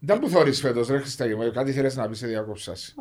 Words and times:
Δεν 0.00 0.18
που 0.18 0.28
θωρείς 0.28 0.60
φέτος 0.60 0.88
ρε 0.88 0.98
Χριστάκη 0.98 1.34
μου, 1.34 1.50
κάτι 1.52 1.72
θέλεις 1.72 1.96
να 1.96 2.08
πεις 2.08 2.18
σε 2.18 2.26
διακόψας. 2.26 2.94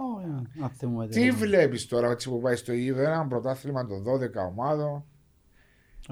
Τι 1.09 1.31
βλέπεις 1.31 1.88
τώρα 1.88 2.09
έτσι 2.09 2.29
που 2.29 2.39
πάει 2.39 2.55
στο 2.55 2.73
ίδιο 2.73 3.01
ένα 3.01 3.27
πρωτάθλημα 3.27 3.85
των 3.85 4.04
12 4.04 4.47
ομάδων. 4.50 5.04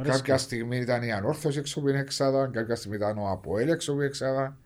Κάποια 0.02 0.38
στιγμή 0.38 0.78
ήταν 0.78 1.04
η 1.04 1.12
Ανόρθωση 1.12 1.60
έξω 1.60 1.82
που 1.82 1.88
είναι 1.88 2.00
εξάδα, 2.00 2.48
κάποια 2.48 2.76
στιγμή 2.76 2.96
ήταν 2.96 3.18
ο 3.18 3.30
Αποέλ 3.30 3.70
έξω 3.70 3.92
που 3.92 3.98
είναι 3.98 4.08
εξάδα, 4.08 4.58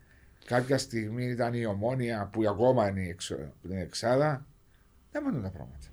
κάποια 0.46 0.78
στιγμή 0.78 1.26
ήταν 1.26 1.54
η 1.54 1.66
Ομόνια 1.66 2.30
που 2.34 2.44
ακόμα 2.50 2.90
είναι 2.90 3.08
έξω 3.08 3.36
που 3.36 3.68
είναι 3.72 3.82
εξάδα. 3.82 4.46
Δεν 5.12 5.24
μόνο 5.24 5.42
τα 5.42 5.50
πράγματα. 5.50 5.88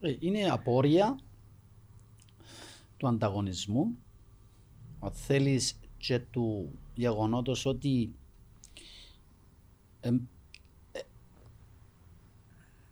Ε, 0.00 0.16
είναι 0.18 0.50
απόρρια 0.50 1.18
του 2.96 3.08
ανταγωνισμού. 3.08 3.98
Αν 5.00 5.12
θέλεις 5.12 5.78
και 5.96 6.18
του 6.18 6.78
γεγονότος 6.94 7.66
ότι 7.66 8.02
ε, 8.02 8.23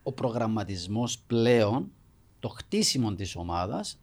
ο 0.02 0.12
προγραμματισμός 0.12 1.18
πλέον, 1.18 1.92
το 2.40 2.48
χτίσιμο 2.48 3.14
της 3.14 3.36
ομάδας, 3.36 3.98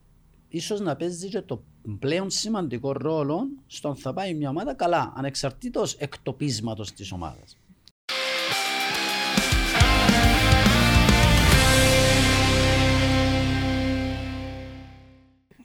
ίσως 0.47 0.79
να 0.79 0.95
παίζει 0.95 1.29
και 1.29 1.41
το 1.41 1.63
πλέον 1.99 2.29
σημαντικό 2.29 2.91
ρόλο 2.91 3.47
στον 3.67 3.95
θα 3.95 4.13
πάει 4.13 4.33
μια 4.33 4.49
ομάδα 4.49 4.73
καλά, 4.73 5.13
ανεξαρτήτως 5.15 5.93
εκτοπίσματος 5.93 6.91
της 6.91 7.11
ομάδας. 7.11 7.57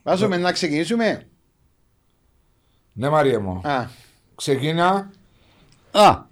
Βάζουμε 0.03 0.37
να 0.37 0.51
ξεκινήσουμε. 0.51 1.27
Ναι 2.93 3.09
Μαρία 3.09 3.39
μου. 3.39 3.61
Α. 3.63 3.87
Ξεκίνα. 4.35 5.11
Α, 5.91 6.25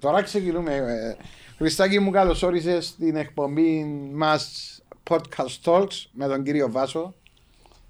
Τώρα 0.00 0.22
ξεκινούμε. 0.22 0.74
Ε, 0.74 1.16
Χριστάκη 1.58 1.98
μου 1.98 2.10
καλώς 2.10 2.42
όρισες 2.42 2.86
στην 2.86 3.16
εκπομπή 3.16 3.84
μας 4.12 4.74
Podcast 5.10 5.58
Talks 5.72 6.04
με 6.12 6.26
τον 6.26 6.42
κύριο 6.42 6.70
Βάσο. 6.70 7.14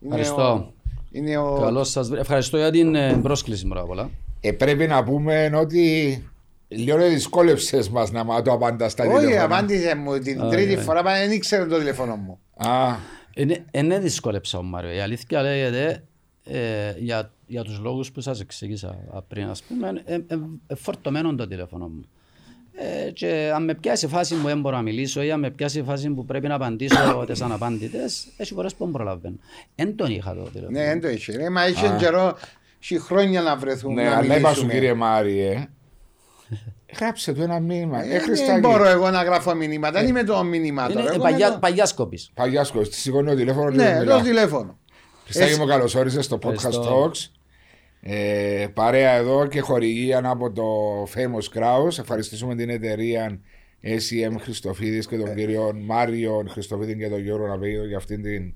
Είναι 0.00 0.14
Ευχαριστώ. 0.14 0.52
ο- 0.52 0.72
Είναι 1.10 1.36
ο... 1.36 1.58
καλώς 1.60 1.90
σας 1.90 2.06
βρήκα. 2.06 2.20
Ευχαριστώ 2.20 2.56
για 2.56 2.70
την 2.70 2.94
ε, 2.94 3.18
πρόσκληση 3.22 3.66
μου, 3.66 3.84
πολλά. 3.86 4.10
Ε, 4.40 4.52
πρέπει 4.52 4.86
να 4.86 5.04
πούμε 5.04 5.50
ότι 5.54 6.24
λίγο 6.68 7.08
δυσκόλεψες 7.08 7.88
μας 7.88 8.10
να 8.10 8.24
μα 8.24 8.42
το 8.42 8.52
απαντάς 8.52 8.92
στα 8.92 9.04
Όχι, 9.04 9.18
τηλέφωνα. 9.18 9.44
απάντησε 9.44 9.94
μου 9.94 10.18
την 10.18 10.40
Α, 10.42 10.48
τρίτη 10.48 10.74
ναι. 10.74 10.80
φορά, 10.82 11.02
μα 11.02 11.12
δεν 11.12 11.30
ήξερε 11.32 11.66
το 11.66 11.78
τηλέφωνο 11.78 12.16
μου. 12.16 12.38
Α, 12.56 12.94
Είναι, 13.34 13.64
είναι 13.70 13.98
δυσκόλεψα 13.98 14.58
ο 14.58 14.62
Μάριο. 14.62 14.92
Η 14.92 15.00
αλήθεια 15.00 15.42
λέγεται 15.42 16.04
ε, 16.44 16.92
για, 16.98 17.32
για 17.46 17.62
τους 17.62 17.78
λόγους 17.78 18.12
που 18.12 18.20
σας 18.20 18.40
εξήγησα 18.40 19.22
πριν, 19.28 19.48
ας 19.48 19.62
πούμε, 19.62 20.02
ε, 20.04 20.14
ε, 20.14 20.38
ε, 20.66 20.74
φορτωμένο 20.74 21.34
το 21.34 21.46
τηλέφωνο 21.48 21.88
μου. 21.88 22.04
Ε, 23.06 23.10
και 23.10 23.50
αν 23.54 23.64
με 23.64 23.74
πιάσει 23.74 24.06
φάση 24.06 24.34
που 24.34 24.46
δεν 24.46 24.60
μπορώ 24.60 24.76
να 24.76 24.82
μιλήσω 24.82 25.22
ή 25.22 25.30
αν 25.30 25.40
με 25.40 25.50
πιάσει 25.50 25.82
φάση 25.82 26.10
που 26.10 26.24
πρέπει 26.24 26.48
να 26.48 26.54
απαντήσω 26.54 26.96
τις 27.26 27.40
αναπάντητες, 27.40 28.26
έχει 28.36 28.54
φορές 28.54 28.74
που 28.74 28.84
δεν 28.84 28.92
προλαβαίνω. 28.92 29.36
Εν 29.74 29.96
τον 29.96 30.10
είχα 30.10 30.34
το 30.34 30.42
τηλέφωνο. 30.42 30.78
Ναι, 30.78 30.84
δεν 30.84 31.00
το 31.00 31.08
είχε. 31.08 31.36
ρε, 31.36 31.48
Μα 31.50 31.68
είχε 31.68 31.96
καιρό, 31.98 32.36
είχε 32.78 32.98
χρόνια 32.98 33.40
να 33.42 33.56
βρεθούμε. 33.56 34.02
ναι, 34.02 34.08
να 34.08 34.16
αλλά 34.16 34.24
είπα 34.36 34.36
σου 34.36 34.42
μιλήσουμε. 34.60 34.72
κύριε 34.72 34.94
Μάριε, 34.94 35.68
γράψε 36.98 37.32
του 37.32 37.42
ένα 37.42 37.60
μήνυμα. 37.60 38.04
Ε, 38.04 38.14
Ε, 38.14 38.18
Χριστάκη. 38.18 38.50
Δεν 38.50 38.60
μπορώ 38.60 38.88
εγώ 38.88 39.10
να 39.10 39.22
γράφω 39.22 39.54
μηνύματα, 39.54 40.00
δεν 40.00 40.08
είμαι 40.08 40.24
το 40.24 40.42
μηνύμα 40.44 40.84
Είναι 40.84 40.92
τώρα. 40.94 41.10
ε, 41.10 41.14
εγώ 41.14 41.22
παγιά, 41.22 41.46
είμαι 41.46 41.54
το- 41.54 41.60
παγιάς 41.60 41.94
κόπης. 41.94 42.30
Παγιάσκος, 42.34 42.88
τη 42.88 42.94
σηκώνει 42.94 43.28
το 43.28 43.34
τηλέφωνο 43.36 43.70
και 43.70 43.76
Ναι, 43.76 43.98
μιλάω. 43.98 44.18
το 44.18 44.24
τηλέφωνο. 44.24 44.78
Χριστάκη 45.30 45.50
Εσύ- 45.50 45.60
μου 45.60 45.66
καλώς 45.66 45.94
όρισες 45.94 46.24
στο 46.24 46.38
Podcast 46.42 46.52
Ευχαριστώ. 46.52 47.10
Talks. 47.10 47.26
Ε, 48.00 48.66
παρέα 48.74 49.10
εδώ 49.12 49.46
και 49.46 49.60
χορηγία 49.60 50.20
από 50.24 50.52
το 50.52 50.64
Famous 51.14 51.58
Kraus. 51.58 51.98
Ευχαριστήσουμε 51.98 52.54
την 52.54 52.70
εταιρεία 52.70 53.40
SEM 53.82 54.34
Χριστοφίδης 54.40 55.06
και 55.06 55.16
τον 55.16 55.34
κύριο 55.34 55.72
Μάριο 55.84 56.44
Χριστοφίδη 56.48 56.96
και 56.96 57.08
τον 57.08 57.20
Γιώργο 57.20 57.46
Ναβέιδο 57.46 57.86
για 57.86 57.96
αυτήν 57.96 58.22
την 58.22 58.54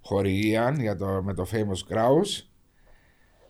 χορηγία 0.00 0.74
για 0.78 0.96
το, 0.96 1.06
με 1.24 1.34
το 1.34 1.46
Famous 1.52 1.94
Kraus. 1.94 2.42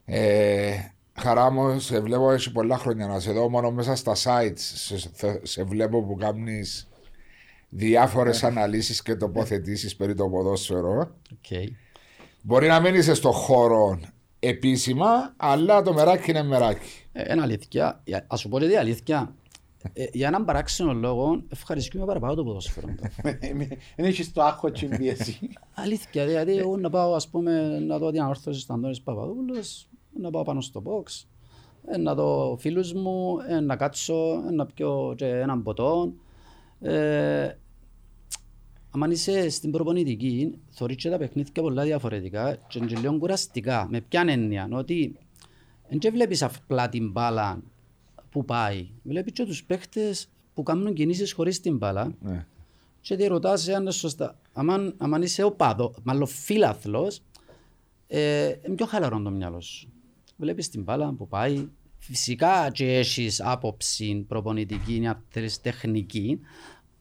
Ε, 0.05 0.73
χαρά 1.21 1.51
μου, 1.51 1.81
σε 1.81 2.01
βλέπω 2.01 2.31
έχει 2.33 2.53
πολλά 2.53 2.79
χρόνια 2.79 3.07
να 3.07 3.21
σε 3.21 3.33
δω 3.33 3.49
μόνο 3.49 3.71
μέσα 3.71 3.95
στα 3.97 4.13
sites. 4.15 4.53
Σε, 4.57 4.99
σε- 4.99 5.41
σε 5.43 5.63
βλέπω 5.63 6.03
που 6.03 6.15
κάνεις 6.17 6.89
διάφορες 7.69 8.45
αναλύσεις 8.45 9.03
και 9.03 9.15
τοποθετήσεις 9.15 9.97
περί 9.97 10.15
το 10.15 10.29
ποδόσφαιρο. 10.29 11.11
Okay. 11.31 11.67
Μπορεί 12.49 12.67
να 12.69 12.81
μην 12.81 12.95
είσαι 12.95 13.15
στο 13.15 13.31
χώρο 13.33 13.99
επίσημα, 14.39 15.33
αλλά 15.37 15.83
το 15.83 15.93
μεράκι 15.93 16.31
είναι 16.31 16.43
μεράκι. 16.43 16.89
Ε, 17.13 17.33
είναι 17.33 17.43
αλήθεια. 17.43 18.01
Για- 18.05 18.25
Ας 18.29 18.41
σου 18.41 18.49
πω 18.49 18.59
γιατί 18.59 18.77
αλήθεια. 18.77 19.35
Ε, 19.93 20.05
για 20.13 20.27
έναν 20.29 20.45
παράξενο 20.45 20.93
λόγο 20.93 21.43
ευχαριστούμε 21.49 22.05
παραπάνω 22.05 22.35
το 22.35 22.45
ποδόσφαιρο. 22.45 22.87
Δεν 23.97 24.05
έχεις 24.07 24.33
το 24.33 24.43
άγχος 24.43 24.71
και 24.73 24.87
την 24.87 24.99
πίεση. 24.99 25.39
Αλήθεια, 25.75 26.27
δηλαδή 26.27 26.57
εγώ 26.57 26.77
να 26.77 26.91
πάω 26.91 27.15
ας 27.15 27.29
πούμε 27.29 27.79
να 27.79 27.99
δω 27.99 28.11
την 28.11 28.23
ανόρθωση 28.23 28.61
στον 28.61 28.77
Αντώνης 28.77 29.01
Παπαδόπουλος, 29.03 29.89
να 30.21 30.31
πάω 30.31 30.43
πάνω 30.43 30.61
στο 30.61 30.83
box, 30.87 31.25
ε, 31.87 31.97
να 31.97 32.15
δω 32.15 32.57
φίλους 32.61 32.93
μου, 32.93 33.37
ε, 33.49 33.61
να 33.61 33.77
κάτσω, 33.77 34.43
ε, 34.49 34.51
να 34.53 34.67
πιω 34.67 35.15
και 35.17 35.27
έναν 35.27 35.63
ποτό. 35.63 36.13
Ε, 36.81 37.49
αν 39.05 39.11
είσαι 39.11 39.49
στην 39.49 39.71
προπονητική, 39.71 40.55
θωρείς 40.69 40.97
και 40.97 41.11
τα 41.11 41.19
παιχνίδια 41.19 41.63
πολλά 41.63 41.85
διαφορετικά 41.85 42.55
και 42.55 42.79
είναι 42.79 42.87
και 42.87 42.97
λίγο 42.97 43.19
κουραστικά. 43.19 43.87
Με 43.91 44.01
ποιαν 44.01 44.29
έννοια, 44.29 44.69
ότι 44.73 45.17
δεν 45.89 46.13
βλέπεις 46.13 46.43
απλά 46.43 46.89
την 46.89 47.11
μπάλα 47.11 47.63
που 48.31 48.45
πάει. 48.45 48.89
Βλέπεις 49.03 49.33
και 49.33 49.45
τους 49.45 49.65
παίχτες 49.65 50.29
που 50.55 50.63
κάνουν 50.63 50.95
κινήσεις 50.95 51.33
χωρίς 51.33 51.61
την 51.61 51.77
μπάλα 51.77 52.15
Ναι. 52.21 52.47
και 53.01 53.17
τη 53.17 53.27
ρωτάς 53.27 53.69
αν 53.69 53.81
είναι 53.81 53.91
σωστά. 53.91 54.39
Αν, 54.53 54.95
αν 54.99 55.23
είσαι 55.23 55.43
οπαδό, 55.43 55.95
μάλλον 56.03 56.27
φίλαθλος, 56.27 57.23
ε, 58.07 58.55
είναι 58.67 58.75
πιο 58.75 58.87
χαλαρό 58.87 59.23
το 59.23 59.31
μυαλό 59.31 59.61
σου. 59.61 59.89
Βλέπεις 60.37 60.69
την 60.69 60.83
μπάλα 60.83 61.13
που 61.13 61.29
πάει. 61.29 61.69
Φυσικά 61.99 62.71
και 62.71 62.99
έχεις 62.99 63.41
άποψη 63.41 64.25
προπονητική, 64.29 65.07
αν 65.07 65.25
θέλεις 65.29 65.61
τεχνική, 65.61 66.41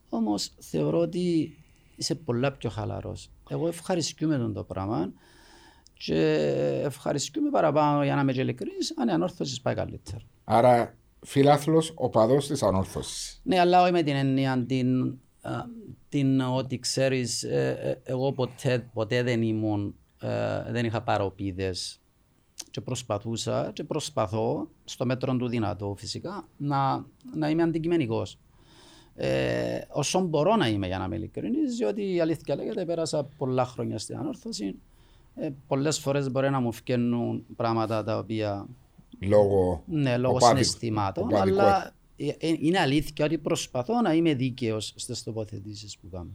όμως 0.09 0.51
θεωρώ 0.59 0.99
ότι 0.99 1.55
είσαι 1.97 2.15
πολλά 2.15 2.51
πιο 2.51 2.69
χαλαρός. 2.69 3.31
Εγώ 3.49 3.67
ευχαριστούμε 3.67 4.37
τον 4.37 4.53
το 4.53 4.63
πράγμα 4.63 5.11
και 5.93 6.21
ευχαριστούμε 6.83 7.49
παραπάνω 7.49 8.03
για 8.03 8.15
να 8.15 8.21
είμαι 8.21 8.33
και 8.33 8.41
ειλικρινής, 8.41 8.93
αν 8.97 9.07
η 9.07 9.11
ανόρθωσης 9.11 9.61
πάει 9.61 9.75
καλύτερα. 9.75 10.23
Άρα, 10.43 10.97
φιλάθλος 11.25 11.91
οπαδός 11.95 12.47
της 12.47 12.63
ανόρθωσης. 12.63 13.41
Ναι, 13.43 13.59
αλλά 13.59 13.81
όχι 13.81 13.91
με 13.91 14.03
την 14.03 14.15
έννοια 14.15 14.65
την, 14.67 15.17
α, 15.41 15.51
την 16.09 16.41
ότι 16.41 16.79
ξέρεις, 16.79 17.43
ε, 17.43 17.77
ε, 17.81 18.11
εγώ 18.11 18.33
ποτέ, 18.33 18.89
ποτέ 18.93 19.23
δεν 19.23 19.41
ήμουν, 19.41 19.95
ε, 20.21 20.71
δεν 20.71 20.85
είχα 20.85 21.01
παροπίδες 21.01 22.01
και 22.71 22.81
προσπαθούσα 22.81 23.71
και 23.73 23.83
προσπαθώ 23.83 24.69
στο 24.83 25.05
μέτρο 25.05 25.35
του 25.35 25.47
δυνατό 25.47 25.95
φυσικά 25.97 26.47
να, 26.57 27.05
να 27.35 27.49
είμαι 27.49 27.63
αντικειμενικός. 27.63 28.39
Ε, 29.19 29.79
όσο 29.89 30.19
μπορώ 30.19 30.55
να 30.55 30.67
είμαι 30.67 30.87
για 30.87 30.97
να 30.97 31.05
είμαι 31.05 31.15
ειλικρινής, 31.15 31.75
διότι 31.77 32.13
η 32.13 32.19
αλήθεια 32.19 32.55
λέγεται 32.55 32.85
πέρασα 32.85 33.23
πολλά 33.37 33.65
χρόνια 33.65 33.97
στην 33.99 34.17
ανόρθωση. 34.17 34.75
Ε, 35.35 35.49
πολλές 35.67 35.99
φορές 35.99 36.31
μπορεί 36.31 36.49
να 36.49 36.59
μου 36.59 36.71
φκαίνουν 36.71 37.45
πράγματα 37.55 38.03
τα 38.03 38.17
οποία 38.17 38.65
Λόγω, 39.19 39.83
ναι, 39.85 40.17
λόγω 40.17 40.35
οπαδικ- 40.35 40.57
συναισθημάτων, 40.57 41.23
οπαδικών. 41.23 41.59
αλλά 41.59 41.93
ε, 42.17 42.27
ε, 42.27 42.55
είναι 42.59 42.79
αλήθεια 42.79 43.25
ότι 43.25 43.37
προσπαθώ 43.37 44.01
να 44.01 44.13
είμαι 44.13 44.33
δίκαιος 44.33 44.93
στις 44.95 45.23
τοποθετήσεις 45.23 45.97
που 45.97 46.09
κάνω. 46.11 46.29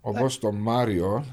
Όπως 0.00 0.38
τον 0.38 0.54
Μάριο 0.54 1.24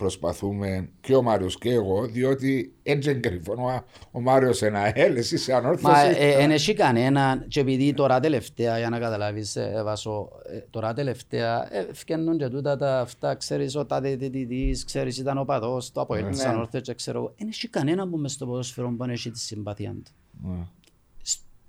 προσπαθούμε 0.00 0.88
και 1.00 1.14
ο 1.14 1.22
Μάριος 1.22 1.58
και 1.58 1.70
εγώ, 1.70 2.06
διότι 2.06 2.74
έτσι 2.82 3.10
εγκρυφώνω 3.10 3.64
ο, 3.64 3.84
ο 4.10 4.20
Μάριος 4.20 4.62
ένα 4.62 4.92
L, 4.92 5.14
εσύ 5.16 5.36
σε 5.36 5.54
ανόρθωσης. 5.54 5.88
Μα 5.88 6.12
δεν 6.36 6.50
έχει 6.50 6.74
κανένα 6.74 7.44
και 7.48 7.60
επειδή 7.60 7.94
τώρα 7.94 8.20
τελευταία, 8.20 8.78
για 8.78 8.88
να 8.88 8.98
καταλάβεις, 8.98 9.56
ε, 9.56 9.80
Βάσο, 9.84 10.28
ε, 10.52 10.58
τώρα 10.70 10.92
τελευταία 10.92 11.74
ε, 11.74 11.88
φκαινούν 11.92 12.38
και 12.38 12.48
τούτα 12.48 12.76
τα 12.76 13.00
αυτά, 13.00 13.34
ξέρεις, 13.34 13.76
ο 13.76 13.86
τάδε 13.86 14.16
διτητής, 14.16 14.84
ξέρεις, 14.84 15.18
ήταν 15.18 15.38
ο 15.38 15.44
παδός, 15.44 15.92
το 15.92 16.00
από 16.00 16.14
της 16.14 16.38
Ναι. 16.38 16.48
ανόρθωσης 16.48 16.86
και 16.86 16.94
ξέρω 16.94 17.18
εγώ. 17.18 17.34
Δεν 17.38 17.48
έχει 17.48 17.68
κανένα 17.68 18.08
που 18.08 18.16
μες 18.16 18.32
στο 18.32 18.46
ποδόσφαιρο 18.46 18.88
που 18.88 18.96
δεν 18.98 19.10
έχει 19.10 19.30
τη 19.30 19.38
συμπάθεια 19.38 19.90
του. 19.90 20.12
Ναι. 20.48 20.66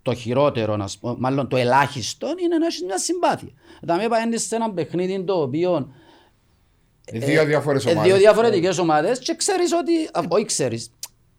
το 0.01 0.13
χειρότερο, 0.13 0.77
να 0.77 0.87
πω, 0.99 1.15
μάλλον 1.19 1.47
το 1.47 1.57
ελάχιστο 1.57 2.27
είναι 2.43 2.57
να 2.57 2.65
έχεις 2.65 2.83
μια 2.83 2.97
συμπάθεια. 2.97 3.51
Δηλαδή, 3.81 4.07
πάει 4.07 4.37
σε 4.37 4.55
ένα 4.55 4.71
παιχνίδι 4.71 5.23
το 5.23 5.41
οποίο 5.41 5.93
Δύο 7.11 7.45
διάφορες 7.45 7.85
ε, 7.85 7.89
ομάδες. 7.91 8.11
δύο 8.11 8.19
διαφορετικές 8.21 8.77
ομάδες 8.77 9.19
και 9.19 9.35
ξέρεις 9.35 9.71
ότι, 9.73 9.93
α, 10.11 10.21
όχι 10.27 10.45
ξέρεις, 10.45 10.91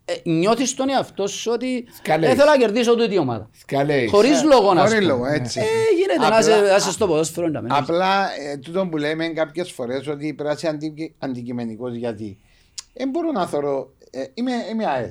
ε, 0.05 0.31
νιώθεις 0.31 0.75
τον 0.75 0.89
εαυτό 0.91 1.27
σου 1.27 1.51
ότι 1.55 1.85
Σκαλέεις. 1.99 2.29
δεν 2.35 2.39
θέλω 2.45 2.51
να 2.51 2.57
κερδίσω 2.65 2.97
τούτη 2.97 3.19
ομάδα. 3.19 3.51
Και 3.67 3.83
λέει, 3.85 4.07
Χωρίς 4.07 4.43
λόγο 4.43 4.75
να 4.75 4.81
Χωρίς 4.81 4.95
σου 5.03 5.09
λόγο, 5.09 5.21
πω. 5.21 5.27
έτσι. 5.33 5.61
Ε, 5.61 5.65
γίνεται 5.97 6.19
να 6.19 6.27
Απλά- 6.27 6.41
είσαι- 6.41 6.71
να 6.71 6.77
είσαι 6.77 6.91
στο 6.91 7.07
ποδόσφαιρο. 7.07 7.49
να 7.49 7.61
μένεις. 7.63 7.77
Απλά 7.79 8.29
ε, 8.41 8.57
τούτο 8.57 8.87
που 8.87 8.97
λέμε 8.97 9.29
κάποιες 9.29 9.71
φορές 9.73 10.07
ότι 10.07 10.35
πρέπει 10.35 10.43
να 10.43 10.51
είσαι 10.53 10.69
αντι, 10.69 11.15
αντικειμενικός 11.19 11.95
γιατί 11.95 12.39
δεν 12.95 13.09
μπορώ 13.09 13.31
να 13.33 13.47
θεωρώ. 13.47 13.93
Ε, 14.11 14.25
είμαι, 14.35 14.53
είμαι 14.73 14.87
ΑΕΛ. 14.87 15.11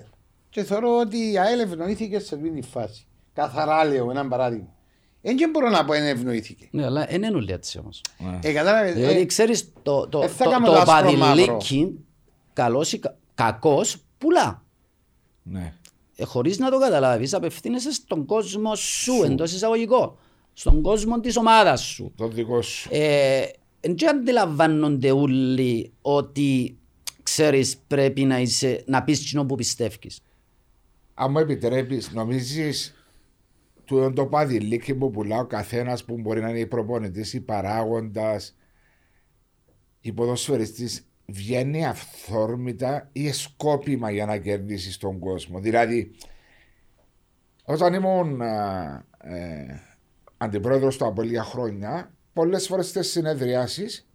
Και 0.49 0.63
θεωρώ 0.63 0.97
ότι 0.99 1.31
η 1.31 1.37
ΑΕΛ 1.39 1.59
ευνοήθηκε 1.59 2.19
σε 2.19 2.35
αυτή 2.35 2.49
τη 2.51 2.61
φάση. 2.61 3.05
Καθαρά 3.33 3.85
λέω 3.85 4.11
ένα 4.11 4.27
παράδειγμα. 4.27 4.67
Δεν 5.21 5.49
μπορώ 5.51 5.69
να 5.69 5.85
πω 5.85 5.93
δεν 5.93 6.03
ευνοήθηκε. 6.05 6.67
Ναι, 6.71 6.85
αλλά 6.85 7.05
δεν 7.05 7.23
είναι 7.23 7.35
όλοι 7.35 7.51
έτσι 7.51 7.77
όμως. 7.77 8.01
Ε, 8.41 8.51
κατάλαβες, 8.53 8.93
Διότι 8.93 9.19
ε, 9.19 9.25
ξέρεις, 9.25 9.73
το, 9.83 10.07
το, 10.07 10.21
ε, 10.21 10.27
θα 10.27 10.43
το, 10.43 10.49
κάνουμε 10.49 10.67
το 10.67 10.83
το 10.83 10.91
άσπρο 10.91 11.11
παδιλίκι, 11.17 11.99
καλός 12.53 12.93
ή 12.93 12.99
κα- 12.99 13.17
κακός, 13.35 13.97
πουλά. 14.17 14.63
Ναι. 15.43 15.73
Ε, 16.15 16.23
χωρίς 16.25 16.57
να 16.57 16.69
το 16.71 16.79
καταλάβεις, 16.79 17.33
απευθύνεσαι 17.33 17.91
στον 17.93 18.25
κόσμο 18.25 18.75
σου, 18.75 19.23
εντός 19.23 19.53
εισαγωγικών. 19.53 20.17
Στον 20.53 20.81
κόσμο 20.81 21.19
της 21.19 21.37
ομάδας 21.37 21.81
σου. 21.81 22.13
Το 22.17 22.27
δικό 22.27 22.61
σου. 22.61 22.89
Ε, 22.91 23.41
Εν 23.83 23.95
και 23.95 24.05
αντιλαμβάνονται 24.07 25.11
όλοι 25.11 25.91
ότι 26.01 26.77
ξέρεις 27.23 27.77
πρέπει 27.87 28.23
να, 28.23 28.39
είσαι, 28.39 28.83
να 28.87 29.03
πεις 29.03 29.19
κοινό 29.29 29.45
που 29.45 29.55
πιστεύεις. 29.55 30.19
Αν 31.13 31.31
μου 31.31 31.39
επιτρέπεις, 31.39 32.11
νομίζεις 32.11 32.93
του 33.91 34.13
το 34.13 34.25
παδιλίκι 34.25 34.95
που 34.95 35.11
πουλά 35.11 35.39
ο 35.39 35.45
καθένας 35.45 36.03
που 36.03 36.17
μπορεί 36.19 36.41
να 36.41 36.49
είναι 36.49 36.65
προπονητής 36.65 37.33
ή 37.33 37.41
παράγοντας 37.41 38.55
ή 40.01 40.11
ποδοσφαιριστής 40.13 41.05
βγαίνει 41.25 41.85
αυθόρμητα 41.85 43.09
ή 43.11 43.31
σκόπιμα 43.31 44.11
για 44.11 44.25
να 44.25 44.37
κερδίσεις 44.37 44.97
τον 44.97 45.19
κόσμο. 45.19 45.59
Δηλαδή, 45.59 46.11
όταν 47.63 47.93
ήμουν 47.93 48.41
α, 48.41 49.03
ε, 49.17 49.81
αντιπρόεδρος 50.37 50.97
του 50.97 51.05
από 51.05 51.21
λίγα 51.21 51.43
χρόνια, 51.43 52.11
πολλές 52.33 52.67
φορές 52.67 52.87
στις 52.87 53.11
συνεδριάσεις 53.11 54.09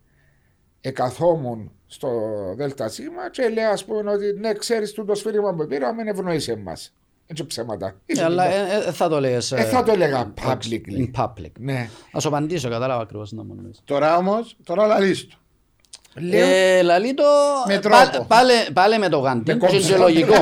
εκαθόμουν 0.80 1.72
στο 1.86 2.10
ΔΣ 2.56 3.00
και 3.30 3.48
λέει 3.48 3.64
ας 3.64 3.84
πούμε 3.84 4.10
ότι 4.10 4.32
ναι 4.32 4.52
ξέρεις 4.52 4.92
το 4.92 5.14
σφύριγμα 5.14 5.54
που 5.54 5.66
πήραμε 5.66 6.02
ευνοείς 6.02 6.48
εμάς. 6.48 6.94
Έτσι 7.26 7.46
ψέματα. 7.46 7.94
Ε, 8.06 8.22
αλλά 8.22 8.44
ε, 8.44 8.84
ε, 8.86 8.92
θα 8.92 9.08
το 9.08 9.20
λέγες. 9.20 9.52
Ε, 9.52 9.62
θα 9.64 9.82
το 9.82 9.92
έλεγα 9.92 10.20
εντάξει, 10.38 10.82
publicly. 10.86 11.00
In 11.00 11.22
public. 11.24 11.50
Ναι. 11.58 11.88
Θα 12.12 12.20
σου 12.20 12.28
απαντήσω, 12.28 12.68
κατάλαβα 12.68 13.02
ακριβώς 13.02 13.32
να 13.32 13.44
μου 13.44 13.54
εννοείς. 13.56 13.80
Τώρα 13.84 14.16
όμως, 14.16 14.56
τώρα 14.64 14.86
λαλείς 14.86 15.26
του. 15.26 15.38
Λέω, 16.20 16.46
Ε, 16.48 16.82
λαλεί 16.82 17.14
το... 17.14 17.22
Με 17.66 17.78
πάλε- 17.78 18.10
τρόπο. 18.10 18.26
Πάλε, 18.26 18.52
πάλε 18.72 18.98
με 18.98 19.08
το 19.08 19.18
γάντι. 19.18 19.52
Με 19.54 19.58
και 19.58 19.66
κόμψε. 19.66 19.88
είναι 19.88 19.96
λογικό. 19.96 20.34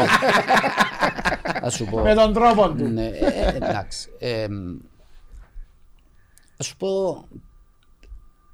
Θα 1.60 1.70
σου 1.76 1.84
πω. 1.84 1.98
Με 2.00 2.14
τον 2.14 2.32
τρόπο 2.32 2.68
του. 2.68 2.84
Ναι, 2.88 3.06
ε, 3.06 3.26
ε, 3.26 3.56
εντάξει. 3.56 4.08
Ε, 4.18 4.46
θα 6.56 6.62
σου 6.62 6.76
πω 6.76 7.24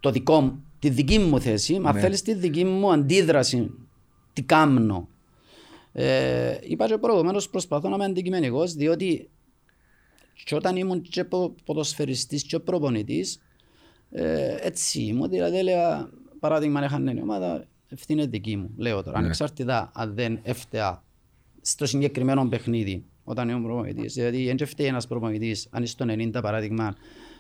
το 0.01 0.11
δικό 0.11 0.41
μου, 0.41 0.63
τη 0.79 0.89
δική 0.91 1.19
μου 1.19 1.41
θέση, 1.41 1.79
μα 1.79 1.93
Ναι. 1.93 2.01
θέλεις 2.01 2.23
τη 2.23 2.35
δική 2.35 2.65
μου 2.65 2.93
αντίδραση, 2.93 3.71
τι 4.33 4.43
κάμνω. 4.43 5.09
Ε, 5.93 6.57
είπα 6.61 6.87
και 6.87 6.99
προηγουμένως 6.99 7.51
προσπαθώ 7.51 7.89
να 7.89 7.95
είμαι 7.95 8.05
αντικειμενικός, 8.05 8.75
διότι 8.75 9.31
και 10.45 10.55
όταν 10.55 10.77
ήμουν 10.77 11.03
και 11.03 11.25
πο- 11.25 11.55
ποδοσφαιριστής 11.65 12.43
και 12.43 12.59
προπονητής, 12.59 13.43
ε, 14.11 14.57
έτσι 14.61 15.01
ήμουν, 15.01 15.29
δηλαδή 15.31 15.59
έλεγα, 15.59 16.11
παράδειγμα, 16.41 16.79
αν 16.79 16.85
έχανε 16.85 17.13
η 17.17 17.21
ομάδα, 17.23 17.65
ευθύνη 17.89 18.21
είναι 18.23 18.31
δική 18.31 18.57
μου, 18.57 18.71
λέω 18.77 19.03
τώρα, 19.03 19.19
ανεξάρτητα 19.19 19.91
αν 19.95 20.15
δεν 20.15 20.39
έφταια 20.43 21.03
στο 21.61 21.87
συγκεκριμένο 21.87 22.49
παιχνίδι, 22.49 23.05
όταν 23.25 23.49
ήμουν 23.49 23.63
προπονητής, 23.63 24.15
δηλαδή 24.15 24.53
δεν 24.55 24.67
φταίει 24.67 24.87
ένας 24.87 25.07
προπονητής, 25.07 25.69
αν 25.71 25.83
είσαι 25.83 25.93
στο 25.93 26.05
90 26.09 26.41
παράδειγμα, 26.43 26.97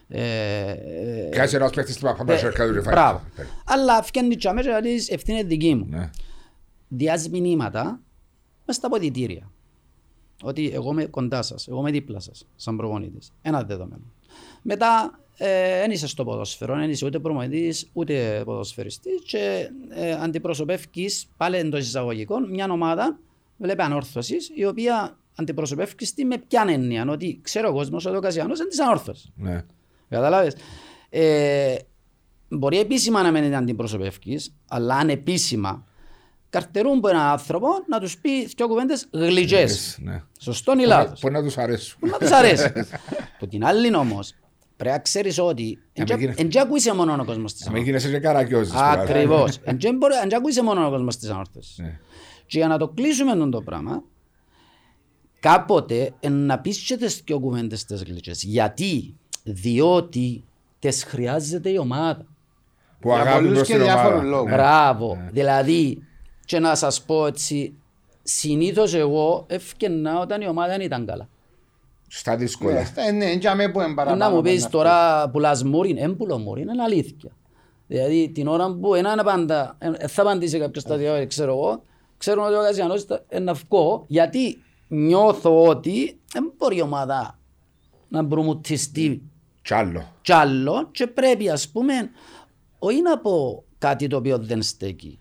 ε, 0.09 0.71
ε, 0.71 1.29
Κάτσε 1.31 1.57
ένας 1.57 1.71
παίχτης 1.73 1.97
του 1.97 2.03
Παπαμά 2.03 2.33
ε, 2.33 2.37
σε 2.37 2.49
κάτω 2.49 2.81
Μπράβο. 2.83 3.23
Αλλά 3.65 4.03
φτιάχνει 4.03 4.37
τσάμε 4.37 4.63
και 4.63 4.69
λέει 4.83 5.05
ευθύνη 5.09 5.39
είναι 5.39 5.49
δική 5.49 5.75
μου. 5.75 5.87
Ναι. 5.89 6.11
Διάζει 6.89 7.29
μηνύματα 7.29 8.01
μες 8.71 8.79
στα 8.79 8.89
ποδητήρια. 8.89 9.51
Ότι 10.43 10.71
εγώ 10.75 10.91
είμαι 10.91 11.05
κοντά 11.05 11.43
σας, 11.43 11.69
εγώ 11.69 11.79
είμαι 11.79 11.91
δίπλα 11.91 12.21
σας, 12.21 12.47
σαν 12.57 12.77
προπονητής. 12.77 13.33
Ένα 13.43 13.63
δεδομένο. 13.63 14.03
Μετά 14.63 15.21
δεν 15.81 15.91
είσαι 15.91 16.07
στο 16.07 16.25
ποδόσφαιρο, 16.25 16.75
δεν 16.75 16.91
είσαι 16.91 17.07
ούτε 17.07 17.19
προπονητής 17.19 17.91
ούτε 17.93 18.43
ποδοσφαιριστής 18.45 19.23
και 19.23 19.71
ε, 19.89 20.13
αντιπροσωπεύκεις 20.13 21.29
πάλι 21.37 21.57
εντός 21.57 21.81
εισαγωγικών 21.81 22.51
μια 22.51 22.67
ομάδα, 22.71 23.19
βλέπει 23.57 23.83
ανόρθωσης, 23.83 24.51
η 24.55 24.65
οποία 24.65 25.19
αντιπροσωπεύκεις 25.35 26.15
τη 26.15 26.25
με 26.25 26.39
ποια 26.39 26.65
έννοια, 26.69 27.07
ότι 27.09 27.41
ξέρω 27.43 27.69
ο 27.69 27.73
κόσμος 27.73 28.07
ότι 28.07 28.17
ο 28.17 28.21
Κασιανός 28.21 28.59
είναι 28.59 28.69
της 28.69 28.81
ανόρθωσης. 28.81 29.31
Ναι. 29.37 29.65
Καταλάβες. 30.09 30.55
Ε, 31.09 31.77
μπορεί 32.49 32.79
επίσημα 32.79 33.23
να 33.23 33.31
μην 33.31 33.65
την 33.65 33.77
προσωπεύκεις, 33.77 34.55
αλλά 34.69 34.97
ανεπίσημα 34.97 35.87
καρτερούν 36.51 36.97
από 36.99 37.09
έναν 37.09 37.23
άνθρωπο 37.27 37.69
να 37.89 38.01
τους 38.01 38.19
πει 38.19 38.45
δυο 38.47 38.69
κουβέντες 38.69 39.09
γλυκές. 39.13 39.99
Ναι. 40.03 40.23
Σωστό 40.39 40.73
ή 40.79 40.85
λάθος. 40.85 41.21
Μπορεί 41.21 41.35
να 41.35 41.43
τους 41.43 41.59
αρέσουν. 41.59 41.99
Να 42.11 42.19
τους 42.19 42.31
αρέσει. 42.31 42.73
Από 43.37 43.47
την 43.47 43.65
άλλη 43.65 43.95
όμως, 43.97 44.35
πρέπει 44.77 44.95
να 44.97 45.03
ξέρεις 45.03 45.39
ότι 45.39 45.79
Να 45.99 46.05
μην 46.09 46.19
γίνει- 46.19 46.35
εν 46.37 46.49
και 46.49 46.61
ακούει 46.61 46.81
μόνο 46.97 47.13
ο 47.21 47.25
κόσμος 47.25 47.53
της 47.55 47.65
Να 47.65 47.71
μην 47.73 47.81
ανόρθωσης. 47.83 48.05
γίνεσαι 48.05 48.11
και 48.11 48.19
καρακιόζης. 48.27 48.73
τώρα. 48.73 48.91
Ακριβώς. 48.91 49.59
Εν 49.65 49.77
και 49.77 49.93
μπορεί- 49.93 50.15
εν 50.23 50.29
και 50.29 50.35
ακούει 50.37 50.53
μόνο 50.65 50.87
ο 50.87 50.91
κόσμος 50.91 51.17
της 51.17 51.29
ανόρθωσης. 51.31 51.79
Ναι. 51.79 51.99
Και 52.47 52.59
για 52.59 52.67
να 52.69 52.79
το 52.79 52.89
κλείσουμε 52.89 53.35
τον 53.37 53.51
το 53.51 53.61
πράγμα, 53.63 54.03
κάποτε 55.41 56.13
εν 56.21 56.33
να 56.33 56.59
πεις 56.59 56.79
και 56.79 56.97
τις 56.97 57.23
δυο 57.27 57.41
κουβέντες 57.41 57.85
τις 57.85 58.03
γλυκές. 58.03 58.43
Γιατί, 58.43 59.15
διότι 59.43 60.45
τις 60.79 61.05
χρειάζεται 61.05 61.71
η 61.71 61.79
ομάδα. 61.79 62.27
Που 63.01 63.09
Για 63.09 63.21
αγάπη 63.21 63.45
πολλούς 63.45 63.59
το 63.59 63.65
και 63.65 63.73
στην 63.73 63.83
διάφορους 63.85 64.13
ομάδα. 64.19 64.29
λόγους. 64.29 64.51
Ναι. 64.51 64.57
Μπράβο. 64.57 65.19
Δηλαδή, 65.33 66.03
και 66.51 66.59
να 66.59 66.75
σας 66.75 67.03
πω 67.03 67.27
έτσι, 67.27 67.75
συνήθως 68.23 68.95
εγώ 68.95 69.45
ευκαινά 69.49 70.19
όταν 70.21 70.41
η 70.41 70.49
ομάδα 70.49 70.69
δεν 70.69 70.81
ήταν 70.81 71.07
καλά. 71.07 71.29
Στα 72.09 72.37
δύσκολα. 72.37 72.93
Ναι, 72.95 73.11
ναι, 73.11 73.33
για 73.33 73.55
με 73.55 73.69
που 73.69 73.81
είναι 73.81 73.95
παραπάνω. 73.95 74.17
Να 74.17 74.31
μου 74.31 74.39
από 74.39 74.43
πεις 74.43 74.65
αυτό. 74.65 74.79
τώρα 74.79 75.29
πουλάς 75.29 75.63
μούριν, 75.65 75.97
δεν 75.97 76.17
πουλώ 76.17 76.39
μούριν, 76.39 76.69
είναι 76.69 76.83
αλήθεια. 76.83 77.31
Δηλαδή 77.87 78.31
την 78.31 78.47
ώρα 78.47 78.75
που 78.75 78.95
έναν 78.95 79.19
απάντα, 79.19 79.77
ε, 79.79 80.07
θα 80.07 80.23
απαντήσει 80.23 80.59
κάποιος 80.59 80.83
στα 80.83 80.97
δύο, 80.97 81.27
ξέρω 81.27 81.53
εγώ, 81.53 81.83
ξέρουν 82.19 82.45
ότι 82.45 82.55
ο 82.55 82.61
Κασιανός 82.61 83.07
είναι 83.29 83.45
να 83.45 83.53
βγω, 83.53 84.05
γιατί 84.07 84.63
νιώθω 84.89 85.67
ότι 85.67 86.19
δεν 86.33 86.53
μπορεί 86.57 86.77
η 86.77 86.83
ομάδα 86.83 87.39
να 88.09 88.27
προμουτιστεί 88.27 89.23
Κι 89.63 89.75
άλλο. 89.75 90.13
κι 90.23 90.33
άλλο 90.33 90.89
και 90.91 91.07
πρέπει 91.07 91.51
ας 91.51 91.69
πούμε 91.69 92.11
όχι 92.79 93.03
να 93.03 93.19
πω 93.19 93.65
κάτι 93.79 94.07
το 94.07 94.17
οποίο 94.17 94.39
δεν 94.39 94.63
στέκει. 94.63 95.20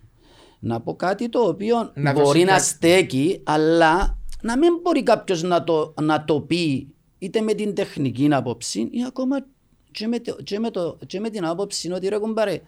Να 0.60 0.82
πω 0.82 0.96
κάτι 0.96 1.30
το 1.30 1.40
οποίο 1.40 1.92
Να 1.94 2.12
μπορεί 2.12 2.26
δώσει 2.26 2.44
να 2.44 2.52
κάτι. 2.52 2.64
στέκει 2.64 3.42
αλλά 3.44 4.18
να 4.42 4.58
μην 4.58 4.80
μπορεί 4.82 5.04
κάποιος 5.04 5.44
να 5.44 5.64
το, 5.64 5.94
να 6.02 6.26
το 6.26 6.42
πει 6.42 6.88
είτε 7.20 7.42
με 7.42 7.54
την 7.54 7.76
τεχνική 7.76 8.28
άποψη 8.32 8.80
ή 8.92 9.04
ακόμα 9.08 9.46
και 9.92 10.08
με, 10.08 10.20
το, 10.20 10.36
και 10.44 10.60
με, 10.60 10.70
το, 10.72 10.98
και 11.08 11.20
με 11.20 11.30
την 11.30 11.46
άποψη 11.46 11.92
ότι 11.92 12.08
ρε 12.08 12.18
κουμπάρε 12.18 12.62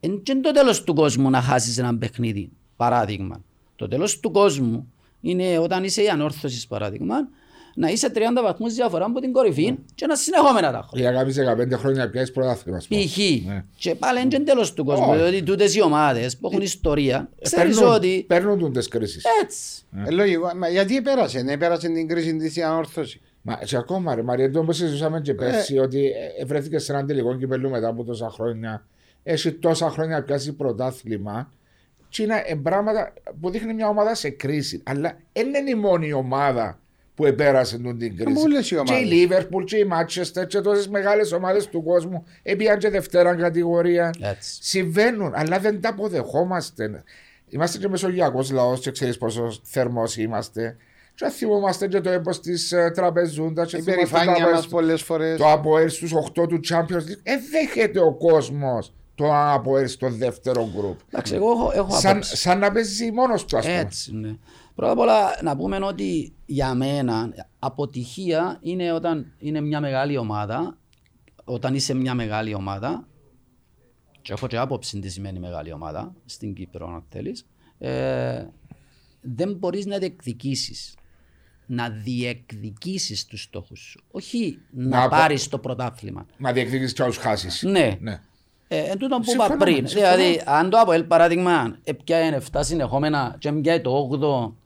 εν 0.00 0.22
και 0.22 0.34
το 0.34 0.50
τέλος 0.50 0.84
του 0.84 0.94
κόσμου 0.94 1.30
να 1.30 1.40
χάσεις 1.40 1.78
ένα 1.78 1.96
παιχνίδι 1.96 2.50
παράδειγμα. 2.76 3.44
Το 3.76 3.88
τέλος 3.88 4.20
του 4.20 4.30
κόσμου 4.30 4.92
είναι 5.20 5.58
όταν 5.58 5.84
είσαι 5.84 6.02
η 6.02 6.08
ανόρθωσης 6.08 6.66
παράδειγμα 6.66 7.16
να 7.74 7.88
είσαι 7.88 8.10
30 8.14 8.18
βαθμούς 8.42 8.74
διαφορά 8.74 9.04
από 9.04 9.20
την 9.20 9.32
κορυφή 9.32 9.78
και 9.94 10.06
να 10.06 10.14
συνεχόμενα 10.16 10.72
τα 10.72 10.86
χρόνια. 10.88 11.10
Για 11.10 11.18
κάποιες 11.18 11.36
15 11.76 11.78
χρόνια 11.78 12.10
πιάσεις 12.10 12.32
πρωτάθλημα. 12.32 12.76
ας 12.76 12.86
πούμε. 12.88 13.00
Π.χ. 13.04 13.16
Ναι. 13.46 13.64
Και 13.76 13.94
πάλι 13.94 14.20
είναι 14.20 14.38
τέλος 14.40 14.72
του 14.74 14.84
κόσμου, 14.84 15.06
Όχι. 15.10 15.18
διότι 15.20 15.42
τούτες 15.42 15.74
οι 15.74 15.82
ομάδες 15.82 16.36
που 16.36 16.48
έχουν 16.50 16.62
ιστορία, 16.62 17.28
ξέρεις 17.42 17.74
Παίρνουν- 17.76 17.94
ότι 17.94 18.24
Παίρνουν 18.28 18.58
τον 18.58 18.72
τις 18.72 18.88
κρίσεις. 18.88 19.24
έτσι. 19.42 19.82
Ε, 20.06 20.10
λογικό. 20.10 20.50
Μα 20.56 20.68
γιατί 20.68 21.02
πέρασε, 21.02 21.42
ναι, 21.42 21.56
πέρασε 21.56 21.88
την 21.88 22.08
κρίση 22.08 22.36
της 22.36 22.56
η 22.56 22.62
ανόρθωσης. 22.62 23.20
Μα 23.42 23.54
και 23.64 23.76
ακόμα 23.76 24.14
ρε 24.14 24.22
Μαρία, 24.22 24.50
το 24.50 24.58
όπως 24.60 24.76
συζητούσαμε 24.76 25.16
Ε. 25.18 25.20
και 25.20 25.34
πέρσι 25.34 25.78
ότι 25.78 26.06
ε, 26.38 26.44
βρέθηκες 26.44 26.84
σε 26.84 26.92
έναν 26.92 27.06
τελικό 27.06 27.36
κυπελού 27.36 27.70
μετά 27.70 27.88
από 27.88 28.04
τόσα 28.04 28.30
χρόνια. 28.30 28.86
Έχει 29.22 29.52
τόσα 29.52 29.90
χρόνια 29.90 30.16
να 30.16 30.22
πιάσει 30.22 30.52
πρωτάθλημα. 30.52 31.50
Και 32.08 32.22
είναι 32.22 32.42
ε, 32.46 32.54
πράγματα 32.54 33.12
που 33.40 33.50
δείχνει 33.50 33.74
μια 33.74 33.88
ομάδα 33.88 34.14
σε 34.14 34.30
κρίση. 34.30 34.82
Αλλά 34.84 35.16
δεν 35.32 35.46
είναι 35.54 35.70
η 35.70 35.74
μόνη 35.74 36.12
ομάδα 36.12 36.79
που 37.20 37.26
επέρασε 37.26 37.78
τον 37.78 37.98
την 37.98 38.16
κρίση. 38.16 38.42
όλες 38.42 38.66
οι 38.66 38.68
και 38.68 38.74
η 38.74 38.78
ομάδες. 38.78 39.08
Λίβερπουλ 39.08 39.64
και 39.64 39.76
η 39.76 39.84
Μάτσεστερ 39.84 40.46
και 40.46 40.60
τόσες 40.60 40.88
μεγάλες 40.88 41.32
ομάδες 41.32 41.68
του 41.68 41.82
κόσμου 41.82 42.24
έπιαν 42.42 42.78
και 42.78 42.88
δευτέρα 42.88 43.34
κατηγορία. 43.34 44.10
Έτσι. 44.20 44.58
Συμβαίνουν, 44.60 45.32
αλλά 45.34 45.58
δεν 45.58 45.80
τα 45.80 45.88
αποδεχόμαστε. 45.88 47.02
Είμαστε 47.48 47.78
και 47.78 47.88
μεσογειακός 47.88 48.50
λαός, 48.50 48.80
και 48.80 48.90
ξέρεις 48.90 49.18
πόσο 49.18 49.52
θερμός 49.62 50.16
είμαστε. 50.16 50.76
Και 51.14 51.28
θυμόμαστε 51.28 51.88
και 51.88 52.00
το 52.00 52.10
έμπο 52.10 52.30
της 52.30 52.74
τραπεζούντας. 52.94 53.72
Η 53.72 53.82
περηφάνεια 53.82 54.50
μας 54.50 54.68
πολλές 54.68 55.02
φορές. 55.02 55.38
Το 55.38 55.50
Αποέλ 55.50 55.88
στους 55.88 56.12
8 56.12 56.46
του 56.46 56.60
Champions 56.68 57.08
League. 57.08 57.20
Ε, 57.22 57.34
δέχεται 57.50 58.00
ο 58.00 58.12
κόσμος 58.12 58.92
το 59.14 59.30
Αποέλ 59.32 59.88
στο 59.88 60.08
δεύτερο 60.10 60.70
γκρουπ. 60.76 60.98
Εντάξει, 61.08 61.34
εγώ 61.34 61.50
έχω, 61.50 61.72
έχω 61.74 62.00
Σαν, 62.00 62.10
απόψη. 62.10 62.36
σαν 62.36 62.58
να 62.58 62.72
παίζει 62.72 63.10
μόνος 63.12 63.44
του, 63.44 63.56
ας 63.56 63.66
πούμε. 63.66 63.78
Έτσι, 63.78 64.16
ναι. 64.16 64.36
Πρώτα 64.80 64.92
απ' 64.94 64.98
όλα 64.98 65.42
να 65.42 65.56
πούμε 65.56 65.78
ότι 65.82 66.32
για 66.46 66.74
μένα 66.74 67.32
αποτυχία 67.58 68.58
είναι 68.62 68.92
όταν 68.92 69.32
είναι 69.38 69.60
μια 69.60 69.80
μεγάλη 69.80 70.16
ομάδα, 70.16 70.78
όταν 71.44 71.74
είσαι 71.74 71.94
μια 71.94 72.14
μεγάλη 72.14 72.54
ομάδα, 72.54 73.08
και 74.22 74.32
έχω 74.32 74.46
και 74.46 74.56
άποψη 74.56 74.98
τι 74.98 75.08
σημαίνει 75.08 75.38
μεγάλη 75.38 75.72
ομάδα, 75.72 76.14
στην 76.24 76.54
Κύπρο 76.54 76.86
αν 76.94 77.04
θέλεις, 77.08 77.46
ε, 77.78 78.44
δεν 79.20 79.54
μπορείς 79.54 79.86
να 79.86 79.98
διεκδικήσεις. 79.98 80.94
να 81.66 81.90
διεκδικήσεις 81.90 83.26
τους 83.26 83.42
στόχους 83.42 83.80
σου. 83.80 84.00
Όχι 84.10 84.58
Να 84.70 84.88
να, 84.88 84.98
απο- 85.02 85.16
πάρεις 85.16 85.48
το 85.48 85.58
πρωτάθλημα. 85.58 86.26
Να 86.38 86.52
διεκδικήσεις 86.52 86.92
και 86.92 87.02
άλλου 87.02 87.14
χάσεις. 87.18 87.62
Ναι. 87.62 87.96
ναι. 88.00 88.20
Ε, 88.68 88.78
εν 88.78 88.98
τούτο 88.98 89.16
που 89.16 89.24
Συμφωνώ, 89.24 89.54
είπα 89.54 89.64
πριν. 89.64 89.86
συμφωνώ. 89.86 90.16
Δηλαδή, 90.16 90.42
αν 90.46 90.70
το 90.70 90.78
ΑΠΟΕΛ 90.78 91.04
παράδειγμα 91.04 91.78
έπιανε 91.84 92.36
7 92.52 92.60
συνεχόμενα 92.62 93.36
και 93.38 93.52
πιάει 93.52 93.80
το 93.80 94.08
8ο 94.12 94.59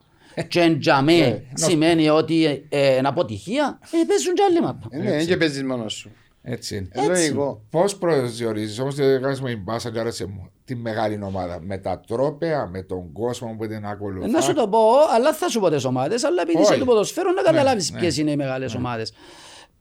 και 0.48 0.60
εν 0.60 0.78
τζαμέ 0.80 1.44
σημαίνει 1.54 2.08
ότι 2.08 2.44
ε, 2.44 2.62
ε, 2.68 2.96
είναι 2.96 3.08
αποτυχία, 3.08 3.78
ε, 3.82 4.04
παίζουν 4.06 4.34
κι 4.34 4.42
άλλοι 4.42 4.60
μάπα. 4.60 4.86
Ε, 4.90 4.98
Ναι, 4.98 5.10
δεν 5.10 5.26
και 5.26 5.36
παίζεις 5.36 5.62
μόνος 5.64 5.92
σου. 5.92 6.10
Έτσι 6.46 6.76
είναι. 6.76 6.88
Ε, 6.92 7.06
Λογικό. 7.06 7.62
Πώς 7.70 7.96
προσδιορίζεις 7.96 8.78
όμω 8.78 8.90
δεν 8.90 9.22
κάνεις 9.22 9.40
με 9.40 9.48
την 9.48 9.62
μπάσα, 9.62 9.90
και 9.90 9.98
άρεσε 9.98 10.26
μου, 10.26 10.50
τη 10.64 10.74
μεγάλη 10.76 11.20
ομάδα. 11.22 11.60
Με 11.60 11.78
τα 11.78 12.00
τρόπαια, 12.06 12.66
με 12.66 12.82
τον 12.82 13.12
κόσμο 13.12 13.54
που 13.58 13.66
την 13.66 13.86
ακολουθεί. 13.86 14.28
Ε, 14.28 14.30
Να 14.30 14.40
σου 14.40 14.54
το 14.54 14.68
πω, 14.68 14.78
αλλά 15.14 15.32
θα 15.34 15.48
σου 15.48 15.60
πω 15.60 15.70
τις 15.70 15.84
ομάδες, 15.84 16.24
αλλά 16.24 16.42
επειδή 16.42 16.58
Όχι. 16.58 16.70
είσαι 16.70 16.78
του 16.80 16.86
ποδοσφαίρου 16.86 17.32
να 17.32 17.42
καταλάβεις 17.42 17.90
ναι. 17.90 17.98
ποιες 17.98 18.16
είναι 18.16 18.30
οι 18.30 18.36
μεγάλες 18.36 18.74
ομάδες. 18.74 19.12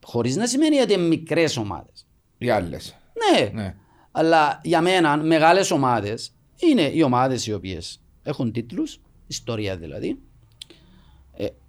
Χωρίς 0.04 0.36
να 0.36 0.46
σημαίνει 0.48 0.80
ότι 0.80 0.94
είναι 0.94 1.04
μικρές 1.04 1.58
ομάδες. 1.58 2.08
Οι 2.38 2.50
άλλες. 2.50 2.96
Ναι, 3.14 3.50
Ναι. 3.62 3.76
αλλά 4.12 4.60
για 4.64 4.82
μένα 4.82 5.18
μεγάλες 5.18 5.72
ομάδες 5.72 6.34
είναι 6.56 6.82
οι 6.94 7.02
ομάδες 7.02 7.48
οι 7.48 7.54
οποίες 7.54 8.02
έχουν 8.24 8.52
τίτλους, 8.52 9.02
ιστορία 9.28 9.78
δηλαδή, 9.78 10.08
ε, 10.08 10.18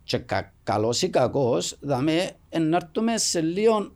και 0.04 0.18
κα, 0.18 0.52
καλός 0.62 1.02
ή 1.02 1.08
κακός, 1.08 1.76
δαμε 1.80 2.30
ενάρτουμε 2.48 3.18
σε 3.18 3.40
λίγο 3.40 3.92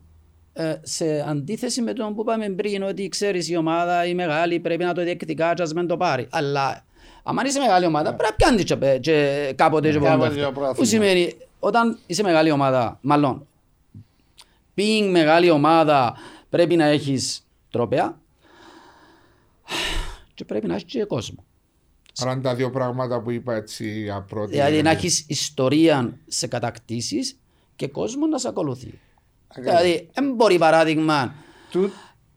ε, 0.53 0.75
σε 0.81 1.25
αντίθεση 1.27 1.81
με 1.81 1.93
τον 1.93 2.15
που 2.15 2.21
είπαμε 2.21 2.49
πριν 2.49 2.83
ότι 2.83 3.07
ξέρεις 3.09 3.49
η 3.49 3.55
ομάδα 3.55 4.05
η 4.05 4.13
μεγάλη 4.13 4.59
πρέπει 4.59 4.83
να 4.83 4.93
το 4.93 5.03
διεκδικά 5.03 5.53
και 5.53 5.61
ας 5.61 5.73
μην 5.73 5.87
το 5.87 5.97
πάρει. 5.97 6.27
Αλλά 6.29 6.85
αν 7.23 7.45
είσαι 7.45 7.59
μεγάλη 7.59 7.85
ομάδα 7.85 8.13
πρέπει 8.15 8.29
να 8.29 8.35
πιάνεις 8.35 8.63
και, 8.63 8.75
πε- 8.75 8.99
και 8.99 9.53
κάποτε 9.55 9.91
και 9.91 9.99
Κάποτε 9.99 10.17
πόντα. 10.17 10.27
το 10.29 10.35
πρωτάθλημα. 10.51 10.73
Που 10.73 10.85
σημαίνει 10.85 11.35
όταν 11.59 11.99
είσαι 12.05 12.23
μεγάλη 12.23 12.51
ομάδα, 12.51 12.99
μάλλον 13.01 13.47
being 14.75 15.07
μεγάλη 15.11 15.49
ομάδα 15.49 16.15
πρέπει 16.49 16.75
να 16.75 16.85
έχεις 16.85 17.47
τρόπαια 17.71 18.19
και 20.33 20.45
πρέπει 20.45 20.67
να 20.67 20.73
έχεις 20.73 20.83
και 20.91 21.03
κόσμο. 21.03 21.43
Άρα 22.21 22.31
είναι 22.31 22.41
τα 22.41 22.55
δύο 22.55 22.69
πράγματα 22.69 23.21
που 23.21 23.31
είπα 23.31 23.53
έτσι 23.55 24.09
απρότη. 24.15 24.51
Δηλαδή 24.51 24.81
να 24.81 24.89
έχεις 24.91 25.25
ιστορία 25.27 26.17
σε 26.27 26.47
κατακτήσεις 26.47 27.39
και 27.75 27.87
κόσμο 27.87 28.25
να 28.27 28.37
σε 28.37 28.47
ακολουθεί. 28.47 28.99
Ακριβώς. 29.47 29.73
Δηλαδή 29.81 30.09
δεν 30.13 30.33
μπορεί 30.35 30.57
παράδειγμα 30.57 31.33
Του- 31.71 31.91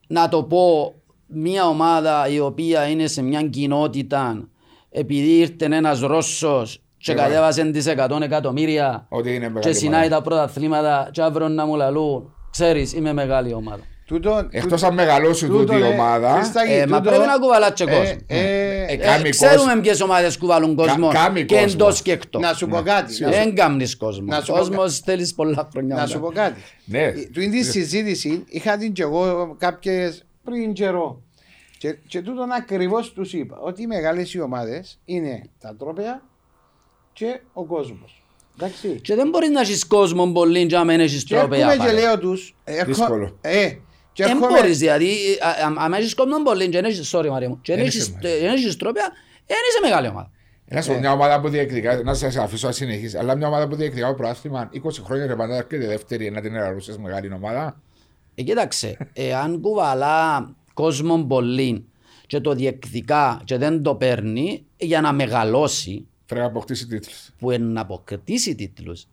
να 0.07 0.29
το 0.29 0.43
πω 0.43 0.95
μια 1.27 1.69
ομάδα 1.69 2.29
η 2.29 2.41
οποία 2.41 2.89
είναι 2.89 3.07
σε 3.07 3.23
μια 3.23 3.43
κοινότητα 3.43 4.49
επειδή 4.91 5.39
ήρθε 5.39 5.65
ένας 5.65 6.01
Ρώσος 6.01 6.77
και 6.97 7.13
Και 7.13 7.19
κατέβασε 7.19 7.71
τις 7.71 7.87
100 7.87 8.21
εκατομμύρια 8.23 9.07
Ότι 9.09 9.35
είναι 9.35 9.47
και 9.47 9.53
μεγάλη 9.53 9.75
συνάει 9.75 10.01
ομάδα. 10.07 10.17
τα 10.17 10.23
πρωταθλήματα 10.23 11.09
και 11.13 11.23
αύριο 11.23 11.49
να 11.49 11.67
μου 11.67 11.77
λαλούν 11.77 12.35
ξέρεις 12.51 12.93
είμαι 12.93 13.13
μεγάλη 13.13 13.53
ομάδα. 13.53 13.83
Τούτο- 14.13 14.47
Εκτός 14.51 14.73
τούτο- 14.73 14.87
αν 14.87 14.95
μεγαλώσει 14.95 15.47
τούτο, 15.47 15.59
τούτη 15.65 15.79
η 15.79 15.83
ε, 15.83 15.87
ομάδα, 15.87 16.33
Χριστάκη, 16.33 16.73
Ε, 16.73 16.87
μα 16.87 16.97
τούτο- 16.99 17.11
πρέπει 17.11 17.27
να 17.27 17.39
κουβαλάς 17.39 17.73
και 17.73 17.83
ε, 17.83 17.87
κόσμος. 17.87 18.09
ε, 18.09 18.25
Ε, 18.27 18.85
Ε, 18.93 18.97
κάνει 18.97 19.29
ξέρουμε 19.31 19.59
κόσμος. 19.59 19.81
ποιες 19.83 20.01
ομάδες 20.01 20.39
κουβαλούν 20.39 20.75
κόσμο 20.75 21.09
κάμει 21.09 21.45
και 21.45 21.55
κόσμος. 21.55 21.73
εντός 21.75 22.03
και 22.03 22.13
εκτός. 22.13 22.43
Να 22.43 22.53
σου 22.55 22.67
πω 22.69 22.81
κάτι. 22.85 23.23
να 23.23 23.29
σου- 23.31 23.37
Δεν 23.39 23.55
κάνεις 23.55 23.97
κόσμο. 23.97 24.27
Να 24.27 24.41
σου 24.41 24.53
πω 24.53 24.59
Κόσμος 24.59 24.99
θέλεις 24.99 25.35
πολλά 25.35 25.69
χρόνια. 25.73 25.97
Να 25.97 26.07
σου 26.07 26.21
πω 26.21 26.29
μετά. 26.29 26.43
κάτι. 26.43 26.61
Ναι. 26.85 27.13
Του 27.33 27.41
είναι 27.41 27.57
τη 27.57 27.65
συζήτηση, 27.65 28.45
είχα 28.49 28.77
την 28.77 28.93
και 28.93 29.03
εγώ 29.03 29.55
κάποιες 29.59 30.25
πριν 30.45 30.73
καιρό. 30.73 31.23
Και, 31.79 31.97
και 32.09 32.21
τούτον 32.23 32.53
ακριβώς 32.53 33.13
τους 33.13 33.33
είπα 33.33 33.59
ότι 33.61 33.83
οι 33.83 33.87
μεγάλες 33.87 34.35
οι 34.35 34.41
ομάδες 34.41 34.99
είναι 35.05 35.43
τα 35.61 35.77
τρόπια 35.79 36.23
και 37.13 37.41
ο 37.53 37.65
κόσμος. 37.65 38.23
Εντάξει. 38.59 38.89
Και 39.03 39.15
δεν 39.15 39.29
μπορείς 39.29 39.51
να 39.51 39.61
έχεις 39.61 39.87
κόσμο 39.87 40.27
πολύ 40.33 40.67
και 40.67 40.77
να 40.77 40.85
μην 40.85 41.01
έχεις 41.01 41.25
Και 41.25 41.35
τρόπια. 41.35 41.57
έρχομαι 41.59 41.73
και 41.77 41.79
πάρε. 41.79 41.93
λέω 42.01 42.19
τους. 42.19 42.55
Δύσκολο. 42.87 43.39
Ε, 43.41 43.71
και 44.13 44.23
Δεν 44.25 44.37
έρχομαι. 44.37 44.53
μπορείς 44.61 44.79
δηλαδή, 44.79 45.11
α- 45.41 45.67
α- 45.69 45.85
αν 45.85 45.93
έχεις 45.93 46.15
κόσμο 46.15 46.43
πολύ 46.43 46.65
και 46.69 46.81
δεν 46.81 46.85
έχεις, 46.91 47.11
sorry 47.15 47.29
Μαρία 47.29 47.49
μου, 47.49 47.59
και 47.63 47.73
δεν 47.75 47.77
Δεν 47.77 47.87
έχεις- 47.87 48.09
είσαι 48.09 48.19
δεν 48.41 48.53
έχεις 48.53 48.77
τρόπια, 48.77 49.13
δεν 49.47 49.57
είσαι 49.69 49.79
μεγάλη 49.83 50.09
ομάδα. 50.09 50.31
Να 50.65 50.83
σου 50.83 50.93
πω, 50.93 50.99
μια 50.99 51.13
ομάδα 51.13 51.41
που 51.41 51.49
διεκδικά, 51.49 52.03
να 52.03 52.15
σας 52.15 52.37
αφήσω 52.37 52.67
να 52.67 52.73
συνεχίσει, 52.73 53.17
αλλά 53.19 53.35
μια 53.37 53.47
ομάδα 53.47 53.69
που 53.69 53.75
διεκδικά 53.77 54.07
το 54.09 54.15
πρόθυμα 54.15 54.71
20 54.73 55.03
χρόνια 55.05 55.27
και 55.27 55.35
πάντα 55.35 55.57
έρχεται 55.57 55.87
δεύτερη 55.87 56.31
να 56.31 56.41
την 56.41 56.55
εραρούσε 56.55 56.99
μεγάλη 56.99 57.33
ομάδα. 57.35 57.81
Ε, 58.35 58.43
κοίταξε, 58.43 58.97
εάν 59.13 59.61
κουβαλά 59.61 60.55
κόσμο 60.75 61.25
πολύ 61.25 61.85
και 62.27 62.41
το 62.41 62.53
διεκδικά 62.55 63.41
και 63.45 63.57
δεν 63.57 63.83
το 63.83 63.95
παίρνει 63.95 64.65
για 64.77 65.01
να 65.01 65.13
μεγαλώσει, 65.13 66.07
Πρέπει 66.27 66.41
να 66.41 66.47
αποκτήσει 66.51 66.87
τίτλους 66.87 67.31
που 67.39 67.51
είναι 67.51 67.65
να 67.65 67.81
αποκτήσει 67.81 68.55
τίτλους. 68.55 69.05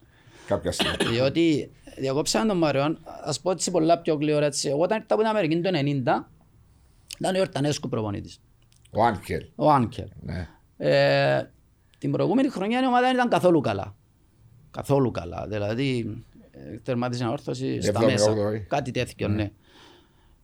κάποια 0.47 0.71
στιγμή. 0.71 0.95
Διότι 1.11 1.71
διακόψαν 1.99 2.47
τον 2.47 2.57
Μαριόν, 2.57 2.99
ας 3.23 3.39
πω 3.41 3.51
έτσι 3.51 3.71
πολλά 3.71 3.97
πιο 3.99 4.15
γλυόρα 4.15 4.45
έτσι. 4.45 4.69
Εγώ 4.69 4.81
όταν 4.81 4.97
ήρθα 4.97 5.13
από 5.13 5.23
την 5.23 5.31
Αμερική 5.31 5.61
το 5.61 5.69
90, 5.73 6.29
ήταν 7.19 7.35
ο 7.35 7.39
Ορτανέσκου 7.39 7.89
προπονητής, 7.89 8.41
Ο 8.91 9.03
Άνκελ. 9.03 9.45
ο 9.55 9.71
Άνκελ. 9.71 10.07
Ναι. 10.21 10.47
Ε, 10.77 11.49
την 11.97 12.11
προηγούμενη 12.11 12.49
χρονιά 12.49 12.81
η 12.81 12.85
ομάδα 12.85 13.05
δεν 13.05 13.13
ήταν 13.15 13.29
καθόλου 13.29 13.61
καλά. 13.61 13.95
Καθόλου 14.71 15.11
καλά. 15.11 15.45
Δηλαδή, 15.47 16.23
ε, 16.51 16.77
τερμάτισε 16.83 17.25
όρθωση 17.25 17.81
στα 17.81 17.99
7η, 18.01 18.05
μέσα. 18.05 18.31
8η. 18.33 18.59
Κάτι 18.67 18.91
τέτοιο, 18.91 19.27
ναι. 19.27 19.51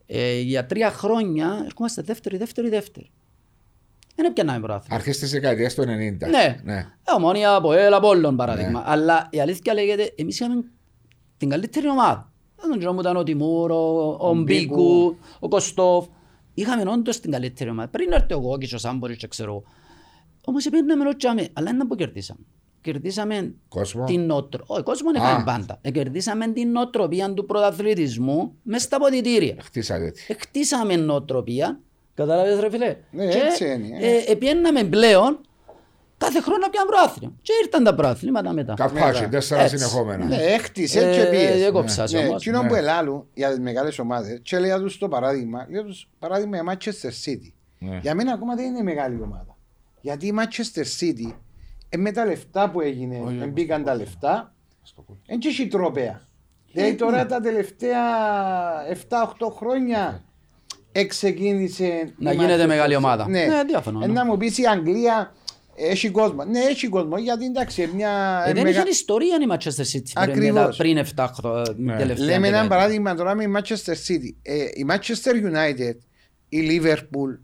Ε, 0.05 0.39
για 0.39 0.65
τρία 0.65 0.91
χρόνια 0.91 1.61
ερχόμαστε 1.65 2.01
δεύτερη, 2.01 2.37
δεύτερη, 2.37 2.69
δεύτερη. 2.69 3.09
Δεν 4.15 4.25
έπιαναμε 4.25 4.59
πρωτάθλημα. 4.59 4.95
Αρχές 4.95 5.17
της 5.17 5.31
δεκαετίας 5.31 5.73
του 5.73 5.81
90. 5.81 5.85
Ναι. 5.87 6.59
ναι. 6.63 6.77
Ε, 6.77 6.85
Ομόνια 7.15 7.55
από 7.55 7.73
έλα 7.73 7.97
Απόλλων 7.97 8.35
παράδειγμα. 8.35 8.83
Αλλά 8.85 9.27
η 9.31 9.39
αλήθεια 9.41 9.73
λέγεται, 9.73 10.13
εμείς 10.15 10.39
είχαμε 10.39 10.63
την 11.37 11.49
καλύτερη 11.49 11.89
ομάδα. 11.89 12.31
Δεν 12.55 12.69
τον 12.69 12.77
ξέρω 12.79 12.93
που 12.93 12.99
ήταν 12.99 13.17
ο 13.17 13.23
Τιμούρ, 13.23 13.71
ο, 13.71 14.17
ο 14.19 14.33
Μπίκου, 14.33 15.15
ο 15.39 15.47
Κωστόφ. 15.47 16.05
Είχαμε 16.53 16.91
όντως 16.91 17.19
την 17.19 17.31
καλύτερη 17.31 17.69
ομάδα. 17.69 17.87
Πριν 17.87 18.11
έρθει 18.11 18.33
ο 18.33 18.37
Γόκης, 18.37 18.73
ο 18.73 18.77
Σάμπορης 18.77 19.17
και 19.17 19.27
ξέρω. 19.27 19.51
εγώ. 19.51 19.63
Όμως 20.45 20.65
επήρναμε 20.65 21.03
ρωτζάμε, 21.03 21.47
αλλά 21.53 21.71
δεν 21.77 21.87
που 21.87 21.95
κερδίσαμε. 21.95 22.39
Κερδίσαμε 22.81 23.55
Κόσμο. 23.67 24.05
την 24.05 24.25
νοοτροπία. 24.25 24.75
Όχι, 24.75 24.83
κόσμος 24.83 25.13
δεν 25.13 25.21
Α. 25.21 25.25
είχαμε 25.29 25.43
πάντα. 25.43 25.77
Ε, 25.81 25.91
κερδίσαμε 25.91 26.47
την 26.47 26.71
νοοτροπία 26.71 27.33
του 27.33 27.45
πρωταθλητισμού 27.45 28.55
μέσα 28.63 28.85
στα 28.85 28.97
ποδητήρια. 28.97 29.55
Χτίσατε 29.63 30.11
τη. 30.11 30.33
Χτίσαμε 30.33 30.95
νοοτροπία. 30.95 31.79
Κατάλαβες 32.13 32.59
ρε 32.59 32.69
φίλε. 32.69 32.95
Ναι, 33.11 33.27
Και, 33.27 33.37
έτσι 33.37 33.65
είναι, 33.65 33.97
ε. 33.99 34.15
Ε, 34.15 34.31
επιέναμε 34.31 34.83
πλέον 34.83 35.39
κάθε 36.17 36.41
χρόνο 36.41 36.67
πια 36.71 36.81
πρόθυμα. 36.85 37.33
Και 37.41 37.51
ήρθαν 37.63 37.83
τα 37.83 37.95
πρόθυματα 37.95 38.53
μετά. 38.53 38.73
Καπάκι, 38.73 39.27
τέσσερα 39.27 39.61
Έτσι. 39.61 39.77
συνεχόμενα. 39.77 40.25
Ναι, 40.25 40.35
έχτισε 40.35 41.09
Ε, 41.09 41.15
και 41.17 41.25
πίεσε. 41.29 41.53
διέκοψα 41.53 42.07
σε 42.07 42.17
Ναι, 42.17 42.27
όμως. 42.27 42.41
εκείνο 42.41 42.61
Ναι. 42.61 42.67
που 42.67 42.75
ελάλου 42.75 43.27
για 43.33 43.49
τις 43.49 43.59
μεγάλες 43.59 43.99
ομάδες, 43.99 44.39
και 44.43 44.59
λέει 44.59 44.71
του 44.77 44.97
το 44.97 45.07
παράδειγμα, 45.07 45.67
λέει 45.69 45.83
τους 45.83 46.09
παράδειγμα 46.19 46.57
η 46.57 46.61
Manchester 46.69 47.09
City. 47.25 47.51
Ναι. 47.79 47.99
Για 48.01 48.15
μένα 48.15 48.33
ακόμα 48.33 48.55
δεν 48.55 48.65
είναι 48.65 48.81
μεγάλη 48.83 49.21
ομάδα. 49.21 49.57
Γιατί 50.01 50.27
η 50.27 50.33
Manchester 50.37 50.83
City, 50.99 51.33
ε, 51.89 51.97
με 51.97 52.11
τα 52.11 52.25
λεφτά 52.25 52.69
που 52.69 52.81
έγινε, 52.81 53.15
ε, 53.41 53.45
μπήκαν 53.45 53.83
τα 53.83 53.95
λεφτά, 53.95 54.53
δεν 55.27 55.39
έχει 55.45 55.67
τρόπαια. 55.67 56.21
Δηλαδή 56.71 56.95
τώρα 56.95 57.25
τα 57.25 57.39
τελευταία 57.39 58.01
7-8 58.89 59.49
χρόνια 59.57 60.23
εξεκίνησε. 60.91 62.13
Να 62.17 62.31
η 62.31 62.35
γίνεται 62.35 62.63
Manchester 62.63 62.67
μεγάλη 62.67 62.93
City. 62.93 62.97
ομάδα. 62.97 63.27
Ναι, 63.29 63.45
Ναι, 63.45 63.63
διαφωνώ, 63.63 64.03
Ε, 64.03 64.07
ναι. 64.07 64.13
Να 64.13 64.25
μου 64.25 64.37
πεις 64.37 64.57
η 64.57 64.65
Αγγλία 64.65 65.33
έχει 65.75 66.09
κόσμο. 66.09 66.43
Ναι, 66.43 66.59
έχει 66.59 66.87
κόσμο 66.87 67.17
γιατί 67.17 67.45
εντάξει, 67.45 67.89
μια. 67.95 68.43
Ε, 68.47 68.53
δεν 68.53 68.63
μεγα- 68.63 68.79
είχε 68.81 68.89
ιστορία 68.89 69.35
η 69.35 69.45
Manchester 69.49 69.95
City 69.95 70.11
πριν, 70.13 70.29
Ακριβώς. 70.31 70.53
μετά- 70.65 70.75
πριν 70.77 70.97
7 70.97 71.27
χρόνια. 71.33 71.73
Ναι. 71.77 71.97
τελευταία 71.97 72.25
Λέμε 72.25 72.35
ένα 72.35 72.43
δεκαετία. 72.45 72.69
παράδειγμα 72.69 73.15
τώρα 73.15 73.35
με 73.35 73.43
η 73.43 73.51
Manchester 73.55 73.93
City. 74.07 74.35
Ε, 74.41 74.55
η 74.63 74.85
Manchester 74.89 75.33
United, 75.53 75.95
η 76.49 76.59
Liverpool, 76.81 77.37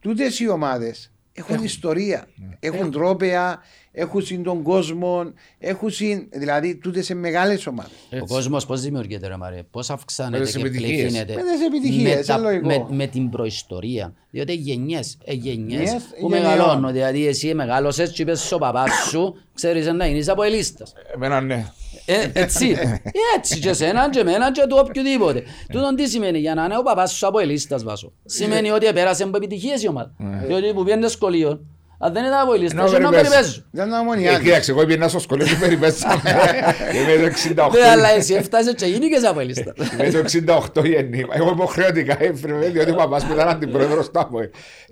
τούτες 0.00 0.40
οι 0.40 0.48
ομάδες 0.48 1.12
έχουν, 1.32 1.64
ιστορία. 1.64 2.28
Ναι. 2.36 2.56
Έχουν 2.60 2.90
τρόπαια, 2.90 3.58
έχουν 3.92 4.22
συν 4.22 4.42
τον 4.42 4.62
κόσμο, 4.62 5.32
έχουν 5.58 5.90
συν. 5.90 6.26
Δηλαδή 6.30 6.76
τούτες 6.76 7.04
σε 7.04 7.14
μεγάλες 7.14 7.66
ομάδες. 7.66 7.90
Ο 8.22 8.26
κόσμος 8.26 8.66
πώς 8.66 8.80
δημιουργείται 8.80 9.26
ρε 9.28 9.36
Μαρία, 9.36 9.62
πώς 9.70 9.88
Με 9.88 9.94
αυξάνεται 9.94 10.44
τις 10.44 10.52
και 10.56 10.60
επιτυχίες. 10.60 11.00
πληθύνεται. 11.00 11.34
Με 11.34 11.40
τις 11.52 11.66
επιτυχίες, 11.66 12.16
με, 12.16 12.22
τα- 12.24 12.34
είναι 12.34 12.42
λογικό. 12.42 12.66
με, 12.88 12.96
με 12.96 13.06
την 13.06 13.30
προϊστορία. 13.30 14.12
Διότι 14.30 14.54
γενιές, 14.54 15.18
ε, 15.24 15.32
γενιές 15.32 15.80
Γενιές, 15.82 16.02
που 16.20 16.28
γενιών. 16.30 16.40
μεγαλώνουν. 16.56 16.92
Δηλαδή 16.92 17.26
εσύ 17.26 17.54
μεγάλωσες 17.54 18.10
και 18.10 18.22
είπες 18.22 18.40
στον 18.46 18.58
παπάς 18.58 18.90
σου, 19.08 19.36
ξέρεις 19.54 19.86
να 19.86 20.06
γίνεις 20.06 20.28
από 20.28 20.42
ελίστας. 20.42 20.92
Εμένα 21.14 21.40
ναι. 21.40 21.66
Ε, 22.06 22.30
έτσι. 22.32 22.68
Ε, 22.78 23.00
έτσι 23.36 23.58
και 23.58 23.68
εσένα 23.68 24.10
και 24.10 24.18
εμένα 24.18 24.52
και 24.52 24.62
του 24.68 24.76
οποιοδήποτε. 24.86 25.42
Τούτον 25.72 25.96
τι 25.96 26.08
σημαίνει, 26.08 26.38
για 26.38 26.54
να 26.54 26.64
είναι 26.64 26.76
ο 26.78 26.82
παπάς 26.82 27.12
σου 27.12 27.26
από 27.26 27.38
ελίστας 27.38 27.82
βάσο. 27.84 28.12
Σημαίνει 28.24 28.70
ότι 28.70 28.86
επέρασε 28.86 29.22
από 29.22 29.36
επιτυχίες 29.36 29.82
η 29.82 29.88
ομάδα. 29.88 30.12
Διότι 30.46 30.72
που 30.72 30.84
πιέντε 30.84 31.08
σχολείο, 31.08 31.60
Αν 32.02 32.12
δεν 32.12 32.24
ήταν 32.24 32.40
από 32.40 32.54
η 32.54 32.58
λίστα, 32.58 32.80
Ενώ 32.80 32.88
είχε 32.90 32.98
να 32.98 33.08
περιπέζουν. 33.10 33.32
περιπέζουν. 33.32 33.64
Ήταν 33.72 33.92
Ε, 33.92 33.96
ομονιάδη. 33.96 34.44
Κοίταξε, 34.44 34.70
εγώ 34.70 34.84
πήγαινα 34.84 35.08
στο 35.08 35.18
σχολείο 35.18 35.46
και 35.46 35.54
περιπέσαμε. 35.60 36.20
Είμαι 36.96 37.28
το 37.54 37.62
68. 37.66 37.70
Ναι, 37.72 37.88
αλλά 37.90 38.08
εσύ 38.10 38.34
έφτασες 38.34 38.74
και 38.74 38.86
γίνηκες 38.86 39.24
από 39.24 39.40
η 39.40 39.44
λίστα. 39.44 39.72
Είμαι 39.92 40.10
το 40.10 40.62
68 40.76 40.84
γεννήμα. 40.84 41.34
Εγώ 41.36 41.50
υποχρεωτικά 41.50 42.16
έπρεπε, 42.22 42.66
διότι 42.68 42.90
ο 42.90 42.94
παπάς 42.94 43.24
μου 43.24 43.32
ήταν 43.34 43.48
αντιπρόεδρος 43.48 44.10
τάπου. 44.10 44.38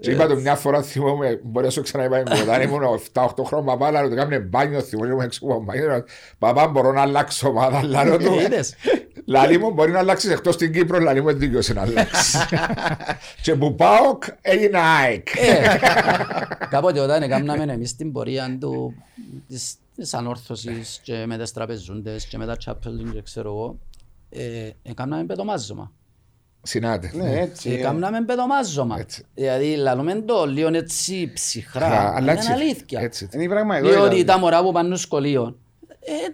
Και 0.01 0.11
είπα 0.11 0.27
του 0.27 0.41
μια 0.41 0.55
φορά, 0.55 0.83
θυμόμαι, 0.83 1.41
μπορεί 1.43 1.65
να 1.67 1.73
σου 1.73 1.83
ξαναείπα 1.83 2.23
όταν 2.43 2.63
ήμουν 2.63 3.01
7-8 3.13 3.27
χρόνια 3.45 3.67
παπά, 3.77 3.87
αλλά 3.87 4.09
του 4.09 4.15
κάμουν 4.17 4.43
μπάνιο, 4.49 4.81
θυμόμαι 4.81 5.25
έξω 5.25 5.41
από 5.45 5.63
μπάνιο. 5.67 6.05
Παπά, 6.39 6.67
μπορώ 6.67 6.93
να 6.93 7.01
αλλάξω 7.01 7.49
ομάδα, 7.49 7.83
λάλο 7.85 8.17
του. 8.17 8.35
Είδες. 9.29 9.41
Λαλή 9.41 9.59
μου 9.59 9.71
μπορεί 9.71 9.91
να 9.93 9.99
αλλάξεις 9.99 10.31
εκτός 10.31 10.55
στην 10.55 10.73
Κύπρο, 10.73 10.99
λαλή 10.99 11.23
μου 11.23 11.33
δίκαιος 11.33 11.69
να 11.69 11.81
αλλάξει. 11.83 12.39
Και 13.43 13.55
που 13.55 13.75
πάω, 13.75 14.19
έγινε 14.41 14.79
ΑΕΚ. 14.79 15.29
Ε, 15.37 15.79
Κάποτε 16.71 17.01
όταν 17.01 17.23
έκαναμε 17.23 17.73
εμείς 17.73 17.97
την 17.97 18.13
πορεία 18.13 18.57
του 18.61 18.95
της, 19.49 19.75
της 19.97 20.15
ανόρθωσης 20.15 21.01
και 21.03 21.25
με 21.27 21.39
τις 21.39 21.53
τραπεζούντες 21.53 22.27
και 22.27 22.39
με 22.39 22.47
τα 22.47 22.57
τσάπελιν 22.57 23.13
και 23.13 23.23
ξέρω 23.23 23.49
εγώ 23.49 23.79
ε, 24.31 24.71
έκαναμε 24.83 25.25
πετομάζωμα. 25.25 25.93
Συνάτε. 26.63 27.11
Ναι, 27.15 27.41
έτσι. 27.41 27.71
ε. 27.71 27.75
Έκαναμε 27.75 28.25
πετομάζωμα. 28.25 28.99
Έτσι. 28.99 29.25
Δηλαδή 29.35 29.75
λαλούμε 29.77 30.15
το 30.15 30.47
λίγο 30.47 30.69
έτσι 30.75 31.31
ψυχρά, 31.35 31.89
Χα, 31.89 31.95
αλλά 31.97 32.09
Αλλά 32.09 32.19
είναι 32.21 32.31
έτσι. 32.33 32.53
αλήθεια. 32.53 33.01
έτσι. 33.01 33.29
Είναι 33.33 33.43
η 33.43 33.49
πραγματικότητα. 33.49 34.01
Διότι 34.01 34.25
τα 34.25 34.39
μωρά 34.39 34.63
που 34.63 34.73
πάνε 34.73 34.89
στο 34.89 34.97
σχολείο 34.97 35.43
ε, 35.45 35.53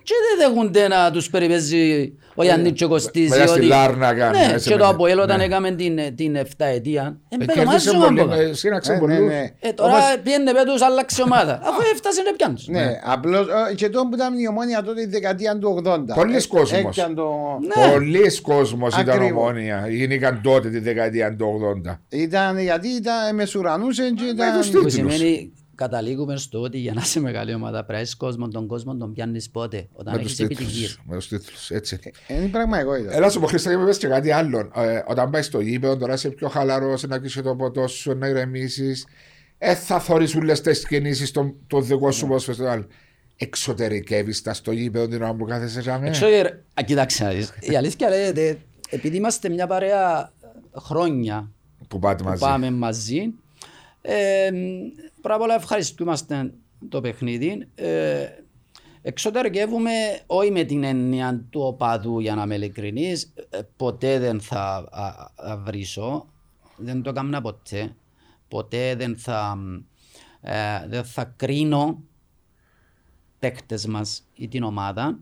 και 0.02 0.14
δεν 0.38 0.49
δέχονται 0.52 0.88
να 0.88 1.11
τους 1.11 1.31
περιπέζει 1.31 2.12
ο 2.35 2.43
Γιάννης 2.43 2.73
και 2.73 2.85
ο 2.85 2.88
Κωστής. 2.88 3.31
Μετά 3.31 3.47
στη 3.47 3.59
ότι- 3.59 3.66
Λάρνα 3.69 4.14
κάνουν, 4.14 4.40
Ναι, 4.47 4.52
έτσι 4.52 4.69
και 4.71 4.76
το 4.76 4.85
με- 4.85 4.90
Αποέλ 4.90 5.19
όταν 5.19 5.37
ναι. 5.38 5.45
έκαμε 5.45 5.71
την, 5.71 5.99
την 6.16 6.37
7 6.37 6.43
ετία, 6.59 7.19
Ε, 7.28 7.35
ε, 7.35 7.38
κέρδισε 7.38 7.54
πετομάζωμα 7.61 8.07
πολύ, 8.07 8.21
από 8.21 8.28
κάτω. 8.31 8.43
ε, 8.43 8.52
Σύναξε 8.52 8.90
Ε, 8.93 8.95
ναι, 8.95 9.00
πολλούς. 9.00 9.19
ναι. 9.28 9.50
Ε, 9.61 9.73
τώρα 9.73 9.90
Όμως- 9.93 10.19
πιένε 10.23 10.52
πέτους 10.52 10.83
άλλαξε 10.83 11.23
ομάδα. 11.28 11.61
Αφού 11.62 11.81
έφτασε 11.93 12.23
να 12.23 12.33
πιάνεις. 12.33 12.66
Ναι, 12.69 13.00
απλώς, 13.04 13.47
ε, 13.71 13.75
και 13.75 13.88
τότε 13.88 14.09
που 14.09 14.14
ήταν 14.14 14.38
η 14.38 14.49
ομόνια 14.49 14.83
τότε 14.83 15.00
η 15.00 15.07
δεκαετία 15.07 15.59
του 15.59 15.69
80. 15.85 16.14
Πολλής 16.14 16.45
Ε, 16.45 16.49
κόσμος. 16.49 16.97
έκαν 16.99 17.14
το- 17.14 17.59
Ναι. 17.76 17.90
Πολλοί 17.93 18.40
κόσμος 18.40 18.97
ήταν 18.99 19.14
Ακριβώς. 19.14 19.31
ομόνια. 19.43 19.87
Γίνηκαν 19.88 20.40
τότε 20.43 20.69
τη 20.71 20.78
δεκαετία 20.78 21.37
του 21.37 21.47
80. 21.47 22.00
Ήταν 22.09 22.59
γιατί 22.59 22.88
ήταν 22.88 23.35
μεσουρανούσε 23.35 24.02
και 24.02 24.14
τους 24.14 24.31
ήταν... 24.31 25.14
τίτλους. 25.75 25.88
Που 25.88 25.90
σημαίνει 25.90 25.90
καταλήγουμε 25.93 26.37
στο 26.37 26.61
ότι 26.61 26.78
για 26.78 26.93
να 26.93 27.00
είσαι 27.00 27.21
μεγάλη 27.21 27.54
ομάδα 27.54 27.76
πρέπει 27.78 27.93
να 27.93 27.99
έχεις 27.99 28.14
κόσμο, 28.16 28.49
τον 28.49 28.66
κόσμο 28.66 28.97
τον 28.97 29.12
πιάνεις 29.12 29.50
πότε, 29.50 29.88
όταν 29.93 30.14
Με 30.14 30.21
τους 30.23 30.26
έχεις 30.31 30.40
επιτυχίες. 30.45 30.88
τίτλους. 30.88 31.00
Με 31.07 31.16
τους 31.16 31.28
τίτλους. 31.28 31.71
Έτσι. 31.71 31.99
Είναι 32.28 32.45
η 32.45 32.49
πραγματικότητα. 32.49 33.12
Έλα 33.16 33.31
σου 33.31 33.40
πω 33.40 33.47
Χρήστα 33.47 33.71
και 33.71 33.76
μες 33.76 33.87
πες 33.87 33.99
και 33.99 34.07
κάτι 34.07 34.31
άλλο. 34.31 34.71
Ε, 34.75 35.02
όταν 35.09 35.31
πάει 35.31 35.43
στο 35.43 35.61
γήπεδο 35.61 35.97
τώρα 35.97 36.12
είσαι 36.14 36.28
πιο 36.28 36.49
χαλαρός, 36.49 37.02
να 37.02 37.19
κλείσεις 37.19 37.43
το 37.43 37.54
ποτό 37.57 37.87
σου, 37.87 38.14
να 38.19 38.26
ηρεμήσεις. 38.28 39.07
Ε, 39.59 39.75
θα 39.75 40.00
θωρείς 40.00 40.35
όλες 40.35 40.61
τις 40.61 40.87
κινήσεις 40.87 41.31
των 41.31 41.54
το 41.66 41.81
δικό 41.81 42.07
Ναι. 42.07 42.12
σου 42.12 42.26
ποδοσφαιριστή. 42.26 42.87
Εξωτερικεύεις 43.37 44.43
τα 44.43 44.54
στο 44.54 44.73
γήπεδο 44.73 45.09
την 45.09 45.23
ώρα 45.23 45.35
που 45.35 45.45
κάθεσαι 45.45 45.81
για 45.81 45.93
μένα. 45.99 46.07
Εξώ, 46.07 46.26
ε, 46.26 46.40
α, 46.75 46.83
κοίταξε 46.83 47.25
να 47.25 47.31
δεις. 47.31 47.52
Η 47.61 47.76
αλήθεια 47.76 48.09
λέγεται, 48.09 48.59
επειδή 48.90 49.16
είμαστε 49.16 49.49
μια 49.49 49.66
παρέα 49.66 50.33
χρόνια 50.76 51.50
Που 51.88 51.99
πάτε 51.99 52.23
που 52.23 52.28
μαζί. 52.28 52.40
πάμε 52.40 52.71
μαζί, 52.71 53.33
ε, 54.06 54.50
πρώτα 55.20 55.34
απ' 55.34 55.40
όλα 55.40 55.54
ευχαριστούμαστε 55.54 56.52
το 56.88 57.00
παιχνίδι. 57.00 57.68
Ε, 57.75 58.26
εξωτερικεύουμε 59.02 59.90
όχι 60.26 60.50
με 60.50 60.64
την 60.64 60.84
έννοια 60.84 61.46
του 61.50 61.61
οπαδού 61.61 62.20
για 62.20 62.34
να 62.34 62.42
είμαι 62.42 62.54
ειλικρινής, 62.54 63.32
ε, 63.50 63.58
ποτέ 63.76 64.18
δεν 64.18 64.40
θα 64.40 64.88
α, 64.90 65.06
α, 65.34 65.56
βρίσω, 65.56 66.26
δεν 66.76 67.02
το 67.02 67.11
έκανα 67.11 67.40
ποτέ, 67.40 67.96
ποτέ 68.49 68.94
δεν 68.94 69.16
θα, 69.16 69.58
ε, 70.40 70.88
δεν 70.88 71.04
θα 71.04 71.25
κρίνω 71.25 72.02
παίκτες 73.38 73.87
μας 73.87 74.26
ή 74.34 74.49
την 74.49 74.62
ομάδα, 74.62 75.18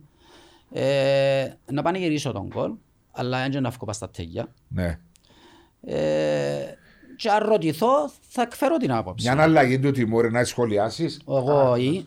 ε, 0.73 1.53
να 1.73 1.83
πανηγυρίσω 1.83 2.33
τον 2.33 2.49
κόλ, 2.49 2.73
αλλά 3.11 3.49
δεν 3.49 3.63
να 3.63 3.71
βγω 3.71 3.87
πας 3.87 3.97
στα 3.97 4.11
τέλεια. 4.11 4.55
Ναι. 4.69 4.99
Ε, 5.81 6.77
και 7.23 7.31
αν 7.31 7.45
ρωτηθώ 7.49 8.11
θα 8.29 8.43
εκφέρω 8.43 8.77
την 8.77 8.93
άποψη. 8.93 9.31
Μια 9.33 9.43
αλλαγή 9.43 9.79
του 9.79 9.91
Τιμούρη 9.91 10.31
να 10.31 10.45
σχολιάσεις. 10.45 11.21
Εγώ 11.29 11.77
ή... 11.77 12.05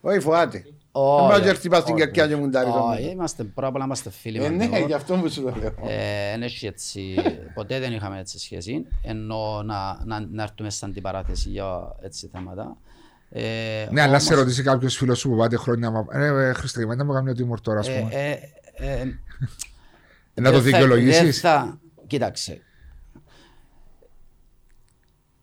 Όχι 0.00 0.20
φοβάται. 0.20 0.64
Όχι, 0.92 1.20
Δεν 1.20 1.28
πάω 1.30 1.40
και 1.40 1.52
χτυπάς 1.58 1.84
την 1.84 1.94
όχι. 1.94 2.02
καρκιά 2.02 2.26
και 2.26 2.36
μου 2.36 2.50
τάρει 2.50 2.70
το 2.70 2.78
Όχι, 2.78 2.94
μήνυμα. 2.94 3.10
είμαστε 3.12 3.44
πρώτα 3.44 3.68
απ' 3.68 3.74
όλα 3.74 3.84
είμαστε 3.84 4.10
φίλοι 4.10 4.38
Ε, 4.38 4.48
με 4.48 4.48
Ναι, 4.48 4.64
εγώ. 4.64 4.86
γι' 4.86 4.92
αυτό 4.92 5.14
που 5.14 5.30
σου 5.30 5.42
το 5.42 5.54
λέω. 5.60 5.74
Ε, 5.88 6.32
εν 6.32 6.42
έχει 6.42 6.66
έτσι, 6.66 7.14
ποτέ 7.54 7.78
δεν 7.78 7.92
είχαμε 7.92 8.18
έτσι 8.18 8.38
σχέση, 8.38 8.86
ενώ 9.02 9.62
να, 9.62 9.98
να, 10.04 10.26
να 10.30 10.42
έρθουμε 10.42 10.70
σαν 10.70 10.92
την 10.92 11.02
παράθεση 11.02 11.48
για 11.48 11.96
έτσι 12.02 12.28
θέματα. 12.32 12.76
Ε, 13.30 13.40
Ναι, 13.90 14.00
αλλά 14.00 14.10
όμως, 14.10 14.22
σε 14.22 14.34
ρωτήσει 14.34 14.62
κάποιος 14.62 14.96
φίλος 14.96 15.18
σου 15.18 15.28
που 15.28 15.36
πάτε 15.36 15.56
χρόνια. 15.56 15.90
μα- 15.90 16.06
Ε, 16.12 16.48
ε, 16.48 16.52
Χρήστα, 16.52 16.86
δεν 16.86 17.06
μου 17.06 17.12
κάνει 17.12 17.30
ο 17.30 17.34
Τιμούρ 17.34 17.60
τώρα, 17.60 17.78
ας 17.78 17.88
ε, 17.88 17.92
πούμε. 17.98 18.10
ε, 18.14 18.30
ε, 19.00 19.04
Να 20.34 20.50
το 20.52 20.60
δεν 20.60 20.70
θα- 20.72 20.78
δικαιολογήσεις. 20.78 21.40
δεν 21.40 21.50
θα- 21.52 21.78
Κοίταξε. 22.06 22.62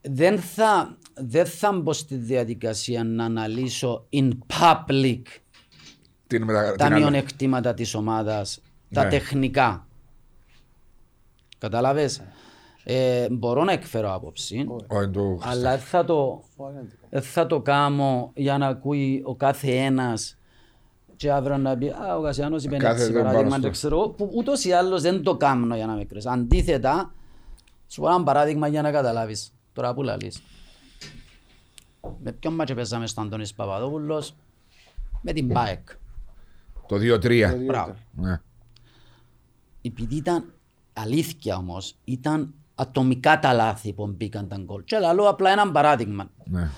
Δεν 0.10 0.40
θα, 0.40 0.98
δεν 1.14 1.46
θα 1.46 1.72
μπω 1.72 1.94
στη 1.94 2.16
διαδικασία 2.16 3.04
να 3.04 3.26
αναλύσω 3.26 4.06
in 4.14 4.30
public 4.60 5.22
Την 6.28 6.44
μετα- 6.44 6.64
τα 6.66 6.72
την 6.76 6.86
άλλη. 6.86 6.96
μειονεκτήματα 6.96 7.74
της 7.74 7.94
ομάδας, 7.96 8.62
τα 8.94 9.04
Ναι. 9.04 9.10
τεχνικά. 9.10 9.88
Καταλάβες. 11.58 12.22
Ε, 12.84 13.28
μπορώ 13.32 13.64
να 13.64 13.72
εκφέρω 13.72 14.14
άποψη, 14.14 14.66
Όχι, 14.90 15.10
του- 15.10 15.40
αλλά 15.44 15.70
δεν 15.70 15.80
θα 15.80 16.06
το, 16.06 16.44
δεν 17.10 17.22
θα 17.22 17.46
το 17.48 17.62
κάνω 17.62 18.32
για 18.36 18.58
να 18.58 18.68
ακούει 18.68 19.22
ο 19.26 19.36
κάθε 19.36 19.72
ένας 19.76 20.38
και 21.16 21.32
αύριο 21.32 21.58
να 21.58 21.78
πει 21.78 21.88
«Α, 21.90 22.18
ο 22.18 22.22
Κασιάνος 22.22 22.64
είπε 22.64 22.78
Κάθε 22.78 23.02
έτσι, 23.02 23.12
δεν 23.14 23.22
παράδειγμα, 23.24 23.50
πάνω 23.50 23.62
δεν 23.62 23.74
στο- 23.74 23.90
ξέρω», 23.90 24.10
που 24.10 24.30
ούτως 24.36 24.64
ή 24.66 24.72
άλλως 24.72 25.02
δεν 25.02 25.24
το 25.24 25.38
κάνω 25.38 25.76
για 25.76 25.86
να 25.86 25.94
με 25.94 26.04
κρίνεις. 26.06 26.26
Αντίθετα, 26.26 27.14
σου 27.88 28.02
πω 28.02 28.08
ένα 28.08 28.24
παράδειγμα 28.24 28.68
για 28.68 28.82
να 28.82 28.92
καταλάβεις, 28.92 29.54
τώρα 29.76 29.94
που 29.94 30.04
λαλείς. 30.04 30.42
Με 32.24 32.32
ποιον 32.32 32.54
μάτσο 32.54 32.76
παίζαμε 32.76 33.08
στον 33.08 33.26
Αντώνης 33.26 33.54
Παπαδόπουλος, 33.54 34.36
με 35.22 35.34
την 35.34 35.48
ΠΑΕΚ. 35.48 35.90
Το 36.88 36.96
2-3. 36.96 37.66
Μπράβο. 37.66 37.96
Ναι. 38.12 38.42
επειδή 39.82 40.16
ήταν 40.16 40.54
αλήθεια 40.94 41.58
όμως, 41.58 41.96
ήταν 42.04 42.54
ατομικά 42.76 43.40
τα 43.40 43.54
λάθη 43.54 43.94
που 43.94 44.08
μπήκαν 44.08 44.48
τα 44.48 44.58
γκολ. 44.58 44.84
Και 44.84 44.98
λέω 45.00 45.30
απλά 45.30 45.52
ένα 45.52 45.72
παράδειγμα. 45.72 46.30
Ναι. 46.44 46.70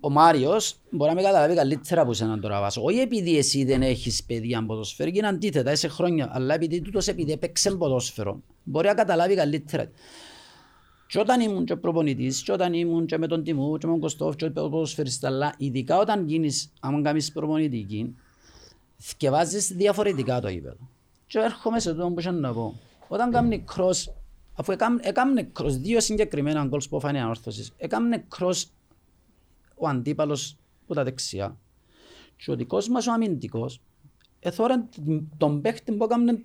Ο 0.00 0.10
Μάριος 0.10 0.76
μπορεί 0.90 1.10
να 1.10 1.16
με 1.16 1.22
καταλάβει 1.22 1.54
καλύτερα 1.54 2.00
από 2.00 2.12
σένα 2.12 2.38
τώρα 2.38 2.60
βάσο. 2.60 2.82
Όχι 2.82 2.98
επειδή 2.98 3.38
εσύ 3.38 3.64
δεν 3.64 3.82
έχεις 3.82 4.24
παιδεία 4.24 4.66
ποδοσφαίρου, 4.66 5.10
είναι 5.14 5.26
αντίθετα, 5.26 5.72
είσαι 5.72 5.88
χρόνια, 5.88 6.28
αλλά 6.32 6.54
επειδή 6.54 6.80
τούτος 6.80 7.08
επειδή 7.08 7.32
έπαιξε 7.32 7.70
ποδόσφαιρο, 7.70 8.42
μπορεί 8.64 8.86
να 8.86 8.94
καταλάβει 8.94 9.34
καλύτερα. 9.34 9.90
Και 11.08 11.18
όταν 11.18 11.40
ήμουν 11.40 11.64
και 11.64 11.76
προπονητής, 11.76 12.42
και 12.42 12.52
όταν 12.52 12.72
ήμουν 12.72 13.06
και 13.06 13.18
με 13.18 13.26
τον 13.26 13.42
Τιμού, 13.44 13.76
και 13.78 13.86
με 13.86 13.92
τον 13.92 14.00
Κωστόφ, 14.00 14.36
και 14.36 14.44
με 14.44 14.50
τον 14.50 14.70
ποδοσφαιριστή, 14.70 15.26
αλλά 15.26 15.54
ειδικά 15.58 15.98
όταν 15.98 16.26
γίνεις, 16.28 16.72
αν 16.80 17.02
κάνεις 17.02 17.32
προπονητική, 17.32 18.14
θυκευάζεις 19.00 19.72
διαφορετικά 19.72 20.40
το 20.40 20.48
γήπεδο. 20.48 20.88
Και 21.26 21.38
έρχομαι 21.38 21.80
σε 21.80 21.90
αυτό 21.90 22.08
που 22.10 22.20
είχα 22.20 22.30
να 22.32 22.52
πω. 22.52 22.74
Όταν 23.08 23.30
κάνει 23.30 23.64
cross, 23.76 24.04
αφού 24.54 24.72
έκαμε, 24.72 25.00
έκαμε 25.02 25.50
cross, 25.60 25.70
δύο 25.70 26.00
συγκεκριμένα 26.00 26.64
γκολς 26.64 26.88
που 26.88 27.00
φάνε 27.00 27.20
ανόρθωσης, 27.20 27.72
έκαμε 27.76 28.24
cross 28.38 28.62
ο 29.76 29.88
αντίπαλος 29.88 30.56
που 30.86 30.94
τα 30.94 31.04
δεξιά. 31.04 31.56
Και 32.36 32.50
ο 32.50 32.56
δικός 32.56 32.88
μας 32.88 33.06
ο 33.06 33.12
αμυντικός, 33.12 33.80
εθώραν 34.40 34.88
τον 35.36 35.60
παίχτη 35.60 35.92
που 35.92 36.04
έκαμε 36.04 36.32
τη 36.32 36.42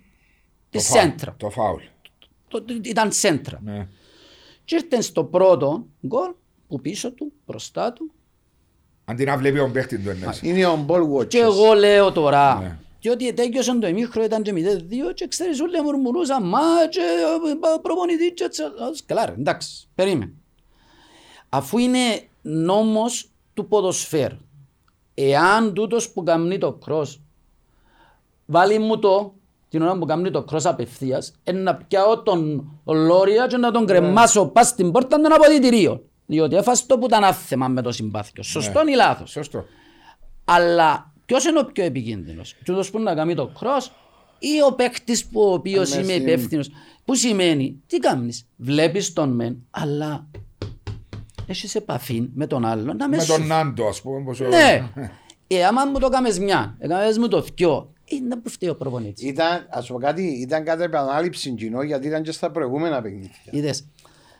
Το 0.69 0.79
φάουλ. 0.79 1.01
σέντρα. 1.09 1.35
Το 1.37 1.49
φάουλ. 1.49 1.81
Το- 2.47 2.61
το- 2.63 2.79
Ήταν 2.83 3.11
σέντρα. 3.11 3.61
Ναι. 4.61 4.65
Και 4.65 4.75
ήρθε 4.75 5.01
στο 5.01 5.23
πρώτο 5.23 5.85
γκολ 6.07 6.31
που 6.67 6.81
πίσω 6.81 7.11
του, 7.11 7.31
μπροστά 7.45 7.93
του. 7.93 8.11
Αντί 9.05 9.23
να 9.25 9.37
βλέπει 9.37 9.57
τον 9.57 9.71
παίχτη 9.71 9.99
του 9.99 10.09
εννοείς. 10.09 10.41
Είναι 10.41 10.65
ο 10.65 10.85
ball 10.87 11.09
watchers. 11.13 11.27
Και 11.27 11.39
εγώ 11.39 11.73
λέω 11.73 12.11
τώρα, 12.11 12.59
Ναι. 12.59 12.77
διότι 13.01 13.33
τέτοιος 13.33 13.65
το 13.65 13.87
ημίχρο 13.87 14.23
ήταν 14.23 14.43
και 14.43 14.51
0-2 14.53 15.13
και 15.13 15.27
ξέρεις 15.27 15.59
όλοι 15.61 15.81
μουρμουρούσαν 15.81 16.47
μα 16.47 16.59
και 16.89 16.99
ε, 16.99 17.77
προπονητή 17.81 18.31
και 18.33 18.43
έτσι. 18.43 18.61
Ας, 18.91 19.03
Καλά 19.05 19.25
ρε, 19.25 19.31
εντάξει, 19.31 19.87
περίμενε. 19.95 20.33
Αφού 21.49 21.77
είναι 21.77 21.99
νόμος 22.41 23.29
του 23.53 23.67
ποδοσφαίρου, 23.67 24.37
εάν 25.13 25.73
τούτος 25.73 26.09
που 26.11 26.23
κάνει 26.23 26.57
το 26.57 26.79
cross 26.87 27.17
βάλει 28.45 28.79
μου 28.79 28.99
το 28.99 29.33
την 29.71 29.81
ώρα 29.81 29.97
που 29.97 30.05
κάνει 30.05 30.31
το 30.31 30.45
cross 30.51 30.63
απευθείας 30.63 31.33
ε, 31.43 31.51
να 31.51 31.75
πιάω 31.75 32.21
τον 32.21 32.69
Λόρια 32.85 33.47
και 33.47 33.57
να 33.57 33.71
τον 33.71 33.85
κρεμάσω 33.85 34.45
πας 34.45 34.67
στην 34.67 34.91
πόρτα 34.91 35.21
των 35.21 35.33
αποδητηρίων. 35.33 36.01
Διότι 36.25 36.55
έφασες 36.55 36.85
το 36.85 36.97
που 36.97 37.05
ήταν 37.05 37.23
άθεμα 37.23 37.67
με 37.67 37.81
το 37.81 37.91
συμπάθειο. 37.91 38.43
Σωστό 38.43 38.81
ή 38.87 38.95
λάθος; 38.95 39.29
Σωστό. 39.31 39.65
Αλλά 40.45 41.13
ποιος 41.25 41.45
είναι 41.45 41.59
ο 41.59 41.65
πιο 41.65 41.83
επικίνδυνος, 41.83 42.55
Τούτο 42.65 42.83
που 42.91 42.99
να 42.99 43.15
κάνει 43.15 43.35
το 43.35 43.51
cross 43.59 43.87
ή 44.39 44.61
ο 44.69 44.73
παίκτης 44.73 45.25
που 45.25 45.41
ο 45.41 45.53
οποίος 45.53 45.91
Αμέσως 45.91 46.03
είμαι 46.03 46.13
είναι. 46.13 46.31
υπεύθυνος. 46.31 46.69
Που 47.05 47.15
σημαίνει, 47.15 47.81
τι 47.87 47.97
κάνεις, 47.97 48.47
βλέπεις 48.55 49.13
τον 49.13 49.29
μεν, 49.29 49.57
αλλά 49.69 50.27
έχεις 51.47 51.75
επαφή 51.75 52.29
με 52.33 52.47
τον 52.47 52.65
άλλον 52.65 52.95
να 52.97 53.09
Με 53.09 53.15
μες 53.15 53.25
τον 53.25 53.41
σου... 53.41 53.47
Νάντο, 53.47 53.87
ας 53.87 54.01
πούμε. 54.01 54.23
Πόσο... 54.23 54.45
Ναι. 54.45 54.89
Ε, 55.47 55.65
άμα 55.65 55.85
μου 55.85 55.99
το 55.99 56.09
κάνεις 56.09 56.39
μια, 56.39 56.75
έκαμες 56.79 57.17
μου 57.17 57.27
το 57.27 57.41
δυο, 57.41 57.93
είναι 58.15 58.35
που 58.35 58.49
φταίει 58.49 58.69
ο 58.69 58.75
προπονητής. 58.75 59.23
Ήταν, 59.29 59.67
ας 59.69 59.87
πω 59.87 59.97
κάτι, 59.97 60.23
ήταν 60.23 60.63
κατά 60.63 60.83
επανάληψη 60.83 61.49
κοινό 61.51 61.81
γιατί 61.81 62.07
ήταν 62.07 62.21
και 62.23 62.31
στα 62.31 62.51
προηγούμενα 62.51 63.01
παιχνίδια. 63.01 63.29
Είδες. 63.51 63.87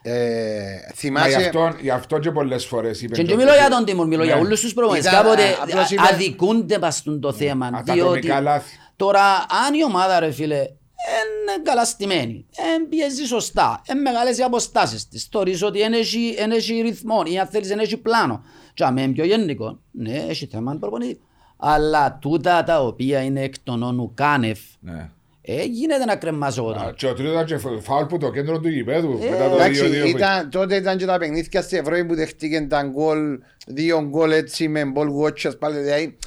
Ε, 0.04 0.12
Μα 0.12 0.88
γι' 0.88 0.94
θυμάσαι, 0.96 1.36
αυτό, 1.36 1.74
γι' 1.82 1.90
αυτό 1.90 2.20
και 2.20 2.32
πολλές 2.32 2.66
φορές 2.66 3.02
είπε. 3.02 3.16
Και 3.16 3.22
το- 3.22 3.28
δεν 3.28 3.38
μιλώ 3.38 3.54
για 3.54 3.70
τον 3.70 3.86
Τιμουρ, 3.86 4.08
μιλώ 4.08 4.24
Ναι. 4.24 4.28
για 4.32 4.38
όλους 4.38 4.62
τους 4.62 4.74
προπονητές. 4.74 5.12
Ήταν, 5.12 5.24
Κάποτε 5.24 5.44
α, 5.44 5.56
απλώς 5.62 5.92
είπε- 5.92 6.02
αδικούνται 6.14 6.80
πας 6.80 6.96
στον 6.96 7.20
το 7.22 7.34
θέμα. 7.34 7.66
Α, 7.66 7.72
τα 7.72 7.94
Διότι 7.94 8.02
ατομικά 8.02 8.42
λάθη. 8.42 8.76
τώρα 8.96 9.22
αν 9.68 9.74
η 9.74 9.84
ομάδα 9.84 10.20
ρε 10.20 10.32
φίλε 10.32 10.56
είναι 10.58 11.62
καλά 11.64 11.86
στημένη, 11.86 12.46
εν 12.76 12.88
πιέζει 12.90 13.26
σωστά, 13.26 13.82
εν 13.88 14.02
μεγάλες 14.02 14.38
οι 14.38 14.42
αποστάσεις 14.44 15.08
της, 15.08 15.28
θεωρείς 15.32 15.64
ότι 15.64 15.82
εν 15.82 15.94
έχει, 15.94 16.36
εν 16.38 16.52
έχει 16.52 16.82
ρυθμό 16.82 17.24
ή 17.26 17.40
αν 17.40 17.48
θέλεις 17.48 17.70
εν 17.70 17.80
έχει 17.80 17.98
πλάνο. 17.98 18.44
Και 18.74 18.84
αν 18.84 18.98
είναι 18.98 19.14
πιο 19.14 19.26
γενικό, 19.26 19.80
ναι, 19.92 20.26
έχει 20.30 20.46
θέμα 20.52 20.78
προπονητή. 20.80 21.20
Αλλά 21.64 22.18
τούτα 22.22 22.64
τα 22.64 22.82
οποία 22.84 23.22
είναι 23.24 23.42
εκ 23.42 23.54
των 23.64 23.84
όνου 23.84 24.12
κάνευ, 24.14 24.60
Ναι. 24.80 25.10
ε, 25.42 25.64
γίνεται 25.64 26.06
να 26.06 26.16
κρεμάζω 26.16 26.66
Α, 26.66 26.76
εγώ. 26.82 26.92
Και 26.92 27.08
ο 27.08 27.14
τρίτος 27.14 27.32
ήταν 27.34 27.46
και 27.46 27.58
φάουλ 27.82 28.04
που 28.06 28.18
το 28.18 28.32
κέντρο 28.32 28.60
του 28.60 28.70
γηπέδου. 28.70 29.20
Ε, 29.22 29.30
Μετά 29.30 29.50
το 29.50 29.56
εντάξει, 29.56 29.82
2-2 29.84 30.02
που- 30.02 30.18
ήταν, 30.18 30.50
τότε 30.50 30.76
ήταν 30.76 30.98
και 30.98 31.06
τα 31.06 31.18
παιχνίδια 31.18 31.62
στην 31.62 31.78
Ευρώπη 31.78 32.06
που 32.06 32.16
δεχτήκαν 32.16 32.68
τα 32.68 32.84
γκολ, 32.84 33.40
δύο 33.68 34.02
γκολ 34.02 34.32
έτσι 34.32 34.68
με 34.68 34.92
ball 34.96 35.08
watchers 35.24 35.60
πάλι. 35.60 35.78
Δηλαδή, 35.80 36.18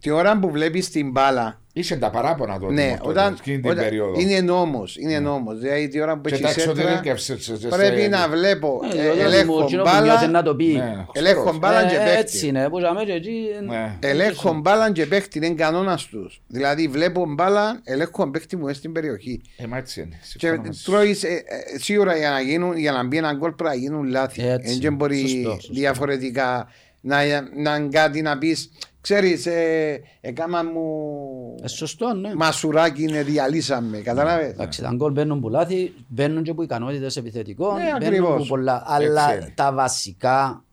τη 0.00 0.10
ώρα 0.10 0.38
που 0.38 0.50
βλέπεις 0.50 0.90
την 0.90 1.10
μπάλα, 1.10 1.60
Είχε 1.78 1.96
τα 1.96 2.10
παράπονα 2.10 2.58
τότε. 2.58 2.72
ναι, 2.72 2.96
τότε, 2.98 3.08
όταν, 3.10 3.36
εκείνη 3.40 3.60
την 3.60 3.70
όταν 3.70 3.84
περίοδο. 3.84 4.20
είναι 4.20 4.40
νόμος, 4.40 4.96
είναι 4.96 5.18
νόμος. 5.18 5.58
Δηλαδή, 5.58 5.88
τη 5.88 6.00
ώρα 6.00 6.14
που 6.18 6.28
Και 6.28 6.34
έχεις 6.34 6.46
τα 6.46 6.48
σέντρα, 6.60 6.70
εξωτερήκευσες. 6.72 7.66
πρέπει 7.70 8.08
να 8.08 8.28
βλέπω, 8.28 8.80
Ε, 8.96 9.00
ε, 9.06 9.08
όταν 9.08 9.20
ελέγχω 9.20 9.52
μου- 9.54 9.62
εκείνο 9.62 9.82
που 9.82 9.88
μπάλα, 9.88 10.02
νιώθει 10.06 10.26
να 10.26 10.42
το 10.42 10.54
πει. 10.54 10.64
Ναι, 10.64 11.04
ελέγχω 11.12 11.42
ξέρω. 11.42 11.58
μπάλα 11.58 11.84
και 11.86 11.94
Ε, 11.94 11.98
παίχτη. 11.98 12.18
Έτσι 12.20 12.46
είναι, 12.46 12.68
που 12.68 12.80
ζάμε 12.80 13.04
και 13.04 13.12
εκεί. 13.12 13.40
Ναι. 13.68 13.96
Ελέγχω 14.00 14.54
μπάλα 14.54 14.92
και 14.92 15.06
παίχτη, 15.06 15.38
είναι 15.38 15.48
κανόνας 15.54 16.06
τους. 16.06 16.40
Δηλαδή 16.46 16.88
βλέπω 16.88 17.24
μπάλα, 17.28 17.80
ελέγχω 17.84 18.30
παίχτη 18.30 18.56
μου 18.56 18.64
μέσα 18.64 18.78
στην 18.78 18.92
περιοχή. 18.92 19.40
Ε, 19.56 19.66
μα 19.66 19.76
έτσι 19.76 20.00
είναι. 20.00 20.18
Και 20.20 20.38
Συμφωνώ 20.38 20.62
μαζί 20.66 20.78
σου. 20.80 20.90
τρώεις, 20.90 21.22
ε, 21.24 21.28
ε, 21.74 21.78
σίγουρα 21.78 22.16
για 22.16 22.30
να, 22.30 22.40
γίνουν, 22.40 22.76
για 22.76 22.92
να 22.92 23.04
μπει 23.06 23.16
ένα 23.16 23.32
γκολ 23.32 23.52
πρέπει 23.52 23.70
να 23.76 23.80
γίνουν 23.82 24.04
λάθη. 24.08 24.46
Έτσι. 24.48 24.78
Δεν 24.78 24.94
μπορεί 24.94 25.18
Σωστό, 25.28 25.50
σωστό. 25.50 25.72
διαφορετικά 25.72 26.68
να, 27.00 27.16
να 27.56 27.80
κάτι 27.90 28.22
να 28.22 28.38
πεις 28.38 28.70
Ξέρεις, 29.06 29.46
ε, 29.46 30.00
έκανα 30.20 30.64
μου 30.64 31.54
Ε, 31.62 31.68
σωστό, 31.68 32.14
ναι. 32.14 32.34
μασουράκι, 32.34 33.02
είναι 33.02 33.22
διαλύσαμε. 33.22 33.98
Κατάλαβες; 33.98 34.50
Εντάξει, 34.50 34.82
τα 34.82 34.92
γκολ 34.94 35.12
μπαίνουν 35.12 35.40
που 35.40 35.48
λάθη, 35.48 35.94
μπαίνουν 36.08 36.42
και 36.42 36.54
που 36.54 36.62
ικανότητες 36.62 37.16
επιθετικών, 37.16 37.74
Ναι, 37.74 37.82
μπαίνουν 37.82 37.96
ακριβώς. 37.96 38.40
που 38.42 38.46
πολλά. 38.46 38.72
είναι. 38.86 38.94
Αλλά 39.06 39.52
τα 39.54 39.72
βασικά 39.72 40.64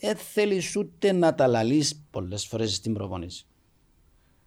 δεν 0.00 0.16
θέλεις 0.16 0.76
ούτε 0.76 1.12
να 1.12 1.34
τα 1.34 1.46
λαλείς 1.46 2.04
πολλές 2.10 2.46
φορές 2.46 2.74
στην 2.74 2.92
προπονήση. 2.94 3.46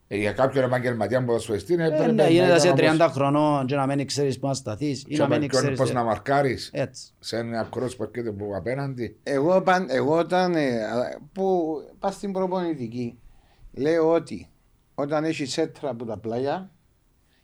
Ε, 0.07 0.17
Για 0.17 0.31
κάποιον 0.31 0.63
επαγγελματία 0.63 1.23
ποδοσφαιριστή 1.23 1.73
είναι 1.73 1.85
Ε, 1.85 1.89
πρέπει 1.89 2.11
ναι, 2.13 2.23
να 2.23 2.29
γίνεται 2.29 2.47
ήταν 2.47 2.59
σε 2.59 2.69
όπως- 2.69 2.79
30 2.79 3.09
χρονών 3.11 3.65
και 3.65 3.75
να 3.75 3.85
μην 3.85 4.07
ξέρεις 4.07 4.39
πού 4.39 4.47
να 4.47 4.53
σταθείς 4.53 5.01
ή 5.01 5.05
και 5.15 5.17
να 5.17 5.27
μην 5.27 5.39
ποιον 5.39 5.49
ξέρεις... 5.61 5.77
πώς 5.77 5.89
ε, 5.89 5.93
να 5.93 6.03
μαρκάρεις 6.03 6.69
Έτσι. 6.73 7.11
σε 7.19 7.37
ένα 7.37 7.67
κρός 7.71 7.95
που 7.95 8.03
έρχεται 8.03 8.29
από 8.29 8.45
απέναντι. 8.57 9.15
Εγώ, 9.23 9.61
παν, 9.61 9.85
εγώ 9.89 10.17
όταν 10.17 10.55
ε, 10.55 10.79
που 11.33 11.75
πας 11.99 12.13
στην 12.13 12.31
προπονητική 12.31 13.17
λέω 13.79 14.11
ότι 14.11 14.47
όταν 14.95 15.23
έχει 15.23 15.45
σέτρα 15.45 15.89
από 15.89 16.05
τα 16.05 16.17
πλάγια 16.17 16.71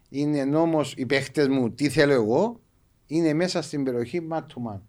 είναι 0.10 0.44
νόμος 0.44 0.94
οι 0.98 1.06
παίχτες 1.06 1.48
μου 1.48 1.72
τι 1.72 1.90
θέλω 1.90 2.14
εγώ 2.14 2.60
είναι 3.08 3.34
μέσα 3.34 3.62
στην 3.62 3.84
περιοχή 3.84 4.28
man 4.32 4.38
to 4.40 4.70
man. 4.72 4.80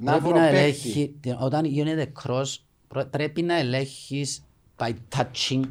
Να 0.00 0.10
Πρέπει 0.12 0.28
βρω 0.28 0.36
να 0.40 0.48
παίχτη. 0.50 0.58
ελέγχει, 0.60 1.14
όταν 1.40 1.64
γίνεται 1.64 2.12
cross, 2.24 2.54
πρέ- 2.88 3.06
πρέπει 3.06 3.42
να 3.42 3.58
ελέγχεις 3.58 4.44
by 4.78 4.90
touching, 5.16 5.62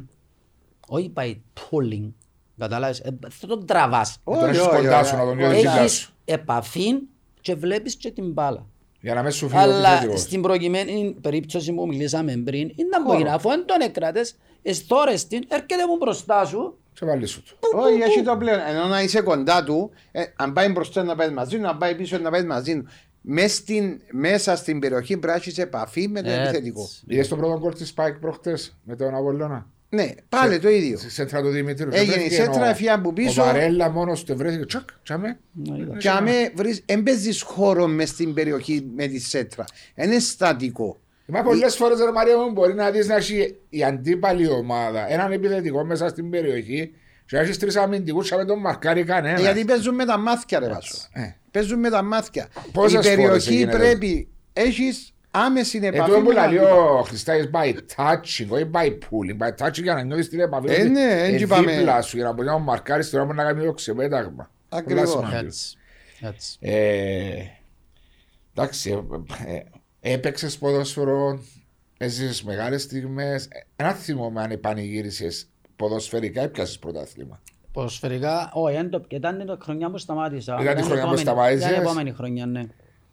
όχι 0.88 1.12
by 1.16 1.34
pulling. 1.54 2.10
Κατάλαβες, 2.58 3.00
ε, 3.00 3.18
θα 3.30 3.46
τον 3.46 3.66
τραβάς. 3.66 4.18
Όχι, 4.24 4.40
τον 4.40 4.48
έχεις 4.48 4.60
όχι, 4.60 4.76
κοντά 4.76 4.98
όχι, 5.00 5.08
σου, 5.08 5.16
να 5.16 5.20
τον 5.20 5.28
όχι. 5.28 5.36
νιώθεις 5.38 5.60
δικά 5.60 5.78
Έχεις 5.78 5.92
σου. 5.92 6.12
επαφή 6.24 6.92
και 7.40 7.54
βλέπεις 7.54 7.96
και 7.96 8.10
την 8.10 8.32
μπάλα. 8.32 8.66
Για 9.00 9.14
να 9.14 9.22
μην 9.22 9.32
σου 9.32 9.48
φύγει 9.48 9.58
ο 9.60 9.62
Αλλά 9.62 9.88
επιθετικός. 9.90 10.20
στην 10.20 10.42
προηγουμένη 10.42 11.16
περίπτωση 11.20 11.72
που 11.72 11.86
μιλήσαμε 11.86 12.36
πριν, 12.36 12.60
είναι 12.74 12.88
να 12.90 13.02
Χώρο. 13.02 13.18
μπορεί, 13.18 13.28
αφού 13.30 13.48
δεν 13.48 13.66
τον 13.66 13.80
έκρατες, 13.80 14.36
εστόρες 14.62 15.26
την, 15.26 15.42
έρχεται 15.48 15.86
μου 15.88 15.96
μπροστά 15.96 16.44
σου, 16.44 16.78
Σε 16.92 17.06
βάλει 17.06 17.26
σου 17.26 17.42
του. 17.42 17.56
Όχι, 17.74 18.00
έχει 18.00 18.22
το 18.22 18.36
πλέον. 18.36 18.58
Ενώ 18.68 18.84
να 18.86 19.02
είσαι 19.02 19.20
κοντά 19.20 19.64
του, 19.64 19.90
ε, 20.12 20.22
αν 20.36 20.52
πάει 20.52 20.68
μπροστά 20.68 21.02
να 21.02 21.14
πάει 21.16 21.30
μαζί 21.30 21.58
του, 21.58 21.68
αν 21.68 21.78
πάει 21.78 21.94
πίσω 21.94 22.18
να 22.18 22.30
πάει 22.30 22.42
μαζί 22.44 22.76
του. 22.76 22.88
Μες 23.20 23.54
στην- 23.54 24.00
μέσα 24.10 24.56
στην 24.56 24.78
περιοχή 24.78 25.12
πρέπει 25.16 25.26
να 25.26 25.34
έχεις 25.34 25.58
επαφή 25.58 26.08
με 26.08 26.22
το 26.22 26.28
Έτσι. 26.30 26.40
επιθετικό. 26.42 26.88
Είδες 27.06 27.28
το 27.28 27.36
πρώτο 27.36 27.58
γκολ 27.58 27.74
της 27.74 27.94
Spike 27.96 28.16
προχτές 28.20 28.76
με 28.84 28.96
τον 28.96 29.14
Αβολώνα; 29.14 29.66
Ναι, 29.88 30.10
πάλι 30.28 30.58
το 30.58 30.68
ίδιο. 30.68 30.98
Στη 30.98 31.10
σέντρα 31.10 31.42
του 31.42 31.48
Δημητρίου. 31.48 31.88
Έγινε 31.92 32.04
Και 32.04 32.10
η 32.10 32.14
βρέθηκε 32.14 32.42
σέντρα, 32.42 32.66
ο- 32.66 32.68
έφυγε 32.68 32.90
από 32.90 33.12
πίσω. 33.12 33.42
Ο 33.42 33.44
Βαρέλα 33.44 33.90
μόνος 33.90 34.24
του 34.24 34.36
βρέθηκε. 34.36 34.64
Τσακ, 34.66 34.88
τσάμε. 35.02 35.38
Να 35.52 35.76
είδα. 35.76 35.96
Και 35.96 36.10
αμέ 36.10 36.52
βρεις, 36.54 36.82
εν 36.86 37.02
παίζεις 37.02 37.42
χώρο 37.42 37.86
μες 37.86 38.08
στην 38.08 38.34
περιοχή 38.34 38.86
με 38.96 39.06
τη 39.06 39.18
σέτρα. 39.20 39.64
Είναι 39.94 40.18
στατικό. 40.18 40.96
Μα 41.30 41.42
πολλές 41.42 41.76
φορές 41.76 41.98
ρε 41.98 42.12
Μαρία 42.12 42.38
μου 42.38 42.50
μπορεί 42.50 42.74
να 42.74 42.90
δεις 42.90 43.06
να 43.06 43.14
έχει 43.14 43.56
η 43.68 43.84
αντίπαλη 43.84 44.48
ομάδα 44.48 45.12
έναν 45.12 45.32
επιθετικό 45.32 45.84
μέσα 45.84 46.08
στην 46.08 46.30
περιοχή 46.30 46.92
και 47.26 47.36
να 47.36 47.42
έχεις 47.42 47.58
τρεις 47.58 47.76
αμυντικούς 47.76 48.28
και 48.28 48.34
να 48.34 48.38
μην 48.40 48.48
τον 48.48 48.58
μαρκάρει 48.60 49.04
κανένας. 49.04 49.40
Ε, 49.40 49.42
Γιατί 49.42 49.64
παίζουν 49.64 49.94
με 49.94 50.04
τα 50.04 50.18
μάτια 50.18 50.58
ρε 50.58 50.68
Βάσο. 50.68 50.96
Ε. 51.12 51.34
Παίζουν 51.50 51.78
με 51.78 51.90
τα 51.90 52.02
μάτια. 52.02 52.48
Πόσες 52.72 52.92
η 52.92 52.94
φορές 53.08 53.14
περιοχή 53.16 53.54
έγινε, 53.54 53.72
πρέπει, 53.72 54.28
έχεις 54.52 55.14
άμεση 55.30 55.80
Ε, 55.82 55.86
επαφή 55.86 56.10
τούτο 56.10 56.22
που 56.22 56.28
με 56.28 56.34
τα 56.34 56.46
λέει 56.46 56.58
αντίπαλα. 56.58 56.82
ο 56.82 57.02
Χριστάκης 57.02 57.50
by 57.52 57.74
touching, 57.96 58.46
όχι 58.48 58.70
by 58.72 58.86
pulling. 58.86 59.38
By 59.46 59.66
touching 59.66 59.82
για 59.82 59.94
να 59.94 60.02
νιώθεις 60.02 60.28
την 60.28 60.40
επαφή. 60.40 60.70
Ε, 60.70 60.80
ότι 60.80 60.88
ναι, 60.88 61.22
έτσι 61.22 61.34
ε, 61.34 61.38
είπαμε. 61.38 61.72
Δίπλα 61.76 62.02
σου 62.02 62.16
για 62.16 62.24
να 62.26 62.32
μπορεί 62.32 62.46
να 62.46 62.52
τον 62.52 62.62
μαρκάρεις 62.62 63.10
τώρα 63.10 63.24
μπορεί 63.24 63.36
να 63.36 63.44
κάνει 63.44 63.64
το 63.64 63.72
ξεπέταγμα. 63.72 64.50
Ακριβώς. 64.68 65.14
Πολλά 65.14 65.26
σημαντικό. 65.26 65.46
Έτσι. 65.46 65.76
Έτσι. 66.20 66.56
Ε, 66.60 67.42
εντάξει, 68.54 69.06
ε, 70.00 70.10
ε, 70.10 70.12
έπαιξες 70.12 70.58
ποδόσφαιρο, 70.58 71.38
έζησες 71.98 72.42
μεγάλες 72.42 72.82
στιγμές. 72.82 73.48
Ένα 73.76 73.92
θυμόμαι 73.92 74.42
αν 74.42 74.60
πανηγύρισες 74.60 75.48
ποδοσφαιρικά 75.76 76.42
έπιασες 76.42 76.78
πρωτάθλημα; 76.78 77.40
Ποδοσφαιρικά, 77.72 78.50
όχι, 78.52 78.76
εν 78.76 78.90
το- 78.90 79.04
ήταν 79.08 79.40
η 79.40 79.44
χρονιά 79.62 79.90
που 79.90 79.98
σταμάτησα. 79.98 80.58
Ήταν 80.60 80.78
η 80.78 80.82
χρονιά 80.82 80.88
που 80.94 80.98
επόμενη- 80.98 81.18
σταμάτησες; 81.20 81.68
Ήταν 81.70 81.74
η 81.78 81.80
επόμενη 81.84 82.10
χρονιά, 82.12 82.46
ναι. 82.46 82.62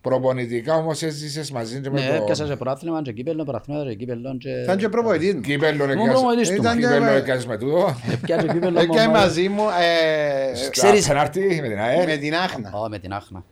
Προπονητικά 0.02 0.76
όμως 0.76 1.02
έζησες 1.02 1.52
μαζί 1.52 1.80
και 1.82 1.90
με 1.90 2.00
Ναι, 2.02 2.08
το 2.08 2.14
έπιασα 2.14 2.46
σε 2.46 2.56
πρωτάθλημα 2.56 3.02
και 3.02 3.12
κύπελλο, 3.12 3.44
πρωταθλήματα 3.44 3.90
και 3.90 3.96
κύπελλο 3.96 4.38
και... 4.38 4.50
Ήταν 4.50 4.78
και 4.78 4.90
προπονητής 4.90 5.34
μου. 5.34 5.42
κύπελλο 5.42 5.84
Ήμουν 5.84 5.90
έκιασες- 5.98 6.14
προπονητής 6.14 6.50
του. 6.50 6.56
Ήταν 6.56 6.78
και- 6.78 6.84
κύπελλο 6.84 7.06
έκιασες 7.06 7.46
με 7.46 7.58
τούτο. 7.58 7.96
Έπιασε 8.12 8.48
κύπελλο 8.48 8.80
Ε, 8.80 8.86
Και 8.86 8.98
μόνο- 8.98 9.12
μαζί 9.12 9.50
μου 9.50 9.64
ε, 9.80 10.70
Ξέρεις- 10.70 11.04
Στα 11.04 11.12
πέναρτι 11.14 11.40
με 11.62 11.68
την 11.68 11.78
με 11.78 11.82
ΑΕΛ. 11.82 12.20
την 12.20 12.36
Άχνα. 12.36 12.72
Ω, 12.74 12.90
με 12.90 13.00
την 13.00 13.14
άχνα. 13.14 13.44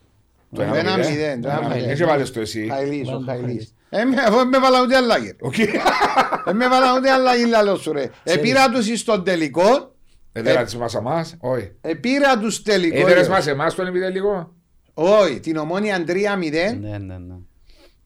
Το 0.55 0.61
Το 0.61 0.73
ένα 0.75 0.97
μηδέν. 0.97 1.11
μηδέν, 1.11 1.41
το 1.41 1.47
Το 1.47 1.53
ένα 1.53 1.65
ένα 1.65 1.75
μηδέν. 1.75 1.89
Έτσι 1.89 2.03
βάλες 2.03 2.31
το 2.31 2.39
εσύ. 2.39 2.67
Χαϊλής, 2.71 3.07
ο 3.07 3.11
Βάλω 3.11 3.19
το 3.19 3.25
Χαϊλής. 3.25 3.45
Χαϊλής. 3.45 3.73
Ε, 3.89 4.03
με- 4.03 4.21
αφού 4.27 4.47
με 4.47 4.59
βάλα 4.59 4.81
ούτε 4.81 4.95
αλλαγή. 4.95 5.35
Οκ. 5.41 5.57
Ε, 5.57 6.53
με 6.53 6.67
βάλα 6.67 6.93
ούτε 6.97 7.11
αλλαγή 7.11 7.45
λαλό 7.45 7.75
σου 7.75 7.91
ρε. 7.91 8.09
Επήρα 8.23 8.69
τους 8.69 8.99
στον 8.99 9.23
τελικό. 9.23 9.91
Έδερας 10.31 10.75
μας 10.75 10.95
εμάς, 10.95 11.35
όχι. 11.39 11.71
Επήρα 11.81 12.37
τους 12.37 12.61
τελικό. 12.61 12.97
Έδερας 12.97 13.29
μας 13.29 13.47
εμάς 13.47 13.75
τον 13.75 13.87
επιτελικό. 13.87 14.53
Όχι, 14.93 15.39
την 15.39 15.57
ομόνια 15.57 16.03
3-0. 16.07 16.77
Ναι, 16.79 16.97
ναι, 16.97 16.97
ναι. 17.17 17.35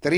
3-0 0.04 0.12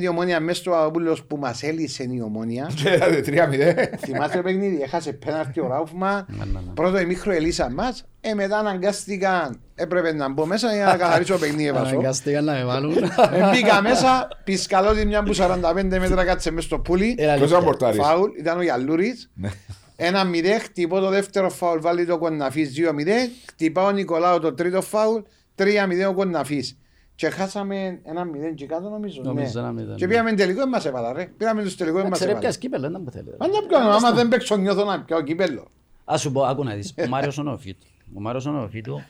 η 0.00 0.08
ομόνια 0.08 0.40
μέσα 0.40 0.60
στο 0.60 0.72
Αγαπούλος 0.74 1.24
που 1.24 1.36
μας 1.36 1.62
έλυσε 1.62 2.02
η 2.10 2.20
ομόνια. 2.24 2.70
Και 2.82 2.88
έδατε 2.88 3.22
3-0. 3.26 3.96
Θυμάσαι 3.98 4.36
το 4.36 4.42
παιχνίδι, 4.42 4.80
έχασε 4.82 5.12
πέναρτη 5.12 5.60
ο 5.60 5.66
Ράουφμα. 5.66 6.26
Ναι, 6.28 6.36
ναι, 6.44 6.44
ναι. 6.52 6.72
Πρώτο 6.74 6.98
ημίχρο 6.98 7.32
ελύσα 7.32 7.70
μας. 7.70 8.04
Ε, 8.20 8.34
μετά 8.34 8.58
αναγκάστηκαν, 8.58 9.60
έπρεπε 9.74 10.12
να 10.12 10.28
μπω 10.32 10.46
μέσα 10.46 10.74
για 10.74 10.84
να 10.84 10.96
καθαρίσω 11.02 11.32
το 11.32 11.38
παιχνίδι 11.38 11.72
βάσο. 11.72 11.88
Αναγκάστηκαν 11.94 12.44
να 12.44 12.52
με 12.52 12.64
βάλουν. 12.64 12.96
Ε, 13.32 13.50
Μπήκα 13.52 13.82
μέσα, 13.82 14.28
πισκαλώτη 14.44 15.06
μια 15.06 15.22
που 15.22 15.34
45 15.36 15.82
μέτρα 15.84 16.24
κάτσε 16.24 16.50
μέσα 16.50 16.66
στο 16.66 16.78
πουλί. 16.78 17.14
Έλα, 17.18 17.34
Ποιος 17.34 17.40
αλήθεια. 17.40 17.58
θα 17.58 17.64
μπορτάρεις. 17.64 18.00
Φάουλ, 18.00 18.30
ήταν 18.38 18.58
ο 18.58 18.62
Γιαλούρης. 18.62 19.30
Ναι. 19.34 19.48
Ένα 19.96 20.24
μηδέ, 20.24 20.58
χτυπώ 20.58 21.00
το 21.00 21.08
δεύτερο 21.08 21.50
φάουλ, 21.50 21.78
βάλει 21.80 22.06
το 22.06 22.18
κονναφής 22.18 22.72
2-0. 22.76 23.30
Χτυπά 23.48 23.84
ο 23.84 23.90
Νικολάου 23.90 24.38
το 24.40 24.54
τρίτο 24.54 24.82
φάουλ, 24.82 25.20
3-0 25.56 25.64
ο 26.08 26.14
κονναφής. 26.14 26.78
Και 27.16 27.30
χάσαμε 27.30 28.00
ένα 28.04 28.24
μηδέν 28.24 28.54
και 28.54 28.66
κάτω 28.66 28.88
νομίζω. 28.88 29.20
Νομίζω 29.24 29.52
ναι. 29.54 29.60
ένα 29.60 29.72
μηδέν, 29.72 29.96
Και 29.96 30.04
ναι. 30.04 30.10
πήγαμε 30.10 30.32
τελικό, 30.32 30.58
δεν 30.58 30.68
μας 30.68 30.84
έβαλα 30.84 31.12
ρε. 31.12 31.26
Πήραμε 31.36 31.62
τους 31.62 31.76
τελικό, 31.76 31.96
δεν 31.96 32.06
μας 32.06 32.14
Ξέρε 32.14 32.30
έβαλα. 32.30 32.46
πιας 32.46 32.58
κύπελλο, 32.58 32.90
δεν 32.90 33.00
μου 33.04 33.10
θέλει. 33.10 33.34
Μα 33.38 33.46
να 33.48 33.62
πιάνω, 33.68 33.88
άμα 33.90 34.12
δεν 34.12 34.28
παίξω 34.28 34.56
νιώθω 34.56 34.84
να 34.84 35.02
πιάω 35.02 35.22
κύπελλο. 35.22 35.68
Ας 36.04 36.20
σου 36.20 36.32
πω, 36.32 36.42
άκου 36.42 36.64
να 36.64 36.74
δεις. 36.74 36.94
Ο 37.04 37.08
Μάριος 37.08 37.38
ο 37.38 37.42
Νεοφίτου. 37.42 37.86
Ο 38.14 38.20
Μάριος 38.20 38.46
ο 38.46 38.50
Νεοφίτου, 38.50 39.00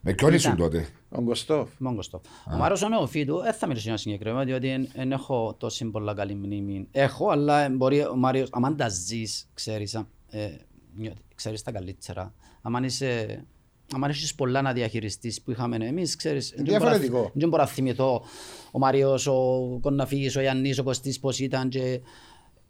Με 0.00 0.12
ποιον 0.14 0.32
ήσουν 0.34 0.52
Ήταν. 0.52 0.70
τότε; 0.70 0.88
Ο 1.10 1.20
Γκοστόφ. 1.22 1.68
μόνο 1.78 2.02
στο. 2.02 2.20
Ο 2.52 2.56
Μάριος 2.56 2.82
ο 2.82 2.88
Νεοφίτου, 2.88 3.38
δεν 3.40 3.52
θα 3.52 3.66
μιλήσω 3.66 3.88
για 3.88 3.96
συγκεκριμένα, 3.96 4.44
διότι 4.44 4.88
δεν 4.94 5.12
έχω 5.12 5.54
τόσο 5.58 5.90
πολλά 5.90 6.14
καλή 6.14 6.34
μνήμη. 6.34 6.88
Έχω, 6.92 7.28
αλλά 7.30 7.68
μπορεί 7.70 8.00
ο 8.00 8.16
Μάριος, 8.16 8.48
άμα 8.52 8.74
τα 8.74 8.88
ζεις, 8.88 9.48
ξέρεις, 9.54 9.94
α, 9.94 10.06
ε, 10.30 10.58
νιώθει- 10.94 11.22
ξέρεις 11.34 11.62
τα 11.62 11.72
καλύτερα. 11.72 12.34
Άμα 12.62 12.80
είσαι 12.84 13.44
αν 13.94 14.02
έχεις 14.02 14.34
πολλά 14.34 14.62
να 14.62 14.72
διαχειριστείς 14.72 15.42
που 15.42 15.50
είχαμε 15.50 15.76
εμείς, 15.76 16.16
ξέρεις, 16.16 16.52
δεν 16.56 16.64
Διαφορετικό. 16.64 17.12
μπορώ 17.16 17.24
να- 17.24 17.30
δεν 17.34 17.48
μπορώ 17.48 17.62
να 17.62 17.68
θυμηθώ 17.68 18.22
ο 18.70 18.78
Μάριος, 18.78 19.26
ο 19.26 19.78
Κοναφίγης, 19.80 20.36
ο 20.36 20.40
Γιάννης, 20.40 20.78
ο 20.78 20.82
Κωστής 20.82 21.20
πώς 21.20 21.38
ήταν 21.38 21.68
και... 21.68 22.00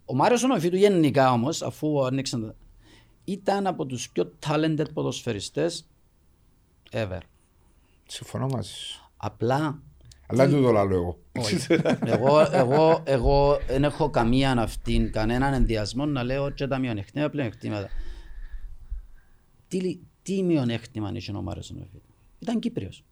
Ο 0.05 0.15
Μάριος 0.15 0.43
ο 0.43 0.47
Νοφίτου 0.47 0.75
γενικά 0.75 1.31
όμως, 1.31 1.61
αφού 1.61 2.05
ανοίξαν 2.05 2.41
τα... 2.41 2.55
ήταν 3.23 3.67
από 3.67 3.85
τους 3.85 4.09
πιο 4.09 4.31
talented 4.47 4.85
ποδοσφαιριστές 4.93 5.87
ever. 6.91 7.19
Συμφωνώ 8.07 8.47
μαζί 8.47 8.69
σου. 8.71 9.09
Απλά 9.17 9.81
Αλλά 10.27 10.47
δεν 10.47 10.61
το 10.61 10.71
λέω 10.71 10.81
εγώ. 10.91 11.17
εγώ, 12.05 12.39
εγώ, 12.51 13.01
εγώ 13.05 13.59
δεν 13.67 13.83
έχω 13.83 14.09
καμία 14.09 14.51
αυτήν, 14.61 15.11
κανέναν 15.11 15.53
ενδιασμό 15.53 16.05
να 16.05 16.23
λέω 16.23 16.49
και 16.49 16.67
τα 16.67 16.77
μειονεκτήματα 16.77 17.29
πλεονεκτήματα. 17.29 17.89
Τι, 19.67 19.79
λι- 19.81 19.99
τι 20.27 20.43
μειονέκτημα 20.43 21.11
είχε 21.15 21.31
ο 21.31 21.41
Μάριος 21.41 21.71
Νοφίτου. 21.71 22.01
Ήταν 22.39 22.59
Κύπριος. 22.59 23.03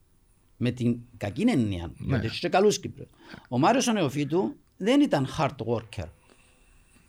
Με 0.57 0.71
την 0.71 0.97
κακή 1.17 1.45
έννοια, 1.47 1.91
γιατί 1.97 2.25
είχε 2.25 2.39
και 2.39 2.49
καλούς 2.49 2.79
Κύπριους. 2.79 3.09
Ο 3.49 3.59
Μάριος 3.59 3.85
Νεοφίτου 3.93 4.55
δεν 4.77 5.01
ήταν 5.01 5.27
hard 5.37 5.55
worker. 5.65 6.05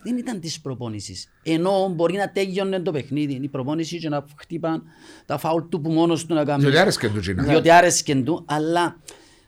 Δεν 0.02 0.16
ήταν 0.16 0.40
της 0.40 0.60
προπόνησης. 0.60 1.28
Ενώ 1.42 1.92
μπορεί 1.94 2.16
να 2.16 2.30
τέλειωνε 2.32 2.80
το 2.80 2.90
παιχνίδι, 2.92 3.34
η 3.42 3.48
προπόνησης 3.48 4.00
και 4.00 4.08
να 4.08 4.24
χτύπαν 4.40 4.82
τα 5.26 5.38
φάουλ 5.38 5.62
του 5.68 5.80
που 5.80 5.90
μόνος 5.90 6.26
του 6.26 6.34
να 6.34 6.44
κάνει. 6.44 6.62
Διότι 6.62 6.78
άρεσκε 6.78 7.08
του 7.08 7.20
Τζίνα. 7.20 7.42
Διότι 7.42 7.70
άρεσκε 7.70 8.14
του, 8.16 8.44
αλλά 8.48 9.00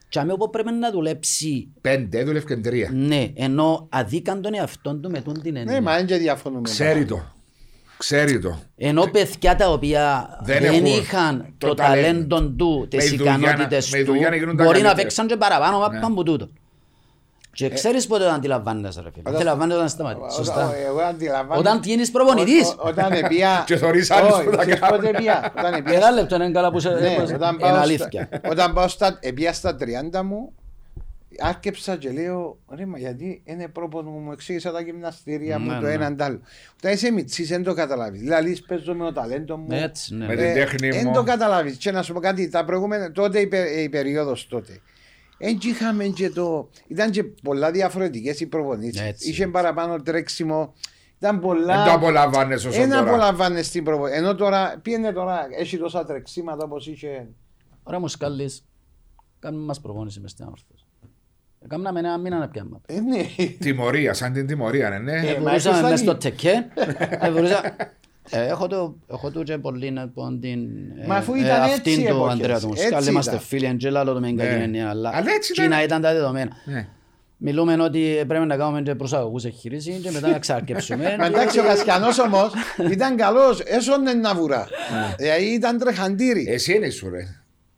και 0.08 0.18
αμέσως 0.18 0.38
όπου 0.40 0.50
πρέπει 0.50 0.72
να 0.72 0.90
δουλέψει 0.90 1.68
Πέντε, 1.80 2.24
δούλευκε 2.24 2.56
τρία. 2.56 2.90
ναι, 2.92 3.32
ενώ 3.34 3.86
αδίκαν 3.90 4.42
τον 4.42 4.54
εαυτόν 4.54 5.00
του 5.02 5.10
με 5.10 5.20
τούν 5.20 5.42
την 5.42 5.52
Ναι, 5.52 5.60
έννοια. 5.60 5.80
μα 5.82 5.96
δεν 5.96 6.06
και 6.06 6.16
διαφωνούμε. 6.16 6.62
Ξέρει 6.62 7.04
το. 7.04 7.36
Ξέρει 7.98 8.38
το. 8.38 8.58
Ενώ 8.76 9.06
παιδιά 9.06 9.56
τα 9.56 9.68
οποία 9.70 10.28
Δεν 10.42 10.60
δεν, 10.62 10.72
έχουν 10.72 10.84
είχαν 10.86 11.54
το 11.58 11.66
το, 11.68 11.74
ταλέντο. 11.74 12.02
ταλέντο 12.36 12.40
του, 12.56 12.78
Με 12.80 12.86
τις 12.86 13.10
η 13.12 13.16
δουλειά 13.16 13.36
να- 13.36 13.38
ικανότητες 13.48 13.90
με 13.90 13.98
η 13.98 14.04
του, 14.04 14.12
δουλειά 14.12 14.30
να 14.30 14.36
γίνουν 14.36 14.56
τα 14.56 14.62
μπορεί 14.64 14.76
να 14.78 14.82
καλύτερα. 14.82 14.94
παίξαν 15.02 15.26
και 15.26 15.36
παραπάνω 15.36 15.88
Ναι. 15.88 15.98
από 16.02 16.22
τούτο. 16.22 16.48
Και 17.52 17.68
ξέρεις 17.68 18.06
πότε 18.06 18.24
το 18.24 18.30
αντιλαμβάνεσαι 18.30 19.00
ρε 19.00 19.08
φίλε. 19.10 19.22
Όταν- 19.22 19.34
Αντιλαμβάνεσαι 19.34 19.76
όταν 19.76 19.88
σταματήσεις. 19.88 20.34
Σωστά. 20.34 20.54
Όταν- 20.66 20.74
Εγώ 20.88 21.00
αντιλαμβάνω. 21.00 21.60
Όταν 21.60 21.80
γίνεις 21.84 22.10
προπονητής. 22.10 22.68
Ό- 22.68 22.74
ό- 22.78 22.88
Όταν 22.88 23.12
επία... 23.12 23.62
Και 23.66 23.76
θωρείς 23.76 24.10
άλλους 24.10 24.32
Όχι, 24.32 24.44
που 24.44 24.50
τα 24.50 24.56
ξέρεις 24.56 24.80
κάνουν. 24.80 24.96
πότε 24.96 25.08
επία. 25.08 25.52
Όταν 25.58 25.74
επία 25.80 25.94
Ένα 25.94 26.10
λεπτό 26.10 26.34
είναι 26.34 26.50
καλά 26.50 26.70
που 26.72 26.80
σε... 26.80 26.88
Ναι, 26.88 27.14
πως- 27.14 27.30
όταν 27.32 27.54
Είναι 27.54 27.62
πάω, 27.70 27.80
αλήθεια. 27.80 28.28
στα, 28.32 28.50
όταν 28.50 28.72
πάω 28.72 28.88
στα, 28.88 29.18
επία 29.20 29.52
στα 29.52 29.76
30 30.12 30.22
μου, 30.22 30.52
άρκεψα 31.40 31.96
και 31.96 32.10
λέω, 32.10 32.58
ρε 32.70 32.86
μα 32.86 32.98
γιατί 32.98 33.42
είναι 33.44 33.68
πρόπονος 33.68 34.12
μου, 34.12 34.18
μου 34.18 34.32
εξήγησα 34.32 34.72
τα 34.72 34.80
γυμναστήρια 34.80 35.58
μου 35.58 35.70
Ναι, 35.70 35.74
το 35.80 35.86
ναι. 35.86 35.92
έναν 35.92 36.16
τ' 36.16 36.22
άλλο. 36.22 36.40
Όταν 36.76 36.92
είσαι 36.92 37.10
μητσής 37.10 37.48
δεν 37.48 37.62
το 37.62 37.74
καταλάβεις. 37.74 38.20
Δηλαδή 38.20 38.62
παίζω 38.66 38.94
με 38.94 39.04
το 39.04 39.12
ταλέντο 39.12 39.56
μου. 39.56 39.66
Έτσι, 39.70 40.14
ναι. 40.14 40.26
Με 40.26 40.36
την 40.36 40.54
τέχνη 40.54 40.88
Δεν 40.90 41.02
μου. 41.06 41.12
το 41.12 41.22
καταλάβεις. 41.22 41.76
Και 41.76 41.90
να 41.90 42.02
σου 42.02 42.12
πω 42.12 42.20
κάτι, 42.20 42.48
τα 42.48 42.64
προηγούμενα, 42.64 43.12
τότε 43.12 43.40
η, 43.40 43.46
πε- 43.46 43.76
η 43.78 43.88
περίοδος 43.88 44.46
τότε. 44.48 44.80
Εν 45.38 45.58
και 45.58 45.68
είχαμε 45.68 46.04
και 46.04 46.30
το... 46.30 46.68
Ήταν 46.86 47.10
και 47.10 47.24
πολλά 47.24 47.70
διαφορετικές 47.70 48.40
οι 48.40 48.46
προπονήσεις. 48.46 49.00
Έτσι. 49.00 49.30
Είχε 49.30 49.46
παραπάνω 49.46 50.02
τρέξιμο. 50.02 50.74
Ήταν 51.18 51.40
πολλά... 51.40 51.76
Δεν 51.76 51.84
το 51.84 51.90
απολαμβάνεις 51.92 52.64
όσο 52.64 52.80
Ένα 52.82 52.98
τώρα. 52.98 53.10
απολαμβάνεις 53.10 53.70
την 53.70 53.84
προπονήση. 53.84 54.18
Ενώ 54.18 54.34
τώρα, 54.34 54.78
πήγαινε 54.82 55.12
τώρα, 55.12 55.46
έχει 55.58 55.78
τόσα 55.78 56.04
τρεξίματα 56.04 56.64
όπως 56.64 56.86
είχε... 56.86 57.28
Ωραία 57.82 58.00
μου 58.00 58.08
σκάλεις, 58.08 58.64
κάνουμε 59.38 59.64
μας 59.64 59.80
προπόνηση 59.80 60.20
μες 60.20 60.30
στην 60.30 60.44
άμορφος. 60.44 60.86
Κάμναμε 61.68 61.98
ένα 61.98 62.18
μήνα 62.18 62.38
να 62.38 62.48
πιάμε. 62.48 62.80
Ε, 62.86 63.00
ναι. 63.00 63.46
Τιμωρία, 63.58 64.14
σαν 64.14 64.32
την 64.32 64.46
τιμωρία, 64.46 64.88
ναι, 64.90 64.98
ναι. 64.98 65.12
Ε, 65.28 65.32
μα 65.38 65.38
Μπορούσαμε 65.50 65.76
έχεις 65.78 65.82
μες 65.82 65.84
άλλη. 65.84 65.98
στο 65.98 66.16
τεκέ. 66.16 66.66
ε, 67.26 67.30
μπορούσα- 67.30 67.76
ε, 68.30 68.46
Έχω 68.46 68.66
το, 68.66 68.96
έχω 69.10 69.30
το 69.30 69.42
και 69.42 69.58
πολύ 69.58 69.90
να 69.90 70.08
πω 70.08 70.38
την... 70.40 70.58
ε, 71.02 71.06
Μα 71.06 71.14
αφού 71.16 71.34
ε, 71.34 71.38
ήταν 71.40 71.62
έτσι 71.62 71.74
αυτήν 71.74 71.92
οι 72.00 72.06
το 72.06 72.14
εποχές. 72.14 72.32
Αντρέα 72.34 72.60
του 72.60 72.68
Έτσι 72.72 72.82
Μουσκάλ, 72.84 73.06
είμαστε 73.06 73.30
ήταν. 73.30 73.44
φίλοι, 73.44 73.64
εν 73.66 73.76
και 73.76 73.90
λάλο 73.90 74.12
το 74.12 74.20
με 74.20 74.30
Ναι. 74.30 74.42
εγκατήν 74.42 74.62
έννοια, 74.62 74.88
αλλά 74.88 75.10
Αλλά 75.14 75.30
έτσι 75.36 75.52
Κίνα 75.52 75.66
ήταν. 75.66 75.80
ήταν 75.84 76.00
τα 76.02 76.12
δεδομένα. 76.12 76.50
Ναι. 76.64 76.86
Μιλούμε 77.36 77.76
ότι 77.82 78.24
πρέπει 78.26 78.46
να 78.46 78.56
κάνουμε 78.56 78.82
και 78.82 78.94
προσαγωγούς 78.94 79.44
εγχειρήσεις 79.44 79.98
και 80.02 80.10
μετά 80.10 80.28
να 80.28 80.38
ξαρκέψουμε. 80.38 81.16
Μα 81.18 81.26
εντάξει 81.26 81.58
ο 81.58 81.62
Κασκιανός 81.62 82.18
όμως 82.18 82.52
ήταν 82.92 83.16
καλός, 83.16 83.60
έσωνε 83.60 84.12
να 84.12 84.34
βουρά. 84.34 84.66
Δηλαδή 85.18 85.44
ήταν 85.44 85.78
τρεχαντήρι. 85.78 86.46
Εσύ 86.48 86.74
είναι 86.74 86.88
σου 86.90 87.10
ρε. 87.10 87.22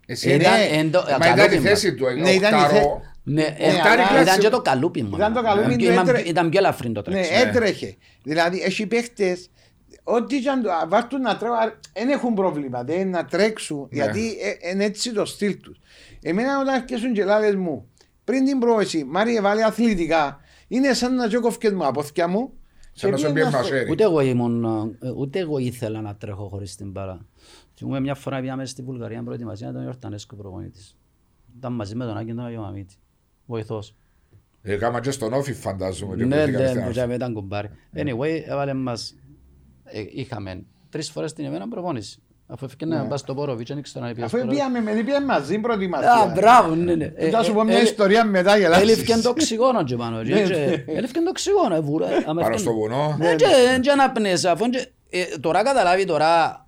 Εσύ 0.06 0.28
Ήταν- 0.30 0.52
είναι. 0.60 0.78
εν 0.78 0.90
το- 0.90 1.04
Μα 1.10 1.18
καλό 1.18 1.34
ήταν 1.34 1.46
η 1.46 1.48
πείμα. 1.56 1.68
θέση 1.68 1.94
του. 1.94 2.04
Ναι, 2.20 2.30
ήταν 2.30 2.52
η 2.52 2.56
οχτάρο. 2.56 2.74
θέ- 2.74 2.84
Ναι, 3.32 3.42
ε, 3.42 3.72
Ναι, 3.72 3.80
αλλά 3.84 4.06
αλλά- 4.08 4.22
ήταν 4.22 4.38
και 4.38 4.48
το 4.48 4.60
καλούπι 4.62 5.02
μου. 5.02 5.16
Ήταν 5.16 5.32
το 5.32 5.42
καλούπι 5.42 5.76
του, 5.76 5.84
Ήταν- 5.84 6.08
έτρε- 6.08 6.26
Ήταν 6.28 6.48
πιο 6.50 6.58
ελαφρύ 6.58 6.92
το 6.92 7.02
Ναι, 7.06 7.10
τρέξιμο. 7.14 7.38
έτρεχε. 7.48 7.96
Δηλαδή 8.22 8.60
έχει 8.60 8.86
παίχτες 8.86 9.50
Ό,τι 10.04 10.40
και 10.40 10.48
αν 10.48 10.62
το 10.62 10.70
βάρτουν 10.88 11.20
να 11.20 11.36
τρέχουν, 11.36 11.56
δεν 11.92 12.08
έχουν 12.08 12.34
πρόβλημα. 12.34 12.84
Δεν 12.84 13.00
είναι 13.00 13.10
να 13.10 13.24
τρέξουν, 13.24 13.88
γιατί 13.90 14.36
ε, 14.60 14.70
είναι 14.70 14.84
έτσι 14.84 15.12
το 15.12 15.24
στυλ 15.24 15.56
τους. 15.60 15.78
Εμένα 16.22 16.60
όταν 16.60 16.74
αρχίσουν 16.74 17.12
και 17.12 17.24
λάδες 17.24 17.54
μου, 17.54 17.88
πριν 18.24 18.44
την 18.44 18.58
πρόεση, 18.58 19.04
Μάρια 19.04 19.42
βάλει 19.42 19.62
αθλητικά, 19.64 20.40
είναι 20.68 20.92
σαν 20.92 21.14
να 21.14 21.28
τζόκοφκες 21.28 21.72
μου 21.72 21.86
από 21.86 22.00
αυτιά 22.00 22.28
μου. 22.28 22.52
Σαν 22.92 23.10
να 23.10 23.16
και 23.16 23.22
σου 23.26 23.32
πήγαινα 23.32 23.50
πιέρνω 23.50 23.66
στο- 23.66 23.74
αχέρι. 23.74 23.90
Ούτε 23.90 24.02
εγώ 24.02 24.20
ήμουν, 24.20 24.64
ε, 25.02 25.10
ούτε 25.16 25.38
εγώ 25.38 25.58
ήθελα 25.58 26.00
να 26.00 26.14
τρέχω 26.16 26.48
χωρίς 26.48 26.76
την 26.76 26.90
μπάλα. 26.90 27.26
Θυμούμαι 27.76 28.00
μια 28.00 28.14
φορά 28.14 28.40
πήγαμε 28.40 28.66
στη 28.66 28.82
Βουλγαρία 28.82 29.22
προετοιμασία 29.22 29.72
τον 29.72 29.82
Ιορτανέσκο 29.84 30.36
προπονητής. 30.36 30.96
Ήταν 31.58 31.72
μαζί 31.72 31.94
με 31.94 32.04
τον 32.04 32.16
Άκη 32.16 32.34
τον 32.34 32.44
Αγιομαμίτη. 32.44 32.94
Βοηθός. 33.50 33.94
Έκαμα 34.62 35.00
και 35.00 35.10
στον 35.10 35.32
όφι 35.32 35.52
φαντάζομαι. 35.52 36.16
και 36.16 36.24
Ναι, 36.24 36.36
βρεθήκαμε 36.36 36.66
στην 36.66 36.80
ναι, 36.80 36.86
Άρσεν. 36.86 37.06
που 37.08 37.12
ήταν 37.12 37.32
κουμπάρι. 37.32 37.70
Anyway, 37.96 38.42
έβαλε 38.46 38.74
μας, 38.74 39.14
ε, 39.84 40.02
είχαμε 40.12 40.62
τρεις 40.88 41.10
φορές 41.10 41.32
την 41.32 41.44
ημέρα 41.44 41.68
προπόνηση. 41.68 42.22
Αφού 42.46 42.64
έφυγε 42.64 42.84
να 42.94 43.06
πάει 43.06 43.18
στο 43.18 43.34
Πόροβιτς, 43.34 43.68
δεν 43.68 43.78
ήξερα 43.78 44.06
να 44.06 44.12
πει. 44.12 44.18
Ναι. 44.18 44.24
Αφού 44.24 44.46
πήγαμε 44.46 44.80
με 44.80 44.92
πήγαμε 45.04 45.26
μαζί 45.26 45.54
Α, 45.54 45.60
προετοιμασία. 45.60 46.32
μπράβο, 46.34 46.74
ναι, 46.74 46.94
ναι. 46.94 47.12
Ε, 47.14 47.28
Θα 47.30 47.42
σου 47.42 47.52
πω 47.52 47.60
ε, 47.60 47.64
μια 47.64 47.78
ε, 47.78 47.82
ιστορία 47.82 48.24
μετά 48.24 48.56
γελάσεις. 48.56 48.82
Έλειφκε 48.82 49.14
το 49.16 49.28
οξυγόνο 49.28 49.84
και 49.84 49.96
πάνω. 49.96 50.22
και- 50.22 50.34
Ναι, 50.34 50.42
και- 50.42 50.84
ναι. 50.86 50.94
Έλειφκε 50.96 51.20
το 51.20 51.30
οξυγόνο. 51.30 51.74
ε, 51.74 51.80
βουρά, 51.80 52.06
ε, 52.10 52.14
άμα 52.14 52.24
Πάνω 52.24 52.40
έφτανε. 52.40 52.56
στο 52.56 52.72
βουνό. 52.72 53.16
Ναι, 53.18 53.34
και- 53.34 53.78
και 53.80 53.90
αναπνέεις, 53.90 54.44
αφού 54.44 54.68
και- 54.68 54.88
ε, 55.10 55.24
Τώρα 55.40 55.62
καταλάβει 55.62 56.04
τώρα, 56.04 56.66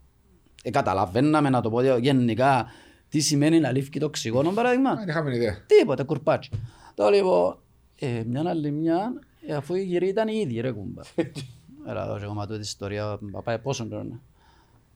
ε, 0.63 0.71
καταλαβαίναμε 0.71 1.49
να 1.51 1.61
το 1.61 1.71
πω 1.71 1.97
γενικά, 1.97 2.67
τι 3.13 3.21
σημαίνει 3.21 3.61
να 3.61 3.73
λήφκει 3.73 3.99
το 3.99 4.07
οξυγόνο 4.07 4.51
παράδειγμα; 4.51 4.95
Δεν 4.95 5.09
είχαμε 5.09 5.35
ιδέα. 5.35 5.65
Τίποτε, 5.67 6.03
κουρπάτσι. 6.03 6.51
Τώρα 6.95 7.11
λοιπόν, 7.11 7.59
ε, 7.99 8.23
μια 8.27 8.49
άλλη 8.49 8.71
μια, 8.71 9.13
ε, 9.47 9.55
αφού 9.55 9.75
η 9.75 9.83
γυρή 9.83 10.09
ήταν 10.09 10.29
η 10.29 10.37
ίδια 10.37 10.63
ρε 10.63 10.73
κουμπά. 10.73 11.03
Έλα 11.89 12.05
εδώ 12.05 12.19
και 12.19 12.25
εγώ 12.25 12.47
τούτη 12.47 12.61
ιστορία, 12.61 13.19
παπά, 13.33 13.59
πόσο 13.59 13.87
τώρα 13.87 14.03
είναι. 14.03 14.21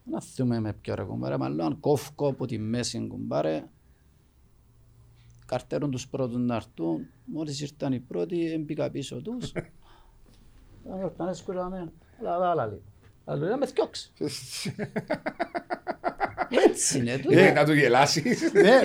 Να 0.04 0.20
θυμούμε 0.20 0.60
με 0.60 0.72
ποιο 0.72 0.94
ρε 0.94 1.02
κουμπάρε, 1.02 1.36
μάλλον 1.36 1.80
κόφκο 1.80 2.28
από 2.28 2.46
τη 2.46 2.58
μέση 2.58 3.06
κουμπάρε. 3.06 3.64
Καρτέρουν 5.46 5.90
τους 5.90 6.08
πρώτους 6.08 6.36
να 6.36 6.54
έρθουν, 6.54 7.06
μόλις 7.24 7.60
ήρθαν 7.60 7.92
οι 7.92 8.00
πρώτοι, 8.00 8.52
έμπηκα 8.52 8.90
πίσω 8.90 9.16
τους. 9.22 9.52
Τα 10.88 10.96
γιορτανές 10.96 11.38
σκουράμε, 11.38 11.92
αλλά 12.20 12.38
βάλα 12.38 12.66
λίγο. 12.66 12.82
Αλλά 13.24 13.46
λέω, 13.46 13.58
με 13.58 13.66
θκιόξει. 13.66 14.12
Έτσι 16.66 16.98
είναι, 16.98 17.18
τούτο. 17.22 17.38
Ε, 17.38 17.50
Να 17.52 17.64
του 17.64 17.72
γελάσεις. 17.72 18.50
Ναι, 18.52 18.78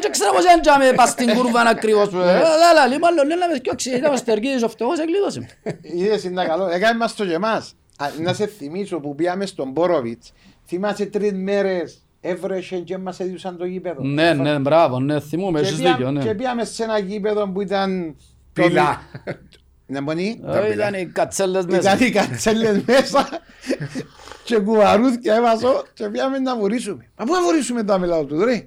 Δεν 0.00 0.10
ξέρω 0.10 0.32
πώς 0.32 0.44
έντιαμε 0.56 0.92
πας 0.94 1.10
στην 1.10 1.34
κούρβα 1.34 1.60
ακριβώς. 1.60 2.14
Αλλά 2.14 2.68
αλλά 2.70 2.86
λίγο 2.86 3.06
άλλο 3.06 3.22
λέει 3.26 3.38
να 3.38 3.48
με 3.48 3.54
θκιόξει. 3.54 3.90
Ήταν 3.90 4.12
ο 4.12 4.16
Στεργίδης 4.16 4.62
ο 4.62 4.68
φτωχός 4.68 4.98
εκλείδωσε 4.98 5.40
με. 5.40 5.78
Είδες 5.82 6.24
είναι 6.24 6.44
καλό. 6.44 6.68
Έκανε 6.68 6.98
μας 6.98 7.14
το 7.14 7.26
και 7.26 7.32
εμάς. 7.34 7.74
Α, 7.98 8.06
Να 8.20 8.32
σε 8.32 8.46
θυμίσω 8.46 9.00
που 9.00 9.14
πήγαμε 9.14 9.46
στον 9.46 9.70
Μπόροβιτς. 9.70 10.32
Θυμάσαι 10.66 11.06
τρεις 11.06 11.32
μέρες 11.32 11.98
έβρεχε 12.20 12.76
και 12.76 12.98
μας 12.98 13.20
έδιουσαν 13.20 13.56
το 13.56 13.64
γήπεδο. 13.64 14.02
Ναι, 14.02 14.32
ναι, 14.34 14.58
μπράβο, 14.58 15.00
ναι, 15.00 15.20
θυμούμε, 15.20 15.60
Και 15.60 15.66
έχεις 15.66 15.78
πήγα- 15.78 15.90
δίκιο, 15.90 16.10
ναι. 16.10 16.22
Και 16.22 16.34
πήγαμε 16.34 16.64
σε 16.64 16.82
ένα 16.82 16.98
γήπεδο 16.98 17.48
που 17.48 17.60
ήταν... 17.60 18.16
Πυλά. 18.52 19.00
Να 19.86 20.00
μπονεί. 20.02 20.40
Ε, 20.46 20.72
Ήταν 20.72 20.94
οι 20.94 21.06
κατσέλες 21.06 21.64
μέσα. 21.66 21.94
Ήταν 21.94 22.06
οι 22.06 22.10
κατσέλες 22.10 22.82
μέσα 22.86 23.28
και 24.44 24.58
κουβαρούθηκε 24.58 25.30
έβασο 25.30 25.84
και 25.94 26.08
πήγαμε 26.08 26.38
να 26.38 26.56
βουρήσουμε. 26.56 27.08
Μα 27.16 27.24
πού 27.24 27.32
να 27.32 27.42
βουρήσουμε 27.42 27.84
τα 27.84 27.98
μιλάω 27.98 28.24
του 28.24 28.44
ρε; 28.44 28.66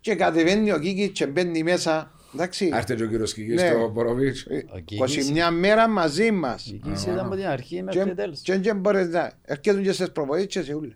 Και 0.00 0.14
κατεβαίνει 0.14 0.72
ο 0.72 0.78
Κίκης 0.78 1.10
και 1.12 1.26
μπαίνει 1.26 1.62
μέσα. 1.62 2.12
Εντάξει. 2.34 2.70
Άρτε 2.74 2.94
και 2.94 3.02
ο 3.02 3.06
κύριος 3.06 3.34
Κικής 3.34 3.60
Ναι. 3.62 3.68
στο 3.68 3.90
Μποροβίτς. 3.90 4.46
Ο 4.74 4.78
Κίκης. 4.78 5.30
21 5.30 5.50
μέρα 5.50 5.88
μαζί 5.88 6.30
μας. 6.30 6.66
Η 6.66 6.80
Κίση 6.84 7.10
ήταν 7.10 7.26
από 7.26 7.34
την 7.34 7.46
αρχή 7.46 7.82
μέχρι 7.82 8.04
Και- 8.04 8.14
τέλος. 8.14 8.40
Και 8.40 8.58
δεν 8.58 8.76
μπορείς 8.76 9.08
να 9.08 9.32
έρχεται 9.44 9.80
και 9.80 9.92
στις 9.92 10.10
προπονήσεις 10.12 10.48
και 10.48 10.62
σε 10.62 10.74
ούλα. 10.74 10.92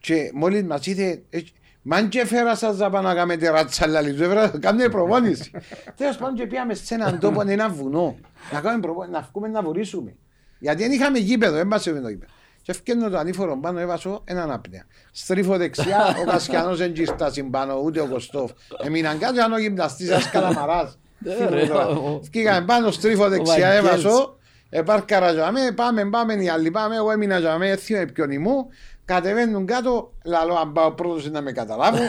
Και 0.00 0.30
μόλις 0.34 0.62
μας 0.62 0.86
είδε, 0.86 1.22
έτσι, 1.30 1.52
μαν 1.82 2.08
και 2.08 2.26
φέρα 2.26 2.54
σας 2.56 2.78
να 2.78 2.90
πάμε 2.90 3.08
να 3.08 3.14
κάνετε 3.14 3.48
ρατσάλα 3.50 4.00
λίγο, 4.00 4.24
έφερα 4.24 4.50
να 4.52 4.58
κάνετε 4.58 4.88
προπόνηση. 4.88 5.50
Τέλος 5.96 6.16
πάντων 6.16 6.34
και 6.34 6.46
πήγαμε 6.46 6.74
σε 6.74 6.94
έναν 6.94 7.18
τόπο, 7.18 7.40
ένα 7.46 7.68
βουνό, 7.68 8.16
να 8.52 8.60
κάνουμε 8.60 8.80
προπόνηση, 8.82 9.12
να 9.12 9.28
βγούμε 9.32 9.48
να 9.48 9.62
βουρήσουμε. 9.62 10.14
Γιατί 10.58 10.82
δεν 10.82 10.92
είχαμε 10.92 11.18
γήπεδο, 11.18 11.56
δεν 11.56 11.66
μας 11.66 11.86
έβαινε 11.86 12.02
το 12.04 12.10
γήπεδο. 12.10 12.32
Και 12.62 12.72
έφυγε 12.72 13.08
το 13.08 13.18
ανήφορο 13.18 13.58
πάνω, 13.60 13.78
έβασω 13.78 14.22
έναν 14.24 14.50
απνέα. 14.50 14.84
Στρίφω 15.12 15.56
δεξιά, 15.56 16.16
ο 16.20 16.24
Κασκιανός 16.30 16.78
δεν 16.78 16.92
γύρτασε 16.92 17.42
πάνω, 17.42 17.80
ούτε 17.84 18.00
ο 18.00 18.06
Κωστόφ. 18.06 18.50
Έμειναν 18.84 19.18
κάτω, 19.18 19.42
αν 19.42 19.52
ο 19.52 19.58
γυμναστής 19.58 20.08
ένας 20.10 20.30
καλαμαράς. 20.30 20.98
Ε, 21.24 21.48
ρε, 21.48 21.72
ο- 21.72 22.20
Βγήκαμε 22.22 22.66
πάνω, 22.66 22.90
στρίφω 22.90 23.28
δεξιά, 23.28 23.68
Βαγγέλης. 23.68 24.04
έβασω. 24.04 24.34
Επάρκαρα 24.72 25.32
για 25.32 25.50
μέ, 25.52 25.72
πάμε, 25.74 26.04
πάμε 26.10 26.34
οι 26.34 26.48
άλλοι, 26.48 26.70
πάμε, 26.70 26.96
εγώ 26.96 27.10
έμεινα 27.10 27.38
για 27.38 27.58
μέ, 27.58 27.68
έθιω 27.68 28.06
ποιον 28.14 28.30
ήμου. 28.30 28.66
Κατεβαίνουν 29.14 29.66
κάτω, 29.66 30.12
λαλό 30.24 30.54
αν 30.54 30.72
πάω 30.72 30.90
πρώτος 30.92 31.30
να 31.30 31.40
με 31.42 31.52
καταλάβουν, 31.52 32.00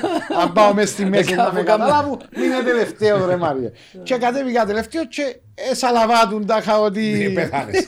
αν 0.42 0.54
πάω 0.54 0.74
μέσα 0.74 0.88
στη 0.94 1.06
μέση 1.06 1.36
να 1.36 1.54
με 1.54 1.64
καταλάβουν, 1.64 2.20
είναι 2.36 2.64
τελευταίο 2.66 3.26
ρε 3.26 3.36
Μάρια. 3.36 3.72
και 4.04 4.16
κατέβηκα 4.18 4.66
τελευταίο 4.66 5.06
και 5.08 5.40
εσαλαβάτουν 5.72 6.46
τα 6.46 6.62
χαοτή. 6.62 7.16
Μην 7.18 7.34
πεθάνεις. 7.34 7.88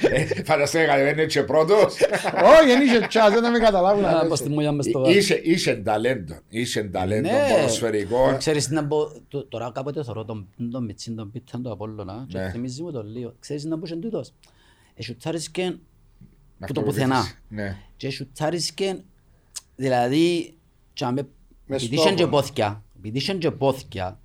Ε, 0.00 0.42
Φανταστείτε 0.44 0.84
κατεβαίνει 0.84 1.26
και 1.26 1.42
πρώτος. 1.42 1.94
Όχι, 2.58 2.66
δεν 2.66 2.80
είχε 2.82 3.06
τσάς, 3.06 3.30
δεν 3.40 3.50
με 3.50 3.58
καταλάβουν. 3.58 4.04
Α, 4.04 4.26
πως 4.28 4.40
τη 4.42 4.48
μουλιά 4.48 4.72
μες 4.72 4.84
στο 4.84 5.04
Είσαι- 5.06 5.40
Είσαι 5.42 5.74
ταλέντο. 5.74 6.34
Είσαι 6.48 6.82
ταλέντο 6.82 7.28
Ναι. 7.28 7.46
ποδοσφαιρικό. 7.56 8.34
Ξέρεις 8.38 8.68
τι 8.68 8.74
να 8.74 8.86
πω, 8.86 9.10
το- 9.28 9.46
τώρα 9.46 9.70
κάποτε 9.74 10.02
θωρώ 10.02 10.24
τον, 10.24 10.48
τον 10.72 10.84
Μιτσίν, 10.84 11.16
τον 11.16 11.30
Πίταν, 11.30 11.62
τον 11.62 11.72
Απόλλωνα 11.72 12.24
και 12.28 12.38
Ναι. 12.38 12.50
θυμίζει 12.50 12.82
μου 12.82 12.92
το 12.92 13.02
λίγο. 13.02 13.34
Ξέρεις 13.40 13.62
τι 13.62 13.68
να 13.68 13.78
πω 13.78 13.86
και 13.86 13.94
τούτος. 13.94 14.32
Εσουτάρισκε 14.94 15.62
Με 15.62 15.78
που 16.66 16.72
το 16.72 16.80
αυτό 16.80 16.82
πουθενά. 16.82 17.20
πεις. 17.20 17.38
Ναι. 17.48 17.76
Και 17.96 18.06
εσουτάρισκε, 18.06 18.96
δηλαδή, 19.76 20.54
τσάμε, 20.94 21.22
Με 21.66 21.76
επειδή 21.76 21.86
στόχο. 21.94 22.02
είχαν 22.06 22.16
και 22.16 22.26
πόθηκια, 22.26 22.82
επειδή 22.98 23.18
είχαν 23.18 23.38
και 23.38 23.50
πόθηκια, 23.50 24.18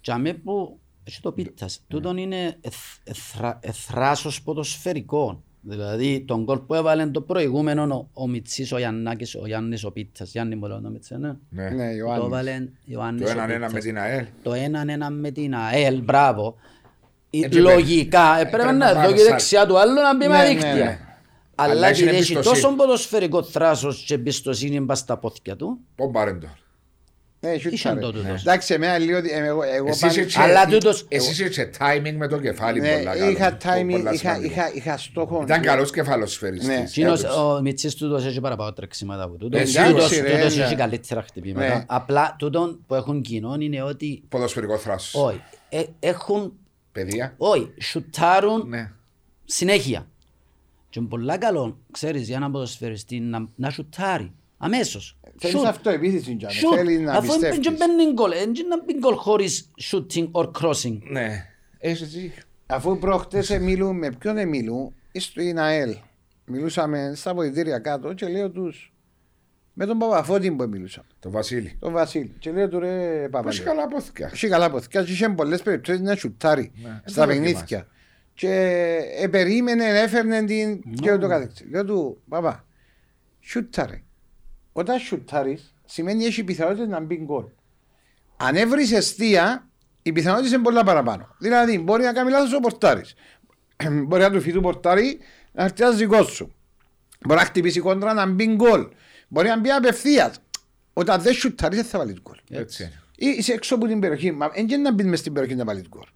τσάμε 0.00 0.32
που, 0.32 0.78
έχει 1.04 1.20
το 1.20 1.32
πίτας, 1.32 1.80
τούτον 1.88 2.16
είναι 2.16 2.56
εθ- 2.60 2.74
εθρα- 3.04 3.58
εθράσος 3.62 4.42
ποδοσφαιρικό. 4.42 5.42
Δηλαδή, 5.60 6.20
τον 6.26 6.44
κόλ 6.44 6.58
που 6.58 6.74
έβαλε 6.74 7.06
το 7.06 7.20
προηγούμενο, 7.20 7.94
ο, 8.12 8.22
ο 8.22 8.28
Μιτσής, 8.28 8.72
ο 8.72 8.78
Γιαννάκης, 8.78 9.34
ο 9.34 9.46
Γιάννης 9.46 9.84
ο 9.84 9.90
Πίτας, 9.90 10.30
Γιάννη 10.30 10.54
μου 10.56 10.66
λέω 10.66 10.80
το 10.80 10.88
Μιτσί, 10.90 11.16
ναι. 11.16 11.32
Ναι. 11.48 11.68
Ναι, 11.70 11.88
Το 11.90 11.94
Ιωάννης. 11.96 12.26
έβαλε 12.26 12.68
Ιωάννης 12.84 13.22
Το 13.22 13.28
ο 13.28 13.30
έναν 13.32 13.50
ένα 13.50 13.58
με 13.58 13.64
Πίτσας. 13.66 13.84
την 13.84 13.98
ΑΕΛ. 13.98 14.26
Το 14.42 14.52
έναν 14.52 14.88
ένα 14.88 15.10
με 15.10 15.30
την 15.30 15.54
ΑΕΛ, 15.54 16.02
μπράβο. 16.02 16.56
Ε, 17.30 17.44
Έτσι 17.44 17.58
Λογικά, 17.58 18.32
πρέπει. 18.34 18.46
έπρεπε 18.48 18.62
Έπρεπε 18.62 18.78
να 18.78 18.92
να 18.94 19.00
δω 19.02 19.12
και 19.12 19.14
πάμε 19.18 19.28
δεξιά 19.30 19.66
του 19.66 19.78
άλλου 19.78 19.94
να 19.94 20.16
μπει 20.16 20.26
Ναι, 20.26 20.32
με 20.36 20.42
ναι, 20.42 20.48
δίκτυα. 20.48 21.07
Ναι. 21.58 21.64
Αλλά 21.64 21.72
Αλλά 21.72 21.88
έχει 21.88 22.02
επειδή 22.02 22.16
έχει 22.16 22.32
εμπιστοσύνη. 22.32 22.62
τόσο 22.64 22.76
ποδοσφαιρικό 22.76 23.42
θράσος 23.42 24.04
και 24.06 24.14
εμπιστοσύνη 24.14 24.80
μπας 24.80 24.98
στα 24.98 25.16
πόθηκια 25.16 25.56
του, 25.56 25.78
Πομπάρεν 25.96 26.40
το. 26.40 26.46
Ναι, 27.40 27.50
Είχαν 27.50 27.60
σούτσαρε. 27.70 28.00
το 28.00 28.12
τούτος. 28.12 28.40
Εντάξει, 28.40 28.74
εμένα 28.74 28.98
λίγο, 28.98 29.16
ε, 29.18 29.22
εγώ, 29.30 29.62
εγώ 29.62 29.88
Εσύ 29.88 30.00
πάντα- 30.00 30.12
είσαι 30.12 30.24
και- 30.24 30.40
Αλλά 30.40 30.66
τούτος- 30.66 31.06
εσύ 31.08 31.30
είσαι 31.30 31.48
και 31.48 31.70
timing 31.78 32.12
με 32.16 32.28
το 32.28 32.38
κεφάλι 32.38 32.80
Ναι, 32.80 32.96
πολλά 32.98 33.14
καλό. 33.16 33.30
είχα 33.30 33.50
Πο- 33.56 33.56
timing, 33.70 33.90
πολλά 33.90 34.12
είχα, 34.12 34.16
σημαντικό. 34.34 34.52
είχα, 34.52 34.72
είχα 34.74 34.96
στόχο. 34.96 35.42
Ήταν 35.42 35.60
καλός 35.62 35.90
κεφαλοσφαιριστής. 35.90 36.68
Ναι. 36.68 36.74
εκείνος 36.88 37.22
Έδωσε. 37.24 37.38
ο 37.40 37.60
Μιτσής 37.60 37.94
τούτος 37.94 38.24
έχει 38.26 38.40
παραπάνω 38.40 38.72
τρεξίματα 38.72 39.22
από 39.22 39.36
τούτος. 39.36 39.60
Ε, 39.60 39.64
Τούτος- 39.64 40.06
σίγουρα, 40.08 40.28
ρε, 40.32 40.36
Τούτος 40.38 40.56
ναι. 40.56 40.64
έχει 40.64 40.74
καλύτερα 40.74 41.22
χτυπήματα. 41.22 41.74
Ναι. 41.76 41.84
Απλά 41.86 42.34
τούτον 42.38 42.84
που 42.86 42.94
έχουν 42.94 43.20
κοινό 43.22 43.56
είναι 43.58 43.82
ότι 43.82 44.22
Ποδοσφαιρικό 44.28 44.76
θράσος. 44.78 45.14
όχι, 45.22 45.40
ε, 45.68 45.82
έχουν, 46.00 46.52
Παιδεία. 46.92 47.34
όχι, 47.36 47.72
σουτάρουν 47.80 48.68
Ναι. 48.68 48.90
συνέχεια. 49.44 50.06
Και 50.90 50.98
είναι 50.98 51.08
πολλά 51.08 51.38
καλό, 51.38 51.78
ξέρεις, 51.90 52.26
για 52.26 52.36
έναν 52.36 52.52
ποδοσφαιριστή 52.52 53.20
να, 53.20 53.48
να 53.54 53.70
σουτάρει 53.70 54.32
αμέσως. 54.58 55.18
Θέλεις 55.38 55.56
Σουτ. 55.56 55.66
αυτοεπίθεση, 55.66 56.36
Τζάνε. 56.36 56.54
Shoot. 56.54 56.76
Θέλει 56.76 56.98
να 56.98 57.12
Αφού 57.12 57.38
δεν 57.40 57.50
πιστεύεις. 57.50 57.78
μπαίνει 57.78 58.12
γκολ, 58.12 58.30
δεν 58.30 58.52
να 58.68 58.82
μπει 58.84 58.98
γκολ 58.98 59.14
χωρίς 59.14 59.70
shooting 59.90 60.30
or 60.32 60.50
crossing. 60.60 60.98
Ναι. 61.10 61.44
Έχεις 61.78 62.08
δίκιο. 62.08 62.42
Αφού 62.66 62.98
προχτές 62.98 63.58
μιλούν 63.58 63.96
με 63.98 64.10
ποιον 64.18 64.48
μιλούν, 64.48 64.94
στην 65.12 65.58
ΑΕΛ. 65.58 65.96
Μιλούσαμε 66.44 67.12
στα 67.14 67.34
βοηθήρια 67.34 67.78
κάτω 67.78 68.12
και 68.12 68.28
λέω 68.28 68.50
τους 68.50 68.92
με 69.72 69.86
τον 69.86 69.98
Παπαφώτη 69.98 70.50
που 70.50 70.68
μιλούσαμε, 70.68 71.06
Το 71.20 71.30
Βασίλη. 71.30 71.76
τον 71.78 71.92
Βασίλη. 71.92 72.34
Και 72.38 72.50
λέω 72.52 72.68
του 72.68 72.78
ρε 72.78 73.28
Παπα. 73.30 73.44
Πώς 73.44 73.56
λέω, 73.58 73.66
καλά 73.66 73.82
απόθηκα. 73.82 74.30
Έχει 74.32 74.48
καλά 74.48 74.64
αποθηκά 74.64 75.04
και 75.04 75.12
είχε 75.12 75.28
πολλές 75.28 75.62
περιπτώσεις 75.62 76.00
να 76.00 76.14
σουτάρει 76.14 76.72
Ναι, 76.82 77.00
στα 77.04 77.26
δεν 77.26 77.36
το 77.36 77.42
παιχνίδια. 77.44 77.86
Και 78.38 78.98
ε, 79.16 79.28
περίμενε, 79.28 79.84
έφερνε 79.84 80.44
την 80.44 80.82
και 81.00 81.12
ούτω 81.12 81.28
καθεξής. 81.28 81.66
Λέω 81.70 81.84
του, 81.84 82.22
παπά, 82.28 82.64
σουτάρε. 83.40 84.02
Όταν 84.72 84.98
σουτάρεις, 84.98 85.74
σημαίνει 85.84 86.24
έχει 86.24 86.44
πιθανότητα 86.44 86.86
να 86.86 87.00
μπει 87.00 87.16
γκολ. 87.16 87.44
Αν 88.36 88.56
έβρεις 88.56 88.92
αιστεία, 88.92 89.68
οι 90.02 90.12
πιθανότητες 90.12 90.52
είναι 90.52 90.62
πολλά 90.62 90.84
παραπάνω. 90.84 91.34
Δηλαδή, 91.38 91.78
μπορεί 91.78 92.02
να 92.02 92.12
κάνει 92.12 92.30
λάθος 92.30 92.52
ο 92.52 92.60
πορτάρης. 92.60 93.14
μπορεί 94.06 94.22
να 94.22 94.30
του 94.30 94.40
φύγει 94.40 94.54
του 94.54 94.60
πορτάρι 94.60 95.18
να 95.52 95.68
χτιάσει 95.68 95.96
δικό 95.96 96.22
σου. 96.22 96.54
Μπορεί 97.26 97.40
να 97.40 97.46
χτυπήσει 97.46 97.80
κόντρα 97.80 98.12
να 98.14 98.26
μπει 98.26 98.46
γκολ. 98.46 98.88
Μπορεί 99.28 99.48
να 99.48 99.60
μπει 99.60 99.70
απευθείας. 99.70 100.40
Όταν 100.92 101.20
δεν 101.20 101.32
σουτάρεις, 101.32 101.76
δεν 101.78 101.86
θα 101.86 101.98
βάλεις 101.98 102.20
γκολ. 102.20 102.38
Έτσι 102.50 102.82
είναι. 102.82 103.02
Ή 103.16 103.36
είσαι 103.38 103.52
έξω 103.52 103.74
από 103.74 103.86
την 103.86 104.00
περιοχή. 104.00 104.30
Μα 104.30 104.48
δεν 104.48 104.68
είναι 104.68 104.76
να 104.76 104.92
μπεις 104.92 105.06
μες 105.06 105.18
στην 105.18 105.32
περιοχή 105.32 105.54
να 105.54 105.64
βάλεις 105.64 105.88
γκολ. 105.88 106.06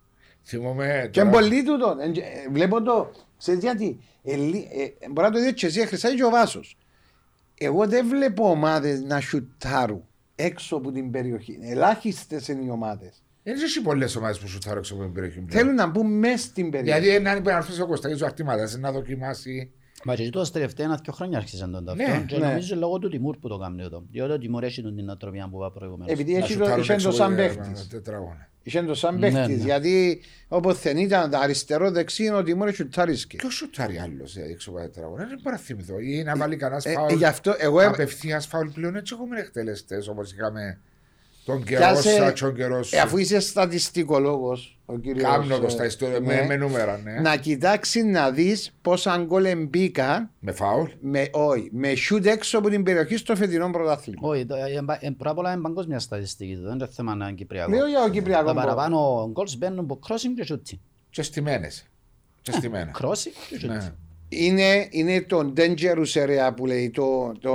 Θυμόμαι 0.45 1.09
Και 1.11 1.21
τώρα- 1.21 1.33
πολύ 1.33 1.63
τούτο. 1.65 1.97
Εν- 2.01 2.13
ε, 2.17 2.51
Βλέπω 2.53 2.83
το. 2.83 3.11
Σε 3.37 3.53
γιατί; 3.55 3.99
ε, 4.23 4.37
λι- 4.37 4.67
ε, 4.73 5.09
Μπορεί 5.11 5.27
να 5.29 5.33
το 5.33 5.41
δεις 5.41 5.53
και 5.53 5.67
εσύ, 5.67 5.87
χρυσάει 5.87 6.15
και 6.15 6.25
ο 6.25 6.31
Βάσος. 6.31 6.77
Εγώ 7.59 7.87
δεν 7.87 8.07
βλέπω 8.09 8.51
ομάδες 8.51 9.03
να 9.03 9.21
σουτάρουν 9.21 10.05
έξω 10.35 10.77
από 10.77 10.93
την 10.93 11.11
περιοχή. 11.11 11.59
Ελάχιστες 11.63 12.49
είναι 12.49 12.65
οι 12.65 12.69
ομάδες. 12.69 13.23
Δεν 13.43 13.55
έχει 13.55 13.81
πολλές 13.83 14.17
ομάδες 14.17 14.39
που 14.39 14.47
σουτάρουν 14.47 14.79
έξω 14.79 14.95
από 14.95 15.03
την 15.03 15.13
περιοχή. 15.13 15.41
πλέον. 15.41 15.51
Θέλουν 15.63 15.75
να 15.75 15.87
μπουν 15.87 16.19
μέσα 16.19 16.37
στην 16.47 16.71
περιοχή. 16.71 17.01
Γιατί 17.09 17.29
αν 17.29 17.37
υπεραρθείς 17.39 17.81
ο 17.81 17.87
Κωστάκης 17.87 18.23
ο 18.23 18.25
Αρτημάτας 18.27 18.79
να 18.79 18.93
δοκιμάσει 18.93 19.71
Μα 20.05 20.15
και 20.15 20.25
τούτος 20.25 20.51
τελευταία 20.51 20.87
ένα-δυο 20.87 21.13
χρόνια 21.13 21.39
άρχισαν 21.39 21.73
τον 21.73 21.85
Ναι, 21.97 22.05
ταυτόν 22.05 22.27
και 22.27 22.39
ναι. 22.39 22.47
νομίζω 22.47 22.77
λόγω 22.77 22.99
του 22.99 23.09
Τιμούρ 23.09 23.37
που 23.39 23.49
το 23.49 23.59
κάνει 23.59 23.83
εδώ. 23.83 24.05
Διότι 24.11 24.33
ο 24.33 24.39
Τιμούρ 24.39 24.63
έχει 24.65 24.83
τον 24.83 24.97
την 24.97 25.11
ατροπία 25.11 25.49
που 25.51 25.57
είπα 25.57 25.73
προηγουμένως. 25.73 26.13
Επειδή 26.13 26.33
να 26.33 26.39
έχει 26.39 26.47
το, 26.47 26.53
σουτάρουν 26.59 26.83
είχε 26.83 26.93
έξω 26.93 27.09
το 27.11 27.15
από 27.25 27.35
σαν 27.35 27.49
την- 27.49 27.57
παίχτης. 27.65 27.89
τετράγωνα. 27.89 28.49
Είχε 28.63 28.83
το 28.83 28.95
σαν 28.95 29.19
Ναι, 29.19 29.31
παίχτης. 29.31 29.57
ναι. 29.59 29.65
Γιατί 29.65 30.21
όπως 30.49 30.81
δεν 30.83 30.97
ήταν 30.97 31.35
αριστερό 31.35 31.91
δεξί, 31.91 32.25
είναι 32.25 32.35
ότι 32.35 32.55
μόνος 32.55 32.75
σουτάρισκε. 32.75 33.37
Ποιος 33.37 33.55
σουτάρει 33.55 33.99
άλλος 33.99 34.37
ε, 34.37 34.43
έξω 34.51 34.71
από 34.71 34.79
τα 34.79 34.85
τετράγωνα. 34.85 35.27
Δεν 35.27 35.39
μπορώ 35.43 35.57
να 35.57 35.63
θυμηθώ. 35.63 35.99
Ή 35.99 36.23
να 36.23 36.37
βάλει 36.37 36.57
κανένας 36.57 36.85
Ε, 36.85 36.93
φάουλ. 36.93 37.15
γι' 37.15 37.25
αυτό 37.25 37.55
εγώ 37.59 37.81
έ- 37.81 37.87
Απευθείας 37.87 38.47
φάουλ 38.47 38.69
πλέον 38.69 38.97
έτσι 38.97 39.15
έχουμε 39.19 39.39
εκτελεστές 39.41 40.09
όπως 40.09 40.33
είχαμε 40.33 40.81
τον 41.45 41.65
καιρό 41.65 41.81
Πιάσε- 41.81 42.17
σας, 42.17 42.41
τον 42.41 42.55
καιρό 42.55 42.83
σου. 42.83 42.97
Ε, 42.97 43.01
αφού 43.01 43.17
είσαι 43.19 43.41
στατιστικολόγος, 43.41 44.79
ο 44.87 44.99
κύριος. 44.99 45.23
Κάμνω 45.31 45.59
το 45.59 45.69
στα 45.69 45.85
ιστορία 45.85 46.21
με, 46.21 46.45
με 46.49 46.57
νούμερα, 46.57 47.01
ναι. 47.05 47.21
Να 47.21 47.37
κοιτάξει 47.37 48.03
να 48.03 48.31
δεις 48.31 48.75
πόσα 48.83 49.17
γκολ 49.27 49.47
μπήκαν 49.69 50.31
Με 50.39 50.53
φάουλ; 50.53 50.91
με, 51.01 51.29
όχι, 51.33 51.69
με 51.73 51.95
σιούτ 51.95 52.27
έξω 52.27 52.59
από 52.59 52.69
την 52.69 52.83
περιοχή 52.83 53.17
στο 53.17 53.37
φετινό 53.37 53.71
πρωτάθλημα. 53.71 54.29
Όχι, 54.29 54.47
το- 54.47 54.55
ε, 54.55 54.61
ε, 55.01 55.07
ε, 55.07 55.11
πρώτα 55.11 55.31
απ' 55.31 55.39
όλα 55.39 55.53
είναι 55.53 55.61
παγκόσμια 55.61 55.99
στατιστική, 55.99 56.55
δεν 56.55 56.73
είναι 56.75 56.87
θέμα 56.87 57.15
να 57.15 57.27
είναι 57.27 57.37
κυπριακό. 57.37 57.71
Λέω 57.71 57.87
για 57.87 58.03
ο 58.03 58.09
Κυπριακό. 58.09 58.45
Τα 58.47 58.53
μπο- 58.53 58.61
παραπάνω 58.61 59.29
γκολς 59.33 59.57
μπαίνουν 59.57 59.79
από 59.79 59.99
crossing 60.09 60.35
και 60.45 60.47
shooting. 60.51 60.79
Και 61.11 61.23
στημένες. 61.23 61.87
Και 62.43 62.53
στημένα. 62.53 62.91
Crossing 63.01 63.33
και 63.49 63.61
shooting. 63.63 63.69
Ναι. 63.69 63.93
Είναι, 64.29 64.87
είναι 64.91 65.23
το 65.23 65.53
dangerous 65.57 66.13
area 66.13 66.57
που 66.57 66.67
λέει 66.67 66.91
το. 66.91 67.33
το 67.41 67.51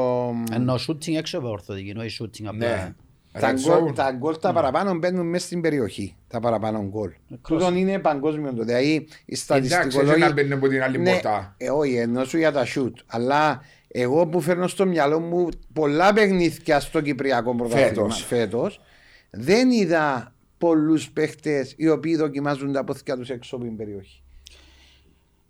Ενώ 0.51 0.75
shooting 0.87 1.13
έξω 1.15 1.37
από 1.37 1.49
ορθοδική, 1.49 1.93
όχι 1.97 2.17
shooting 2.23 2.41
Ναι. 2.41 2.49
απλά. 2.49 2.95
Τα, 3.39 3.51
Red 3.53 3.55
γκολ, 3.67 3.89
zone. 3.89 3.95
τα 3.95 4.11
γκολ 4.11 4.37
τα 4.41 4.53
παραπάνω 4.53 4.93
μπαίνουν 4.93 5.27
μέσα 5.29 5.45
στην 5.45 5.61
περιοχή. 5.61 6.15
Τα 6.27 6.39
παραπάνω 6.39 6.87
γκολ. 6.89 7.09
Ε, 7.09 7.35
Τούτον 7.47 7.75
είναι 7.75 7.99
παγκόσμιο 7.99 8.53
το. 8.53 8.63
Δηλαδή 8.63 8.87
οι 8.87 8.95
Εντάξει, 8.95 9.15
έτσι 9.25 9.43
στατιστικολόγοι. 9.43 10.19
να 10.19 10.31
μπαίνει 10.31 10.53
από 10.53 10.67
την 10.67 10.83
άλλη 10.83 10.97
Ναι, 10.97 11.11
πόρτα. 11.11 11.55
ε, 11.57 11.69
όχι, 11.69 11.95
ενώ 11.95 12.23
σου 12.23 12.37
για 12.37 12.51
τα 12.51 12.65
shoot. 12.75 12.91
Αλλά 13.07 13.61
εγώ 13.87 14.27
που 14.27 14.41
φέρνω 14.41 14.67
στο 14.67 14.85
μυαλό 14.85 15.19
μου 15.19 15.47
πολλά 15.73 16.13
παιχνίδια 16.13 16.79
στο 16.79 17.01
Κυπριακό 17.01 17.55
πρωτάθλημα 17.55 17.87
Φέτος. 17.89 18.25
φέτος, 18.25 18.81
δεν 19.29 19.69
είδα 19.71 20.33
πολλούς 20.57 21.09
παίχτες 21.11 21.73
οι 21.77 21.89
οποίοι 21.89 22.15
δοκιμάζουν 22.15 22.71
τα 22.71 22.83
πόθηκια 22.83 23.17
τους 23.17 23.29
έξω 23.29 23.55
από 23.55 23.65
την 23.65 23.75
περιοχή. 23.77 24.21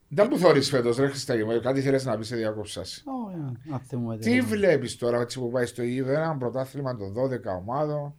Δεν 0.09 0.27
που 0.27 0.37
θωρείς 0.37 0.69
φέτος 0.69 0.97
ρε 0.97 1.07
Χριστάκη 1.07 1.43
μου, 1.43 1.59
κάτι 1.61 1.81
θέλεις 1.81 2.05
να 2.05 2.17
πεις 2.17 2.27
σε 2.27 2.35
διακόψας. 2.35 3.03
Όχι, 3.05 3.57
να 3.63 3.79
θυμούμε 3.79 4.17
Τι 4.17 4.41
βλέπεις 4.41 4.97
τώρα 4.97 5.19
έτσι 5.19 5.39
που 5.39 5.49
πάει 5.49 5.65
στο 5.65 5.83
Ήβε, 5.83 6.13
ένα 6.13 6.37
πρωτάθλημα 6.37 6.95
των 6.95 7.13
12 7.13 7.57
ομάδων. 7.59 8.13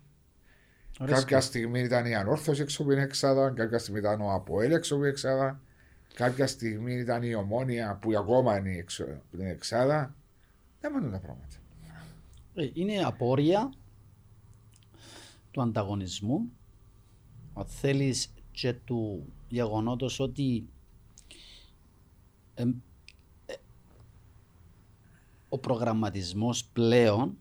Κάποια 1.04 1.40
στιγμή 1.40 1.80
ήταν 1.80 2.06
η 2.06 2.14
Ανόρθωση 2.14 2.62
έξω 2.62 2.82
από 2.82 2.90
την 2.90 3.00
Εξάδα, 3.00 3.50
κάποια 3.50 3.78
στιγμή 3.78 3.98
ήταν 3.98 4.20
ο 4.20 4.32
Αποέλ 4.32 4.72
έξω 4.72 4.94
από 4.94 5.02
την 5.02 5.12
Εξάδα, 5.12 5.60
κάποια 6.14 6.46
στιγμή 6.46 6.94
ήταν 6.94 7.22
η 7.22 7.34
Ομόνια 7.34 7.98
που 8.02 8.10
ακόμα 8.18 8.58
είναι 8.58 8.76
έξω 8.76 9.04
από 9.04 9.36
την 9.36 9.46
Εξάδα. 9.46 10.14
Δεν 10.80 10.92
μείνουν 10.92 11.10
τα 11.10 11.18
πράγματα. 11.18 11.56
Ε, 12.54 12.70
Είναι 12.72 13.04
απόρρια 13.04 13.72
του 15.50 15.62
ανταγωνισμού. 15.62 16.52
Αν 17.54 17.64
θέλεις 17.66 18.32
και 18.50 18.72
του 18.72 19.32
γεγονότος 19.48 20.20
ότι 20.20 20.44
εμ, 20.44 20.66
ε, 20.66 20.77
ο 25.48 25.58
προγραμματισμός 25.58 26.64
πλέον, 26.64 27.36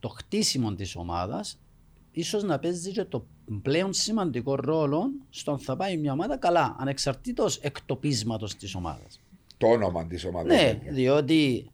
το 0.00 0.08
χτίσιμο 0.08 0.74
της 0.74 0.96
ομάδας, 0.96 1.58
ίσως 2.12 2.42
να 2.42 2.58
παίζει 2.58 2.92
και 2.92 3.04
το 3.04 3.26
πλέον 3.62 3.92
σημαντικό 3.92 4.54
ρόλο 4.54 5.10
στον 5.30 5.58
θα 5.58 5.76
πάει 5.76 5.96
μια 5.96 6.12
ομάδα 6.12 6.36
καλά, 6.36 6.76
ανεξαρτήτως 6.78 7.56
εκτοπίσματος 7.56 8.54
της 8.56 8.74
ομάδας. 8.74 9.20
Το 9.56 9.66
όνομα 9.66 10.06
της 10.06 10.24
ομάδας. 10.24 10.62
Ναι, 10.62 10.80
διότι 10.90 11.70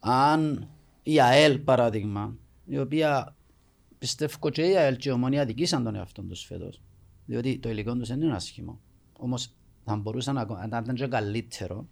αν 0.00 0.68
η 1.02 1.20
ΑΕΛ 1.20 1.58
παράδειγμα, 1.58 2.36
η 2.66 2.78
οποία 2.78 3.36
πιστεύω 3.98 4.50
και 4.50 4.62
η 4.62 4.76
ΑΕΛ 4.76 4.96
και 4.96 5.08
η 5.08 5.12
Ομονία 5.12 5.44
δικήσαν 5.44 5.84
τον 5.84 5.94
εαυτό 5.94 6.22
τους 6.22 6.44
φέτος, 6.44 6.80
διότι 7.26 7.58
το 7.58 7.68
υλικό 7.68 7.94
τους 7.94 8.08
δεν 8.08 8.20
είναι 8.20 8.34
άσχημο, 8.34 8.80
όμως 9.12 9.50
θα 9.84 9.96
μπορούσαν 9.96 10.34
να 10.34 10.66
να 10.66 10.78
ήταν 10.78 10.94
και 10.94 11.06
καλύτερο, 11.06 11.86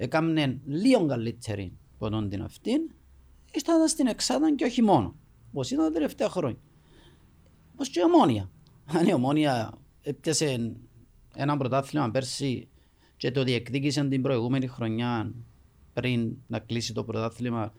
έκαμνε 0.00 0.60
λίγο 0.64 1.06
καλύτερη 1.06 1.78
ποτών 1.98 2.28
την 2.28 2.42
αυτήν, 2.42 2.90
ήταν 3.54 3.88
στην 3.88 4.06
Εξάδα 4.06 4.54
και 4.54 4.64
όχι 4.64 4.82
μόνο. 4.82 5.16
Όπω 5.50 5.62
ήταν 5.62 5.78
τα 5.78 5.90
τελευταία 5.90 6.28
χρόνια. 6.28 6.58
Όπω 7.72 7.84
και 7.84 8.00
η 8.00 8.02
Ομόνια. 8.02 8.50
Αν 8.84 9.06
η 9.06 9.12
Ομόνια 9.12 9.78
έπιασε 10.02 10.76
ένα 11.34 11.56
πρωτάθλημα 11.56 12.10
πέρσι 12.10 12.68
και 13.16 13.30
το 13.30 13.42
διεκδίκησε 13.44 14.08
την 14.08 14.22
προηγούμενη 14.22 14.66
χρονιά 14.66 15.34
πριν 15.92 16.36
να 16.46 16.58
κλείσει 16.58 16.92
το 16.92 17.04
πρωτάθλημα, 17.04 17.72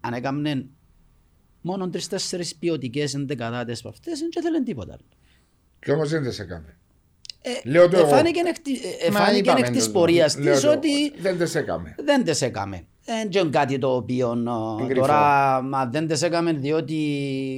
αν 0.00 0.12
έκαμνε 0.12 0.68
μόνο 1.60 1.88
τρει-τέσσερι 1.88 2.44
ποιοτικές 2.58 3.14
εντεκατάτε 3.14 3.76
από 3.78 3.88
αυτές, 3.88 4.18
δεν 4.18 4.28
ήθελε 4.36 4.62
τίποτα 4.62 4.92
άλλο. 4.92 5.06
Και 5.78 5.92
όμως 5.92 6.08
δεν 6.08 6.32
σε 6.32 6.42
έκαμε. 6.42 6.76
Ε, 7.44 7.68
Λέω 7.68 7.88
το 7.88 7.96
εγώ. 7.98 8.06
Εφάνηκε 8.06 8.40
εκ 8.46 8.58
τη- 8.58 8.72
ε, 8.72 9.06
εφάνηκε 9.06 9.38
είπαμε 9.38 9.66
εκ 9.66 9.72
της 9.72 9.84
το- 9.86 9.92
πορείας 9.92 10.38
Λέω 10.38 10.52
της 10.52 10.62
το- 10.62 10.70
ότι 10.72 11.12
Δεν 11.20 11.38
τις 11.38 11.54
έκαμε. 11.54 11.94
δεν 12.04 12.24
τις 12.24 12.42
έκαμε. 12.42 12.86
Δεν 13.04 13.30
είναι 13.42 13.50
κάτι 13.50 13.78
το 13.78 13.94
οποίο 13.94 14.32
ε, 14.78 14.82
Εγκρυφό. 14.82 15.00
τώρα 15.00 15.62
μα 15.62 15.86
δεν 15.86 16.06
τις 16.06 16.22
έκαμε 16.22 16.52
διότι 16.52 16.94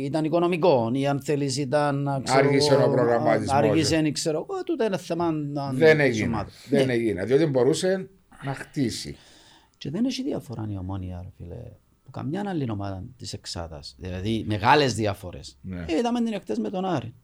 ήταν 0.04 0.24
οικονομικό 0.24 0.90
ή 0.94 1.06
αν 1.06 1.20
θέλεις 1.22 1.56
ήταν 1.56 2.06
ε, 2.06 2.20
ξέρω 2.24 2.38
Άργησε 2.38 2.74
εγώ, 2.74 2.84
ο 2.84 2.90
προγραμματισμός. 2.94 3.54
Άργησε 3.56 3.96
ή 4.04 4.12
ξέρω 4.12 4.46
εγώ, 4.50 4.62
τούτο 4.64 4.84
είναι 4.84 4.96
θέμα 4.98 5.30
να- 5.32 5.72
Δεν 5.72 5.96
της 5.96 6.04
έγινε. 6.04 6.26
ομάδας. 6.26 6.66
Δεν 6.68 6.86
Ναι. 6.86 6.92
έγινε. 6.92 7.24
Διότι 7.24 7.46
μπορούσε 7.46 8.08
να 8.44 8.54
χτίσει. 8.54 9.16
Και 9.78 9.90
δεν 9.90 10.04
έχει 10.04 10.22
διαφορά 10.22 10.66
η 10.70 10.76
ομόνια, 10.78 11.20
ρε 11.22 11.28
φίλε, 11.36 11.60
που 12.04 12.10
καμιά 12.10 12.42
άλλη 12.46 12.70
ομάδα 12.70 13.02
της 13.18 13.32
Εξάδας. 13.32 13.94
Δηλαδή 13.98 14.44
μεγάλες 14.48 14.94
διαφορές. 14.94 15.58
Ναι. 15.62 15.84
Ε, 15.88 15.96
είδαμε 15.98 16.20
την 16.22 16.32
εκτές 16.32 16.58
με 16.58 16.70
τον 16.70 16.84
Άρη. 16.84 17.14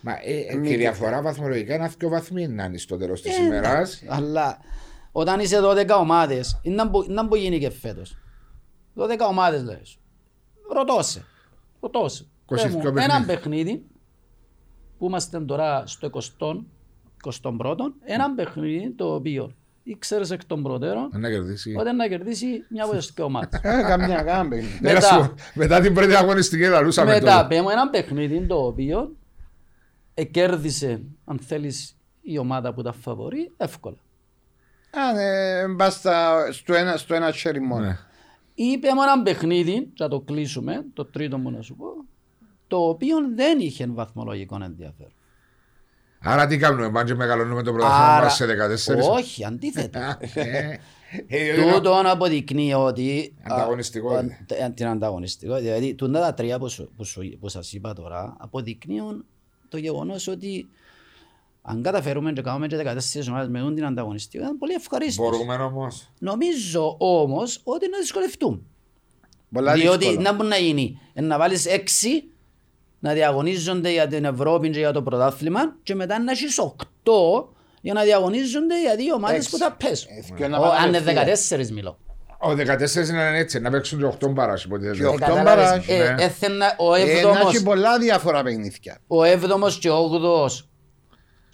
Μα 0.00 0.12
ε, 0.12 0.56
και 0.62 0.72
η 0.72 0.76
διαφορά 0.76 1.22
βαθμολογικά 1.22 1.74
είναι 1.74 1.90
δύο 1.98 2.08
βαθμοί 2.08 2.48
να 2.48 2.64
είναι 2.64 2.78
στο 2.78 2.96
τέλος 2.96 3.22
της 3.22 3.38
Ε, 3.38 3.42
ημέρας. 3.42 3.72
εντάξει, 4.02 4.06
Αλλά 4.08 4.58
όταν 5.12 5.40
είσαι 5.40 5.60
12 5.60 5.88
ομάδες, 5.98 6.60
είναι 6.62 6.74
να 6.74 6.88
μπο- 6.88 7.04
να 7.08 7.26
μπορεί 7.26 7.40
γίνει 7.40 7.58
και 7.58 7.70
φέτος. 7.70 8.16
12 8.94 9.26
ομάδες 9.28 9.62
λέει 9.62 9.80
σου. 9.82 10.00
Ρωτώ 10.74 11.02
σε. 11.02 11.24
Ρωτώ 11.80 12.08
σε. 12.08 12.24
22 12.46 12.54
Πες 12.62 12.64
μου, 12.64 12.80
παιχνίδια. 12.80 13.04
Ένα 13.16 13.24
παιχνίδι 13.26 13.84
που 14.98 15.06
είμαστε 15.06 15.40
τώρα 15.40 15.82
στο 15.86 16.10
20, 16.10 16.64
21ο, 17.42 17.76
ένα 18.04 18.34
παιχνίδι 18.34 18.90
το 18.96 19.14
οποίο 19.14 19.54
ήξερες 19.82 20.30
εκ 20.30 20.44
των 20.44 20.62
προτέρων 20.62 21.08
Να 21.12 21.30
κερδίσει. 21.30 21.74
ότι 21.78 21.92
να 21.92 22.08
κερδίσει 22.08 22.46
μια 22.70 22.84
από 22.84 22.96
τις 22.96 23.12
δύο 23.14 23.24
ομάδες. 23.24 23.60
Ε, 23.62 23.82
Καμιά 23.82 24.22
κάμπη. 24.22 24.56
Έλα 24.82 24.92
μετά- 24.92 25.06
σου, 25.22 25.34
μετά 25.54 25.80
την 25.80 25.94
πρώτη 25.94 26.14
αγωνιστική 26.14 26.66
λαλούσαμε 26.68 27.12
Μετά 27.12 27.42
το. 27.42 27.48
πέμω 27.48 27.68
ένα 27.72 27.90
παιχνίδι 27.90 28.46
το 28.46 28.56
οποίο 28.66 29.16
κέρδισε, 30.30 31.02
αν 31.24 31.38
θέλεις, 31.38 31.96
η 32.22 32.38
ομάδα 32.38 32.74
που 32.74 32.82
τα 32.82 32.92
φαβορεί 32.92 33.52
εύκολα. 33.56 33.96
Α, 34.90 35.12
ναι, 35.12 35.68
μπάστα 35.74 36.44
στο 36.52 36.74
ένα, 36.74 36.96
στο 36.96 37.14
ένα 37.14 37.32
χέρι 37.32 37.60
μόνο. 37.60 37.84
Ναι. 37.84 37.98
Είπε 38.54 38.88
μου 38.94 39.02
ένα 39.02 39.22
παιχνίδι, 39.22 39.88
θα 39.96 40.08
το 40.08 40.20
κλείσουμε, 40.20 40.84
το 40.94 41.04
τρίτο 41.04 41.38
μου 41.38 41.50
να 41.50 41.62
σου 41.62 41.76
πω, 41.76 41.86
το 42.66 42.76
οποίο 42.88 43.16
δεν 43.34 43.58
είχε 43.60 43.86
βαθμολογικό 43.86 44.58
ενδιαφέρον. 44.62 45.12
Άρα 46.22 46.46
τι 46.46 46.56
κάνουμε, 46.58 46.90
πάμε 46.90 47.04
και 47.04 47.14
μεγαλώνουμε 47.14 47.62
το 47.62 47.72
πρωτάθλημα 47.72 48.20
μας 48.20 48.34
σε 48.34 48.46
14. 48.46 49.10
όχι, 49.10 49.44
αντίθετα. 49.44 50.18
Ε, 50.34 50.78
ε, 51.26 51.48
ε, 51.48 51.72
Τούτο 51.72 52.02
αποδεικνύει 52.04 52.74
ότι. 52.74 53.34
α, 53.50 53.54
Ανταγωνιστικότητα. 53.54 54.36
ο- 54.50 54.64
ε, 54.64 54.70
Την 54.70 54.86
ανταγωνιστικότητα. 54.86 55.64
Δηλαδή, 55.64 55.94
τούτα 55.94 56.20
τα 56.20 56.34
τρία 56.34 56.58
που, 56.58 56.68
σου, 56.68 56.90
που, 56.96 57.04
σου, 57.04 57.36
που 57.40 57.48
σας 57.48 57.72
είπα 57.72 57.92
τώρα 57.92 58.36
αποδεικνύουν 58.38 59.24
το 59.70 59.76
γεγονός 59.76 60.26
ότι 60.28 60.68
αν 61.62 61.82
καταφέρουμε 61.82 62.32
και 62.32 62.42
κάνουμε 62.42 62.66
και 62.66 62.76
14 62.76 63.28
ομάδες 63.28 63.48
με 63.48 63.60
τούτη 63.60 63.74
την 63.74 63.84
ανταγωνιστικότητα, 63.84 64.48
είναι 64.50 64.58
πολύ 64.58 64.72
ευχαρίστως. 64.72 65.16
Μπορούμε 65.30 65.54
όμως. 65.54 66.10
Νομίζω 66.18 66.96
όμως 66.98 67.60
ότι 67.64 67.88
να 67.88 67.98
δυσκολευτούν. 67.98 68.66
Πολλά 69.52 69.74
Διότι 69.74 70.04
δύσκολα. 70.06 70.30
να 70.30 70.36
μπορεί 70.36 70.48
να 70.48 70.56
γίνει, 70.56 70.98
ε, 71.14 71.20
να 71.20 71.38
βάλεις 71.38 71.66
έξι 71.66 72.24
να 72.98 73.12
διαγωνίζονται 73.12 73.90
για 73.92 74.06
την 74.06 74.24
Ευρώπη 74.24 74.70
και 74.70 74.78
για 74.78 74.92
το 74.92 75.02
πρωτάθλημα 75.02 75.76
και 75.82 75.94
μετά 75.94 76.18
να 76.18 76.30
έχεις 76.30 76.58
οκτώ 76.58 77.52
για 77.80 77.92
να 77.92 78.02
διαγωνίζονται 78.02 78.80
για 78.80 78.96
δύο 78.96 79.14
ομάδες 79.14 79.36
Έξι. 79.38 79.50
που 79.50 79.56
θα 79.56 79.72
πέσουν. 79.72 80.08
Ε, 80.12 80.34
και 80.36 80.46
να 80.48 80.58
Ο- 80.58 80.60
πάνε 80.60 80.74
Αν 80.78 80.88
είναι 80.88 80.96
ευθεία. 80.96 81.14
14 81.66 81.70
μιλώ. 81.70 81.98
Ο 82.42 82.50
14 82.50 83.08
είναι 83.08 83.38
έτσι, 83.38 83.60
να 83.60 83.70
παίξουν 83.70 83.98
και 83.98 84.04
8 84.04 84.34
παράσι. 84.34 84.66
υποτίθεται. 84.66 84.96
Και 84.96 85.04
ο- 85.04 85.08
Ε, 85.10 85.12
Οκτώ 85.14 85.26
κατάλαβες, 85.26 85.64
μπαράζ, 85.64 85.88
ε, 85.88 86.12
ναι. 86.12 86.22
έθενα 86.22 86.74
ο 86.78 86.94
Ε, 86.94 87.04
να 87.04 87.10
έβδομος, 87.10 87.54
έχει 87.54 87.62
πολλά 87.62 87.98
διάφορα 87.98 88.42
παιχνίδια. 88.42 88.98
ο 89.06 89.22
έβδομος 89.24 89.78
και 89.78 89.88
ο 89.90 89.94
όγδοος 89.96 90.68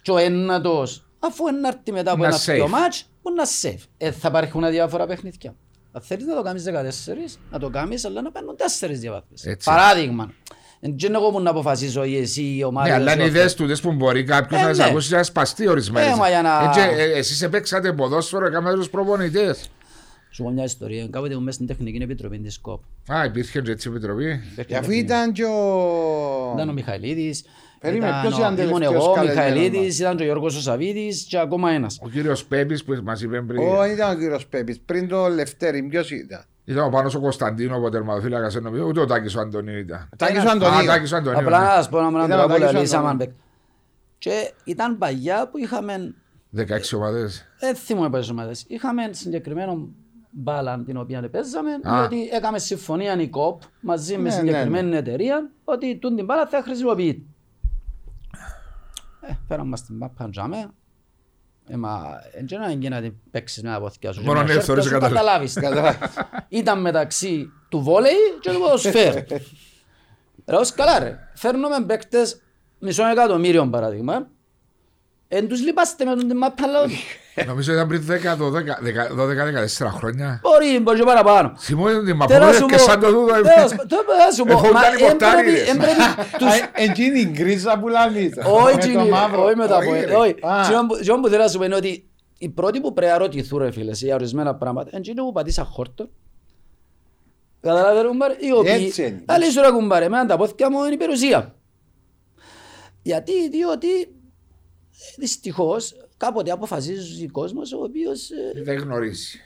και 0.01 0.11
ο 0.11 0.17
ένατος 0.17 1.05
αφού 1.19 1.47
είναι 1.47 1.59
να 1.59 1.67
έρθει 1.67 1.91
μετά 1.91 2.11
από 2.11 2.21
Να 2.21 2.27
ένα 2.27 2.37
safe. 2.37 2.53
πιο 2.53 2.67
μάτς 2.67 3.09
που 3.21 3.31
να 3.33 3.43
save. 3.61 3.83
Ε, 3.97 4.11
θα 4.11 4.27
υπάρχουν 4.27 4.69
διάφορα 4.69 5.05
παιχνίδια. 5.05 5.55
Αν 5.91 6.01
θέλεις 6.01 6.25
να 6.25 6.35
το 6.35 6.41
κάνεις 6.41 6.63
14, 6.63 7.37
να 7.51 7.59
το 7.59 7.69
κάνεις 7.69 8.05
αλλά 8.05 8.21
να 8.21 8.31
παίρνουν 8.31 8.55
4 8.55 8.99
διαβάθμιες. 8.99 9.45
Έτσι. 9.45 9.69
Παράδειγμα. 9.69 10.33
Δεν 10.79 10.95
είναι 11.03 11.17
εγώ 11.17 11.29
που 11.31 11.41
να 11.41 11.49
αποφασίσω 11.49 12.03
ή 12.03 12.17
εσύ 12.17 12.41
η 12.57 12.63
ομάδα. 12.63 12.87
Ναι, 12.87 12.93
αλλά 12.93 13.13
είναι 13.13 13.21
σου, 13.21 13.27
ιδέες 13.27 13.53
του 13.55 13.67
που 13.81 13.93
μπορεί 13.93 14.23
κάποιος 14.23 14.61
Ε, 14.61 14.63
να 14.63 14.69
τις 14.69 14.77
ναι. 14.77 14.83
ακούσει 14.85 15.09
και 15.09 15.15
να 15.15 15.23
σπαστεί 15.23 15.67
ορισμένες. 15.67 16.13
Ε, 16.13 16.15
μα 16.15 16.29
για 16.29 16.41
να- 16.41 16.63
Έτσι, 16.63 16.79
ε, 16.79 17.17
Εσείς 17.17 17.41
επέξατε 17.41 17.93
ποδόσφαιρο, 17.93 18.45
έκαμε 18.45 18.73
τους 18.73 18.89
προπονητές. 18.89 19.69
Σου 20.31 20.43
πω 20.43 20.49
μια 20.49 20.63
ιστορία. 20.63 21.07
Κάποτε 21.07 21.31
ήμουν 21.31 21.43
μέσα 21.43 21.55
στην 21.55 21.67
τεχνική 21.67 22.03
επιτροπή 22.03 22.39
της 22.39 22.59
ΚΟΠ. 22.59 22.81
Α, 23.11 23.25
υπήρχε 23.25 23.61
και 23.61 23.71
έτσι 23.71 23.89
επιτροπή. 23.89 24.39
Και 24.67 24.75
αφού 24.77 24.91
ήταν 24.91 25.31
και 25.31 25.43
ο... 25.43 26.51
Ήταν 26.55 26.69
ο 26.69 26.73
Μιχαηλίδης, 26.73 27.45
Περίμενε, 27.79 28.09
ήταν 28.09 28.21
ποιος 28.21 28.33
ο- 28.33 28.37
ήταν 28.37 28.57
ήμουν 28.57 28.79
τελευταίος 28.79 29.03
εγώ, 29.03 29.11
ο 29.11 29.15
καλεσμένος 29.15 29.51
Μιχαηλίδης, 29.61 29.99
ήταν 29.99 30.15
και 30.15 30.21
ο 30.21 30.25
Γιώργος 30.25 30.55
ο 30.57 30.61
Σαββίδης 30.61 31.23
και 31.29 31.37
ακόμα 31.39 31.71
ένας. 31.71 31.99
Ο 32.01 32.09
κύριος 32.09 32.45
Πέπης 32.45 32.83
που 32.83 32.99
μας 33.03 33.21
είπε 33.21 33.41
πριν. 33.41 33.61
Ω, 33.67 33.85
ήταν 33.85 34.15
ο 34.15 34.19
κύριος 34.19 34.47
Πέπης. 34.47 34.79
Πριν 34.79 35.07
το 35.07 35.27
Λευτέρη, 35.27 35.83
ποιος 35.83 36.11
ήταν; 36.11 36.43
Ήταν 36.65 36.83
ο 36.85 36.89
Πάνος 36.89 37.15
ο 37.15 37.19
Κωνσταντίνο, 37.19 37.81
ο 37.83 37.89
τερματοφύλακας, 37.89 38.55
νομίζω, 38.55 38.83
ούτε 38.83 38.99
ο 38.99 39.05
Τάκης 39.05 39.35
ο 39.35 39.39
Αντωνίου 39.39 39.77
ήταν. 39.79 40.09
Τάκης 40.17 40.43
ο 40.43 40.47
Α, 40.47 40.51
Αντωνίου. 40.51 40.85
Τάκης 40.85 41.11
ο 41.11 41.15
Αντωνίου. 41.15 41.39
Απλά 41.39 41.59
ναι. 41.59 41.65
να 41.65 41.71
σας 41.71 41.89
πω 41.89 42.01
να 42.01 42.07
Ήταν 42.07 42.21
μην 42.23 42.31
ο 42.39 42.41
το 42.41 42.47
Τάκης 42.47 42.67
ο 42.69 42.71
λαλήσαμε. 42.71 43.09
Αντωνίου. 43.09 43.35
Και 44.17 44.51
ήταν 44.63 44.97
παγιά 44.97 45.49
που 45.51 45.57
είχαμε, 45.57 46.13
16 46.57 46.63
ομάδες. 46.95 47.45
δεν 47.59 47.75
θυμούμαι 47.75 48.09
πόσες 48.09 48.29
ομάδες, 48.29 48.65
είχαμε 48.67 49.01
συγκεκριμένο 49.11 49.89
μπάλα 50.39 50.83
την 50.83 50.97
οποία 50.97 51.29
παίζαμε, 51.29 51.71
Α. 51.71 51.79
διότι 51.99 52.29
έκαμε 52.31 52.59
συμφωνία 52.59 53.21
η 53.21 53.27
ΚΟΠ 53.29 53.61
μαζί 53.81 54.17
με 54.17 54.21
Ναι, 54.23 54.29
συγκεκριμένη 54.29 54.95
εταιρεία 54.95 55.49
ότι 55.63 55.97
τούν 55.97 56.15
την 56.15 56.25
μπάλα 56.25 56.47
θα 56.47 56.61
χρησιμοποιείται. 56.61 57.21
Ε, 59.21 59.33
φέραμε 59.47 59.69
μας 59.69 59.83
την 59.85 59.95
μάπα 59.95 60.29
τζάμε. 60.29 60.69
Ε, 61.69 61.75
μα, 61.77 62.01
δεν 62.47 62.59
να 62.59 62.69
γίνει 62.69 62.89
να 62.89 63.01
την 63.01 63.13
παίξεις 63.31 63.63
με 63.63 63.69
τα 63.69 63.79
πόθηκια 63.79 64.11
σου. 64.11 64.19
και 64.21 64.25
Μόνο 64.25 64.39
με 64.41 64.45
τα 64.47 64.53
ναι, 64.53 64.59
σέρκα 64.61 64.65
θεωρείς 64.65 64.85
σου, 64.85 64.91
καταλάβεις. 64.91 65.53
καταλάβεις. 65.53 65.97
Ήταν 66.49 66.81
μεταξύ 66.81 67.51
του 67.69 67.79
βόλεϊ 67.81 68.13
και 68.41 68.51
του 68.51 68.59
ποδοσφαίρου. 68.59 69.19
Ρε, 70.49 70.55
ως 70.55 70.71
καλά 70.73 70.99
ρε. 70.99 71.17
Φέρνουμε 71.35 71.85
παίκτες 71.85 72.41
μισό 72.79 73.05
εκατομμύριο 73.07 73.69
παράδειγμα. 73.69 74.27
Εν 75.29 75.47
τους 75.47 75.63
λυπάστε 75.63 76.05
με 76.05 76.15
τον 76.15 76.27
την 76.27 76.37
μάπα, 76.37 76.63
αλλά 76.63 76.81
όχι. 76.81 77.03
Νομίζω 77.47 77.73
ήταν 77.73 77.87
πριν 77.87 78.03
10-12-14 78.07 79.87
χρόνια. 79.97 80.39
Μπορεί, 80.43 80.79
μπορεί 80.79 80.97
και 80.99 81.03
παραπάνω. 81.05 81.53
Θυμόμαι 81.59 81.91
την 81.91 82.01
Θέλω 82.05 82.15
να 82.15 82.15
μαπούλες 82.15 82.55
σου 82.55 82.65
και 82.65 82.75
πω- 82.75 82.83
σαν 82.83 82.99
το 82.99 83.07
τούτο. 83.11 83.33
θέλω 83.33 83.43
να 83.43 83.67
σου- 83.67 83.75
θέλω 83.89 84.01
να 84.27 84.31
σου 84.35 84.43
πω, 84.43 84.51
Εφόταν 84.51 84.71
μα 84.73 84.81
οι 84.81 84.85
εν 84.85 84.97
πρέπει- 84.97 85.09
πορτάριδες. 85.09 85.67
εν 85.69 85.77
πρέπει 85.77 86.01
τους- 86.37 86.47
Α, 86.61 86.69
Εκείνη 86.73 87.19
η 87.19 87.25
γκρίζα 87.33 87.79
που 87.79 87.87
λαλείς. 87.87 88.33
Όχι, 88.45 88.63
Με 88.65 88.71
το 88.71 88.77
Τζίνι, 88.77 89.09
μαύρο. 89.09 89.43
όχι 89.43 89.55
με 89.55 89.67
τα 89.67 89.77
Όχι, 89.77 89.87
πω. 89.87 89.93
ρε. 89.93 90.15
Όχι. 90.15 90.35
Α, 90.41 90.61
Τζίνο 91.01 91.19
που 91.21 91.27
θέλω 91.27 91.43
να 91.43 91.47
σου 91.47 91.57
πω 91.57 91.63
είναι 91.63 91.75
ότι 91.75 92.09
οι 92.37 92.49
πρώτοι 92.49 92.81
που 92.81 92.93
πρέπει 92.93 93.11
να 93.11 93.17
ρωτηθούν 93.17 93.59
ρε 93.59 93.71
φίλες 93.71 94.01
για 94.01 94.15
ορισμένα 94.15 94.55
πράγματα 94.55 94.89
είναι 94.91 94.99
εκείνοι 94.99 95.15
που 95.21 95.31
πατήσαν 95.31 95.65
χόρτο. 95.65 96.09
Καταλάβες 97.61 98.01
ρε 98.01 98.07
κουμπάρε, 98.07 98.35
οι 98.39 98.51
οποίοι 98.51 98.81
Έτσι 98.85 99.01
είναι. 99.03 99.23
άλλοι 99.25 99.45
σου 99.51 99.61
ρε 99.61 99.71
κουμπάρε, 99.71 100.05
εμένα 100.05 100.25
τα 100.25 100.37
πόθηκια 100.37 100.71
μου 100.71 100.83
είναι 100.83 100.93
η 100.93 100.97
περιουσία. 100.97 101.55
Γιατί, 103.01 103.49
διότι 103.49 103.87
ε, 104.99 105.15
δυστυχώς 105.17 105.95
κάποτε 106.17 106.51
αποφασίζει 106.51 107.25
ο 107.25 107.31
κόσμος 107.31 107.73
ο 107.73 107.77
οποίος 107.83 108.29
ε, 108.29 108.61
Δεν 108.63 108.77
γνωρίζει. 108.77 109.39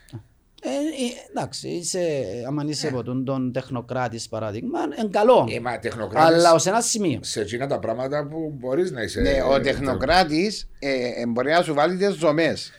ε, 0.63 0.69
ε, 0.69 1.29
εντάξει, 1.29 1.67
είσαι, 1.67 2.23
άμα 2.47 2.63
είσαι 2.67 2.87
από 2.87 3.03
τον, 3.03 3.25
τον 3.25 3.51
τεχνοκράτης 3.51 4.27
παράδειγμα, 4.29 4.79
είναι 4.99 5.09
καλό. 5.11 5.47
Ε, 5.51 5.59
μα 5.59 5.79
τεχνοκράτες 5.79 6.35
Αλλά 6.35 6.53
ως 6.53 6.65
ένα 6.65 6.81
σημείο. 6.81 7.19
σε 7.21 7.41
εκείνα 7.41 7.67
τα 7.67 7.79
πράγματα 7.79 8.27
που 8.27 8.55
μπορείς 8.59 8.91
να 8.91 9.01
είσαι. 9.01 9.21
Ναι, 9.21 9.29
ε, 9.29 9.41
ο 9.41 9.61
τεχνοκράτης 9.61 10.69
ε, 10.79 11.21
ε, 11.21 11.25
μπορεί 11.27 11.51
να 11.51 11.61
σου 11.61 11.73
βάλει 11.73 11.97
τις 11.97 12.15
δομές. 12.15 12.71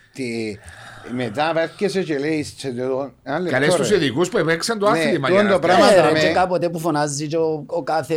Τι- 1.03 1.15
Μετά 1.15 1.53
έρχεσαι 1.57 2.03
και 2.03 2.19
λέει 2.19 2.43
σε 2.57 2.73
το... 2.73 3.11
ένα 3.23 3.39
λεπτό, 3.39 3.51
Καλές 3.59 3.75
τους 3.75 3.89
ρε. 3.89 3.97
ειδικούς 3.97 4.29
που 4.29 4.39
έπαιξαν 4.39 4.79
το 4.79 4.91
Ναι, 4.91 4.99
άθλημα. 4.99 5.29
τούτο 5.29 5.33
για 5.41 5.43
να 5.43 5.53
το 5.53 5.59
πράγμα 5.59 5.85
φτιάξουν. 5.85 6.05
Ε, 6.05 6.09
δαμε. 6.09 6.21
ρε, 6.21 6.27
και 6.29 6.33
κάποτε 6.35 6.69
που 6.69 6.79
φωνάζει 6.79 7.27
και 7.27 7.37
ο, 7.37 7.65
ο 7.67 7.83
κάθε 7.83 8.15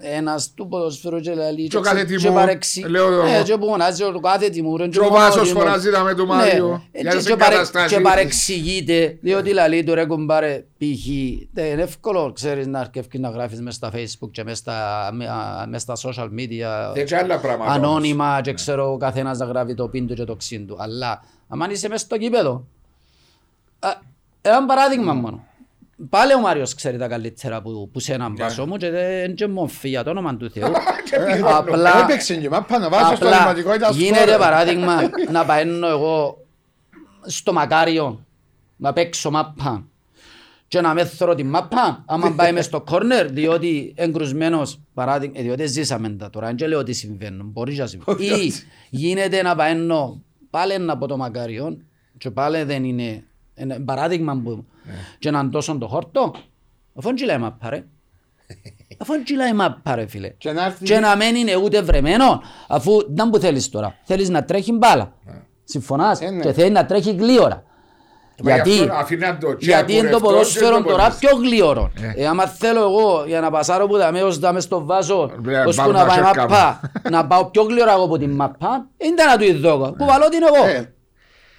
ένας 0.00 0.52
του 0.54 0.68
ποδοσφαίρου 0.68 1.20
και 1.20 1.34
λαλεί 1.34 1.66
Και 1.68 1.76
ο 1.76 1.80
κάθε 1.80 2.04
ξε- 2.04 2.18
τιμούρ, 2.18 2.38
παρεξι- 2.40 2.88
λέω 2.88 3.12
εγώ. 3.12 3.22
Ε, 3.22 3.42
και 3.44 3.56
που 3.56 3.66
φωνάζει 3.66 4.02
ο 4.02 4.20
κάθε 4.20 4.48
τιμούρ 4.48 4.88
Και 4.88 5.00
ο 5.00 5.08
Βάσος 5.08 5.50
φωνάζει 5.50 5.90
τα 5.90 6.02
με 6.02 6.14
του 6.14 6.26
Μάριο, 6.26 6.82
Ναι, 6.92 7.00
για 7.00 7.10
και- 7.10 7.16
τις 7.16 7.26
και 7.26 7.36
παρε- 7.36 7.52
εγκαταστάσεις. 7.52 7.96
Και 7.96 8.02
παρεξηγείται 8.02 9.18
διότι 9.20 9.52
λαλεί 9.52 9.84
του 9.84 9.94
ρε 9.94 10.04
κουμπάρε 10.06 10.64
π.χ. 10.78 11.06
Δεν 11.52 11.66
είναι 11.66 11.82
εύκολο 11.82 12.32
ξέρεις 12.34 12.66
να 12.66 12.78
αρκεύκεις 12.80 13.20
να 13.20 13.28
γράφεις 13.28 13.60
μες 13.60 13.74
στα 13.74 13.90
facebook 13.94 14.30
και 14.30 14.44
μες 14.44 14.58
στα, 14.58 15.10
με- 15.12 15.26
α, 15.28 15.66
μες 15.68 15.82
στα 15.82 15.94
social 16.04 16.24
media 16.38 16.92
Δεν 16.94 17.06
και 17.06 17.16
άλλα 17.16 17.38
πράγματα. 17.38 17.72
όμως. 17.74 17.76
ανώνυμα 17.88 18.40
και 18.42 18.52
ξέρω 18.52 18.92
ο 18.92 18.96
καθένας 18.96 19.38
να 19.38 19.44
γράφει 19.46 19.74
το 19.74 19.88
πίντο 19.88 20.14
και 20.14 20.24
το 20.24 20.36
ξύν 20.36 20.66
του. 20.66 20.76
Αλλά 20.80 21.22
αν 21.48 21.70
είσαι 21.70 21.88
μες 21.88 22.00
στο 22.00 22.18
κήπεδο, 22.18 22.66
α, 23.78 23.88
Ένα 24.40 24.66
παράδειγμα 24.66 25.12
μόνο. 25.14 25.44
Πάλι 26.08 26.34
ο 26.34 26.40
Μάριος 26.40 26.74
ξέρει 26.74 26.98
τα 26.98 27.08
καλύτερα 27.08 27.62
που, 27.62 27.90
που 27.92 28.00
σε 28.00 28.12
έναν 28.12 28.32
Ναι. 28.32 28.42
βάσο 28.42 28.66
μου 28.66 28.76
και 28.76 28.90
δεν 28.90 29.34
και 29.34 29.46
μοφή 29.46 29.88
για 29.88 30.04
το 30.04 30.10
όνομα 30.10 30.36
του 30.36 30.50
Θεού. 30.50 30.72
Ε, 31.10 31.40
Απλά- 31.44 31.98
Έπαιξε 32.02 32.36
και 32.36 32.48
μάπα 32.48 32.78
να 32.78 32.88
βάζω 32.88 33.04
στο 33.16 33.24
Απλά 33.26 33.38
ρηματικό 33.38 33.74
ήταν 33.74 33.94
γίνεται 33.94 34.26
σκόρ. 34.26 34.38
παράδειγμα 34.38 34.96
να 35.32 35.44
παίρνω 35.44 35.86
εγώ 35.88 36.38
στο 37.26 37.52
Μακάριο 37.52 38.24
να 38.76 38.92
παίξω 38.92 39.30
μάπα 39.30 39.84
και 40.68 40.80
να 40.80 40.94
μέθωρω 40.94 41.34
την 41.34 41.46
μάπα 41.48 42.02
άμα 42.06 42.32
πάει 42.34 42.52
μες 42.52 42.64
στο 42.64 42.80
κόρνερ 42.80 43.30
διότι 43.30 43.92
εγκρουσμένος 43.96 44.80
παράδειγμα, 44.94 45.38
ε, 45.38 45.42
διότι 45.42 45.66
ζήσαμε 45.66 46.08
τα 46.08 46.30
τώρα 46.30 46.52
δεν 46.54 46.68
λέω 46.68 46.78
ότι 46.78 46.92
συμβαίνουν, 46.92 47.46
μπορεί 47.48 47.74
να 47.76 47.86
συμβαίνουν 47.86 48.20
ή 48.22 48.52
γίνεται 48.90 49.42
να 49.42 49.54
παίρνω 49.56 50.22
πάλι 50.56 50.78
να 50.78 50.92
από 50.92 51.06
το 51.06 51.16
Μακάριο 51.16 51.76
και 52.18 52.30
πάλι 52.30 52.62
δεν 52.62 52.84
είναι 52.84 53.24
ένα 53.54 53.80
παράδειγμα 53.84 54.40
που 54.44 54.64
και 55.18 55.30
να 55.30 55.44
ντώσω 55.44 55.78
το 55.78 55.86
χόρτο 55.88 56.34
αφού 56.94 57.06
δεν 57.08 57.14
κυλάει 57.14 57.38
μάπα 57.38 57.70
ρε 57.70 57.84
αφού 59.00 59.12
δεν 59.12 59.24
κυλάει 59.24 59.52
μάπα 59.52 59.94
ρε 59.94 60.06
φίλε 60.06 60.28
Και 60.28 60.52
να 60.52 60.64
έρθει- 60.64 60.84
και 60.86 60.98
να 60.98 61.16
μην 61.16 61.34
είναι 61.34 61.56
ούτε 61.56 61.82
βρεμένο 61.82 62.42
αφού 62.68 62.90
δεν 63.08 63.30
που 63.30 63.38
θέλεις 63.38 63.68
τώρα. 63.68 63.94
Θέλεις 64.04 64.28
να 64.28 64.44
τρέχει 64.44 64.72
μπάλα. 64.72 65.14
Συμφωνάς; 65.64 66.20
Ε, 66.20 66.30
ναι. 66.30 66.40
και 66.42 66.52
θέλει 66.52 66.70
να 66.70 66.86
τρέχει 66.86 67.10
γλίωρα. 67.14 67.64
Μα 68.42 68.54
γι' 68.54 68.62
Γιατί, 68.62 68.80
αυτό 68.80 68.94
αφήναν 68.94 69.38
το 69.38 69.56
γιατί 69.58 69.92
είναι 69.92 70.08
το 70.08 70.16
τσέκουρευτό 70.16 70.28
ποδόσφαιρο 70.28 70.76
και 70.76 70.82
το 70.82 70.88
τώρα 70.88 71.02
ποδόσφαιρο. 71.02 71.36
πιο 71.36 71.48
γλίωρο. 71.48 71.92
Ε, 72.16 72.26
άμα 72.26 72.46
θέλω 72.46 72.80
εγώ 72.80 73.24
για 73.26 73.40
να 73.40 73.50
πασάρω 73.50 73.86
που 73.86 73.96
δαμε 73.96 74.22
ως 74.22 74.38
δαμε 74.38 74.60
στο 74.60 74.84
βάζο 74.84 75.26
Πρέπει 75.32 75.48
να 75.48 75.62
ώσπου 75.64 75.82
πάρω 75.82 75.92
να 75.92 75.98
τα 75.98 76.06
πάει 76.06 76.16
σέρκα 76.16 76.42
μου. 76.42 76.48
μαπά 76.48 76.80
να 77.10 77.26
πάω 77.26 77.44
πιο 77.44 77.62
γλίωρα 77.62 77.92
εγώ 77.92 78.02
από 78.04 78.18
την 78.18 78.30
μαπά 78.30 78.86
ήταν 78.96 79.26
να 79.26 79.36
του 79.36 79.44
ειδώ. 79.44 79.94
Κουβαλώ 79.98 80.28
την 80.28 80.40
εγώ. 80.42 80.66
Ε, 80.68 80.94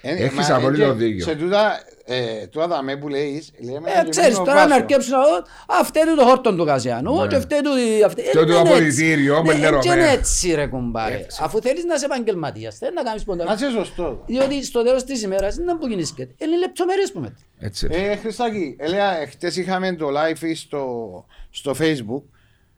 ε, 0.02 0.24
Έχεις 0.24 0.50
μα, 0.50 0.56
απολύτως 0.56 0.88
ε, 0.88 0.92
και 0.92 0.98
δίκιο. 0.98 1.24
Σε 1.26 1.36
τούτα, 1.36 1.80
ε, 2.10 2.48
τώρα 2.48 2.68
δαμέ 2.68 2.98
που 2.98 3.08
λέεις, 3.08 3.52
λέμε 3.60 3.90
Ε, 3.92 3.96
να 3.98 4.10
ξέρεις 4.10 4.30
γεμίσω 4.30 4.44
τώρα 4.44 4.54
να 4.54 4.68
βάσο. 4.68 4.76
αρκέψουν 4.76 5.12
να 5.12 5.18
πω, 5.24 5.74
«Α, 5.80 5.84
φταίει 5.84 6.04
του 6.04 6.16
το 6.16 6.24
χόρτον 6.26 6.58
του 6.58 6.66
Κασιανού 6.66 7.28
και 7.28 7.40
φταίει 7.40 7.62
του... 7.62 7.70
αυτή». 8.06 8.22
Ε, 8.22 8.28
Φταίει 8.30 8.44
του 8.44 8.48
δεν 8.48 8.60
είναι 8.60 8.70
αποδυτήριο, 8.70 9.34
έτσι. 9.36 9.48
με 9.48 9.54
Ναι, 9.54 9.60
λερωμένο. 9.60 9.82
δεν 9.94 10.00
είναι 10.00 10.12
έτσι 10.12 10.54
ρε 10.54 10.68
κουμπάρε. 10.68 11.26
Αφού 11.42 11.62
θέλεις 11.62 11.84
να 11.86 11.94
είσαι 11.94 12.06
επαγγελματίας, 12.06 12.78
θέλεις 12.78 12.94
να 12.96 13.04
κάνεις 13.04 13.24
ποντά. 13.24 13.44
Να 13.44 13.54
είσαι 13.54 13.70
σωστός. 13.70 14.18
Διότι 14.26 14.64
στο 14.64 14.84
τέλος 14.84 15.04
της 15.04 15.22
ημέρας 15.24 15.56
δεν 15.56 15.64
είναι 15.64 15.76
που 15.78 15.88
γίνεις 15.88 16.12
και 16.14 16.22
είναι 16.38 16.58
λεπτομέρειες 16.58 17.12
που 17.12 17.20
μέτρη. 17.20 17.44
Έτσι. 17.60 17.88
Ε, 17.92 18.16
Χριστάκη, 18.16 18.76
έλεγα, 18.80 19.28
χτες 19.30 19.56
είχαμε 19.56 19.96
το 19.96 20.08
live 20.08 20.52
στο, 20.56 21.26
στο 21.50 21.76
facebook 21.80 22.24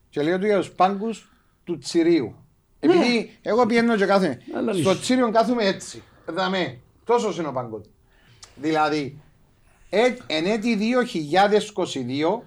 και 0.09 0.21
λέω 0.21 0.39
του 0.39 0.45
για 0.45 0.57
τους 0.57 0.69
πάγκους 0.69 1.29
του 1.63 1.77
Τσιρίου. 1.77 2.35
Επειδή 2.79 3.37
εγώ 3.41 3.65
πηγαίνω 3.65 3.95
και 3.95 4.05
κάθομαι. 4.05 4.27
Ναι. 4.51 4.57
Αλλά 4.57 4.73
Στο 4.73 4.89
λύση. 4.89 5.01
Τσίριο 5.01 5.31
κάθομαι 5.31 5.65
έτσι. 5.65 6.03
Δαμέ. 6.25 6.79
Τόσος 7.05 7.37
είναι 7.37 7.47
ο 7.47 7.51
πάγκος. 7.51 7.81
Δηλαδή, 8.61 9.21
ε, 9.89 9.99
εν 10.27 10.45
έτη 10.45 10.75
2022 10.75 12.43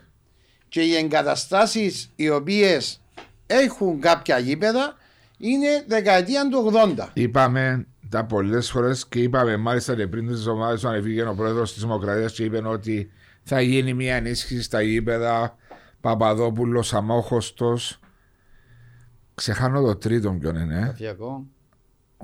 και 0.69 0.81
οι 0.81 0.95
εγκαταστάσεις 0.95 2.13
οι 2.17 2.29
οποίες 2.29 3.01
έχουν 3.47 4.01
κάποια 4.01 4.39
γήπεδα 4.39 4.97
είναι 5.39 5.85
δεκαετία 5.87 6.49
του 6.49 6.73
80. 6.97 7.09
Είπαμε 7.13 7.87
τα 8.09 8.25
πολλές 8.25 8.71
φορές 8.71 9.09
και 9.09 9.19
είπαμε 9.19 9.57
μάλιστα 9.57 9.95
και 9.95 10.07
πριν 10.07 10.27
τις 10.27 10.39
εβδομάδες 10.39 10.85
όταν 10.85 10.97
έφυγε 10.97 11.23
ο 11.23 11.35
πρόεδρος 11.35 11.73
της 11.73 11.83
Δημοκρατίας 11.83 12.33
και 12.33 12.45
είπε 12.45 12.69
ότι 12.69 13.11
θα 13.43 13.61
γίνει 13.61 13.95
μια 13.95 14.15
ενίσχυση 14.15 14.63
στα 14.63 14.83
γήπεδα. 14.83 15.57
Παπαδόπουλος, 16.01 16.95
Αμόχωστος. 16.95 18.01
Ξεχάνω 19.35 19.81
το 19.83 19.97
τρίτο 19.97 20.31
ποιον 20.33 20.57
είναι. 20.57 20.87
Παφιακό. 20.87 21.47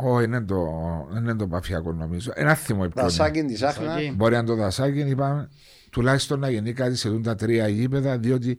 Όχι, 0.01 0.25
είναι 0.25 0.41
το, 0.41 0.67
δεν 1.11 1.23
είναι 1.23 1.35
το 1.35 1.47
παφιακό 1.47 1.93
νομίζω. 1.93 2.33
Ένα 2.35 2.55
θυμό 2.55 2.79
ποιον 2.81 2.93
είναι. 2.93 3.03
Δασάκιν 3.03 3.47
της 3.47 3.63
Άχνας. 3.63 3.87
Δασάκιν. 3.87 4.15
Μπορεί 4.15 4.35
να 4.35 4.45
το 4.45 4.55
δασάκι, 4.55 4.99
είπαμε, 4.99 5.49
τουλάχιστον 5.91 6.41
να 6.41 6.51
γίνει 6.51 6.73
κάτι 6.73 6.97
σε 6.97 7.09
τούτα 7.09 7.31
τα 7.31 7.35
τρία 7.35 7.69
γήπεδα, 7.69 8.19
διότι 8.19 8.59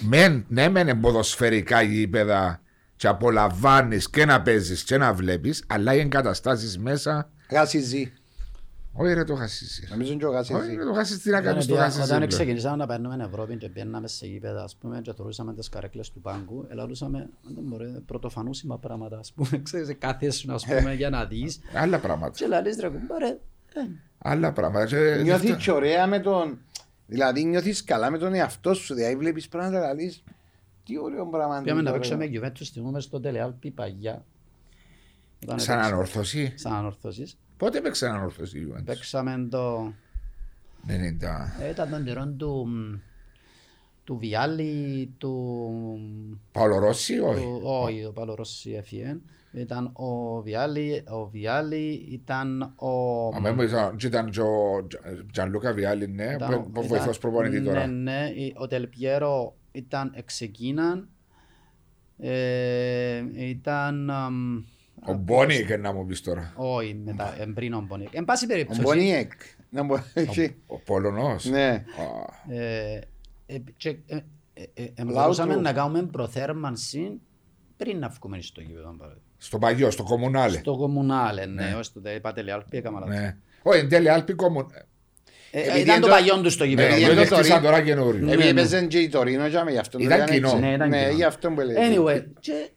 μεν, 0.00 0.44
ναι, 0.48 0.68
μεν 0.68 0.88
είναι 0.88 1.00
ποδοσφαιρικά 1.00 1.82
γήπεδα 1.82 2.60
και 2.96 3.08
απολαμβάνεις 3.08 4.10
και 4.10 4.24
να 4.24 4.42
παίζεις 4.42 4.84
και 4.84 4.96
να 4.96 5.12
βλέπεις, 5.12 5.64
αλλά 5.66 5.94
οι 5.94 5.98
εγκαταστάσεις 5.98 6.78
μέσα. 6.78 7.30
Γάσιζη. 7.50 8.12
Όχι, 8.94 9.12
ρε 9.12 9.24
το 9.24 9.34
χασίσει. 9.34 9.86
Νομίζω 9.90 10.14
και 10.14 10.24
ο 10.26 10.28
Όχι, 10.38 10.52
Γάσιζη. 10.52 10.76
ρε 10.76 10.84
το 10.84 10.92
χασίσει, 10.92 11.20
τι 11.20 11.30
να 11.30 11.36
Όταν 11.38 11.48
κάνεις 11.50 11.66
το 11.66 11.72
επία- 11.72 11.84
χασίσει. 11.84 12.02
Όταν 12.14 12.26
ξεκινήσαμε 12.28 12.76
να 12.76 12.86
παίρνουμε 12.86 13.24
Ευρώπη 13.24 13.56
και 13.56 13.68
πιέναμε 13.68 14.08
σε 14.08 14.26
γήπεδα 14.26 14.62
ας 14.62 14.76
πούμε 14.76 15.00
και 15.00 15.12
θεωρούσαμε 15.12 15.54
τις 15.54 15.68
καρέκλες 15.68 16.10
του 16.10 16.20
πάγκου 16.20 16.66
ελαλούσαμε 16.70 17.28
δεν 17.42 17.64
μπορεί 17.64 18.02
πρωτοφανούσιμα 18.06 18.78
πράγματα 18.78 19.18
ας 19.18 19.32
πούμε 19.32 19.48
ξέρεις 19.62 19.96
κάθεσαι 19.98 20.52
ας 20.52 20.64
πούμε 20.66 20.94
για 20.94 21.10
να 21.10 21.24
δεις 21.24 21.60
Άλλα 21.74 21.98
πράγματα. 21.98 22.32
και 22.36 22.46
λαλείς 22.46 22.76
ρε 22.80 22.88
κουμπάρε 22.88 23.26
ε, 23.74 23.80
Άλλα 24.18 24.52
πράγματα. 24.52 24.86
Και- 24.86 25.20
Νιώθεις 25.22 25.56
και 25.56 25.70
ωραία 25.70 26.06
με 26.06 26.18
τον. 26.20 26.58
Δηλαδή 27.06 27.44
νιώθεις 27.44 27.84
καλά 27.84 28.10
με 28.10 28.18
τον 28.18 28.34
εαυτό 28.34 28.74
σου. 28.74 28.94
Δηλαδή 28.94 29.16
βλέπεις 29.16 29.48
πράγματα 29.48 29.78
να 29.86 29.94
λες, 29.94 30.22
Τι 30.84 30.98
ωραίο 30.98 31.26
πράγμα. 31.26 31.54
είναι 31.54 31.62
Πήγαμε 31.64 31.82
να 31.82 31.90
το 31.90 31.96
παίξουμε 31.96 32.24
ωραίο». 32.24 32.40
Juventus 32.42 32.68
θυμούμε 32.72 33.00
στο 33.00 33.20
Τελεάλπι 33.20 33.70
παγιά 33.70 34.24
Όταν 35.42 35.60
Σαν 35.60 35.74
έπαιξε- 35.74 35.92
ανορθωσή. 35.94 36.52
Σαν 36.56 36.72
ανορθώσεις 36.72 37.38
Πότε 37.62 37.78
έπαιξε 37.78 38.06
ανορθωσή 38.08 38.58
η 38.58 38.66
Juventus? 38.72 38.84
Παίξαμε 38.84 39.46
το... 39.50 39.86
90. 39.86 39.92
ε, 41.62 41.70
Ήταν 41.70 41.90
τον 41.90 42.04
καιρό 42.04 42.26
του... 42.28 42.66
Του 44.04 44.16
Βιάλη, 44.18 45.14
του... 45.18 45.30
Παόλο 46.52 46.78
Ρώση, 46.78 47.18
όχι. 47.18 47.40
του- 47.42 47.60
Όχι, 47.64 48.04
ο 48.04 48.12
Παλορώσsi 48.16 48.72
έφυγε. 48.76 49.16
Ήταν 49.52 49.86
ο 49.94 50.40
Βιάλη, 50.40 51.04
ο 51.10 51.26
Βιάλη 51.28 52.06
ήταν 52.10 52.62
ο... 52.76 53.26
Αμέ 53.34 53.52
μου 53.52 53.62
ήταν- 53.62 53.96
και 53.96 54.06
ήταν 54.06 54.30
και 54.30 54.40
ο 54.40 54.86
Τζανλούκα 55.32 55.72
Βιάλη, 55.72 56.08
ναι, 56.08 56.24
ήταν- 56.34 56.50
που- 56.50 56.62
που 56.70 56.70
ήταν- 56.70 56.86
βοηθός 56.86 57.18
προπονητή 57.18 57.60
Ναι, 57.60 57.66
τώρα. 57.66 57.86
ναι, 57.86 58.28
ο 58.54 58.66
Τελπιέρο 58.66 59.56
ήταν 59.72 60.12
εξεκίναν. 60.14 61.08
Ε, 62.18 63.22
ήταν... 63.34 64.10
αμ, 65.04 65.14
Ο 65.14 65.18
Μπόνι 65.18 65.64
και 65.64 65.76
να 65.76 65.92
μου 65.92 66.06
πεις 66.06 66.20
τώρα. 66.22 66.52
Όχι, 66.56 66.94
μετά, 67.04 67.34
ε, 67.40 67.44
πριν 67.54 67.72
ο 67.72 67.84
Μπονίκ. 67.88 68.08
Εν 68.12 68.24
πάση 68.24 68.44
Ο 68.44 68.48
περιπτώσει, 68.48 68.80
Μπονίεκ. 68.80 69.32
Να 69.70 69.82
μπο- 69.82 70.02
έχει- 70.14 70.54
Ο 70.66 70.78
Πολωνός. 70.78 71.44
Ναι. 71.44 71.84
Α, 72.48 72.54
ε, 72.54 73.00
ε, 73.46 73.56
και, 73.76 73.88
ε, 74.06 74.16
ε, 74.54 74.62
ε, 74.74 74.82
ε, 74.82 74.92
Λαού 75.04 75.12
μπορούσαμε 75.12 75.54
του. 75.54 75.60
να 75.60 75.72
κάνουμε 75.72 76.02
προθέρμανση 76.02 77.20
πριν 77.76 77.98
να 77.98 78.08
βγούμε 78.08 78.40
στο 78.40 78.60
γήπεδο. 78.60 78.94
παράδειγμα. 78.98 79.22
Στο 79.38 79.58
παγιό, 79.58 79.90
στο 79.90 80.02
κομμουνάλε. 80.02 80.58
Στο 80.58 80.76
κομμουνάλε, 80.76 81.46
ναι, 81.46 81.74
ως 81.78 81.92
το 81.92 82.00
Πατελη 82.22 82.50
Άλπη 82.52 82.76
έκανα 82.76 82.98
λάθος. 83.00 83.14
Ναι. 83.14 83.36
Όχι, 83.62 83.78
εν 83.78 83.88
τέλει 83.88 84.08
Άλπη 84.10 84.32
κομμουν... 84.32 84.66
Ε, 85.54 85.60
Επειδή 85.60 85.80
Ήταν 85.80 86.00
το 86.00 86.06
εντό- 86.06 86.16
παλιό 86.16 86.40
του 86.40 86.50
στο 86.50 86.64
Ναι, 86.64 86.70
γήπεδο. 86.70 86.88
Επειδή 86.88 87.00
γιατί 87.12 87.28
το 87.28 87.34
χτίσαν 87.34 87.62
Τωρί- 87.62 87.64
τώρα 87.74 87.82
καινούριο. 87.82 88.24
Ναι, 88.26 88.32
Επειδή 88.32 88.52
ναι. 88.52 88.60
έπαιζε 88.60 88.86
και 88.86 88.98
η 88.98 89.08
Τωρίνο 89.08 89.48
και 89.48 89.58
γι' 89.70 89.78
αυτό 89.78 89.98
το 89.98 90.04
Ήταν 90.04 90.16
λέγανε 90.18 90.34
κοινό. 90.34 90.48
έτσι. 90.48 90.60
Ναι, 90.60 90.72
ήταν 90.72 90.88
Ναι, 90.88 90.98
κοινό. 91.02 91.12
γι' 91.12 91.24
αυτό 91.24 91.50
που 91.50 91.60
λέει. 91.60 91.76
Anyway, 91.78 92.24
και 92.40 92.52
να 92.52 92.58
δούμε, 92.58 92.68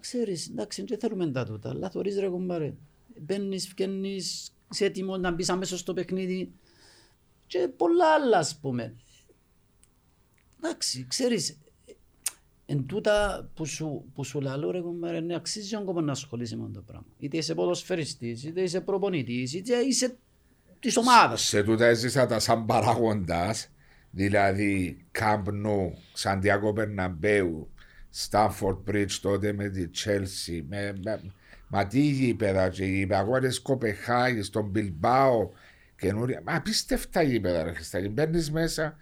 ξέρεις, 0.00 0.48
εντάξει, 0.48 0.84
δεν 0.84 0.98
θέλουμε 0.98 1.30
τα 1.30 1.44
τούτα, 1.44 1.68
αλλά 1.68 1.90
θωρείς 1.90 2.18
ρε 2.18 2.28
κουμπάρε. 2.28 2.74
Μπαίνεις, 3.20 3.68
βγαίνεις, 3.68 4.52
είσαι 4.72 4.84
έτοιμος 4.84 5.18
να 5.18 5.30
μπεις 5.30 5.48
αμέσως 5.48 5.80
στο 5.80 5.94
παιχνίδι 5.94 6.52
και 7.46 7.68
πολλά 7.76 8.06
άλλα 8.14 8.38
ας 8.38 8.58
πούμε. 8.58 8.94
Εντάξει, 10.58 11.06
ξέρεις, 11.08 11.58
εν 12.66 12.86
τούτα 12.86 13.48
που 13.54 13.64
σου, 13.64 14.04
που 14.14 14.24
σου 14.24 14.40
λαλώ 14.40 14.70
ρε 14.70 14.80
κουμπάρε, 14.80 15.20
ναι, 15.20 15.34
αξίζει 15.34 15.70
τον 15.70 15.84
κόπο 15.84 16.00
να 16.00 16.12
ασχολείσαι 16.12 16.56
με 16.56 16.70
το 16.72 16.80
πράγμα. 16.80 17.06
Είτε 17.18 17.36
είσαι 17.36 17.54
ποδοσφαιριστής, 17.54 18.44
είτε 18.44 18.62
είσαι 18.62 18.80
προπονητής, 18.80 19.54
είτε 19.54 19.76
είσαι 19.76 20.16
της 20.80 20.96
ομάδας. 20.96 21.42
Σε 21.42 21.62
τούτα 21.62 21.86
έζησα 21.86 22.26
τα 22.26 22.38
σαν 22.38 22.66
παράγοντας, 22.66 23.68
δηλαδή 24.10 25.04
Camp 25.18 25.44
Nou, 25.44 25.92
Σαντιάκο 26.12 26.72
Περναμπέου, 26.72 27.70
Στάνφορντ 28.18 28.78
Μπρίτζ 28.84 29.16
τότε 29.16 29.52
με 29.52 29.68
τη 29.68 29.84
Chelsea, 30.04 30.62
με, 30.68 30.92
με, 31.04 31.20
μα 31.68 31.86
τι 31.86 32.00
γήπεδα 32.00 32.68
και 32.68 32.84
γήπεδα, 32.84 33.20
ακόμα 33.20 33.40
και 33.40 33.50
Σκοπεχάγη, 33.50 34.42
στον 34.42 34.64
Μπιλμπάο, 34.64 35.48
καινούρια, 36.00 36.42
μα 36.46 36.54
απίστευτα 36.56 37.22
γήπεδα 37.22 37.62
ρε 37.62 37.72
Χριστάκη, 37.72 38.08
μπαίνεις 38.08 38.50
μέσα, 38.50 38.96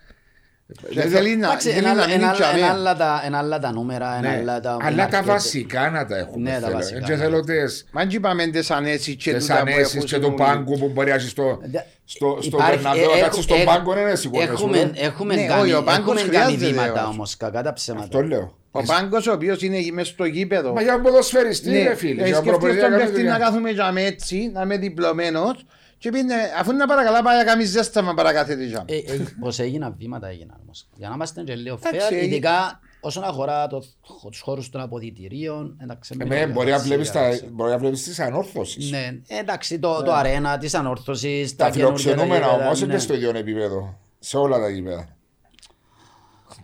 Και 0.90 1.00
θέλει 1.00 1.36
να 1.36 1.46
Εντάξει, 1.46 1.68
θέλει 1.68 1.78
εν 1.78 1.84
να 1.84 1.90
άλλα- 1.90 2.06
μείνει 2.06 2.14
εν 2.22 2.24
άλλα- 2.24 2.34
τζαμί. 2.34 2.60
εν 2.60 2.64
άλλα 2.66 2.96
τα- 2.96 3.22
εν 3.24 3.34
άλλα 3.34 3.58
τα 3.58 3.72
νούμερα, 3.72 4.14
εν 4.16 4.20
ναι, 4.20 4.28
άλλα 4.28 4.60
τα... 4.60 4.76
αλλά 4.80 4.96
τα 4.96 5.16
μαρκέτ. 5.16 5.24
βασικά 5.24 5.90
να 5.90 6.06
τα 6.06 6.16
έχουμε 6.16 6.50
Ναι, 6.50 6.54
τα 6.54 6.60
θέλω. 6.66 6.72
βασικά, 6.72 7.00
και 7.00 7.12
ναι. 7.12 7.18
θέλω 7.18 7.40
τις 7.40 7.86
Μα 7.92 8.04
και 8.06 8.16
είπαμε 8.16 8.46
τις 8.46 8.70
ανέσεις 8.70 9.16
και 9.16 9.32
τις 9.34 9.46
τούτα 9.46 9.54
που 9.54 9.60
ανέσεις 9.60 9.94
έχουν 9.94 10.06
και 10.06 10.16
του 10.16 10.22
συμβούλη. 10.22 10.36
πάγκου 10.48 10.78
που 10.78 10.88
μπορεί 10.88 11.08
να 11.08 11.14
έχεις 11.14 11.30
στο, 11.30 11.58
Δε- 11.62 11.78
στο, 12.04 12.38
στο 12.40 12.56
Υπάρχει- 12.56 12.74
Περναμπέο, 12.82 13.10
ε, 13.10 13.14
να 13.14 13.20
κάτσεις 13.20 13.36
έχ- 13.38 13.42
στον 13.44 13.56
έχ- 13.56 13.66
πάγκο, 13.66 13.92
δεν 13.92 14.02
είναι 14.02 14.14
σηκώνεσαι. 14.14 14.50
Έχουμε, 14.52 14.90
έχουμε 14.94 15.34
Ναι, 15.34 15.46
κάνει, 15.46 15.60
όχι, 15.62 15.72
ο 15.74 15.82
πάγκος 15.82 15.98
έχουμε 16.22 16.36
κάνει 16.36 16.56
χρειάζεται, 16.56 16.66
βήματα 16.70 17.02
όμως. 17.02 17.14
όμως, 17.14 17.36
κακά 17.36 17.62
τα 17.62 17.72
ψέματα. 17.72 18.04
Αυτό 18.04 18.22
λέω. 18.22 18.58
Ο 18.76 18.82
πάγκος 18.82 19.26
ο 19.26 19.32
οποίος 19.32 19.62
είναι 19.62 19.78
μέσα 19.92 20.12
στο 20.12 20.24
γήπεδο. 20.24 20.72
Μα 20.72 20.82
για 20.82 21.00
ποδοσφαιριστή 21.00 21.70
Ναι, 21.70 21.82
ρε 21.82 21.94
φίλε. 21.94 22.22
ε, 22.22 22.26
για 22.26 22.36
σκέφτεσαι 22.36 22.50
προπονητή 22.50 22.80
τον 22.80 22.90
να 22.90 22.96
κάνεις 22.96 23.12
παίχτη 23.12 23.26
να 23.26 23.32
δουλειά. 23.32 23.46
κάθομαι 23.46 23.70
για 23.70 23.92
με 23.92 24.02
έτσι, 24.04 24.50
να 24.52 24.62
είμαι 24.62 24.76
διπλωμένος 24.76 25.66
και 25.98 26.10
πίνε, 26.10 26.34
αφού 26.58 26.70
είναι 26.72 26.86
παρακαλά 26.86 27.22
πάει 27.22 27.36
να 27.36 27.44
κάνει 27.44 27.64
ζέσταμα 27.64 28.14
παρακάθεται 28.14 28.64
για 28.64 28.84
Ε, 28.86 28.96
ε, 28.96 29.00
Πως 29.40 29.58
έγιναν 29.58 29.94
βήματα 29.98 30.28
έγιναν 30.28 30.56
όμως. 30.62 30.88
Για 30.96 31.08
να 31.08 31.14
είμαστε 31.14 31.42
και 31.42 31.54
λίγο 31.54 31.78
Εντάξει, 31.86 32.08
fair, 32.10 32.14
ε, 32.14 32.24
ειδικά 32.24 32.80
όσον 33.00 33.24
αφορά 33.24 33.66
το, 33.66 33.84
τους 34.30 34.40
χώρους 34.40 34.70
των 34.70 34.80
αποδητηρίων, 34.80 35.78
εντάξει, 35.82 36.16
με 36.16 36.24
Εμέ, 36.24 36.46
το 36.46 36.52
μπορεί 36.52 36.70
να 36.70 36.78
βλέπεις, 36.78 37.10
τα, 37.10 37.20
διαδικασία. 37.20 37.48
μπορεί 37.52 37.70
να 37.70 37.78
βλέπεις 37.78 38.02
τις 38.02 38.20
ανόρθωσεις. 38.20 38.90
Ναι, 38.90 39.20
εντάξει, 39.26 39.78
το, 39.78 40.02
το 40.02 40.12
αρένα 40.12 40.58
της 40.58 40.74
ανόρθωσης, 40.74 41.56
Τα 41.56 41.70
καινούργια 41.70 41.96
φιλοξενούμενα 41.96 42.46
γήπεδα, 42.46 42.64
όμως 42.64 42.80
ναι. 42.80 42.86
είναι 42.86 42.98
στο 42.98 43.14
ίδιο 43.14 43.30
επίπεδο. 43.36 43.98
Σε 44.18 44.36
όλα 44.36 44.58
τα 44.58 44.68
γήπεδα. 44.68 45.08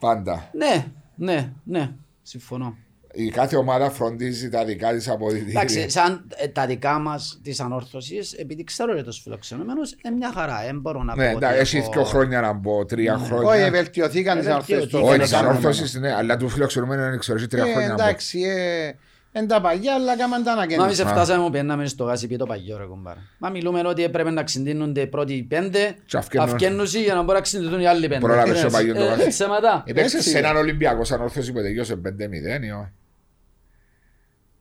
Πάντα. 0.01 0.51
Ναι, 0.53 0.87
ναι, 1.21 1.53
ναι, 1.65 1.91
συμφωνώ. 2.23 2.77
Η 3.13 3.31
κάθε 3.31 3.57
ομάδα 3.57 3.91
φροντίζει 3.91 4.49
τα 4.49 4.65
δικά 4.65 4.93
της 4.93 5.09
αποδητήρια. 5.09 5.51
Εντάξει, 5.61 5.91
σαν 5.91 6.25
ε, 6.37 6.49
τα 6.49 6.67
δικά 6.67 6.99
μας 6.99 7.41
της 7.43 7.61
ανόρθωσης, 7.61 8.33
επειδή 8.33 8.65
ξέρω 8.65 8.95
για 8.95 9.05
τους 9.05 9.19
φιλοξενούμενους, 9.23 9.93
είναι 10.05 10.17
μια 10.17 10.33
χαρά. 10.35 10.63
Δεν 10.65 10.81
μπορώ 10.81 11.03
να 11.03 11.17
Ναι, 11.17 11.31
πω. 11.31 11.37
εντάξει, 11.37 11.59
ότι 11.59 11.61
έχει 11.61 11.77
έχω- 11.77 11.93
δύο 11.93 12.05
χρόνια 12.05 12.41
να 12.41 12.53
μπω, 12.53 12.85
τρία 12.85 13.15
Όχι, 13.15 13.25
χρόνια. 13.25 13.71
βελτιωθήκαν 13.71 14.37
Ε, 14.37 14.41
τις 14.41 14.49
ανορθώσεις 14.49 14.77
βελτιωθήκαν. 14.79 15.01
των 15.01 15.11
Όχι, 15.11 15.19
της 15.21 15.29
φιλοξενούμενων. 15.29 15.67
ανόρθωσης, 15.67 15.95
ναι, 16.01 16.13
αλλά 16.15 16.37
τους 16.37 16.53
φιλοξενούμενους 16.53 17.09
δεν 17.11 17.19
ξέρω, 17.19 17.39
έχει 17.39 17.47
τρία 17.47 17.65
Ε, 17.65 17.71
χρόνια 17.73 17.89
να 17.89 17.95
μπω. 17.95 18.03
Εντάξει, 18.03 18.41
ε, 18.41 18.93
εν 19.33 19.49
τα 19.49 19.61
παγιά, 19.61 19.95
αλλά 19.95 20.17
κάμαν 20.17 20.43
τα 20.43 20.55
Μα 20.55 20.63
εμείς 20.63 20.77
ανακαίνιση. 20.77 21.03
φτάσαμε 21.05 21.45
που 21.45 21.51
πιέναμε 21.51 21.87
στο 21.87 22.05
γάσι 22.05 22.27
πει 22.27 22.37
το 22.37 22.47
παγιό 22.47 22.77
ρε 22.79 22.85
κομπάρα. 22.85 23.21
Μα 23.39 23.49
μιλούμε 23.49 23.81
ότι 23.87 24.03
έπρεπε 24.05 24.31
να 24.31 24.43
ξυντίνονται 24.43 25.01
οι 25.01 25.07
πρώτοι 25.07 25.47
πέντε, 25.49 25.97
Και 26.07 26.17
αυκαινούν. 26.17 26.49
αυκένουσι 26.49 27.03
για 27.03 27.15
να 27.15 27.21
μπορούν 27.21 27.35
να 27.35 27.41
ξυντίνουν 27.41 27.81
οι 27.81 27.87
άλλοι 27.87 28.09
πέντε. 28.09 28.21
Πρόλαβες 28.21 28.53
Τι 28.53 28.57
το 28.57 28.63
λες, 28.63 28.73
παγιό 28.73 28.95
το 28.95 29.01
ε, 29.01 29.07
γάσι. 29.07 29.29
Ψέματα. 29.29 29.83
Έπαιξε 29.87 30.17
Έτσι. 30.17 30.31
σε 30.31 30.39
έναν 30.39 30.57
Ολυμπιακό 30.57 31.05
σαν 31.05 31.21
όρθωση 31.21 31.53
που 31.53 31.61
τελειώσε 31.61 31.95
5-0 31.95 32.65
ή 32.65 32.71
όχι. 32.71 32.91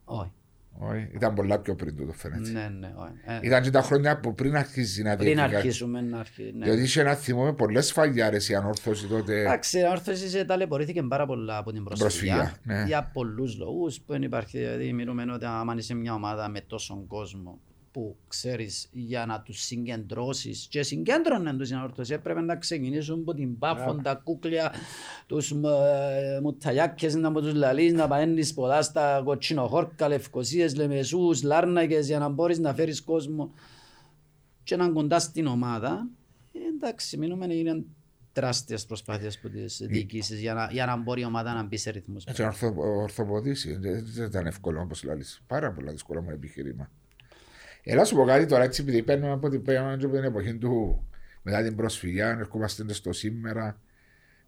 Όχι. 0.06 0.32
Όχι, 0.82 1.10
ήταν 1.14 1.34
πολλά 1.34 1.60
πιο 1.60 1.76
πριν 1.76 1.96
τούτο 1.96 2.14
φαίνεται. 2.14 2.50
Ναι, 2.50 2.70
ναι, 2.80 2.94
όχι. 2.98 3.12
Ε, 3.26 3.40
Ήταν 3.42 3.64
και 3.64 3.70
τα 3.70 3.82
χρόνια 3.82 4.20
που 4.20 4.34
πριν 4.34 4.56
αρχίσει 4.56 5.02
να 5.02 5.16
Πριν 5.16 5.34
διεκδικά. 5.34 5.58
αρχίσουμε 5.58 6.02
να 6.02 6.20
αρχίσουμε. 6.20 6.58
ναι. 6.58 6.66
Διότι 6.66 6.82
είχε 6.82 7.02
ένα 7.02 7.16
θυμό 7.16 7.44
με 7.44 7.54
πολλές 7.54 7.92
φαγιάρες 7.92 8.50
η 8.50 8.56
ανόρθωση 8.56 9.08
τότε. 9.08 9.40
Εντάξει, 9.40 9.80
η 9.80 9.84
ανόρθωση 9.84 10.46
ταλαιπωρήθηκε 10.46 11.02
πάρα 11.04 11.26
πολλά 11.26 11.58
από 11.58 11.72
την 11.72 11.84
προσφυγιά. 11.84 12.36
Προσφυγιά, 12.36 12.54
ναι. 12.64 12.84
Για 12.88 13.10
πολλούς 13.14 13.58
λόγους 13.58 13.98
που 14.00 14.12
δεν 14.14 14.22
υπάρχει. 14.22 14.58
Δηλαδή, 14.58 14.94
μιλούμε 14.94 15.26
ότι 15.34 15.46
άμα 15.46 15.76
είσαι 15.78 15.94
μια 15.94 16.14
ομάδα 16.14 16.50
με 16.50 16.62
τόσον 16.68 17.08
κόσμο 17.08 17.60
που 17.92 18.16
ξέρεις 18.28 18.90
για 18.92 19.26
να 19.26 19.42
τους 19.42 19.62
συγκεντρώσεις 19.62 20.68
και 20.70 20.84
συγκέντρωνε 20.84 21.54
τους 21.54 21.70
η 21.70 21.74
ανόρθωση, 21.74 22.14
έπρεπε 22.14 22.42
να 22.42 22.56
ξεκινήσουν 22.56 23.20
από 23.20 23.34
την 23.34 23.60
πάφο, 23.60 23.96
τα 23.96 24.16
κούκλια, 24.16 24.74
τους 25.28 25.54
μουταλιάκε, 26.42 27.08
να 27.18 27.30
μου 27.30 27.42
τους 27.42 27.54
λαλείς, 27.54 27.94
να 27.94 28.08
παίρνει 28.08 28.48
πολλά 28.48 28.82
στα 28.82 29.22
κοτσινοχόρκα, 29.26 30.08
λευκοσίες, 30.08 30.76
λεμεσούς, 30.76 31.44
λάρνακες 31.44 32.08
για 32.08 32.20
να 32.20 32.30
μπορείς 32.30 32.60
να 32.60 32.74
φέρεις 32.74 33.02
κόσμο 33.02 33.54
και 34.64 34.76
να 34.76 34.84
είναι 34.84 34.94
κοντά 34.94 35.20
στην 35.20 35.48
ομάδα, 35.48 36.08
ε, 36.54 36.60
εντάξει, 36.76 37.18
μείνουμε 37.18 37.54
είναι 37.54 37.84
τεράστιες 38.32 38.86
προσπάθειες 38.86 39.38
από 39.38 39.50
τις 39.50 39.82
διοικήσεις 39.88 40.40
για 40.40 40.54
να, 40.54 40.70
για 40.72 40.86
να 40.86 40.98
μπορεί 40.98 41.22
η 41.22 41.26
ομάδα 41.26 41.54
να 41.54 41.64
μπει 41.64 41.78
σε 41.78 41.90
ρυθμούς. 41.90 42.24
Έτσι 42.26 42.44
ορθο, 42.44 42.74
ορθοποδήσεις. 42.78 43.80
Δεν 43.80 44.06
δεν 44.06 44.26
ήταν 44.26 44.46
εύκολο 44.46 44.82
όπως 44.82 45.04
λάλης. 45.04 45.42
Πάρα 45.48 45.72
πολλά 45.72 45.92
δύσκολο 45.92 46.22
με 46.22 46.34
επιχείρημα. 46.34 46.92
Έλα 47.92 48.06
σου 48.06 48.16
πω 48.16 48.26
κάτι 48.26 48.46
τώρα 48.46 48.64
έτσι 48.64 48.82
επειδή 48.82 49.04
παίρνουμε 49.04 49.32
από 49.32 49.50
την, 49.50 49.62
παίρνουμε 49.62 49.98
και 49.98 50.06
από 50.06 50.16
την 50.16 50.24
εποχή 50.24 50.58
του 50.58 51.04
μετά 51.42 51.64
την 51.64 51.76
προσφυγιά, 51.76 52.30
ερχόμαστε 52.30 52.94
στο 52.94 53.14
σήμερα, 53.14 53.82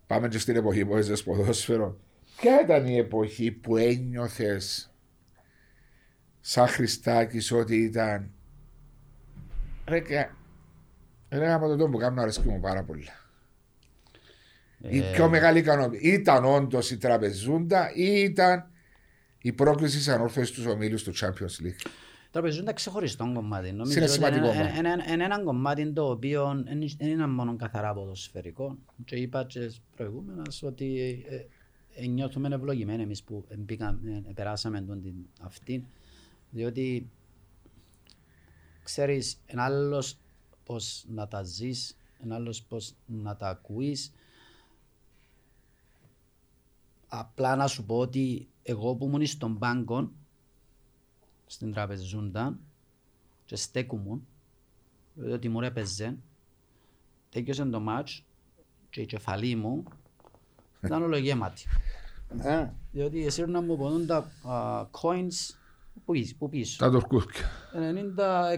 πάμε 0.08 0.28
και 0.28 0.38
στην 0.38 0.56
εποχή 0.56 0.86
που 0.86 0.98
έζες 0.98 1.24
ποδόσφαιρο. 1.24 2.00
Ποια 2.38 2.62
ήταν 2.62 2.88
η 2.88 2.98
εποχή 2.98 3.52
που 3.52 3.78
ένιωθες 3.78 4.94
σαν 6.40 6.68
Χριστάκης 6.68 7.52
ότι 7.52 7.76
ήταν 7.76 8.32
ρε 9.88 10.00
και 10.00 10.28
ρε 11.30 11.52
από 11.52 11.76
το 11.76 11.90
που 11.90 11.98
κάνω 11.98 12.22
αρέσκει 12.22 12.48
μου 12.48 12.60
πάρα 12.60 12.84
πολύ. 12.84 13.08
Η 14.78 15.00
Ε, 15.00 15.12
πιο 15.12 15.30
μεγάλη 15.30 15.60
ικανότητα 15.60 16.08
ήταν 16.08 16.46
όντως 16.46 16.92
η 16.92 16.98
τραπεζούντα 16.98 17.92
ή 17.94 18.22
ήταν 18.22 18.72
η 19.42 19.52
πρόκληση 19.52 20.06
τη 20.06 20.12
ανόρθωση 20.12 20.54
του 20.54 20.64
ομίλους 20.68 21.04
του 21.04 21.14
Champions 21.16 21.66
League; 21.66 21.90
Τραπεζούν 22.32 22.66
τα 22.66 22.74
ξεχωριστό 22.74 23.32
κομμάτι. 23.34 23.72
Νομίζω 23.72 23.96
Είναι 23.96 24.04
ότι 24.06 24.14
σημαντικό 24.14 24.46
είναι- 24.46 24.54
κομμάτι. 24.58 24.78
είναι- 24.78 24.90
είναι- 24.90 25.12
Είναι 25.12 25.24
ένα 25.24 25.44
κομμάτι 25.44 25.92
το 25.94 26.10
οποίο 26.10 26.64
δεν 26.66 26.80
δεν 26.98 27.08
είναι 27.10 27.28
μόνο 27.28 27.56
καθαρά 27.56 27.94
ποδοσφαιρικό. 27.94 28.78
Και 29.06 29.16
είπα 29.16 29.44
και 29.46 29.72
προηγούμενα 29.96 30.42
ότι 30.62 31.00
ε, 31.30 31.46
ε, 32.04 32.08
νιώθουμε 32.08 32.56
ευλογημένοι 32.56 33.02
εμείς 33.04 33.24
που 33.24 33.46
μπήκαμε, 33.58 34.24
ε, 34.28 34.32
περάσαμε 34.34 34.82
τον 34.82 35.02
την 35.02 35.14
αυτή. 35.42 35.86
Διότι 36.50 37.10
ξέρεις, 38.84 39.42
ένα 39.46 39.64
άλλος 39.64 40.18
πώς 40.64 41.06
να 41.08 41.28
τα 41.28 41.44
ζεις, 41.44 41.98
ένα 42.24 42.36
άλλος 42.36 42.64
πώς 42.64 42.96
να 43.06 43.36
τα 43.36 43.48
ακούεις. 43.50 44.12
Απλά 47.08 47.56
να 47.56 47.68
σου 47.68 47.86
πω 47.86 47.98
ότι 47.98 48.48
εγώ 48.64 48.96
που 48.96 49.06
ήμουν 49.06 49.26
στον 49.26 49.58
πάγκο, 49.60 50.12
στην 51.52 51.72
τραπεζούντα 51.72 52.58
και 53.46 53.56
στέκουμουν, 53.56 54.28
διότι 55.14 55.50
μου 55.50 55.62
έπαιζε, 55.62 56.18
τέκειωσε 57.30 57.66
το 57.66 57.80
μάτς 57.80 58.26
και 58.90 59.02
η 59.02 59.06
κεφαλή 59.06 59.56
μου 59.56 59.84
ήταν 60.82 61.04
όλο 61.04 61.18
γέματη. 61.18 61.64
Ε, 62.42 62.70
Διότι 62.92 63.26
εσύ 63.26 63.46
να 63.46 63.62
μου 63.62 63.78
πονούν 63.78 64.06
τα 64.06 64.32
α, 64.50 64.86
coins 64.92 65.56
που 66.06 66.12
πίσω. 66.12 66.36
Που 66.38 66.50
πίσω. 66.50 66.78
Τα 66.78 66.92
τουρκούθια. 66.92 67.50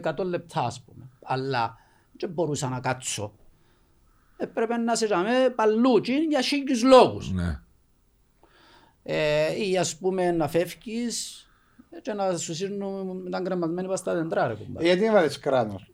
90-100 0.03 0.25
λεπτά 0.25 0.61
ας 0.61 0.81
πούμε. 0.81 1.09
Αλλά 1.23 1.77
δεν 2.19 2.29
μπορούσα 2.29 2.69
να 2.69 2.79
κάτσω. 2.79 3.33
Έπρεπε 4.37 4.77
να 4.77 4.95
σε 4.95 5.07
ζάμε 5.07 5.53
παλούτσι 5.55 6.17
για 6.17 6.41
χίλιους 6.41 6.83
λόγους. 6.83 7.31
Ναι. 7.31 7.59
Ε, 9.03 9.65
ή 9.67 9.77
ας 9.77 9.97
πούμε 9.97 10.31
να 10.31 10.47
φεύγεις 10.47 11.37
ε, 11.39 11.42
και 12.01 12.13
να 12.13 12.37
σου 12.37 12.53
σύρνουν 12.55 13.21
μετά 13.23 13.39
γκρεμασμένοι 13.41 13.87
πας 13.87 13.99
στα 13.99 14.13
δεντρά 14.15 14.47
ρε 14.47 14.53
κουμπάρε. 14.53 14.85
Γιατί 14.87 15.05
έβαλες 15.05 15.39
κράνος; 15.39 15.87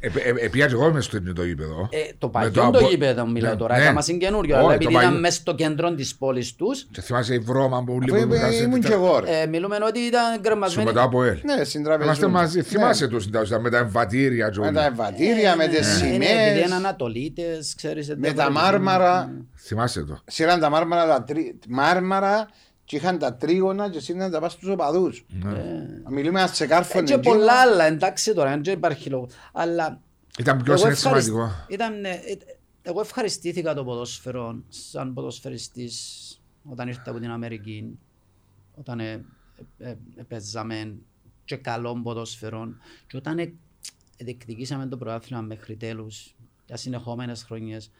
Ε, 0.00 0.44
Επία 0.44 0.66
και 0.66 0.72
εγώ 0.72 0.92
μες 0.92 1.04
στο 1.04 1.16
ίδιο 1.16 1.32
το 1.32 1.44
γήπεδο. 1.44 1.88
ε, 1.92 1.98
το 2.18 2.26
Με 2.26 2.32
παλιό 2.32 2.62
απο- 2.62 2.78
το 2.78 2.86
γήπεδο 2.88 3.26
μιλάω 3.26 3.52
Ναι, 3.52 3.58
τώρα, 3.58 3.76
ναι. 3.76 3.82
έκανα 3.82 4.00
συγκαινούριο, 4.00 4.54
Όχι, 4.54 4.58
αλλά 4.64 4.68
το 4.68 4.74
επειδή 4.74 4.92
παλιό. 4.94 5.08
ήταν 5.08 5.20
μέσα 5.20 5.40
στο 5.40 5.54
κέντρο 5.54 5.94
της 5.94 6.16
πόλης 6.16 6.54
τους, 6.54 6.86
Και 6.90 7.00
θυμάσαι 7.00 7.34
η 7.34 7.38
βρώμα 7.38 7.84
που 7.84 7.92
Αφού 7.92 8.00
λίγο 8.00 8.16
είμαι- 8.16 8.36
είχα 8.36 8.52
ήμουν 8.54 8.80
και 8.80 8.92
εγώ 8.92 9.18
ρε. 9.20 9.40
ε, 9.40 9.46
μιλούμε 9.46 9.76
ότι 9.86 9.98
ήταν 9.98 10.40
γκρεμασμένοι. 10.40 10.88
μετά 10.88 11.02
από 11.02 11.22
ελ. 11.24 11.38
Ναι, 11.44 11.64
στην 11.64 11.82
τραπεζούντα. 11.84 12.04
Είμαστε 12.04 12.26
μαζί. 12.26 12.56
Ναι. 12.56 12.62
Θυμάσαι 12.62 13.08
τους 13.08 13.24
ήταν 13.24 13.60
με 13.60 13.70
τα 13.70 13.78
εμβατήρια. 13.78 14.48
και 14.50 14.58
Με 14.60 14.66
όλα. 14.66 14.80
τα 14.80 14.84
εμβατήρια, 14.86 15.56
με 15.56 15.66
τις 15.66 16.00
Ε, 16.00 16.04
ναι, 16.04 16.08
επειδή 16.08 16.14
είναι 16.14 16.24
σημαίες, 16.52 16.72
Ανατολίτες, 16.72 17.74
ξέρεις. 17.76 18.08
με 18.08 18.14
τα 18.14 18.20
διαφορετικοί. 18.20 18.58
μάρμαρα. 18.64 19.32
Θυμάσαι 19.56 20.02
το. 20.04 20.20
Σύραν 20.26 20.60
τα 20.60 20.70
μάρμαρα, 20.70 21.06
τα 21.06 21.22
τρί- 21.24 21.54
μάρμαρα 21.68 22.48
και 22.90 22.96
είχαν 22.96 23.18
τα 23.18 23.34
τρίγωνα 23.34 23.90
και 23.90 24.00
σύρναν 24.00 24.30
τα 24.30 24.40
πας 24.40 24.52
στους 24.52 24.68
οπαδούς. 24.68 25.24
Μιλούμε 26.10 26.38
ένας 26.38 26.50
ξεκάρφωνο 26.50 27.02
Ε, 27.02 27.06
και 27.06 27.18
πολλά 27.18 27.52
άλλα, 27.60 27.84
εντάξει 27.84 28.34
τώρα, 28.34 28.58
δεν 28.60 28.72
υπάρχει 28.74 29.10
λόγος. 29.10 29.32
Αλλά 29.52 30.00
Ήταν 30.38 30.62
πιο 30.62 30.72
εγώ 30.72 30.86
ευχαρισ- 30.86 31.00
συναισθηματικό. 31.00 31.64
ήταν, 31.68 32.04
ε, 32.04 32.10
ε, 32.10 32.36
εγώ 32.82 33.00
ευχαριστήθηκα 33.00 33.74
το 33.74 33.84
ποδόσφαιρο 33.84 34.62
σαν 34.68 35.14
ποδοσφαιριστής 35.14 35.94
όταν 36.64 36.88
ήρθα 36.88 37.10
από 37.10 37.18
την 37.20 37.30
Αμερική, 37.30 37.98
όταν 38.74 39.00
ε, 39.00 39.24
ε, 39.78 39.90
ε, 40.16 40.22
παίζαμε 40.28 40.94
και 41.44 41.56
καλό 41.56 42.00
ποδόσφαιρο 42.02 42.74
και 43.06 43.16
όταν 43.16 43.38
ε, 43.38 43.52
διεκδικήσαμε 44.16 44.86
το 44.86 44.96
πρωτάθλημα 44.96 45.42
μέχρι 45.42 45.76
τέλους 45.76 46.34
για 46.66 46.76
συνεχόμενες 46.76 47.42
χρονιές, 47.42 47.90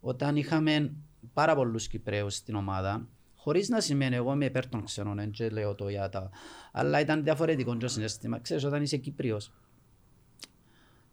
όταν 0.00 0.36
είχαμε 0.36 0.92
πάρα 1.32 1.54
πολλούς 1.54 1.88
Κυπρέους 1.88 2.34
στην 2.34 2.54
ομάδα, 2.54 3.06
χωρίς 3.50 3.68
να 3.68 3.80
σημαίνει 3.80 4.16
εγώ 4.16 4.32
είμαι 4.32 4.44
υπέρ 4.44 4.68
των 4.68 4.84
ξένων, 4.84 5.16
δεν 5.16 5.30
και 5.30 5.48
λέω 5.48 5.74
το 5.74 5.88
για 5.88 6.08
τα... 6.08 6.30
Αλλά 6.72 7.00
ήταν 7.00 7.22
διαφορετικό 7.22 7.76
το 7.76 7.88
συνέστημα. 7.88 8.38
Ξέρεις, 8.38 8.64
όταν 8.64 8.82
είσαι 8.82 8.96
Κύπριος, 8.96 9.52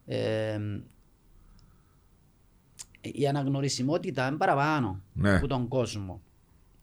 ε, 0.06 0.60
η 3.02 3.28
αναγνωρισιμότητα 3.28 4.28
είναι 4.28 4.38
παραπάνω 4.38 5.02
Ναι. 5.14 5.36
από 5.36 5.48
τον 5.48 5.68
κόσμο. 5.68 6.22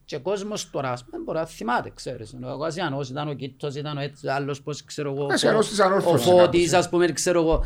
Και 0.05 0.17
ο 0.17 0.21
κόσμος 0.21 0.71
τώρα 0.71 0.93
ας 0.93 1.05
πούμε, 1.05 1.23
μπορεί 1.23 1.39
να 1.39 1.47
θυμάται, 1.47 1.91
ξέρεις. 1.95 2.37
Ο 2.59 2.65
Ασιανός 2.65 3.11
ήταν 3.11 3.29
ο 3.29 3.35
Κίτος, 3.35 3.75
ήταν 3.75 3.97
ο 3.97 4.01
έτσι, 4.01 4.29
άλλος 4.29 4.63
πώς 4.63 4.85
ξέρω 4.85 5.11
εγώ. 5.13 5.25
Ο 5.25 5.33
Ασιανός 5.33 5.69
της 5.69 5.81
Ανόρθωσης 5.81 6.27
Ο 6.27 6.31
Φώτης, 6.31 6.71
κάπως, 6.71 6.85
ας 6.85 6.91
πούμε, 6.91 7.13
ξέρω 7.13 7.41
εγώ. 7.41 7.65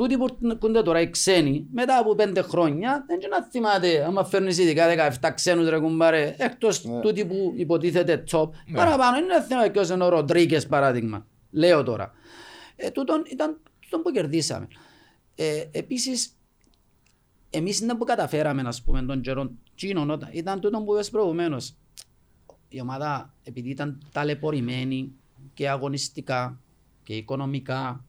Τούτοι 0.00 0.16
που 0.16 0.38
έρχονται 0.42 0.82
τώρα 0.82 1.00
οι 1.00 1.10
ξένοι, 1.10 1.66
μετά 1.72 1.98
από 1.98 2.14
πέντε 2.14 2.42
χρόνια, 2.42 3.04
δεν 3.06 3.18
και 3.18 3.26
να 3.28 3.42
θυμάται, 3.42 4.04
άμα 4.04 4.24
φέρνεις 4.24 4.58
ειδικά 4.58 5.10
17 5.20 5.30
ξένους 5.34 5.68
ρε 5.68 5.78
κουμπάρε, 5.78 6.34
εκτός 6.38 6.80
τούτοι 7.02 7.24
που 7.24 7.52
υποτίθεται 7.56 8.24
top, 8.30 8.48
παραπάνω 8.74 9.16
είναι 9.16 9.34
ένα 9.34 9.42
θέμα 9.42 9.70
ποιος 9.70 9.88
είναι 9.90 10.04
ο 10.04 10.08
Ροντρίκες 10.08 10.66
παράδειγμα, 10.66 11.26
λέω 11.50 11.82
τώρα. 11.82 12.12
Ε, 12.76 12.90
τούτον 12.90 13.22
ήταν 13.30 13.60
τούτον 13.80 14.02
που 14.02 14.10
κερδίσαμε. 14.10 14.68
Ε, 15.34 15.64
επίσης, 15.70 16.36
εμείς 17.50 17.80
είναι 17.80 17.94
που 17.94 18.04
καταφέραμε, 18.04 18.62
ας 18.66 18.82
πούμε, 18.82 19.02
τον 19.02 19.20
καιρό 19.20 19.50
Τσίνον, 19.74 20.10
όταν- 20.10 20.30
ήταν 20.32 20.60
τούτο 20.60 20.82
που 20.82 20.94
είπες 20.94 21.10
προηγουμένως. 21.10 21.74
Η 22.68 22.80
ομάδα, 22.80 23.34
επειδή 23.42 23.70
ήταν 23.70 24.02
ταλαιπωρημένη 24.12 25.12
και 25.54 25.68
αγωνιστικά 25.68 26.60
και 27.02 27.14
οικονομικά 27.14 28.04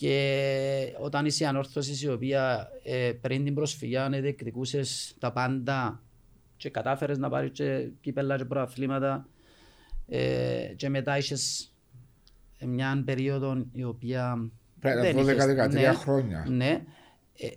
και 0.00 0.96
όταν 1.00 1.26
είσαι 1.26 1.46
ανόρθωσης 1.46 2.02
η 2.02 2.08
οποία 2.08 2.68
ε, 2.82 3.12
πριν 3.20 3.44
την 3.44 3.54
προσφυγιά 3.54 4.08
διεκδικούσες 4.08 5.16
τα 5.18 5.32
πάντα 5.32 6.02
και 6.56 6.70
κατάφερες 6.70 7.18
να 7.18 7.28
πάρεις 7.28 7.50
και 7.50 7.90
κύπελα 8.00 8.36
και 8.36 8.44
προαθλήματα 8.44 9.28
ε, 10.06 10.72
και 10.76 10.88
μετά 10.88 11.18
είχες 11.18 11.74
μια 12.66 13.02
περίοδο 13.04 13.66
η 13.72 13.84
οποία 13.84 14.50
Πρέπει 14.80 14.96
να 14.96 15.02
δεν 15.02 15.18
είχες- 15.18 15.44
12-13 15.44 15.70
ναι, 15.70 15.92
χρόνια. 15.92 16.46
Ναι. 16.48 16.84
Ε, 17.36 17.48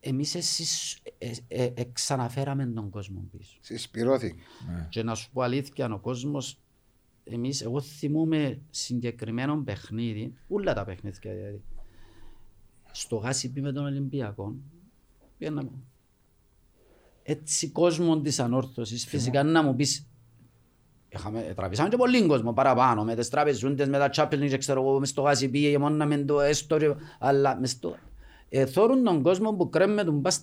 εμείς 0.00 0.34
εσείς 0.34 0.98
ε, 1.18 1.30
ε, 1.48 1.64
ε, 1.74 1.84
ξαναφέραμε 1.92 2.66
τον 2.66 2.90
κόσμο 2.90 3.24
πίσω. 3.30 3.58
Συσπηρώθηκε. 3.60 4.42
Και 4.88 5.02
να 5.02 5.14
σου 5.14 5.30
πω 5.32 5.42
αλήθεια, 5.42 5.92
ο 5.92 5.98
κόσμος, 5.98 6.60
εμείς, 7.30 7.62
εγώ 7.62 7.80
θυμούμαι 7.80 8.58
συγκεκριμένο 8.70 9.62
παιχνίδι, 9.64 10.34
όλα 10.48 10.74
τα 10.74 10.84
παιχνίδια 10.84 11.32
δηλαδή, 11.34 11.62
στο 12.92 13.16
Γάσιπι 13.16 13.60
με 13.60 13.72
τον 13.72 13.84
Ολυμπιακό, 13.84 14.54
πήγαμε. 15.38 15.70
Έτσι 17.22 17.68
κόσμο 17.70 18.20
της 18.20 18.40
ανόρθωσης, 18.40 19.06
φυσικά 19.06 19.42
να 19.42 19.62
μου 19.62 19.74
πεις, 19.74 20.08
Είχαμε, 21.10 21.52
τραβήσαμε 21.56 21.88
και 21.88 21.96
πολύ 21.96 22.26
κόσμο 22.26 22.52
παραπάνω, 22.52 23.04
με 23.04 23.14
τις 23.14 23.28
τραπεζούντες, 23.28 23.88
με 23.88 23.98
τα 23.98 24.10
Champions 24.14 24.42
League, 24.42 24.58
ξέρω 24.58 24.82
εγώ, 24.82 24.98
μες 24.98 25.08
στο 25.08 25.22
Γάσιπι, 25.22 25.70
και 25.70 25.78
μόνο 25.78 26.06
με 26.06 26.18
το 26.18 26.40
έστω, 26.40 26.78
και- 26.78 26.94
αλλά 27.18 27.58
μες 27.60 27.70
στο... 27.70 27.96
Ε, 28.48 28.66
θόρουν 28.66 29.04
τον 29.04 29.22
κόσμο 29.22 29.52
που 29.52 29.68
κρέμε 29.68 30.04
τον 30.04 30.22
πας 30.22 30.42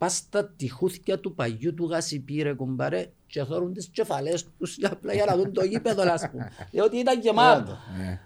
στα, 0.00 0.06
πας 0.06 0.16
στα 0.16 0.54
τυχούθια 0.56 1.20
του 1.20 1.34
παγιού 1.34 1.74
του 1.74 1.88
Γάσιπι, 1.88 2.42
ρε 2.42 2.54
κουμπάρε, 2.54 3.10
και 3.26 3.44
θόρουν 3.44 3.72
τις 3.72 3.88
κεφαλές 3.88 4.46
τους 4.58 4.76
για, 4.76 4.92
απλά 4.92 5.12
για 5.12 5.24
να 5.24 5.36
δουν 5.36 5.52
το 5.52 5.64
γήπεδο, 5.64 6.02
ας 6.12 6.30
πούμε. 6.30 6.50
Διότι 6.70 6.96
ήταν 6.96 7.20
γεμάτο. 7.20 7.78
Ναι. 7.98 8.20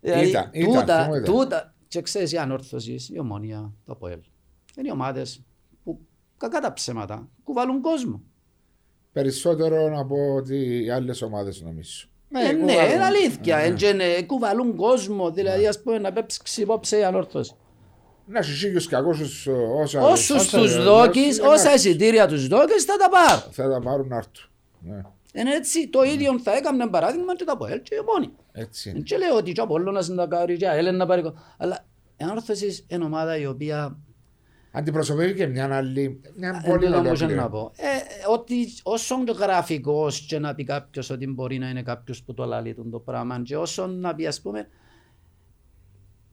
Δηλαδή, 0.00 0.28
Ήταν, 0.28 0.50
ήταν, 0.52 0.72
τούτα, 0.72 1.00
αυτό 1.00 1.16
ήταν. 1.16 1.34
τούτα, 1.34 1.74
και 1.88 2.02
ξέρεις, 2.02 2.32
η 2.32 2.36
ανόρθωση, 2.36 2.96
η 3.12 3.18
ομόνια, 3.18 3.72
το 3.84 3.92
ΑΠΟΕΛ, 3.92 4.20
είναι 4.76 4.88
οι 4.88 4.90
ομάδες 4.90 5.42
που 5.84 6.00
κακά 6.36 6.60
τα 6.60 6.72
ψέματα 6.72 7.28
κουβαλούν 7.44 7.80
κόσμο. 7.80 8.22
Περισσότερο 9.12 9.98
από 9.98 10.34
ότι 10.34 10.84
οι 10.84 10.90
άλλες 10.90 11.22
ομάδες 11.22 11.62
νομίζω. 11.62 12.08
Ε, 12.30 12.52
ναι, 12.52 12.72
είναι 12.72 13.04
αλήθεια. 13.04 13.56
Ε, 13.56 13.70
και 13.70 13.92
ναι, 13.92 14.22
κουβαλούν 14.22 14.76
κόσμο, 14.76 15.30
δηλαδή 15.30 15.66
ας 15.66 15.82
πούμε 15.82 15.98
να 15.98 16.12
πέψει 16.12 16.60
υπόψε 16.60 16.98
η 16.98 17.04
ανόρθωση. 17.04 17.54
Να 18.30 18.42
σου 18.42 18.56
σίγουρου 18.56 18.84
και 18.84 18.96
ακούσους 18.96 19.46
όσα. 19.82 20.00
Όσους 20.02 20.30
όσα- 20.30 20.58
τους 20.58 20.74
όσα- 20.74 20.82
δώκεις, 20.82 21.38
όσα- 21.40 21.50
όσα 21.50 21.74
εισιτήρια 21.74 22.26
τους 22.26 22.46
δώκεις 22.48 22.84
θα 22.84 22.96
τα 22.96 23.08
πάρουν. 23.08 23.52
Θα 23.52 23.68
τα 23.70 23.80
πάρουν 23.80 24.08
να 24.08 24.16
έρθουν. 24.16 24.50
Ναι, 24.80 25.00
Είναι 25.32 25.54
έτσι, 25.54 25.88
το 25.88 26.02
ίδιο 26.02 26.38
θα 26.40 26.56
έκαμε 26.56 26.88
παράδειγμα 26.88 27.36
και 27.36 27.44
τα 27.44 27.52
ΑΠΟΕΛ 27.52 27.82
και 27.82 27.94
η 27.94 27.98
ομόνια. 27.98 28.30
έτσι. 28.52 28.90
Δεν 28.92 29.02
και 29.02 29.16
λέω 29.16 29.36
ότι 29.36 29.52
και 29.52 29.60
ο 29.60 29.64
Απόλλωνας 29.64 30.08
να 30.08 30.28
τα 30.28 30.36
κάνει 30.36 30.56
και 30.56 30.64
η 30.64 30.68
ΑΕΛ 30.68 30.96
να 30.96 31.06
πάρει. 31.06 31.22
κο- 31.22 31.34
Αλλά 31.58 31.84
η 32.16 32.24
ανόρθωση 32.24 32.84
είναι 32.88 33.04
ομάδα 33.04 33.36
η 33.38 33.46
οποία 33.46 33.98
Αντιπροσωπεύει 34.72 35.34
και 35.34 35.46
μια 35.46 35.76
άλλη. 35.76 36.20
Μια 36.36 36.62
Εν 36.64 36.70
πολύ 36.70 36.86
τούτο 36.86 36.96
μου 36.98 37.02
είχε 37.04 37.08
ολόκληρη. 37.08 37.34
να 37.34 37.48
πω. 37.48 37.72
Ε, 37.76 37.86
ότι 38.32 38.68
όσο 38.82 39.24
και 39.24 39.32
γραφικός 39.38 40.20
και 40.20 40.38
να 40.38 40.54
πει 40.54 40.64
κάποιος 40.64 41.10
ότι 41.10 41.26
μπορεί 41.26 41.58
να 41.58 41.68
είναι 41.68 41.82
κάποιος 41.82 42.22
που 42.22 42.34
το 42.34 42.44
λαλεί 42.44 42.74
τον 42.74 42.90
το 42.90 42.98
πράγμα 42.98 43.40
και 43.44 43.56
όσο 43.56 43.86
να 43.86 44.14
πει 44.14 44.26
ας 44.26 44.40
πούμε 44.40 44.68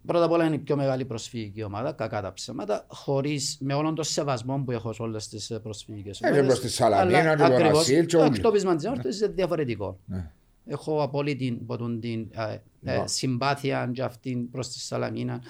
πρώτα 0.06 0.26
απ' 0.26 0.32
όλα 0.32 0.46
είναι 0.46 0.56
η 0.56 0.60
πιο 0.60 0.76
μεγάλη 0.76 1.06
προσφυγική 1.06 1.64
ομάδα, 1.64 1.92
κακά 1.92 2.22
τα 2.22 2.34
ψέματα, 2.34 2.86
χωρίς, 2.88 3.58
με 3.60 3.74
όλον 3.74 3.96
τον 3.96 4.04
σεβασμό 4.04 4.58
που 4.66 4.72
έχω 4.72 4.94
σε 4.94 5.02
όλες 5.02 5.28
τις 5.28 5.50
ε, 5.52 5.60
προσφυγικές 5.60 6.22
Ε, 6.22 6.32
και 6.32 6.44
προς 6.44 6.60
τη 6.60 6.70
Σαλαμίνα 6.70 7.36
και 7.36 7.44
τον 7.44 7.52
ακριβώς, 7.54 7.80
Ασίλ 7.82 8.06
και 8.06 8.16
το 8.16 8.22
όλοι. 8.24 8.32
εκτόπισμα 8.36 8.76
της 8.76 8.86
Νόρθωσης 8.86 9.22
είναι 9.22 9.32
διαφορετικό. 9.36 10.00
Ναι. 10.06 10.32
Έχω 10.68 11.02
απόλυτη 11.04 11.52
ποτούν 11.66 12.00
την 12.00 12.28
ε, 12.32 12.54
ε, 12.54 12.60
Ναι. 12.80 13.04
συμπάθεια 13.08 13.90
και 13.94 14.04
αυτήν 14.04 14.50
προς 14.52 14.70
τη 14.70 14.80
Σαλαμίνα 14.80 15.42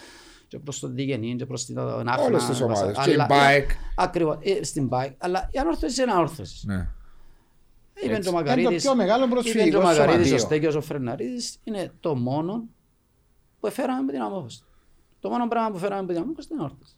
και 0.48 0.60
προς 0.60 0.80
τον 0.80 0.94
Διγενή 0.96 1.36
και 1.36 1.46
προς 1.46 1.66
την 1.66 1.80
Άχνα. 1.80 2.18
Όλες 2.26 2.46
τις 2.46 2.62
ομάδες. 2.62 2.98
Και 3.04 3.10
η 3.10 3.14
Αλλά- 3.14 3.26
Μπάεκ. 3.30 3.70
Ακριβώς, 3.96 4.38
ε, 4.42 4.64
στην 4.64 4.90
ΠΑΕΚ. 4.90 5.12
Αλλά 5.18 5.50
η 5.52 5.58
ανόρθωση 5.60 6.02
είναι 6.02 6.12
ανόρθωση. 6.12 6.68
Ναι. 6.68 6.88
Είπε 8.04 8.06
Έτσι. 8.06 8.08
και 8.08 8.12
ο 8.14 8.16
Είναι 8.16 8.24
το 8.24 8.32
Μακαρίτης, 8.32 8.84
πιο 8.84 8.96
μεγάλο 8.96 9.24
είπε 9.26 9.34
προσφυγικό 9.34 9.70
και 9.70 9.76
ο 9.76 9.82
Μακαρίτης, 9.82 10.12
ο 10.12 10.24
σωματείο. 10.24 10.38
Στέκιος, 10.38 10.76
ο 10.76 10.82
Φρεναρίδης, 10.82 11.58
είναι 11.64 11.92
το 12.00 12.16
μόνο 12.16 12.64
που 13.66 13.72
έφεραμε 13.72 14.00
από 14.00 14.12
την 14.12 14.22
Αμμόχωστο. 14.22 14.64
Το 15.20 15.30
μόνο 15.30 15.48
πράγμα 15.48 15.72
που 15.72 15.78
φέραμε 15.78 16.00
από 16.02 16.12
την 16.12 16.22
Αμμόχωστο 16.22 16.48
είναι 16.52 16.62
η 16.62 16.66
Ανόρθωση. 16.66 16.96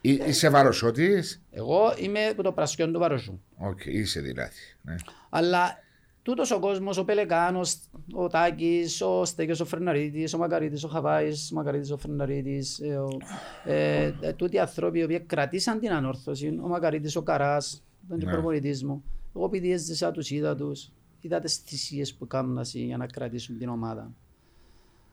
Εί- 0.00 0.26
Είσαι 0.28 0.48
Βαρωσιώτης. 0.48 1.22
Εγώ 1.50 1.94
είμαι 1.98 2.26
από 2.26 2.42
το 2.42 2.52
πρασιόν 2.52 2.92
του 2.92 2.98
Βαρωσιού. 2.98 3.40
Οκ, 3.56 3.84
είσαι 3.86 4.20
δηλαδή. 4.20 4.54
Ναι. 4.82 4.94
Αλλά 5.30 5.78
τούτος 6.22 6.50
ο 6.50 6.58
κόσμος, 6.58 6.98
ο 6.98 7.04
Πελεκάνος, 7.04 7.76
ο 8.12 8.26
Τάκης, 8.28 9.00
ο 9.00 9.24
Στέκιος, 9.24 9.60
ο 9.60 9.64
Φρεναρίδης, 9.64 10.34
ο 10.34 10.38
Μακαρίτης, 10.38 10.84
ο 10.84 10.88
Χαβάης, 10.88 11.50
ο 11.52 11.54
Μακαρίτης, 11.54 11.90
ο 11.90 11.96
Φρεναρίδης, 11.96 12.78
ε, 12.80 12.96
ο, 12.96 13.08
ε, 13.64 14.12
ε, 14.20 14.32
τούτοι 14.32 14.56
οι 14.56 14.58
άνθρωποι 14.58 14.98
οι 14.98 15.02
οποίοι 15.02 15.20
κρατήσαν 15.20 15.78
την 15.80 15.92
Ανόρθωση, 15.92 16.58
ο 16.62 16.68
Μακαρίτης, 16.68 17.16
ο 17.16 17.22
Καράς, 17.22 17.82
ήταν 18.06 18.18
και 18.18 18.24
Ναι. 18.26 18.32
προπονητής 18.32 18.84
μου. 18.84 19.04
Εγώ 19.36 19.44
επειδή 19.44 19.72
έζησα 19.72 20.10
τους, 20.10 20.30
είδα 20.30 20.56
τους, 20.56 20.90
είδα 21.20 21.40
τις 21.40 21.56
θυσίες 21.56 22.14
που 22.14 22.26
κάνουν 22.26 22.60
για 22.62 22.96
να 22.96 23.06
κρατήσουν 23.06 23.58
την 23.58 23.68
ομάδα. 23.68 24.10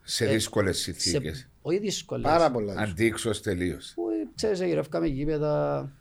Σε 0.04 0.26
δύσκολες 0.26 0.88
Ε, 0.88 0.94
Σε, 0.94 1.00
συνθήκες. 1.00 1.50
όχι 1.62 1.80
δύσκολες. 1.80 2.24
Πάρα 2.32 2.52
πολλά. 2.52 2.76
Αντίξως 2.78 3.42
τελείως. 3.42 3.92
Που, 3.96 4.10
ε, 4.10 4.28
ξέρεις, 4.36 4.62
γυρεύκαμε 4.62 5.08
γήπεδα 5.08 5.92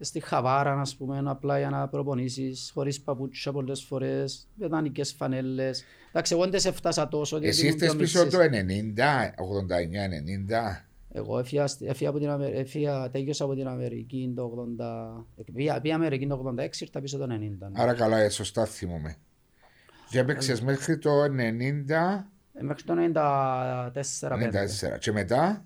στη 0.00 0.20
Χαβάρα, 0.20 0.80
ας 0.80 0.96
πούμε, 0.96 1.22
απλά 1.26 1.58
για 1.58 1.70
να 1.70 1.88
προπονήσεις, 1.88 2.70
χωρίς 2.74 3.00
παπούτσια 3.00 3.52
πολλές 3.52 3.82
φορές, 3.84 4.48
με 4.54 4.66
δανεικές 4.66 5.12
φανέλες. 5.12 5.84
Εντάξει, 6.08 6.34
εγώ 6.34 6.48
δεν 6.48 6.60
σε 6.60 6.68
έφτασα 6.68 7.08
τόσο. 7.08 7.38
διότι 7.38 7.56
Εσύ 7.56 7.66
ήμουν 7.66 7.74
είστε 7.74 7.86
πιο 7.90 7.96
πίσω 7.98 8.22
μιτσής. 8.22 8.38
το 8.38 8.44
90, 8.44 9.34
89-90. 9.36 10.84
Εγώ 11.12 11.38
έφυγα, 11.38 11.66
στη- 11.66 11.86
έφυγα 11.86 12.10
από 12.10 12.18
την 12.18 12.28
Αμερική, 12.28 12.58
έφυγα, 12.58 13.10
τέλειωσα 13.10 13.44
από 13.44 13.54
την 13.54 13.66
Αμερική 13.66 14.32
το 14.36 14.42
80, 14.44 15.26
πήγα, 15.54 15.80
πήγα 15.80 15.94
Αμερική 15.94 16.26
το 16.26 16.34
86, 16.34 16.80
ήρθα 16.80 17.00
πίσω 17.00 17.18
το 17.18 17.26
90. 17.30 17.70
Άρα 17.72 17.94
καλά, 17.94 18.18
ε, 18.18 18.28
σωστά 18.28 18.64
θυμούμαι. 18.66 19.16
Και 20.10 20.18
έπαιξες 20.18 20.60
μέχρι 20.60 20.98
το 20.98 21.10
90, 21.22 21.94
Ε, 22.14 22.26
Μέχρι 22.60 22.82
το 22.82 22.94
94-5. 23.14 24.28
94. 24.94 24.98
Και 24.98 25.12
μετά, 25.12 25.64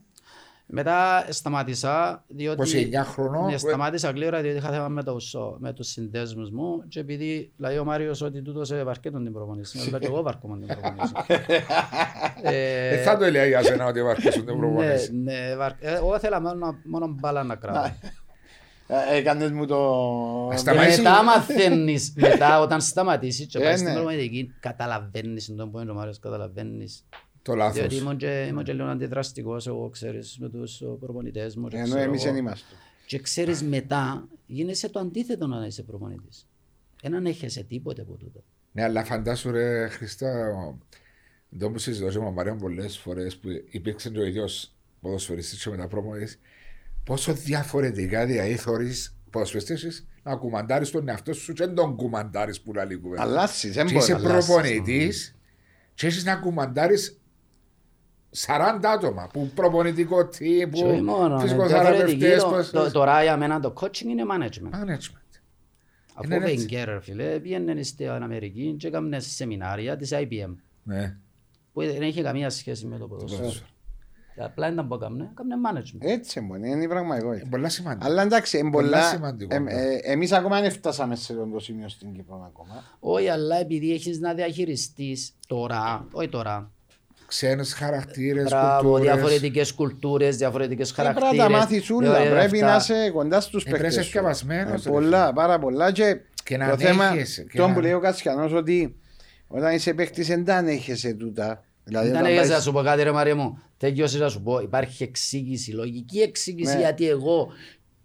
Μετά 0.66 1.24
σταμάτησα, 1.28 2.24
διότι... 2.28 2.90
29 2.92 3.04
χρονών. 3.04 3.50
Ναι, 3.50 3.56
σταμάτησα 3.56 4.10
γλύωρα 4.10 4.40
διότι 4.40 4.56
είχα 4.58 4.70
θέμα 4.70 4.88
με, 4.88 5.04
τους, 5.04 5.34
με 5.58 5.72
τους 5.72 5.86
συνδέσμους 5.88 6.50
μου 6.50 6.84
και 6.88 7.00
επειδή 7.00 7.52
λέει 7.56 7.78
ο 7.78 7.84
Μάριος 7.84 8.20
ότι 8.20 8.42
τούτος 8.42 8.70
ε, 8.70 8.84
βαρκέτον 8.84 9.24
την 9.24 9.32
προπονήση. 9.32 9.78
Αλλά 9.88 9.98
και 9.98 10.06
εγώ 10.06 10.22
βαρκόμουν 10.22 10.66
την 10.66 10.68
προπονήση. 10.68 11.12
Ε, 12.42 12.96
θα 12.96 13.16
το 13.16 13.24
έλεγα 13.24 13.46
για 13.46 13.62
σένα 13.62 13.86
ότι 13.86 14.02
βαρκέσουν 14.02 14.44
την 14.44 14.54
ναι, 14.54 14.60
προπονήση. 14.60 15.16
ναι, 15.16 15.56
βαρ- 15.56 15.84
ε, 15.84 15.94
εγώ 15.94 16.14
ήθελα 16.14 16.40
μόνο, 16.40 16.78
μόνο 16.84 17.06
μπάλα 17.20 17.42
να 17.42 17.54
κρατώ. 17.54 17.92
Ε, 18.92 19.16
Έκανες 19.16 19.50
μου 19.50 19.66
το... 19.66 19.78
Ας 20.52 20.60
σταματήσεις. 20.60 20.96
μετά 20.98 21.22
μαθαίνεις, 21.22 22.12
μετά 22.16 22.60
όταν 22.60 22.80
σταματήσεις 22.80 23.46
και 23.46 23.58
Ε, 23.58 23.62
πάεις 23.62 23.78
στην 23.78 23.90
ναι. 23.90 23.94
προπονητική, 23.96 24.54
καταλαβαίνεις 24.60 25.54
τον 25.56 25.70
που 25.70 25.78
είναι 25.78 25.90
ο 25.90 25.94
Μάριος, 25.94 26.18
καταλαβαίνεις. 26.18 27.04
Το 27.42 27.52
Διότι 27.52 27.78
λάθο. 27.80 27.96
ήμουν 27.96 28.16
και, 28.16 28.46
ήμουν 28.48 28.64
και 28.64 28.72
λίγο 28.72 28.88
αντιδραστικός, 28.88 29.66
εγώ 29.66 29.88
ξέρεις, 29.88 30.36
με 30.40 30.48
τους 30.48 30.80
ε, 30.80 30.86
προπονητές 31.00 31.56
μου. 31.56 31.68
και 31.68 31.76
Ενώ 31.76 31.84
ξέρω 31.86 32.00
εμείς 32.02 32.24
εγώ. 32.24 32.32
δεν 32.34 32.42
είμαστε. 32.44 32.74
Και 33.06 33.18
ξέρεις 33.18 33.62
μετά 33.62 34.28
γίνεσαι 34.46 34.88
το 34.88 34.98
αντίθετο 35.00 35.46
να 35.46 35.66
είσαι 35.66 35.82
προπονητής. 35.82 36.46
Έναν 37.02 37.26
έχεσαι 37.26 37.62
τίποτε 37.62 38.02
από 38.02 38.12
τούτο. 38.16 38.42
Ναι, 38.72 38.82
αλλά 38.82 39.04
φαντάσου 39.04 39.50
ρε 39.50 39.88
Χριστά, 39.88 40.52
το 41.58 41.70
που 41.70 41.78
συζητώ 41.78 42.08
και 42.08 42.18
με 42.18 42.30
Μαριάν 42.30 42.58
πολλές 42.58 42.98
φορές 42.98 43.36
που 43.36 43.48
υπήρξε 43.70 44.10
το 44.10 44.22
ίδιος 44.24 44.72
ποδοσφαιριστής 45.00 45.62
και 45.64 45.70
μετά 45.70 45.88
προπονητής, 45.88 46.38
πόσο 47.04 47.32
διαφορετικά 47.32 48.26
δηλαδή 48.26 48.56
θωρείς 48.56 49.16
ποδοσφαιριστής 49.30 50.06
να 50.22 50.36
κουμαντάρεις 50.36 50.90
τον 50.90 51.08
εαυτό 51.08 51.32
σου 51.32 51.52
και 51.52 51.64
δεν 51.66 51.74
τον 51.74 51.96
κουμαντάρεις 51.96 52.60
που 52.60 52.72
λέει 52.72 52.96
κουβέντα. 52.96 53.22
Αλλάσεις, 53.22 53.74
δεν 53.74 53.86
Και 53.86 53.92
μπορείς 53.92 54.08
είσαι 54.08 54.18
να 54.18 54.28
αλλάσεις. 54.28 54.46
προπονητής 54.54 55.36
και 55.94 56.06
έχεις 56.06 56.24
να 56.24 56.36
κουμαντάρεις 56.36 57.20
40 58.30 58.80
άτομα 58.82 59.28
που 59.32 59.50
προπονητικό 59.54 60.18
team, 60.18 60.28
Και 60.38 60.64
όχι 60.84 60.98
που 60.98 61.04
μόνο, 61.04 61.34
είναι 61.34 61.40
φυσικοθεραπευτές, 61.42 62.14
διαφορετική. 62.16 62.56
πώς- 62.56 62.70
Το- 62.70 62.90
Τώρα 62.92 63.22
για 63.22 63.36
μένα 63.36 63.60
το 63.60 63.74
coaching 63.80 64.00
είναι 64.04 64.22
management. 64.32 64.74
Management. 64.74 65.40
Αφού 66.14 66.24
είναι 66.34 66.44
ο 66.44 66.48
έτσι. 66.48 66.66
Wenger, 66.70 66.82
ρε 66.84 67.00
φίλε, 67.00 67.38
πήγαινε 67.38 67.82
στην 67.82 68.08
Αμερική 68.10 68.74
και 68.78 68.86
έκαμε 68.86 69.20
σεμινάρια 69.20 69.96
της 69.96 70.10
IBM 70.12 70.54
Ναι, 70.82 71.16
που 71.72 71.80
δεν 71.82 72.02
είχε 72.02 72.22
καμία 72.22 72.50
σχέση 72.50 72.86
με 72.86 72.98
το 72.98 73.06
ποδόσφαιρο. 73.08 73.52
Ποδόσφαιρο. 74.34 74.46
Απλά 74.46 74.72
ήταν 74.72 74.88
που 74.88 74.94
έκαμε, 74.94 75.28
έκαμε 75.32 75.54
management. 75.66 76.08
Έτσι 76.10 76.40
μόνο, 76.40 76.66
είναι 76.66 76.82
η 76.82 76.88
πραγματικότητα. 76.88 77.46
Πολλά 77.50 77.68
σημαντικά. 77.68 78.06
Αλλά 78.06 78.22
εντάξει, 78.22 78.58
είναι 78.58 78.70
Πολλά 78.70 78.88
πολλά... 78.88 79.02
σημαντικό, 79.02 79.54
εμ- 79.56 79.64
ναι. 79.64 79.72
ε, 79.72 80.00
Εμείς 80.02 80.32
ακόμα 80.32 80.60
δεν 80.60 80.70
φτάσαμε 80.70 81.16
σε 81.16 81.32
αυτό 81.32 81.46
το 81.52 81.58
σημείο 81.58 81.88
στην 81.88 82.12
Κύπρο 82.12 82.44
ακόμα. 82.54 82.84
Όχι, 83.00 83.28
αλλά 83.28 83.56
επειδή 83.60 83.92
έχεις 83.92 84.18
να 84.18 84.34
διαχειριστείς 84.34 85.32
τώρα, 85.46 86.06
όχι 86.12 86.28
τώρα, 86.28 86.70
Ξένες 87.26 87.72
χαρακτήρες, 87.74 88.44
Μπράβο, 88.48 88.80
κουλτούρες. 88.88 89.12
διαφορετικές 89.12 89.72
κουλτούρες, 89.72 90.36
διαφορετικές 90.36 90.90
Ε, 90.90 90.94
Πρέπει 90.94 91.08
χαρακτήρες. 91.14 91.36
να 91.46 91.50
τα 91.52 91.58
μάθεις 91.58 91.90
όλα, 91.90 92.00
διαφορετικά 92.00 92.38
πρέπει 92.38 92.62
αυτά. 92.62 92.70
να 92.70 92.76
είσαι 92.76 93.10
κοντά 93.10 93.40
στους 93.40 93.64
Ε, 93.64 93.70
πρέπει 93.70 93.82
να 93.82 93.88
παίκτες 93.88 93.94
είσαι 93.94 94.02
σου. 94.04 94.08
σκευασμένος, 94.18 94.84
Ε, 94.86 94.88
ρε 94.88 94.94
Πολλά, 94.94 95.32
πάρα 95.32 95.58
πολλά 95.58 95.92
και 95.92 96.16
Και 96.44 96.56
να 96.56 96.70
το 96.70 96.78
θέμα, 96.78 97.06
ανέχεσαι, 97.06 97.42
και 97.42 97.56
το 97.58 97.66
να- 97.68 97.74
που 97.74 97.80
λέει 97.80 97.92
ο 97.92 98.00
Κασιανός 98.00 98.52
ότι 98.52 98.96
όταν 99.48 99.74
είσαι 99.74 99.94
παίκτης 99.94 100.26
δεν 100.26 100.44
τα 100.44 100.56
ανέχεσαι 100.56 101.12
τούτα. 101.14 101.64
Δηλαδή 101.90 102.08
Δεν 102.08 102.16
όταν 102.16 102.26
έχεις 102.26 102.38
πάεις- 102.38 102.52
να 102.52 102.60
σου 102.60 102.72
πω 102.72 102.82
κάτι 102.82 103.02
ρε 103.02 103.12
Μαρία 103.12 103.36
μου. 103.36 103.58
Τέλειωσες 103.76 104.20
να 104.20 104.28
σου 104.28 104.42
πω. 104.42 104.60
Υπάρχει 104.60 105.02
εξήγηση, 105.02 105.70
λογική 105.72 106.18
εξήγηση 106.20 106.72
Ναι. 106.74 106.78
γιατί 106.80 107.08
εγώ 107.08 107.48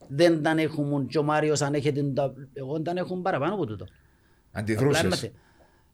δεν 0.07 0.43
τα 0.43 0.53
έχουμε 0.57 1.05
και 1.09 1.17
ο 1.17 1.23
Μάριος 1.23 1.61
αν 1.61 1.73
έχετε 1.73 2.03
τα... 2.03 2.33
Εγώ 2.53 2.81
τα 2.81 2.93
έχουν 2.95 3.21
παραπάνω 3.21 3.53
από 3.53 3.65
τούτο. 3.65 3.83
Απλά 3.83 4.59
Αντιδρούσες. 4.61 5.01
είμαστε. 5.03 5.31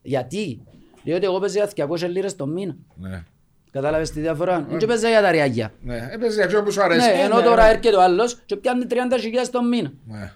Γιατί, 0.02 0.62
διότι 1.04 1.26
εγώ 1.26 1.40
παίζα 1.40 1.70
200 1.76 2.08
λίρες 2.10 2.36
το 2.36 2.46
μήνα. 2.46 2.76
Ναι. 2.96 3.24
Κατάλαβες 3.72 4.12
τη 4.12 4.20
διαφορά; 4.20 4.66
Δεν 4.70 4.88
παίζα 4.88 5.10
για 5.10 5.22
τα 5.22 5.32
ριάγια. 5.32 5.74
Ναι, 5.82 6.10
έπαιζε 6.12 6.36
για 6.36 6.46
αυτό 6.46 6.64
που 6.64 6.72
σου 6.72 6.82
αρέσει. 6.84 7.08
Ναι, 7.08 7.22
ενώ 7.22 7.42
τώρα 7.42 7.66
έρχεται 7.70 7.96
ο 7.96 8.02
άλλος 8.02 8.40
και 8.46 8.56
πιάνει 8.56 8.86
30 8.90 8.94
χιλιάδες 9.20 9.50
το 9.50 9.64
μήνα. 9.64 9.94
Ναι. 10.06 10.32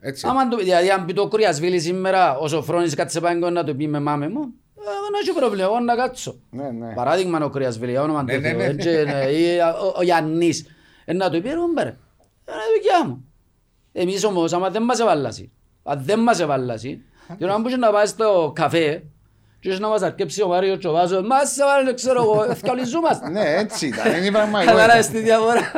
Έτσι. 0.00 0.26
Άμα 0.28 0.48
το, 0.48 0.56
δηλαδή 0.56 0.90
αν 0.90 1.04
πει 1.04 1.12
το 1.12 1.28
κρυασβίλη 1.28 1.80
σήμερα 1.80 2.38
ο 2.38 2.48
Σοφρόνης 2.48 2.94
κάτσε 2.94 3.20
πάνω 3.20 3.50
να 3.50 3.64
του 3.64 3.76
πει 3.76 3.86
με 3.88 4.00
μάμε 4.00 4.28
μου, 4.28 4.40
ε, 4.40 4.46
δεν 4.84 5.20
έχει 5.22 5.32
πρόβλημα, 5.32 5.64
εγώ 5.64 5.80
να 5.80 5.94
κάτσω. 5.94 6.34
Ναι, 6.50 6.70
ναι. 6.70 6.94
Παράδειγμα 6.94 7.44
ο 7.44 7.48
κρυασβίλη, 7.48 7.90
για 7.90 8.02
όνομα 8.02 8.22
Ναι, 8.22 8.34
του 8.34 8.40
ναι, 8.40 8.48
Θεού, 8.48 8.56
ναι. 8.58 8.64
έτσι, 8.64 8.88
ναι, 9.04 9.24
ή 9.24 9.58
ο- 9.58 9.94
ο 9.96 10.02
Γιάννης. 10.02 10.66
Ε, 11.04 11.12
να 11.12 11.30
του 11.30 11.42
πει 11.42 11.50
ρούμπερ, 11.50 11.86
είναι 11.86 11.96
δικιά 12.80 13.06
μου. 13.06 13.24
Εμείς 13.92 14.24
όμως, 14.24 14.52
άμα 14.52 14.70
δεν 14.70 14.82
μας 14.82 14.98
εβάλλασει, 15.00 15.52
αν 15.82 16.02
δεν 16.04 16.20
μας 16.20 16.40
εβάλλασει, 16.40 17.02
και 17.38 17.46
να 17.46 17.56
μπορούσε 17.56 17.76
να 17.76 17.90
πάει 17.90 18.06
στο 18.06 18.52
καφέ, 18.54 19.02
και 19.62 19.76
να 19.78 19.88
μας 19.88 20.02
αρκέψει 20.02 20.42
ο 20.42 20.46
Μάριος 20.48 20.78
και 20.78 20.88
ο 20.88 20.92
Βάζος, 20.92 21.22
μας 21.26 21.58
έβαλε, 21.58 21.94
ξέρω 21.94 22.22
εγώ, 22.22 22.46
ευκαλυζούμαστε. 22.50 23.28
Ναι, 23.28 23.54
έτσι 23.56 23.86
ήταν. 23.86 24.12
Είναι 24.16 24.30
πραγματικό. 24.30 24.72
Κατάλαβες 24.72 25.06
τη 25.08 25.18
διαφορά. 25.18 25.72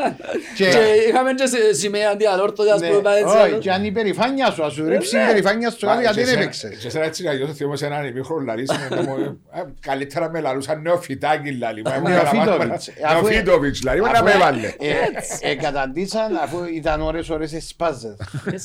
Και- 0.57 0.69
Και 0.69 0.79
είχαμε 1.09 1.33
και 1.35 1.47
σε- 1.47 1.73
σημαία 1.75 2.11
αντιαλόρτωτη, 2.11 2.71
ας 2.71 2.81
Ναι, 2.81 2.89
πούμε, 2.89 3.11
έτσι. 3.15 3.37
όχι, 3.37 3.59
και 3.59 3.71
αν 3.73 3.85
η 3.85 3.93
περηφάνεια 3.93 4.51
σου, 4.51 4.65
ας 4.65 4.73
σου 4.73 4.89
ρίξει 4.89 5.17
η 5.17 5.27
περηφάνεια 5.27 5.71
σου, 5.71 5.87
Μα, 5.87 6.01
γιατί 6.01 6.17
και 6.17 6.25
δεν 6.25 6.33
σε- 6.35 6.41
έπαιξες. 6.41 6.77
Και 6.79 6.91
σε 6.91 6.97
ένα 6.99 7.07
έτσι 7.07 7.23
να 7.23 7.33
νιώθω 7.33 7.53
θυμός 7.53 7.83
έναν 7.83 8.05
ημίχρονο 8.07 8.45
λαλίσαμε, 8.45 8.89
ναι, 8.91 9.01
μου, 9.03 9.41
ε, 9.55 9.63
Καλύτερα 9.81 10.31
με 10.31 10.41
λαλούσαν 10.41 10.81
νεοφυτάκι 10.83 11.51
λαλί. 11.59 11.83
μα 11.83 11.97
ήμουν 11.97 12.11
Νεοφίτοβιτς. 12.11 12.91
καλά- 13.01 13.21
Νεοφίτοβιτς 13.21 13.83
λαλί, 13.83 14.01
μα 14.01 14.07
να 14.11 14.13
Αφού, 14.13 14.25
με 14.25 14.31
ε, 14.31 14.35
έβαλε. 14.35 14.67
ε, 14.79 15.51
ε, 15.51 15.55
Καταντήσαν 15.55 16.37
αφού 16.43 16.65
ήταν 16.75 17.01
ώρες 17.01 17.29
ώρες 17.31 17.53
εσπάζες. 17.53 18.17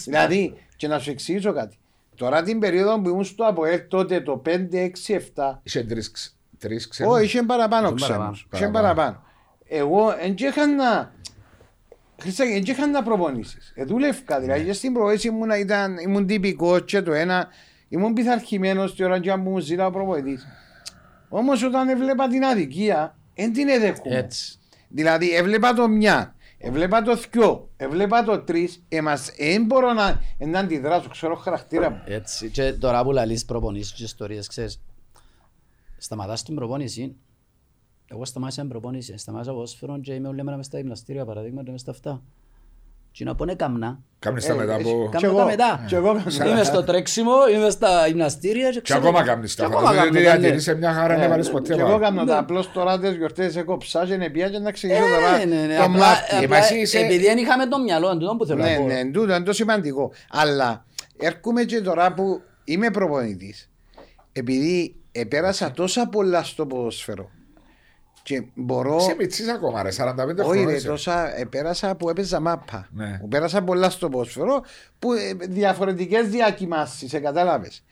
Δηλαδή, 0.06 0.54
και 0.76 0.88
να 0.88 1.00
σου 1.00 1.10
εξηγήσω 1.10 1.54
κάτι. 1.54 1.78
Τώρα 2.20 2.42
την 2.44 2.60
περίοδο 2.60 3.02
που 3.02 3.10
ήμουν 3.10 3.24
στο 3.24 3.46
ΑΠΟΕΛ 3.46 3.80
τότε 3.88 4.22
το 4.22 4.42
5, 4.46 4.50
6, 4.74 5.16
7 5.16 5.60
Είχε 5.64 5.84
τρεις 5.84 6.12
ξ- 6.12 6.34
τρεις 6.58 6.88
ξένους. 6.88 7.14
Όχι, 7.14 7.24
είχε 7.24 7.44
παραπάνω 7.44 7.86
Είχε 7.88 7.96
ξένους. 7.96 8.12
παραπάνω. 8.18 8.38
Είχε 8.54 8.68
Παραπάνω. 8.68 8.94
παραπάνω. 8.96 9.24
Εγώ 9.68 10.16
δεν 10.22 10.36
είχα 10.38 10.68
να... 10.68 11.12
Χριστάκη, 12.22 12.52
δεν 12.52 12.62
είχα 12.66 12.88
να 12.88 13.04
προπονήσεις. 13.04 13.72
Ε, 13.76 13.84
δούλευκα, 13.84 14.40
δηλαδή 14.40 14.64
και 14.66 14.74
στην 14.74 14.94
προπονήση 14.94 15.28
ήμουν, 15.28 15.50
ήταν, 15.50 15.98
ήμουν 15.98 16.26
τυπικός 16.26 16.84
και 16.86 17.02
το 17.02 17.14
ένα, 17.14 17.48
ήμουν 17.90 18.14
πειθαρχημένος 18.14 18.96
τη 18.96 19.04
ώρα 19.04 19.20
και 19.20 19.32
που 19.32 19.50
μου 19.50 19.60
ζητά 19.60 19.86
ο 19.86 19.92
προπονητής. 19.92 20.48
Όμως 21.30 21.64
όταν 21.64 21.90
έβλεπα 21.90 22.28
την 22.28 22.44
αδικία, 22.44 23.18
δεν 23.36 23.54
την 23.54 23.68
έδεχομαι. 23.68 24.16
Έτσι. 24.16 24.60
Δηλαδή 24.88 25.36
έβλεπα 25.36 25.74
το 25.74 25.88
μια, 25.88 26.36
έβλεπα 26.60 27.02
το 27.02 27.16
δυο, 27.16 27.70
έβλεπα 27.78 28.24
το 28.24 28.40
τρεις, 28.40 28.84
εμάς 28.88 29.32
δεν 29.38 29.66
μπορώ 29.66 29.94
να, 29.94 30.22
να 30.38 30.60
αντιδράσω, 30.60 31.10
ξέρω 31.10 31.36
χαρακτήρα 31.36 31.90
μου. 31.90 32.02
Έτσι. 32.06 32.50
Και 32.50 32.74
τώρα 32.74 33.04
που 33.04 33.12
λαλείς 33.12 33.46
προπονήσεις 33.46 33.94
και 33.94 34.04
ιστορίες, 34.04 34.48
ξέρεις, 34.48 34.82
σταματάς 35.98 36.44
την 36.44 36.56
προπόνηση, 36.56 37.16
εγώ 38.08 38.26
σταμάτησα 38.26 38.62
την 38.62 38.70
προπόνηση, 38.70 39.18
σταμάτησα 39.18 39.52
ποδόσφαιρο 39.52 40.00
και 40.00 40.14
είμαι 40.14 40.28
όλη 40.28 40.44
μέρα 40.44 40.58
μες 40.58 40.66
στα 40.66 40.78
γυμναστήρια, 40.78 41.26
παραδείγμα, 41.26 41.64
και 41.64 41.72
μες 41.72 41.82
στα 41.82 41.92
αυτά. 41.92 42.24
Και 43.12 43.24
να 43.24 43.36
πω 43.36 43.46
ναι 43.46 43.56
κάμνα, 43.56 44.00
Κάμνεις 44.20 44.46
τα 44.46 44.54
Ε, 44.54 44.56
μετά 44.56 44.74
εσύ- 44.76 44.90
από... 44.90 45.04
Κι 45.04 45.10
κάμνα 45.12 45.28
εγώ. 45.28 45.38
τα 45.38 45.46
μετά. 45.46 45.84
Κι 45.88 45.96
εγώ 45.96 46.22
κάνω. 46.38 46.52
Είμαι 46.52 46.64
στο 46.64 46.84
τρέξιμο, 46.84 47.32
είμαι 47.56 47.70
στα 47.70 48.08
γυμναστήρια 48.08 48.68
και 48.70 48.74
Και 48.76 48.82
ξέρω- 48.82 49.00
ακόμα 49.00 49.24
κάμνεις 49.24 49.56
τα 49.56 49.64
Και 49.64 49.70
πράγματα. 49.70 49.90
ακόμα 49.92 50.04
Διότι 50.12 50.18
κάνω 50.26 50.30
τα, 50.30 50.34
ναι. 50.36 50.40
διατηρείσαι 50.42 50.76
μια 50.76 50.94
χαρά, 50.94 51.14
δεν 51.16 51.24
έβαλες 51.24 51.50
ποτέ 51.50 51.74
Και 51.74 51.80
εγώ 51.80 51.90
βάρο. 51.90 52.00
κάνω 52.02 52.24
Ναι. 52.24 52.30
τα 52.32 52.38
απλώς 52.38 52.72
τώρα 52.72 53.00
τις 53.00 53.16
γιορτές 53.16 53.56
έκοψα 53.56 54.06
και 54.06 54.14
είναι 54.14 54.30
πια 54.30 54.50
και 54.50 54.60
να 54.60 54.72
ξεκινήσω 54.72 55.06
Ε, 55.06 55.10
τώρα 55.10 55.38
ναι, 55.46 55.56
ναι, 55.68 55.76
το 55.76 55.84
απλά- 55.84 55.98
Μάρτιο. 55.98 56.38
απλά 56.38 56.44
Ε, 56.44 56.48
μα 56.48 56.58
εσύ 56.58 56.80
είσαι- 56.80 56.98
Επειδή 57.00 57.24
δεν 57.26 57.38
είχαμε 57.38 57.66
το 57.68 57.80
μυαλό, 57.80 58.18
τούτο 58.18 58.36
που 58.36 58.46
θέλω 58.46 58.64
Ναι, 58.64 58.72
να 58.72 58.78
πω. 58.80 58.86
ναι, 58.86 59.06
τούτο 59.12 59.36
είναι 59.36 59.44
το 59.46 59.54
σημαντικό. 59.54 60.12
Αλλά 60.30 60.86
έρχομαι 61.18 61.64
και 61.64 61.82
τώρα 61.82 62.14
που 62.14 62.42
είμαι 62.64 62.92
προπονητής, 62.92 63.70
επειδή 64.32 64.96
επέρασα 65.12 65.72
τόσα 65.72 66.08
πολλά 66.08 66.44
στο 66.44 66.66
ποδόσφαιρο 66.66 67.30
και 68.30 68.44
μπορώ... 68.56 68.96
Είσαι 69.00 69.16
μητσής 69.18 69.48
ακόμα 69.50 69.84
ρε, 69.84 69.90
45 69.90 69.94
Όχι 70.18 70.36
χρόνια 70.38 70.66
ρε, 70.66 70.76
είσαι. 70.76 70.88
τόσα 70.88 71.38
επέρασα 71.40 71.96
που 71.96 72.10
έπαιζα 72.10 72.40
μάπα. 72.40 72.88
Ναι. 72.92 73.18
Που 73.20 73.28
πέρασα 73.28 73.62
πολλά 73.64 73.90
στο 73.90 74.10
ποδόσφαιρο 74.10 74.64
που 75.00 75.14
ε, 75.14 75.34
διαφορετικές 75.48 76.28
διακοιμάσεις, 76.30 77.14
ε, 77.14 77.20
κατάλαβες. 77.20 77.84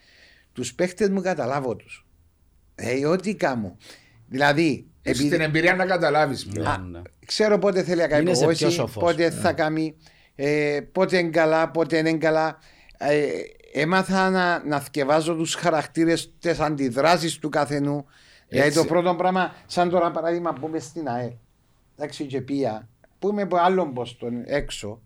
Τους 0.52 0.74
παίχτες 0.74 1.08
μου 1.08 1.20
καταλάβω 1.20 1.76
τους. 1.76 2.06
Ε, 2.74 3.06
ό,τι 3.06 3.34
κάμω. 3.34 3.76
Δηλαδή, 4.26 4.86
Έχεις 5.02 5.18
επειδή- 5.20 5.34
την 5.36 5.44
εμπειρία 5.44 5.74
να 5.74 5.86
καταλάβεις 5.86 6.46
πλέον. 6.46 6.66
Ναι, 6.66 6.72
Α, 6.72 6.78
ναι. 6.78 7.00
ξέρω 7.26 7.58
πότε 7.58 7.82
θέλει 7.82 8.00
να 8.00 8.08
κάνει 8.08 8.22
Γίνεσαι 8.22 8.40
πιο 8.46 8.50
υπογόηση, 8.52 8.76
σοφός. 8.78 9.02
πότε 9.02 9.30
θα 9.30 9.52
κάνει, 9.52 9.96
ε, 10.34 10.80
πότε 10.92 11.18
είναι 11.18 11.30
καλά, 11.30 11.70
πότε 11.70 11.98
είναι 11.98 12.12
καλά. 12.12 12.58
Ε, 12.98 13.26
έμαθα 13.72 14.30
να, 14.30 14.64
να 14.64 14.80
θκευάζω 14.80 15.34
τους 15.34 15.54
χαρακτήρες, 15.54 16.32
τις 16.38 16.60
αντιδράσεις 16.60 17.38
του 17.38 17.48
καθενού. 17.48 18.06
Δηλαδή 18.48 18.68
Έτσι. 18.68 18.78
το 18.80 18.84
πρώτο 18.86 19.14
πράγμα, 19.14 19.54
σαν 19.66 19.90
τώρα 19.90 20.10
παράδειγμα 20.10 20.52
που 20.52 20.66
είμαι 20.66 20.78
στην 20.78 21.08
ΑΕ, 21.08 21.32
εντάξει 21.96 22.24
και 22.26 22.40
πία, 22.40 22.88
που 23.18 23.28
είμαι 23.28 23.42
από 23.42 23.56
άλλον 23.56 23.92
ποστόν 23.94 24.42
έξω, 24.46 25.00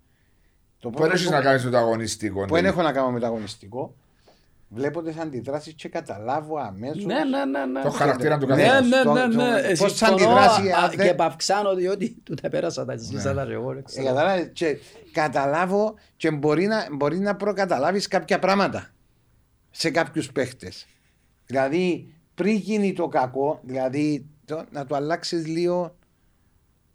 το 0.80 0.90
Πού 0.90 1.04
έχεις 1.04 1.30
να 1.30 1.40
κάνεις 1.40 1.70
το 1.70 1.76
αγωνιστικό. 1.76 2.44
που 2.44 2.54
δεν 2.54 2.64
έχω 2.64 2.82
να 2.82 2.92
κάνω 2.92 3.10
μεταγωνιστικό, 3.10 3.94
βλέπω 4.68 5.02
τις 5.02 5.16
αντιδράσεις 5.16 5.72
και 5.74 5.88
καταλάβω 5.88 6.58
αμέσως 6.58 7.04
Ναι, 7.04 7.24
ναι, 7.24 7.44
ναι, 7.44 7.64
ναι. 7.64 7.82
Το 7.82 7.90
χαρακτήρα 7.90 8.38
του 8.38 8.46
Ναι, 8.46 8.54
καθενός. 8.56 8.88
ναι, 8.88 9.02
Το- 9.02 9.12
ναι, 9.12 9.20
το- 9.28 9.42
ναι. 9.42 9.68
πώς 9.68 9.78
Πώς 9.78 9.92
θα 9.98 10.06
αντιδράσει, 10.06 10.70
αν 10.70 10.90
δεν- 10.90 11.06
Και 11.06 11.14
παυξάνω 11.14 11.74
διότι 11.74 12.16
του 12.22 12.34
τα 12.34 12.48
πέρασα 12.48 12.84
τα 12.84 12.96
ζήσα 12.96 13.34
τα 13.34 13.42
εγώ. 13.42 13.68
δεν 13.68 13.78
Ε, 13.78 13.82
ξέρω. 13.82 14.06
κατάλαβες, 14.06 14.50
και 14.52 14.78
καταλάβω 15.12 15.94
και 16.16 16.30
μπορεί 16.30 16.66
να, 16.66 16.86
μπορεί 16.92 17.18
να 17.18 17.36
προκαταλάβεις 17.36 18.08
κάποια 18.08 18.38
πράγματα 18.38 18.90
σε 19.70 19.90
κάποιους 19.90 20.32
παίχτες. 20.32 20.86
Δηλαδή 21.46 22.14
πριν 22.34 22.56
γίνει 22.56 22.92
το 22.92 23.08
κακό, 23.08 23.60
δηλαδή 23.62 24.26
το, 24.44 24.64
να 24.70 24.86
το 24.86 24.94
αλλάξεις 24.94 25.46
λίγο 25.46 25.96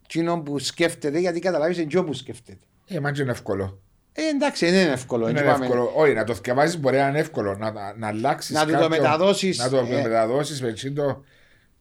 εκείνο 0.03 0.41
που 0.41 0.59
σκέφτεται, 0.59 1.19
γιατί 1.19 1.39
καταλάβεις 1.39 1.77
εκείνο 1.77 2.03
που 2.03 2.13
σκέφτεται. 2.13 2.59
Ε, 2.87 2.99
μα 2.99 3.11
και 3.11 3.21
είναι 3.21 3.31
εύκολο. 3.31 3.81
Ε, 4.13 4.21
εντάξει, 4.27 4.65
δεν 4.69 4.81
είναι 4.83 4.91
εύκολο. 4.91 5.29
Είναι 5.29 5.39
έτσι 5.39 5.51
πάμε. 5.51 5.65
εύκολο. 5.65 5.91
Όχι, 5.95 6.13
να 6.13 6.23
το 6.23 6.33
θυκευάζεις 6.35 6.79
μπορεί 6.79 6.97
να 6.97 7.07
είναι 7.07 7.19
εύκολο. 7.19 7.55
Να, 7.57 7.71
να, 7.71 7.93
να 7.97 8.07
αλλάξεις 8.07 8.55
Να 8.55 8.61
του 8.65 8.71
το 8.71 8.79
κάποιο- 8.79 8.89
μεταδώσεις, 8.89 9.57
Να 9.57 9.69
το 9.69 9.77
ε, 9.77 10.01
μεταδώσεις 10.01 10.61
με 10.61 10.67
εκείνο 10.67 10.93
το 11.03 11.23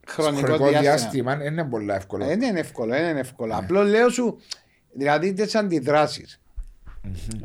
Χρονικό 0.09 0.47
χρονικό 0.47 0.69
διάστημα. 0.69 0.81
διάστημα. 0.97 1.37
Δεν 1.37 1.53
είναι 1.53 1.65
πολύ 1.65 1.93
εύκολο. 1.93 2.25
Ε, 2.25 2.27
δεν 2.27 2.43
είναι 2.43 2.59
εύκολο, 2.61 2.91
δεν 2.93 3.11
είναι 3.11 3.21
εύκολο. 3.21 3.53
Ναι. 3.53 3.59
Απλώς 3.59 3.89
λέω 3.89 4.09
σου, 4.09 4.39
δηλαδή 4.93 5.33
τις 5.33 5.55
αντιδράσεις 5.55 6.41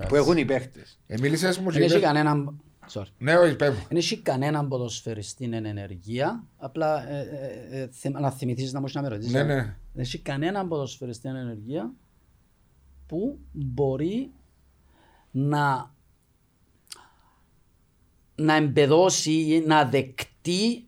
που 0.07 0.15
έχουν 0.15 0.37
οι 0.37 0.45
παίχτες. 0.45 0.99
Ε, 1.07 1.15
μίλησες 1.19 1.57
μου 1.57 1.65
και 1.65 1.71
Δεν 1.73 1.81
έχει 1.81 1.91
είπες- 1.91 2.05
κανέναν... 2.05 2.61
Sorry. 2.93 3.05
Ναι, 3.17 3.35
όχι, 3.35 3.55
πες 3.55 3.69
μου. 3.69 3.85
Δεν 3.87 3.97
έχει 3.97 4.17
κανέναν 4.21 4.67
ποδοσφαιριστή 4.67 5.43
εν 5.45 5.65
ενεργεία. 5.65 6.43
Απλά 6.57 7.09
ε, 7.09 7.19
ε, 7.71 7.81
ε, 7.81 7.87
θε- 7.91 8.19
να 8.19 8.31
θυμηθείς 8.31 8.73
να 8.73 8.79
μου 8.79 8.87
να 8.93 9.01
με 9.01 9.07
ρωτήσεις. 9.07 9.33
Ναι, 9.33 9.43
ναι. 9.43 9.55
Δεν 9.93 10.03
έχει 10.03 10.19
κανέναν 10.19 10.67
ποδοσφαιριστή 10.67 11.27
εν 11.29 11.35
ενεργεία 11.35 11.93
που 13.07 13.39
μπορεί 13.51 14.31
να 15.31 15.93
να 18.35 18.55
εμπεδώσει 18.55 19.31
ή 19.31 19.63
να 19.67 19.85
δεκτεί 19.85 20.87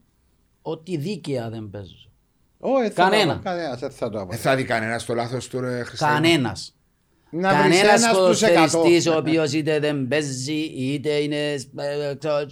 ότι 0.62 0.98
δίκαια 0.98 1.50
δεν 1.50 1.70
παίζουν. 1.70 1.98
Όχι, 2.60 2.90
θα 2.90 3.04
Κανένα. 3.10 3.34
το- 3.36 3.42
Κανένας 3.44 3.80
δεν 3.80 3.92
θα 3.92 4.10
το 4.10 4.18
Ε, 4.18 4.22
απο. 4.22 4.36
θα 4.36 4.56
δει 4.56 4.64
κανένας 4.64 5.06
το 5.06 5.14
λάθος 5.14 5.48
του 5.48 5.60
ρε 5.60 5.84
Χριστέ. 5.84 6.06
Κανένας. 7.42 7.54
Να 7.54 7.64
βρεις 7.64 7.82
Κανένας 7.82 8.04
ένας 8.04 8.16
στους 8.16 8.42
εκατό. 8.42 8.60
ποδοσφαιριστής 8.60 9.08
ο 9.08 9.18
οποίος 9.18 9.54
είτε 9.54 9.80
δεν 9.80 10.08
παίζει 10.08 10.60
είτε 10.62 11.10
είναι... 11.10 11.54
ε, 11.76 12.16
ξέρω, 12.20 12.48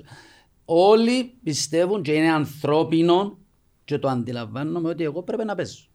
Όλοι 0.65 1.23
πιστεύουν 1.43 2.01
και 2.01 2.13
είναι 2.13 2.31
ανθρώπινο 2.31 3.37
και 3.85 3.97
το 3.97 4.07
αντιλαμβάνομαι 4.07 4.89
ότι 4.89 5.03
εγώ 5.03 5.23
πρέπει 5.23 5.45
να 5.45 5.55
παίζω. 5.55 5.85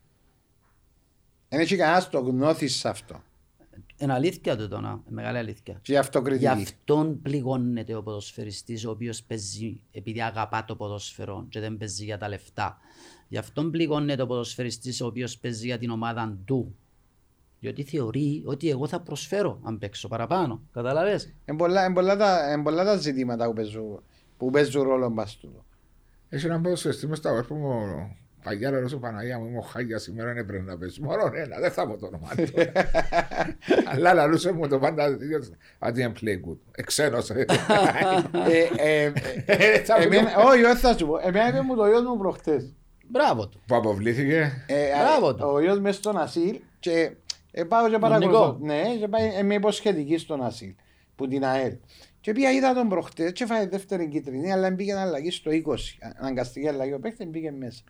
Δεν 1.49 1.61
έχει 1.61 1.77
κανένας 1.77 2.11
το 2.11 2.19
γνώθεις 2.19 2.77
σε 2.77 2.89
αυτό. 2.89 3.23
Είναι 3.99 4.13
αλήθεια 4.13 4.57
το 4.57 4.69
τώρα, 4.69 5.03
μεγάλη 5.09 5.39
αλήθεια. 5.39 5.79
Και 5.83 5.93
η 5.93 5.97
αυτοκριτική. 5.97 6.45
Γι' 6.45 6.49
αυτόν 6.51 7.23
πληγώνεται 7.23 7.95
ο 7.95 8.03
ποδοσφαιριστής 8.03 8.85
ο 8.87 8.91
οποίος 8.91 9.23
παίζει 9.23 9.81
επειδή 9.93 10.23
αγαπά 10.23 10.65
το 10.65 10.77
ποδόσφαιρο 10.77 11.47
και 11.49 11.61
δεν 11.61 11.77
παίζει 11.77 12.05
για 12.05 12.19
τα 12.19 12.29
λεφτά. 12.29 12.79
Γι' 13.29 13.39
αυτόν 13.39 13.71
πληγώνεται 13.71 14.23
ο 14.23 14.27
ποδοσφαιριστής 14.27 15.01
ο 15.01 15.07
οποίος 15.07 15.39
παίζει 15.39 15.67
για 15.67 15.79
την 15.79 15.91
ομάδα 15.91 16.39
του. 16.45 16.77
Διότι 17.61 17.83
θεωρεί 17.83 18.43
ότι 18.47 18.71
εγώ 18.71 18.87
θα 18.89 19.01
προσφέρω 19.01 19.61
αν 19.63 19.79
παίξω 19.79 20.09
παραπάνω. 20.09 20.63
Καταλαβες; 20.73 21.35
Είναι 21.45 21.57
πολλά, 21.57 21.85
είναι 21.85 21.95
πολλά 21.95 22.17
τα, 22.17 22.53
είναι 22.53 22.63
πολλά 22.63 22.85
τα 22.85 22.97
ζητήματα 22.97 23.47
που 23.47 23.53
παίζουν, 23.53 24.03
που 24.37 24.51
παίζουν 24.51 24.83
ρόλο 24.83 25.09
μπας 25.09 25.37
τούτο. 25.37 25.65
Έχει 26.29 26.47
έναν 26.47 26.63
ποδοσφαιριστή 26.63 27.07
μες 27.07 27.19
στα 27.19 27.41
web 27.41 27.47
που 27.47 27.55
μου 27.55 27.81
παγιά 28.43 28.71
ρε 28.71 28.89
σου 28.89 28.99
Παναγία 28.99 29.39
μου 29.39 29.47
είμαι 29.47 29.59
ο 29.59 29.61
Χάγιας 29.61 30.03
σήμερα 30.03 30.33
δεν 30.33 30.47
πρέπει 30.47 30.65
να 30.65 30.77
πέσει. 30.79 31.01
Μόνο 31.03 31.31
ένα, 31.35 31.59
δεν 31.59 31.71
θα 31.71 31.87
πω 31.89 31.97
το 31.97 32.07
όνομα 32.07 32.29
του. 32.37 32.53
Αλλά 33.93 34.15
λαλούσε 34.15 34.53
μου 34.53 34.69
το 34.69 34.79
πάντα 34.79 35.17
I 35.79 35.87
didn't 35.89 36.13
play 36.25 36.35
good. 36.51 36.57
Εξένος. 36.75 37.31
Ε, 37.31 38.69
ε, 38.77 39.13
ε, 39.47 39.79
Θα 39.79 39.97
μου 39.97 40.03
εμένα- 40.03 40.37
Όχι, 40.37 40.65
όχι 40.65 40.77
θα 40.81 40.97
σου 40.99 41.07
πω. 41.07 41.19
Εμένα 41.23 41.49
είπε 41.49 41.61
μου 41.61 41.77
το 41.77 41.87
γιος 41.87 42.03
μου 42.03 42.17
προχτές. 42.19 42.75
Μπράβο 43.09 43.49
του. 43.49 43.61
Που 43.67 43.75
αποβλήθηκε. 43.75 44.65
Ε, 44.67 44.89
Μπράβο 45.03 45.29
ε, 45.29 45.35
του. 45.35 45.49
Ο 45.53 45.61
γιος 45.61 45.81
μες 45.81 45.95
στον 45.97 46.17
ασύλ 46.19 46.57
και 46.81 47.11
Ε, 47.59 47.65
πάω 47.65 47.91
και 47.91 47.99
παρακολουθώ. 47.99 48.59
Ναι, 48.61 48.97
και 48.99 49.09
πάει, 49.09 49.35
ε, 49.35 49.43
με 49.43 49.55
υποσχετική 49.55 50.19
στον 50.19 50.43
Ασίλ, 50.43 50.75
που 51.15 51.29
την 51.29 51.45
ΑΕΛ. 51.45 51.77
Και 52.21 52.33
πήγα 52.33 52.53
είδα 52.53 52.75
τον 52.75 52.89
προχτές 52.89 53.33
και 53.33 53.47
φάει 53.47 53.67
δεύτερη 53.67 54.09
κίτρινη, 54.09 54.53
αλλά 54.53 54.75
πήγε 54.75 54.95
να 54.95 55.01
αλλαγή 55.01 55.31
στο 55.31 55.51
20. 55.51 55.75
Αναγκαστική 56.19 56.69
αλλαγή, 56.69 56.93
ο 56.93 57.01
παίχτης 57.01 57.31
πήγε 57.31 57.51
μέσα. 57.51 57.83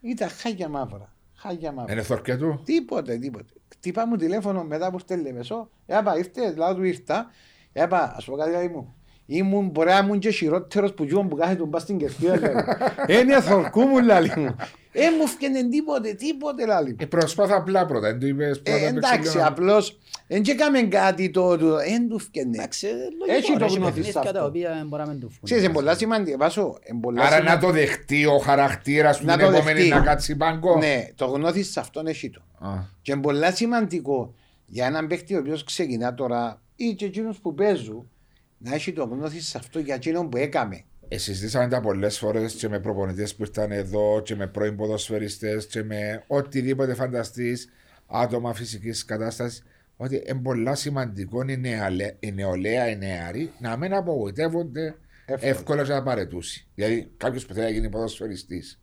Ήταν 0.00 0.28
χάγια 0.28 0.68
μαύρα. 0.68 1.12
Χάγια 1.34 1.72
μαύρα. 1.72 1.92
Είναι 1.92 2.02
θορκέ 2.02 2.36
του; 2.36 2.62
Τίποτε, 2.64 3.18
τίποτε. 3.18 3.52
Χτυπά 3.74 4.06
μου 4.06 4.16
τηλέφωνο 4.16 4.64
μετά 4.64 4.90
που 4.90 4.98
στέλνει 4.98 5.32
μεσό. 5.32 5.70
Έπα, 5.86 6.18
ήρθε, 6.18 6.50
δηλαδή 6.50 6.74
του 6.74 6.84
ήρθα. 6.84 7.30
Έπα, 7.72 8.14
ας 8.16 8.24
πω 8.24 8.36
κάτι 8.36 8.50
λέει 8.50 8.68
μου. 8.68 8.96
Ήμουν 9.30 9.68
μπορεί 9.68 9.88
να 9.88 9.98
ήμουν 9.98 10.18
και 10.18 10.30
χειρότερος 10.30 10.94
που 10.94 11.04
γιον 11.04 11.28
που 11.28 11.36
κάθεται 11.36 11.62
μπας 11.64 11.82
στην 11.82 11.98
κερκίδα. 11.98 12.64
Είναι 13.08 13.40
θορκού 13.48 13.80
μου 13.80 13.98
λάλη 14.02 14.32
μου. 14.36 14.56
Ε, 14.92 15.10
μου 15.20 15.26
φκένε 15.26 15.68
τίποτε, 15.68 16.12
τίποτε 16.12 16.66
λάλη. 16.66 16.96
Ε, 16.98 17.06
προσπάθα 17.06 17.56
απλά 17.56 17.86
πρώτα, 17.86 18.06
δεν 18.08 18.18
του 18.18 18.26
είπες 18.26 18.60
πρώτα. 18.62 18.78
Ε, 18.78 18.86
εντάξει, 18.86 19.38
απλώς, 19.40 19.98
δεν 20.26 20.42
και 20.42 20.50
έκαμε 20.50 20.82
κάτι 20.82 21.30
το, 21.30 21.56
δεν 21.56 22.08
του 22.08 22.18
φκένε. 22.18 22.56
Εντάξει, 22.56 22.86
Έχει 22.86 23.50
λογικό, 23.50 23.58
το 23.58 23.64
έχει 23.64 23.76
γνώθεις 23.76 23.94
παιχνίδια 23.94 24.20
αυτό. 24.20 24.32
τα 24.32 24.44
οποία 24.44 24.84
μπορεί 24.86 25.02
να 25.02 25.08
μην 25.08 25.20
του 25.20 25.30
Ξέρεις, 25.42 25.64
είναι 25.64 25.72
φουν. 25.72 25.82
πολλά 25.82 25.96
σημαντικά. 25.96 26.36
Βάσο, 26.36 26.78
είναι 26.90 27.00
πολλά 27.00 27.22
Άρα 27.22 27.30
να 27.30 27.36
σημαντικά. 27.36 27.66
το 27.66 27.72
δεχτεί 27.72 28.26
ο 28.26 28.38
χαρακτήρας 28.38 29.18
του 29.18 29.24
Να 29.26 29.36
την 29.36 29.46
το 29.46 29.52
επόμενη 29.52 29.78
δεχτεί. 29.78 29.94
να 29.94 30.00
κάτσει 30.00 30.36
πάγκο. 30.36 30.76
Ναι, 30.78 31.08
το 31.14 31.26
γνώθεις 31.26 31.70
σε 31.72 31.80
αυτόν 31.80 32.06
έχει 32.06 32.30
το. 32.30 32.40
Α. 32.66 32.70
Και 33.02 33.12
είναι 33.12 33.20
πολλά 33.20 33.52
σημαντικό 33.54 34.34
για 34.66 34.86
έναν 34.86 35.06
παίχτη 35.06 35.34
ο 35.34 35.38
οποίος 35.38 35.64
ξεκινά 35.64 36.14
τώρα 36.14 36.60
ή 36.76 36.94
και 36.94 37.04
εκείνους 37.04 37.38
που 37.38 37.54
παίζουν 37.54 38.10
να 38.58 38.74
έχει 38.74 38.92
το 38.92 39.04
γνώθεις 39.04 39.46
σε 39.48 39.58
αυτό 39.58 39.78
για 39.78 39.94
εκείνον 39.94 40.28
που 40.28 40.36
έκαμε. 40.36 40.82
Ε, 41.08 41.18
συζητήσαμε 41.18 41.68
τα 41.68 41.80
πολλές 41.80 42.18
φορές 42.18 42.52
και 42.54 42.68
με 42.68 42.80
προπονητές 42.80 43.34
που 43.34 43.42
ήρθαν 43.42 43.72
εδώ 43.72 44.20
και 44.24 44.34
με 44.36 44.46
πρώην 44.46 44.76
ποδοσφαιριστές 44.76 45.66
και 45.66 45.82
με 45.82 46.24
οτιδήποτε 46.26 46.94
φανταστείς 46.94 47.68
άτομα 48.06 48.54
φυσικής 48.54 49.04
κατάστασης. 49.04 49.62
Ότι 49.96 50.22
είναι 50.28 50.40
πολλά 50.42 50.74
σημαντικό 50.74 51.42
οι, 51.48 51.56
νεαλε, 51.56 52.14
οι 52.20 52.32
νεολαία, 52.32 52.88
οι 52.90 52.96
νεαροί 52.96 53.52
να 53.58 53.76
μην 53.76 53.94
απογοητεύονται 53.94 54.94
Εύκολα. 55.26 55.50
εύκολα 55.52 55.84
και 55.84 55.92
απαραίτουση. 55.92 56.66
Δηλαδή 56.74 57.10
κάποιος 57.16 57.46
που 57.46 57.52
θέλει 57.54 57.64
να 57.66 57.70
γίνει 57.72 57.88
ποδοσφαιριστής. 57.88 58.78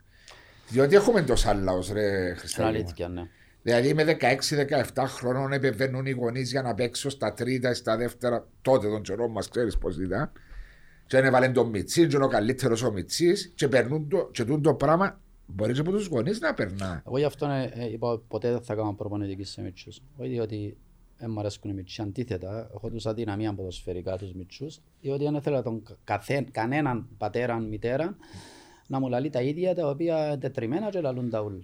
Διότι 0.70 0.96
έχουμε 0.96 1.22
τόσο 1.22 1.54
λαό, 1.54 1.80
ρε 1.94 2.26
Στην 2.26 2.38
Χριστιανό. 2.38 2.70
αλήθεια, 2.70 3.08
ναι. 3.08 3.22
Δηλαδή 3.66 3.94
με 3.94 4.18
16-17 4.94 5.04
χρόνων 5.08 5.52
επεμβαίνουν 5.52 6.06
οι 6.06 6.12
γονείς 6.12 6.52
για 6.52 6.62
να 6.62 6.74
παίξω 6.74 7.10
στα 7.10 7.34
τρίτα 7.34 7.70
ή 7.70 7.74
στα 7.74 7.98
δεύτερα. 7.98 8.48
Τότε 8.62 8.88
τον 8.88 9.02
καιρό 9.02 9.28
μας 9.28 9.50
ξέρεις 9.50 9.78
πώς 9.78 9.98
ήταν. 9.98 10.32
Και 11.08 11.18
αν 11.18 11.26
έβαλε 11.26 11.50
τον 11.50 11.70
Μιτσί, 11.70 12.08
και 12.08 12.16
είναι 12.16 12.26
ο 12.26 12.28
καλύτερος 12.28 12.84
ο 12.84 12.92
Μιτσί, 12.92 13.34
και 13.56 13.68
περνούν 13.68 14.10
το, 14.10 14.30
και 14.32 14.44
τούν 14.44 14.62
το 14.62 14.74
πράγμα. 14.74 15.20
Μπορείς 15.46 15.76
και 15.76 15.82
από 15.82 15.92
τους 15.92 16.08
γονείς 16.08 16.40
να 16.40 16.54
περνά. 16.54 17.04
Εγώ 17.08 17.18
γι' 17.18 17.24
αυτό 17.24 17.46
ε, 17.46 17.72
ε, 17.76 17.92
είπα 17.92 18.22
ποτέ 18.28 18.52
δεν 18.52 18.62
θα 18.62 18.76
κάνω 18.76 18.94
προπονητική 18.94 19.44
σε 19.44 19.62
μίτσους. 19.62 20.02
Όχι 20.18 20.30
διότι 20.30 20.78
δεν 21.18 21.32
μου 21.32 21.40
αρέσκουν 21.40 21.72
οι 21.72 21.74
μίτσοι. 21.74 22.02
Αντίθετα, 22.02 22.70
έχω 22.76 22.90
τους 22.90 23.06
αδυναμία 23.06 23.54
ποδοσφαιρικά 23.54 24.18
τους 24.18 24.34
μίτσους. 24.34 24.80
Διότι 25.02 25.24
δεν 25.24 25.36
ήθελα 25.36 25.62
τον 25.62 25.84
καθέ, 26.04 26.46
κανέναν 26.52 27.08
πατέρα, 27.18 27.60
μητέρα 27.60 28.16
να 28.88 29.00
μου 29.00 29.10
λαλεί 29.10 29.30
τα 29.30 29.42
ίδια 29.42 29.76
τα 29.76 29.90
οποία 29.90 30.26
είναι 30.26 30.38
τετριμένα 30.38 30.90
και 30.90 31.02
λαλούν 31.02 31.30
τα 31.30 31.42
ούλα. 31.42 31.60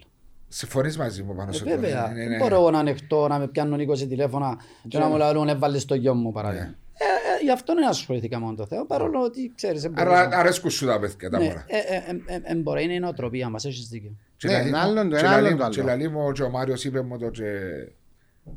Συμφωνείς 0.54 0.98
μαζί 0.98 1.24
μου 1.24 1.36
πάνω 1.36 1.50
Ε, 1.50 1.54
σε 1.54 1.64
βέβαια, 1.64 2.08
Ναι, 2.08 2.14
ναι, 2.14 2.20
δεν 2.20 2.30
ναι. 2.30 2.38
μπορώ 2.38 2.56
εγώ 2.56 2.72
να 2.72 2.80
ανεχτώ 2.80 3.28
να 3.28 3.40
με 3.40 3.48
πιάνουν 3.48 3.90
20 3.90 3.98
τηλέφωνα 4.08 4.58
και 4.88 4.98
να 4.98 5.08
μου 5.08 5.18
λαλούν 5.18 5.48
έβαλες 5.50 5.86
το 5.86 5.96
γιο 5.96 6.14
μου 6.14 6.32
παράδειγμα. 6.32 6.66
Ε, 6.94 7.04
ε, 7.04 7.44
γι' 7.44 7.52
αυτό 7.52 7.74
δεν 7.76 7.88
ασχολήθηκα 7.88 8.40
με 8.40 8.56
το 8.56 8.66
θέμα, 8.66 8.86
παρόλο 8.86 9.24
ότι 9.24 9.52
ξέρεις, 9.56 9.82
δεν 9.82 9.92
μπορείς 9.92 10.12
Άρα 10.12 10.28
να- 10.28 10.38
αρέσκουν 10.38 10.70
σου 10.70 10.86
τα 10.86 11.00
παιδιά 11.00 11.30
τα 11.30 11.38
Ναι, 11.40 11.46
μωρά. 11.46 11.66
ε, 11.68 11.78
ε, 11.78 11.96
ε, 12.28 12.36
ε, 12.36 12.40
ε, 12.44 12.56
μπορεί, 12.56 12.84
είναι 12.84 12.94
η 12.94 13.00
νοοτροπία 13.00 13.50
μας, 13.50 13.66
έχεις 13.66 13.88
δίκιο. 13.88 14.16
Και 14.38 14.48
Ναι, 14.48 14.54
λαλεί 14.54 14.68
ένα 14.68 14.78
μου- 14.78 14.84
άλλον 14.90 15.10
το, 15.10 15.16
και 15.16 15.22
ένα 15.22 15.30
λαλεί 15.32 15.46
άλλον 15.48 15.58
μου- 15.58 15.64
το 15.66 15.70
Και 15.70 15.80
άλλο. 15.82 15.90
λαλεί 15.90 16.08
μου 16.10 16.32
και 16.32 16.44
ο 16.44 16.50
Μάριος 16.50 16.84
είπε 16.86 17.02
μου 17.02 17.18
το 17.18 17.30
και... 17.30 17.52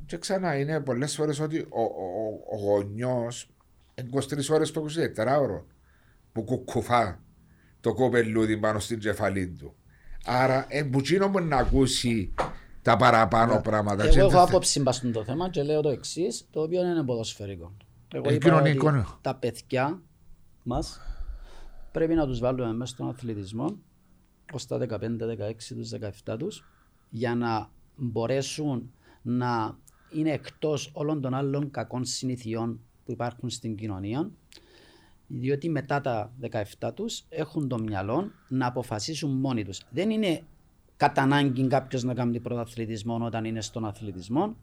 Και 0.07 0.19
ξανά 0.19 0.59
είναι 0.59 0.81
πολλές 0.81 1.15
φορές 1.15 1.41
ότι 1.41 1.59
ο, 1.59 1.81
ο, 1.83 1.85
ο, 1.85 2.57
ο 2.57 2.59
γονιός 2.59 3.51
23 3.95 4.51
ώρες 4.51 4.71
το 4.71 4.85
24ωρο 5.17 5.65
που 6.33 6.43
κουκουφά 6.45 7.21
το 7.81 7.95
κοπελούδι 7.95 8.57
πάνω 8.57 8.79
στην 8.79 8.99
κεφαλή 8.99 9.49
του. 9.49 9.75
Άρα 10.27 10.67
εμπουτσίνο 10.69 11.29
μου 11.29 11.41
να 11.45 11.57
ακούσει 11.57 12.35
τα 12.83 12.97
παραπάνω 12.97 13.61
πράγματα. 13.61 14.03
Και 14.09 14.09
Ναι. 14.09 14.15
Εγώ 14.15 14.21
έχω 14.27 14.31
δεν 14.31 14.41
θε- 14.41 14.49
άποψη 14.49 14.81
μπας 14.81 14.97
στο 14.97 15.25
θέμα 15.25 15.51
και 15.51 15.63
λέω 15.63 15.81
το 15.81 15.89
εξής, 15.89 16.47
το 16.51 16.63
οποίο 16.63 16.85
είναι 16.87 17.03
ποδοσφαιρικό. 17.03 17.73
Εγώ 18.15 18.29
Ε, 18.29 18.35
είπα 18.35 18.49
κοινωνικό, 18.49 18.89
ότι 18.89 18.97
ναι. 18.97 19.05
τα 19.21 19.35
παιδιά 19.35 20.03
μας 20.63 21.01
πρέπει 21.93 22.15
να 22.15 22.27
τους 22.27 22.39
βάλουμε 22.39 22.73
μέσα 22.73 22.95
στον 22.95 23.09
αθλητισμό 23.09 23.77
ως 24.53 24.67
τα 24.67 24.79
15-16 24.79 25.75
τους, 25.75 25.89
17 25.89 26.37
τους 26.39 26.65
για 27.11 27.35
να 27.35 27.71
μπορέσουν 27.97 28.93
να 29.23 29.79
είναι 30.13 30.31
εκτός 30.31 30.91
όλων 30.95 31.21
των 31.21 31.35
άλλων 31.35 31.71
κακών 31.71 32.05
συνηθιών 32.05 32.81
που 33.05 33.13
υπάρχουν 33.13 33.51
στην 33.51 33.77
κοινωνία 33.77 34.31
διότι 35.39 35.69
μετά 35.69 36.01
τα 36.01 36.33
17 36.81 36.91
τους 36.95 37.25
έχουν 37.29 37.69
το 37.69 37.79
μυαλό 37.79 38.31
να 38.49 38.67
αποφασίσουν 38.67 39.31
μόνοι 39.31 39.65
τους. 39.65 39.81
Δεν 39.91 40.11
είναι 40.11 40.43
κατά 40.97 41.23
ανάγκη 41.23 41.67
κάποιος 41.67 42.03
να 42.03 42.15
κάνει 42.15 42.41
πρωταθλητισμό 42.41 43.19
όταν 43.25 43.45
είναι 43.45 43.61
στον 43.61 43.85
αθλητισμό. 43.85 44.57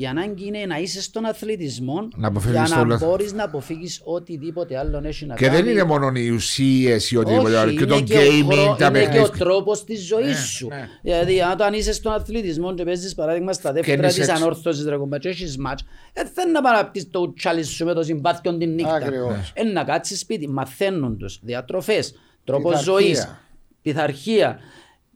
Η 0.00 0.06
ανάγκη 0.06 0.46
είναι 0.46 0.66
να 0.66 0.78
είσαι 0.78 1.02
στον 1.02 1.24
αθλητισμό 1.24 2.08
Να 2.16 2.28
αποφύγεις 2.28 2.56
για 2.56 2.68
το 2.68 2.74
να 2.74 2.84
λάθος. 2.86 3.08
μπορείς 3.08 3.32
να 3.32 3.44
αποφύγεις 3.44 4.00
οτιδήποτε 4.04 4.78
άλλο 4.78 5.00
έχει 5.04 5.26
να 5.26 5.34
Και 5.34 5.46
κάνει. 5.46 5.56
δεν 5.62 5.70
είναι 5.70 5.82
μόνο 5.84 6.10
οι 6.14 6.30
ουσίες 6.30 7.10
ή 7.10 7.16
οτιδήποτε 7.16 7.58
άλλο. 7.58 7.70
Και 7.72 7.76
είναι 7.84 7.86
το 7.94 8.00
και 8.02 8.16
ο 8.18 8.20
gaming, 8.20 8.52
χρο- 8.52 8.76
τα 8.78 8.86
είναι 8.86 8.98
και 9.00 9.06
ο 9.06 9.10
παιχνίδια. 9.10 9.28
τρόπος 9.38 9.84
της 9.84 10.06
ζωής 10.06 10.26
Ναι, 10.26 10.34
σου. 10.34 10.68
ναι. 10.68 10.88
Δηλαδή, 11.02 11.40
όταν 11.52 11.72
είσαι 11.74 11.92
στον 11.92 12.12
αθλητισμό 12.12 12.74
και 12.74 12.84
παίζεις 12.84 13.14
παράδειγμα 13.14 13.52
στα 13.52 13.72
δεύτερα 13.72 13.96
Καίνεις 13.96 14.14
της 14.14 14.28
έξω. 14.28 14.42
ανόρθωσης 14.42 14.84
ρεκομπά 14.84 15.18
και 15.18 15.28
έχεις 15.28 15.56
μάτς, 15.58 15.84
δεν 16.12 16.26
θέλει 16.34 16.52
να 16.52 16.62
παραπτύσει 16.62 17.06
το 17.06 17.20
ουτσάλι 17.20 17.62
σου 17.64 17.84
με 17.84 17.92
το 17.94 18.02
συμπάθειο 18.02 18.56
την 18.56 18.74
νύχτα. 18.74 18.94
Ακριβώς. 18.94 19.52
Ε, 19.54 19.62
να 19.62 19.84
κάτσεις 19.84 20.20
σπίτι, 20.20 20.48
μαθαίνουν 20.48 21.18
τους 21.18 21.38
διατροφές, 21.42 22.14
τρόπος 22.44 22.70
Πειθαρχία. 22.78 22.92
ζωής, 22.92 23.28
πειθαρχία. 23.82 24.58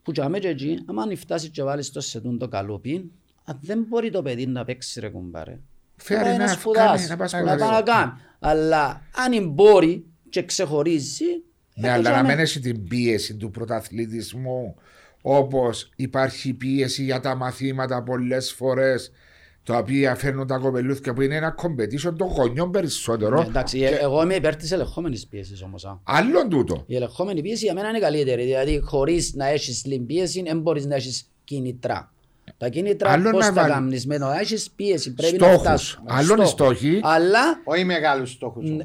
Που 0.03 0.13
και 0.13 0.23
και 0.41 0.49
εκεί, 0.49 0.79
άμα 0.87 1.03
φτάσεις 1.17 1.49
και 1.49 1.63
βάλεις 1.63 1.93
το 1.93 2.01
σε 2.01 2.21
τούν 2.21 2.39
το 2.39 2.49
καλούπι, 2.49 3.11
αν 3.45 3.59
δεν 3.63 3.85
μπορεί 3.89 4.11
το 4.11 4.23
παιδί 4.23 4.47
να 4.47 4.65
παίξει 4.65 5.01
ρε 5.01 5.09
κουμπάρε. 5.09 5.59
Fair 6.09 6.15
να 6.17 6.23
πάει 6.23 6.37
να 6.37 6.45
enough, 6.47 6.57
σπουδάσει, 6.59 6.87
κάνει, 6.87 7.09
να 7.09 7.17
πάει 7.17 7.43
να 7.43 7.47
πάει 7.49 7.59
σπουδάσει. 7.59 7.73
να 7.73 7.83
κάνει. 7.93 8.13
Αλλά 8.39 9.03
αν 9.27 9.49
μπορεί 9.49 10.05
και 10.29 10.43
ξεχωρίζει, 10.45 11.25
Ναι, 11.75 11.89
ε, 11.89 11.91
αλλά 11.91 12.03
τότε 12.03 12.17
να 12.17 12.23
με- 12.23 12.29
μην 12.29 12.39
έχει 12.39 12.61
την 12.61 12.89
πίεση 12.89 13.37
του 13.37 13.51
πρωταθλητισμού 13.51 14.75
όπως 15.23 15.91
υπάρχει 15.97 16.53
πίεση 16.55 17.03
για 17.05 17.21
τα 17.21 17.35
μαθήματα 17.35 18.03
πολλές 18.03 18.53
φορές 18.53 19.11
τα 19.65 19.77
οποία 19.77 20.15
φέρνουν 20.15 20.47
τα 20.47 20.57
κοπελούθια 20.59 21.13
που 21.15 21.21
είναι 21.23 21.35
ένα 21.37 21.55
competition 21.63 22.15
των 22.17 22.27
γονιών 22.29 22.71
περισσότερο. 22.71 23.41
Ε, 23.41 23.45
Εντάξει, 23.45 23.81
ε, 23.81 23.89
εγώ 24.01 24.23
είμαι 24.23 24.35
υπέρ 24.35 24.57
της 24.57 24.71
ελεγχόμενης 24.73 25.27
πίεσης 25.27 25.63
όμως. 25.63 25.85
α. 25.85 25.99
Άλλον 26.03 26.49
τούτο. 26.49 26.85
Η 26.87 26.97
ελεγχόμενη 26.97 27.41
πίεση 27.43 27.65
για 27.65 27.75
μένα 27.75 27.89
είναι 27.89 27.99
καλύτερη. 27.99 28.45
Δηλαδή, 28.45 28.81
χωρίς 28.85 29.35
να 29.35 29.47
έχεις 29.47 29.83
την 29.83 30.07
πίεση, 30.07 30.43
δεν 30.43 30.61
μπορείς 30.61 30.87
να 30.87 30.95
έχεις 30.95 31.31
κίνητρα. 31.45 32.13
Τα 32.63 32.69
κίνητρα 32.69 33.11
Άλλο 33.11 33.31
πώς 33.31 33.41
να 33.41 33.53
τα 33.53 33.61
βάλει- 33.61 33.73
κάνεις, 33.75 34.07
με 34.07 34.19
το 34.19 34.25
να 34.27 34.39
έχεις 34.39 34.71
πίεση, 34.77 35.15
πρέπει 35.15 35.39
να 35.39 35.47
Στόχους. 35.47 35.61
φτάσεις. 35.63 36.01
Άλλον 36.07 36.23
οι 36.41 36.47
Στόχους. 36.47 36.51
στόχοι. 36.51 37.01
Αλλά 37.03 37.41
Όχι 37.65 37.85
μεγάλους 37.85 38.31
στόχους 38.31 38.71
Ναι. 38.71 38.85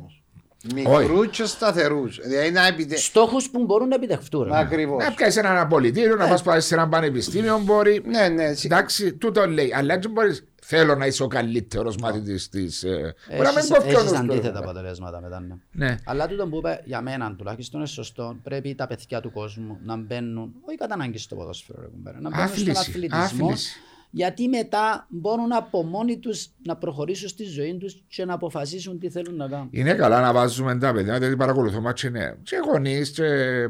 Όμως. 0.85 0.99
Μικρούς 1.01 1.27
και 1.37 1.45
σταθερούς. 1.45 2.19
Δηλαδή 2.23 2.51
να 2.51 2.67
επιτε... 2.67 2.97
στόχους 2.97 3.49
που 3.49 3.65
μπορούν 3.65 3.87
να 3.87 3.95
επιτευχθούν. 3.95 4.43
ρε. 4.43 4.57
Ακριβώς. 4.59 5.03
Να 5.03 5.11
πιάσεις 5.13 5.35
έναν 5.37 5.57
απολυτήριο, 5.57 6.15
να 6.15 6.27
πας 6.27 6.41
πάει 6.41 6.59
σε 6.59 6.73
ένα 6.75 6.87
πανεπιστήμιο 6.87 7.59
μπορεί. 7.59 8.01
Ναι, 8.05 8.27
ναι. 8.27 8.53
σι- 8.53 8.65
Εντάξει, 8.71 9.13
τούτο 9.13 9.45
λέει. 9.47 9.73
Αλλά 9.75 9.99
δεν 9.99 10.11
μπορεί. 10.11 10.37
Θέλω 10.69 10.95
να 10.95 11.05
είσαι 11.05 11.23
ο 11.23 11.27
καλύτερος 11.27 11.95
μαθητής 11.97 12.49
της. 12.49 12.83
Μπορεί 13.29 13.41
να 13.43 13.49
μην 13.49 13.57
Έχεις, 13.57 13.69
πω 13.69 13.77
ποιο 13.87 13.99
έχεις 13.99 14.11
αντίθετα 14.11 14.59
αποτελέσματα 14.59 15.21
μετά. 15.21 15.39
Ναι. 15.39 15.55
Ναι. 15.85 15.95
Αλλά 16.05 16.27
τούτο 16.27 16.47
που 16.47 16.57
είπε 16.57 16.81
για 16.85 17.01
μένα 17.01 17.35
τουλάχιστον 17.37 17.79
είναι 17.79 17.89
σωστό. 17.89 18.35
Πρέπει 18.43 18.75
τα 18.75 18.87
παιδιά 18.87 19.21
του 19.21 19.31
κόσμου 19.31 19.77
να 19.83 19.95
μπαίνουν, 19.97 20.53
όχι 20.67 20.77
κατά 20.77 20.93
ανάγκη 20.93 21.17
στο 21.17 21.35
ποδόσφαιρο, 21.35 21.81
ρε 21.81 21.87
κουμπάρε, 21.87 22.17
να 22.19 22.29
μπαίνουν 22.29 22.47
στον 22.47 22.59
Άθληση, 22.69 22.79
αθλητισμό. 22.79 23.45
άθληση. 23.47 23.79
Γιατί 24.09 24.47
μετά 24.47 25.07
μπορούν 25.09 25.53
από 25.53 25.83
μόνοι 25.83 26.17
τους 26.17 26.49
να 26.63 26.75
προχωρήσουν 26.75 27.29
στη 27.29 27.43
ζωή 27.43 27.77
τους 27.77 28.03
και 28.07 28.25
να 28.25 28.33
αποφασίσουν 28.33 28.99
τι 28.99 29.09
θέλουν 29.09 29.35
να 29.35 29.47
κάνουν. 29.47 29.67
Είναι 29.71 29.93
καλά 29.93 30.21
να 30.21 30.33
βάζουμε 30.33 30.77
τα 30.77 30.93
παιδιά, 30.93 31.17
γιατί 31.17 31.35
παρακολουθούν 31.35 31.81
μας 31.81 31.92
τζιαι 31.92 32.09
νέα. 32.09 32.37
Και 32.43 32.55
γονείς, 32.65 33.11
και 33.11 33.23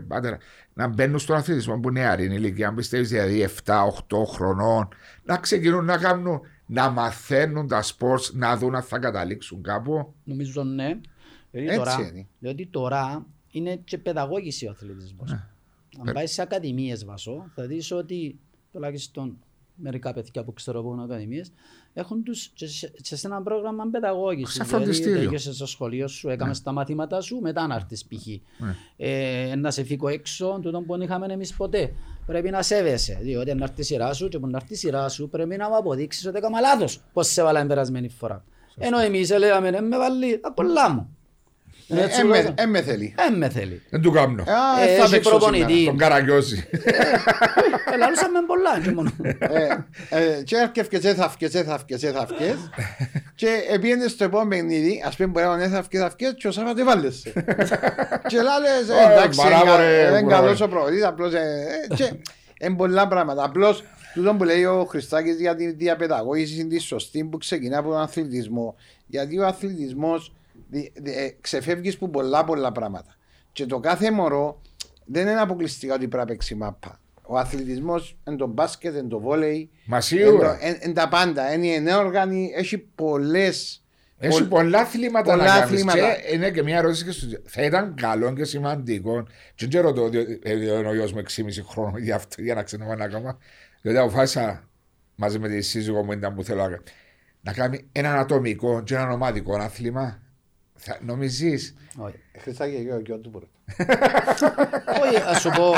πατέρα, 0.08 0.38
να 0.74 0.88
μπαίνουν 0.88 1.20
στον 1.20 1.36
αθλητισμό 1.36 1.80
που 1.80 1.90
είναι 1.90 2.00
νεαρή 2.00 2.26
ηλικία. 2.26 2.68
Αν 2.68 2.76
πιστεύεις 2.76 3.10
δηλαδή 3.10 3.48
7-8 3.66 4.26
χρονών, 4.28 4.88
να 5.24 5.38
ξεκινούν 5.38 5.86
να 5.86 5.98
κάνουν, 5.98 6.42
να 6.66 6.90
μαθαίνουν 6.90 7.68
τα 7.68 7.82
sport, 7.82 8.24
να 8.34 8.58
δουν 8.58 8.76
αν 8.76 8.82
θα 8.82 9.00
καταλήξουν 9.00 9.64
κάπου. 9.64 10.14
Νομίζω 10.24 10.64
ναι. 10.64 11.00
Γιατί 11.52 11.68
Έτσι 11.68 11.78
τώρα, 11.78 12.10
είναι. 12.12 12.28
διότι 12.40 12.66
τώρα 12.66 13.26
είναι 13.52 13.76
και 13.76 13.98
παιδαγώγηση 13.98 14.68
ο 14.68 14.70
αθλητισμός. 14.70 15.32
Αν 16.06 16.14
πάεις 16.14 16.32
σε 16.32 16.42
ακαδημίες 16.42 17.06
Βάσο, 17.06 17.52
θα 17.56 17.66
δεις 17.66 17.92
ότι 17.92 18.40
τουλάχιστον 18.72 19.38
μερικά 19.78 20.14
παιδιά 20.14 20.44
που 20.44 20.54
ξέρω 20.54 20.80
από 20.80 21.02
ακαδημίες, 21.04 21.52
έχουν 21.94 22.24
τους 22.24 22.48
και 22.48 22.68
σε, 22.68 22.94
και 23.02 23.16
σε 23.16 23.28
ένα 23.28 23.42
πρόγραμμα 23.42 23.90
παιδαγώγησης. 23.92 24.56
Σε 24.56 24.64
φροντιστήριο. 24.64 25.04
Δηλαδή, 25.04 25.26
τελειώσες 25.26 25.56
στο 25.56 25.66
σχολείο 25.66 26.08
σου, 26.08 26.30
έκαμες 26.30 26.62
τα 26.62 26.72
μαθήματα 26.72 27.22
σου, 27.22 27.40
μετά 27.42 27.68
να 27.68 27.76
έρθεις 27.76 28.06
π.χ. 28.06 28.28
Ναι. 28.58 28.76
Ε, 28.98 29.56
να 29.56 29.72
σε 29.72 29.84
φύγω 29.84 30.08
έξω, 30.08 30.60
τούτο 30.62 30.82
που 30.82 30.94
δεν 30.94 31.02
είχαμε 31.02 31.26
εμείς 31.34 31.54
ποτέ. 31.54 31.94
Πρέπει 32.26 32.50
να 32.50 32.62
σέβεσαι, 32.62 33.20
διότι 33.22 33.52
αν 33.52 33.62
έρθει 33.62 33.82
η 33.82 33.84
σειρά 33.84 34.14
σου 34.14 34.28
και 34.28 34.40
που 34.40 34.48
να 34.48 34.58
έρθει 34.58 34.74
η 34.74 34.78
σειρά 34.78 35.10
σου 35.10 35.30
πρέπει 35.30 35.58
να 35.58 35.70
μου 35.70 35.76
αποδείξεις 35.76 36.26
ότι 36.26 36.38
έκανα 36.38 36.60
λάθος. 36.60 37.04
Πώς 37.14 37.28
σε 37.28 37.44
βάλα 37.44 37.60
την 37.60 37.68
περασμένη 37.68 38.10
φορά. 38.10 38.44
Ενώ 38.78 39.00
εμείς 39.00 39.38
λέγαμε, 39.38 39.68
«Ε, 39.68 39.82
με 39.82 39.98
βάλει 39.98 40.40
τα 40.40 40.50
κολλά 40.50 40.90
μου. 40.90 41.17
Ε, 41.90 42.04
Έτσι, 42.04 42.20
ε, 42.20 42.24
με- 42.24 42.42
λέω, 42.42 42.54
ε, 42.58 42.66
με 42.66 42.82
θέλει. 42.82 43.16
Ε, 43.32 43.36
με 43.36 43.50
θέλει. 43.50 43.82
Δεν 43.90 44.02
του 44.02 44.12
κάμνω. 44.12 44.42
Α, 44.44 44.82
Ε, 44.84 44.96
θα 44.96 45.04
έχει 45.04 45.12
παίξω 45.12 45.30
προπονητή. 45.30 45.64
σήμερα. 45.74 45.86
Τον 45.86 45.98
καραγκιόζη. 45.98 46.64
Ε, 47.94 47.98
λαλούσαμε 47.98 48.40
πολλά 48.48 48.80
και 48.84 48.92
μόνο. 48.92 49.12
Ε, 49.40 49.68
ε, 50.10 50.44
Και 50.44 50.56
έρχευκες, 50.56 51.04
έθαυκες, 51.04 51.54
έθαυκες, 51.54 52.04
έθαυκες 52.04 52.56
και 53.36 53.48
επίενες 53.74 54.12
στο 54.12 54.24
επόμενο 54.24 54.50
παιχνίδι, 54.50 55.04
ας 55.06 55.16
πούμε 55.16 55.28
μπορεί 55.30 55.46
να 55.46 55.54
είναι 55.54 55.64
έθαυκες, 55.64 56.00
έθαυκες 56.02 56.34
και 56.38 56.48
ο 56.48 56.52
Σάββατος 56.52 56.82
έβαλεσαι. 56.82 57.34
Και 58.30 58.42
λάλες, 58.42 58.90
Ω, 58.90 59.10
ε, 59.10 59.14
εντάξει, 59.14 59.40
μπράβο, 59.46 59.62
είναι 59.64 59.72
κα- 59.72 59.78
ρε, 59.78 60.02
είναι 60.02 60.22
μπράβο. 60.24 60.42
καλός 60.42 60.62
ο 60.62 60.68
προπονητής, 60.68 61.04
απλώς 61.06 61.34
ε, 61.34 61.66
ε, 61.90 61.96
και 61.96 62.14
είναι 62.62 62.76
πολλά 62.76 63.08
πράγματα. 63.08 63.44
Απλώς 63.44 63.84
τούτο 64.14 64.34
που 64.34 64.44
λέει 64.44 64.66
ο 64.66 64.86
Χριστάκης 64.90 65.40
για 65.40 65.56
την 65.56 65.78
διαπαιδαγώγηση 65.78 66.60
είναι 66.60 66.70
τη 66.70 66.80
σωστή 66.80 67.24
που 67.24 67.38
ξεκινά 67.38 67.78
από 67.78 67.90
τον 67.90 68.00
αθλητισμό. 68.00 68.76
Γιατί 69.08 69.40
ο 69.40 69.46
αθλητισμός 69.46 70.32
δι- 70.70 70.92
δι- 71.02 71.16
ε, 71.18 71.36
ξεφεύγεις 71.42 71.96
από 71.96 72.10
πολλά 72.10 72.44
πολλά 72.44 72.72
πράγματα. 72.72 73.16
Και 73.52 73.66
το 73.66 73.80
κάθε 73.80 74.12
μωρό 74.12 74.62
δεν 75.06 75.28
είναι 75.28 75.40
αποκλειστικά 75.40 75.94
ότι 75.94 76.08
πρέπει 76.08 76.26
να 76.26 76.32
παίξει 76.32 76.56
μάπα. 76.56 77.00
Ο 77.30 77.38
αθλητισμός 77.38 78.18
είναι 78.28 78.36
το 78.38 78.48
μπάσκετ, 78.48 78.94
είναι 78.96 79.08
το 79.08 79.20
βόλεϊ, 79.20 79.70
Μα 79.86 79.96
είναι, 79.96 80.02
σίγουρα. 80.02 80.58
το- 80.58 80.66
είναι- 80.68 80.80
είναι 80.84 80.94
τα 80.94 81.08
πάντα. 81.08 81.54
Είναι 81.54 81.66
οι 81.66 81.72
ενέοργανοι, 81.74 82.52
έχει 82.56 82.78
πολλέ. 82.78 83.50
Έχει 84.20 84.48
πολλά 84.48 84.80
αθλήματα 84.80 85.32
πολλά 85.32 85.44
να 85.44 85.50
κάνεις 85.50 85.64
αθλήματα. 85.64 85.98
και 86.00 86.34
είναι 86.36 86.52
και 86.52 86.64
μια 86.64 86.78
ερώτηση 86.78 87.04
και 87.06 87.12
στους... 87.12 87.28
Θα 87.46 87.62
ήταν 87.64 87.96
καλό 88.02 88.34
και 88.34 88.44
σημαντικό 88.44 89.24
και 89.24 89.32
δεν 89.56 89.70
ξέρω 89.70 89.94
το 89.94 90.10
διότι 90.10 90.40
ε, 90.44 90.52
είναι 90.52 90.88
ο 90.88 90.94
γιος 90.94 91.14
μου 91.14 91.22
6,5 91.36 91.48
χρόνο 91.70 91.98
για, 91.98 92.16
αυτό, 92.16 92.42
για 92.42 92.56
να 92.56 92.64
ξέρω 92.64 92.96
να 92.96 93.08
κάνω 93.08 93.38
διότι 93.82 93.98
αποφάσισα 93.98 94.70
μαζί 95.16 95.40
με 95.40 95.48
τη 95.50 95.62
σύζυγό 95.62 96.04
μου 96.04 96.12
ήταν 96.12 96.36
που 96.36 96.44
θέλω 96.44 96.62
να 96.62 96.68
κάνω 96.70 96.82
να 97.42 97.54
κάνει 97.54 97.88
ένα 97.92 98.20
ατομικό 98.20 98.84
και 98.84 98.96
ένα 98.96 99.12
ομαδικό 99.12 99.56
άθλημα 99.58 100.20
θα, 100.78 101.00
νομίζεις; 101.06 101.76
Όχι. 101.98 102.16
Χριστάκη, 102.38 102.76
εγώ 102.90 103.02
και 103.02 103.14
ό,τι 103.14 103.30
μπορώ. 103.30 103.48
Όχι, 105.04 105.16
ας 105.28 105.42
σου 105.42 105.50
πω, 105.56 105.70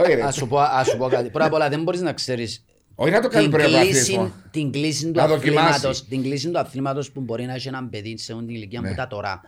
όχι 0.00 0.14
ρε 0.14 0.22
ας 0.22 0.34
σου 0.34 0.48
πω, 0.48 0.58
ας 0.58 0.88
σου 0.88 0.96
πω 0.96 1.08
κάτι. 1.08 1.30
Πρώτα 1.30 1.46
απ' 1.46 1.52
όλα 1.52 1.68
δεν 1.68 1.82
μπορείς 1.82 2.00
να 2.00 2.12
ξέρεις 2.12 2.64
όχι 2.94 3.10
να 3.10 3.20
το 3.20 3.28
κάνει 3.28 3.42
την 3.42 3.52
πρέπει 3.52 3.70
να 3.72 3.80
κλίση, 3.80 3.98
αθλητισμό 4.00 4.32
την 4.50 4.72
κλίση 4.72 5.04
του 5.06 5.12
Να 5.12 5.26
δοκιμάσει. 5.26 5.66
αθλήματος, 5.68 6.04
την 6.08 6.22
κλίση 6.22 6.50
του 6.50 6.58
αθλήματος 6.58 7.12
που 7.12 7.20
μπορεί 7.20 7.44
να 7.44 7.54
έχει 7.54 7.68
έναν 7.68 7.90
παιδί 7.90 8.18
σε 8.18 8.32
την 8.32 8.48
ηλικία 8.48 8.80
Ναι. 8.80 8.88
που 8.88 8.94
τα 8.94 9.06
τώρα. 9.06 9.40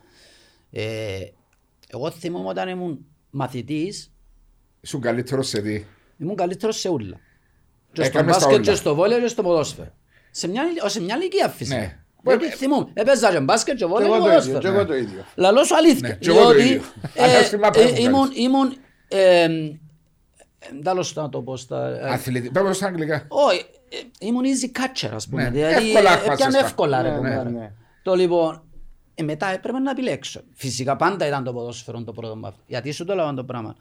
Ε, 0.71 1.19
εγώ 1.89 2.11
θυμούμαι 2.11 2.49
όταν 2.49 2.69
ήμουν 2.69 2.99
μαθητής, 3.31 4.13
Ήσουν 4.81 5.01
καλύτερος 5.01 5.49
σε 5.49 5.61
τι; 5.63 5.85
ήμουν 6.19 6.37
καλύτερος 6.37 6.81
σε 6.81 6.89
ούλα. 6.89 7.21
Και 7.93 8.05
στο 8.05 8.19
Έκαμες 8.19 8.33
τα 8.33 8.39
μπάσκετ 8.39 8.55
όλα. 8.55 8.71
και 8.73 8.75
στο 8.75 8.95
βόλεϊ 8.95 9.21
και 9.21 9.27
στο 9.27 9.43
ποδόσφαιρο. 9.43 9.93
Σε 10.31 10.49
μια, 10.49 10.63
ηλι- 10.69 10.89
σε 10.91 11.01
μια 11.01 11.17
ηλικία 11.17 11.49
φυσικά. 11.49 11.77
Ναι. 11.77 12.04
Γιατί 12.27 12.47
θυμούμαι, 12.49 12.87
έπαιζα 12.93 13.31
και 13.33 13.41
μπάσκετ 13.41 13.75
και 13.77 13.85
Και 13.85 13.91
βόλεϊ 13.91 14.07
εγώ 14.07 14.15
και 14.17 14.21
το 14.23 14.27
ίδιο. 14.27 14.39
ποδόσφαιρο. 14.53 14.59
Και 14.61 14.67
εγώ 14.69 14.87
το 14.87 14.95
ίδιο. 14.95 15.25
Λαλός 15.35 15.67
σου 15.67 15.77
αλήθεια. 15.77 16.09
Ναι, 16.09 16.15
και 16.15 16.31
εγώ 16.31 16.43
το 16.43 16.49
διότι, 16.53 16.69
ίδιο. 16.69 16.83
ε, 17.15 17.23
Αλλά 17.25 17.43
στη 17.43 17.57
μάπα 17.59 17.81
ε, 17.81 17.85
μου 17.85 17.95
ήμουν, 17.99 18.23
κάνεις. 18.23 18.39
ήμουν, 18.39 18.77
ε, 19.09 19.49
Τέλος 20.83 21.15
να 21.15 21.29
το 21.29 21.43
πω 21.43 21.57
στα... 21.57 21.87
ε, 21.89 22.11
Αθλητή 22.13 22.51
πρέπει 22.51 22.75
στα 22.75 22.87
αγγλικά 22.87 23.25
Όχι, 23.29 23.65
ε, 23.89 23.97
ήμουν 24.27 24.43
easy 24.45 24.79
catcher 24.81 25.11
ας 25.15 25.29
πούμε. 25.29 25.43
Ναι, 25.43 25.51
Δηλαδή 25.51 25.87
εύκολα 25.89 26.11
ε, 26.11 26.15
έφασες 26.15 26.33
έπιανε 26.33 26.53
τα. 26.53 26.59
εύκολα 26.59 27.03
ρε 27.03 27.11
Ναι, 27.11 27.19
ναι, 27.19 27.29
κομπάρε. 27.29 27.51
ναι. 27.51 27.73
Το 28.03 28.15
λοιπόν, 28.15 28.63
ε, 29.15 29.23
μετά 29.23 29.47
έπρεπε 29.47 29.79
να 29.79 29.91
επιλέξω. 29.91 30.41
Φυσικά 30.55 30.97
πάντα 30.97 31.27
ήταν 31.27 31.45
το 31.45 31.53
ποδόσφαιρο 31.53 32.03
το 32.03 32.13
πρώτο 32.13 32.37
μου. 32.37 32.55
Γιατί 32.67 32.93
σου 32.93 33.05
το 33.05 33.13
έλεγα 33.13 33.35
το 33.35 33.45
πράγμα. 33.45 33.77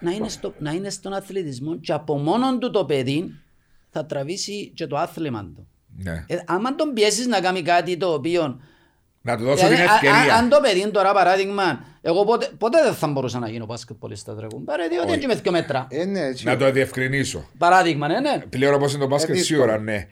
Να 0.00 0.10
είναι, 0.10 0.28
στο, 0.28 0.54
να 0.58 0.70
είναι 0.72 0.90
στον 0.90 1.12
αθλητισμό 1.12 1.76
και 1.78 1.92
από 1.92 2.18
μόνον 2.18 2.58
του 2.58 2.70
το 2.70 2.84
παιδί 2.84 3.34
θα 3.90 4.06
τραβήσει 4.06 4.72
και 4.74 4.86
το 4.86 4.96
άθλημα 4.96 5.40
του. 5.54 5.68
Ναι. 5.96 6.24
Ε, 6.26 6.36
άμα 6.46 6.74
τον 6.74 6.92
πιέσεις 6.92 7.26
να 7.26 7.40
κάνει 7.40 7.62
κάτι 7.62 7.96
το 7.96 8.12
οποίο 8.12 8.60
να 9.22 9.36
του 9.36 9.44
δώσω 9.44 9.56
Δηλαδή, 9.68 9.74
την 9.74 9.84
α- 9.84 9.92
α- 9.92 9.94
ευκαιρία 9.94 10.34
αν 10.34 10.48
το 10.48 10.58
παιδί 10.62 10.90
τώρα 10.90 11.12
παράδειγμα, 11.12 11.84
εγώ 12.02 12.24
ποτέ, 12.24 12.50
ποτέ 12.58 12.82
δεν 12.82 12.94
θα 12.94 13.06
μπορούσα 13.06 13.38
να 13.38 13.48
γίνω 13.48 13.64
μπάσκετπολίστα 13.66 14.34
τρέχουν. 14.36 14.64
Παρά 14.64 14.88
διότι 14.88 15.10
Όχι. 15.10 15.18
δεν 15.18 15.28
με 15.28 15.34
δύο 15.34 15.52
μέτρα. 15.52 15.86
Ε, 15.90 16.04
ναι, 16.04 16.20
έτσι. 16.20 16.44
να 16.44 16.56
το 16.56 16.70
διευκρινίσω 16.70 17.48
Παράδειγμα, 17.58 18.08
ναι, 18.08 18.20
ναι. 18.20 18.38
πλέον 18.48 18.74
όπως 18.74 18.92
είναι 18.92 19.00
το 19.02 19.08
μπάσκετ, 19.08 19.34
Ε, 19.34 19.38
δύσκολο. 19.38 19.60
σίγουρα 19.60 19.78
ναι. 19.82 20.06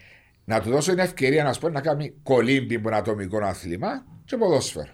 Να 0.44 0.60
του 0.60 0.70
δώσω 0.70 0.90
την 0.90 0.98
ευκαιρία 0.98 1.44
να 1.44 1.52
σου 1.52 1.60
πω 1.60 1.68
να 1.68 1.80
κάνει 1.80 2.14
κολύμπι 2.22 2.78
που 2.78 2.88
είναι 2.88 2.96
ατομικό 2.96 3.38
άθλημα 3.44 4.04
και 4.24 4.36
ποδόσφαιρο. 4.36 4.90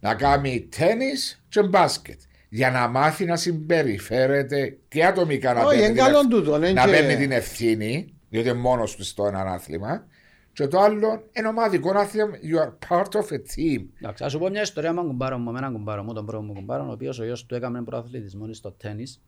Να 0.00 0.14
κάνει 0.14 0.68
τέννη 0.76 1.10
και 1.48 1.62
μπάσκετ. 1.62 2.20
Για 2.48 2.70
να 2.70 2.88
μάθει 2.88 3.24
να 3.24 3.36
συμπεριφέρεται 3.36 4.76
και 4.88 5.04
ατομικά 5.04 5.52
να 5.54 5.60
Όχι, 5.60 5.68
παίρνει 5.68 5.84
είναι 5.84 5.94
την, 5.94 6.04
καλό 6.04 6.18
ευ- 6.18 6.28
τούτο, 6.28 6.58
ναι, 6.58 6.70
να 6.72 6.84
και- 6.84 6.90
παίρνει 6.90 7.16
την 7.16 7.32
ευθύνη, 7.32 8.14
διότι 8.30 8.52
μόνος 8.52 8.96
τους 8.96 9.08
στο 9.08 9.26
ένα 9.26 9.40
άθλημα. 9.40 10.06
Και 10.52 10.66
το 10.66 10.80
άλλο 10.80 11.22
είναι 11.32 11.48
ομαδικό 11.48 11.90
άθλημα. 11.98 12.30
You 12.42 12.56
are 12.64 12.72
part 12.88 13.04
of 13.12 13.32
a 13.32 13.36
team. 13.36 13.86
Εντάξει, 13.98 14.24
ας 14.24 14.32
σου 14.32 14.38
πω 14.38 14.48
μια 14.48 14.60
ιστορία 14.62 14.92
με 14.92 14.98
έναν 14.98 15.10
κουμπάρο 15.10 15.38
μου, 15.38 15.52
με 15.52 15.58
έναν 15.58 15.72
κουμπάρο 15.72 16.02
μου, 16.02 16.12
τον 16.12 16.26
πρώτο 16.26 16.42
μου 16.42 16.52
κουμπάρο, 16.52 16.88
ο 16.88 16.92
οποίος 16.92 17.18
ο 17.18 17.24
γιος 17.24 17.46
του 17.46 17.54
έκαμε 17.54 17.82
προαθλητισμό 17.82 18.52
στο 18.52 18.72
τέννις, 18.72 19.22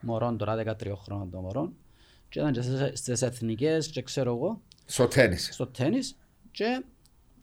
μωρόν 0.00 0.36
τώρα 0.36 0.56
13 0.56 0.96
χρόνων 0.96 1.30
το 1.30 1.40
μωρόν, 1.40 1.72
και 2.28 2.38
ήταν 2.40 2.52
και 2.52 2.60
στις- 2.62 2.98
στις 2.98 3.22
εθνικές 3.22 3.88
και 3.88 4.02
ξέρω 4.02 4.34
εγώ, 4.34 4.62
Στο 4.84 5.06
τέννη. 5.08 5.36
στο 5.36 5.66
τέννις, 5.66 6.16
και 6.50 6.84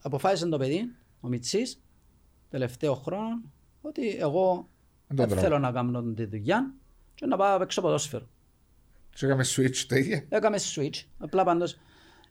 αποφάσισε 0.01 0.47
το 0.47 0.57
παιδί, 0.57 0.91
ο 1.19 1.27
Μιτσής, 1.27 1.81
τελευταίο 2.49 2.93
χρόνο, 2.95 3.41
ότι 3.81 4.09
εγώ 4.19 4.67
Δεν 5.07 5.17
τον 5.17 5.17
δεν 5.17 5.27
τρώω. 5.27 5.39
θέλω 5.39 5.59
να 5.59 5.71
κάνω 5.71 6.03
τη 6.03 6.25
δουλειά 6.25 6.73
και 7.15 7.25
να 7.25 7.37
πάω 7.37 7.51
να 7.51 7.57
παίξω 7.59 7.81
ποδόσφαιρο. 7.81 8.27
Και 9.19 9.25
έκαμε 9.25 9.45
switch 9.55 9.77
τα 9.87 9.97
ίδια. 9.97 10.25
Έκαμε 10.29 10.57
switch, 10.75 11.03
απλά 11.17 11.43
πάντως 11.43 11.77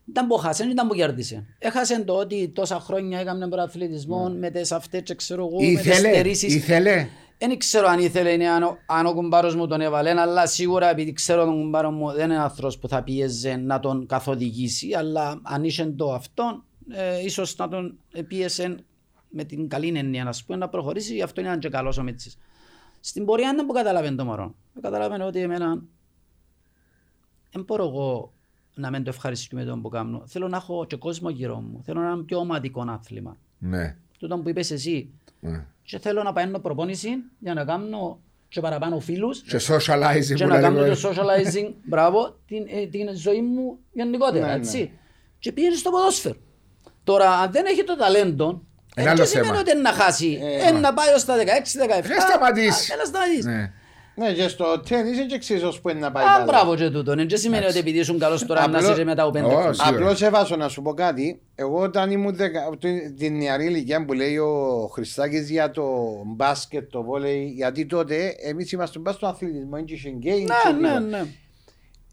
ήταν 0.08 0.26
που 0.26 0.36
χάσε, 0.36 0.64
ήταν 0.64 0.88
που 0.88 0.94
κέρδισε. 0.94 1.46
Έχασε 1.58 2.04
το 2.04 2.14
ότι 2.14 2.48
τόσα 2.48 2.80
χρόνια 2.80 3.20
έκαμε 3.20 3.48
προαθλητισμό 3.48 4.28
με 4.30 4.50
τις 4.50 4.72
αυτές 4.72 5.02
και 5.02 5.14
ξέρω 5.14 5.46
εγώ, 5.46 5.60
με 5.60 5.66
τις 5.80 5.86
Ήθελε, 5.86 6.08
στερήσεις. 6.08 6.54
ήθελε. 6.54 7.08
Δεν 7.38 7.58
ξέρω 7.58 7.86
αν 7.88 7.98
ήθελε 7.98 8.30
είναι 8.30 8.48
αν, 8.48 8.62
ο- 8.62 8.76
αν 8.86 9.06
ο 9.06 9.12
κουμπάρος 9.12 9.54
μου 9.54 9.66
τον 9.66 9.80
έβαλε, 9.80 10.20
αλλά 10.20 10.46
σίγουρα 10.46 10.90
επειδή 10.90 11.12
ξέρω 11.12 11.44
τον 11.44 11.62
κουμπάρο 11.62 11.90
μου 11.90 12.12
δεν 12.12 12.30
είναι 12.30 12.38
άνθρωπος 12.40 12.78
που 12.78 12.88
θα 12.88 13.02
πίεζε 13.02 13.56
να 13.56 13.80
τον 13.80 14.06
καθοδηγήσει, 14.06 14.92
αλλά 14.94 15.40
αν 15.42 15.64
είχε 15.64 15.84
το 15.86 16.12
αυτό, 16.12 16.64
ε, 16.90 17.22
ίσως 17.24 17.56
να 17.56 17.68
τον 17.68 17.98
πίεσε 18.28 18.76
με 19.28 19.44
την 19.44 19.68
καλή 19.68 19.92
έννοια 19.98 20.24
να, 20.24 20.30
πούμε, 20.46 20.58
να 20.58 20.68
προχωρήσει, 20.68 21.14
γι' 21.14 21.22
αυτό 21.22 21.40
είναι 21.40 21.56
και 21.58 21.68
καλός 21.68 21.98
ο 21.98 22.02
Μίτσης. 22.02 22.38
Στην 23.00 23.24
πορεία 23.24 23.52
δεν 23.56 23.66
που 23.66 23.72
καταλάβαινε 23.72 24.16
το 24.16 24.24
μωρό. 24.24 24.54
Καταλάβαινε 24.80 25.24
ότι 25.24 25.40
εμένα 25.40 25.82
δεν 27.56 27.64
μπορώ 27.64 27.84
εγώ 27.84 28.32
να 28.74 28.90
μην 28.90 29.04
το 29.04 29.10
ευχαριστούμε 29.10 29.64
τον 29.64 29.82
που 29.82 29.88
κάνω. 29.88 30.22
Θέλω 30.26 30.48
να 30.48 30.56
έχω 30.56 30.84
και 30.86 30.96
κόσμο 30.96 31.30
γύρω 31.30 31.60
μου. 31.60 31.82
Θέλω 31.84 32.00
να 32.00 32.10
είναι 32.10 32.22
πιο 32.22 32.38
ομαδικό 32.38 32.84
άθλημα. 32.88 33.36
Ναι. 33.58 33.96
Τούτο 34.18 34.38
που 34.38 34.48
είπες 34.48 34.70
εσύ, 34.70 35.10
ναι. 35.40 35.64
και 35.82 35.98
θέλω 35.98 36.22
να 36.22 36.32
παίρνω 36.32 36.58
προπόνηση 36.58 37.08
για 37.38 37.54
να 37.54 37.64
κάνω 37.64 38.20
και 38.48 38.60
παραπάνω 38.60 39.00
φίλους 39.00 39.42
Και 39.42 39.56
socializing 39.68 40.34
και 40.34 40.44
που 40.44 40.50
να 40.50 40.60
κάνω 40.60 40.80
λέμε. 40.80 40.94
το 40.94 41.08
socializing, 41.08 41.72
μπράβο, 41.90 42.38
την, 42.46 42.64
ε, 42.68 42.86
την 42.86 43.16
ζωή 43.16 43.42
μου 43.42 43.78
γενικότερα, 43.92 44.46
Ναι, 44.46 44.52
ναι. 44.52 44.58
έτσι. 44.58 44.90
Και 45.38 45.52
πήγαινε 45.52 45.74
στο 45.74 45.90
ποδόσφαιρο. 45.90 46.36
Τώρα, 47.04 47.30
αν 47.30 47.50
δεν 47.52 47.64
έχει 47.66 47.84
το 47.84 47.96
ταλέντο, 47.96 48.46
Είναι 48.48 48.62
δεν 49.06 49.08
άλλο 49.08 49.24
σημαίνει 49.24 49.46
θέμα. 49.46 49.58
ότι 49.60 49.70
είναι 49.70 49.80
να 49.80 49.92
χάσει. 49.92 50.38
Ε, 50.66 50.70
να 50.70 50.94
πάει 50.94 51.12
ως 51.14 51.24
τα 51.24 51.34
16-17. 51.36 51.38
Δεν 52.02 52.20
σταματήσεις. 52.20 52.88
Δεν 52.88 52.98
να 52.98 53.04
σταματήσεις. 53.04 53.44
Ναι. 53.44 53.72
Ναι, 54.18 54.32
και 54.32 54.48
στο 54.48 54.80
τέννις 54.88 55.16
δεν 55.26 55.38
ξέρεις 55.38 55.62
ως 55.62 55.80
που 55.80 55.88
είναι 55.88 55.98
να 55.98 56.12
πάει 56.12 56.24
Α, 56.24 56.28
μπάλα. 56.32 56.44
μπράβο 56.44 56.76
και 56.76 56.90
τούτο. 56.90 57.14
Δεν 57.14 57.28
σημαίνει 57.38 57.64
ότι 57.64 57.78
επειδή 57.78 57.98
ήσουν 57.98 58.18
καλός 58.18 58.46
τώρα 58.46 58.60
να 58.68 58.78
Απλώς- 58.78 58.92
είσαι 58.92 59.04
μετά 59.04 59.22
από 59.22 59.30
πέντε 59.30 59.46
Ω, 59.46 59.48
χρόνια. 59.50 59.72
σίγουρα. 59.72 60.10
Απλώ 60.10 60.26
έβασω 60.26 60.56
να 60.56 60.68
σου 60.68 60.82
πω 60.82 60.94
κάτι. 60.94 61.40
Εγώ 61.54 61.78
όταν 61.80 62.10
ήμουν 62.10 62.34
δεκα... 62.36 62.70
την- 62.80 63.16
την 63.16 63.36
νεαρή 63.36 63.64
ηλικία 63.64 64.04
που 64.04 64.12
λέει 64.12 64.36
ο 64.36 64.88
Χριστάκης 64.92 65.50
για 65.50 65.70
το 65.70 65.84
μπάσκετ, 66.26 66.90
το 66.90 67.02
βόλεϊ, 67.02 67.52
γιατί 67.56 67.86
τότε 67.86 68.34
εμείς 68.42 68.72
ήμασταν 68.72 69.02
πα 69.02 69.12
στον 69.12 69.28
αθλητισμό, 69.28 69.76
δεν 69.76 69.84
είχε 69.88 70.08
γκέιν. 70.10 70.48
Ναι, 70.80 70.88
ναι, 70.88 70.98
ναι. 70.98 71.24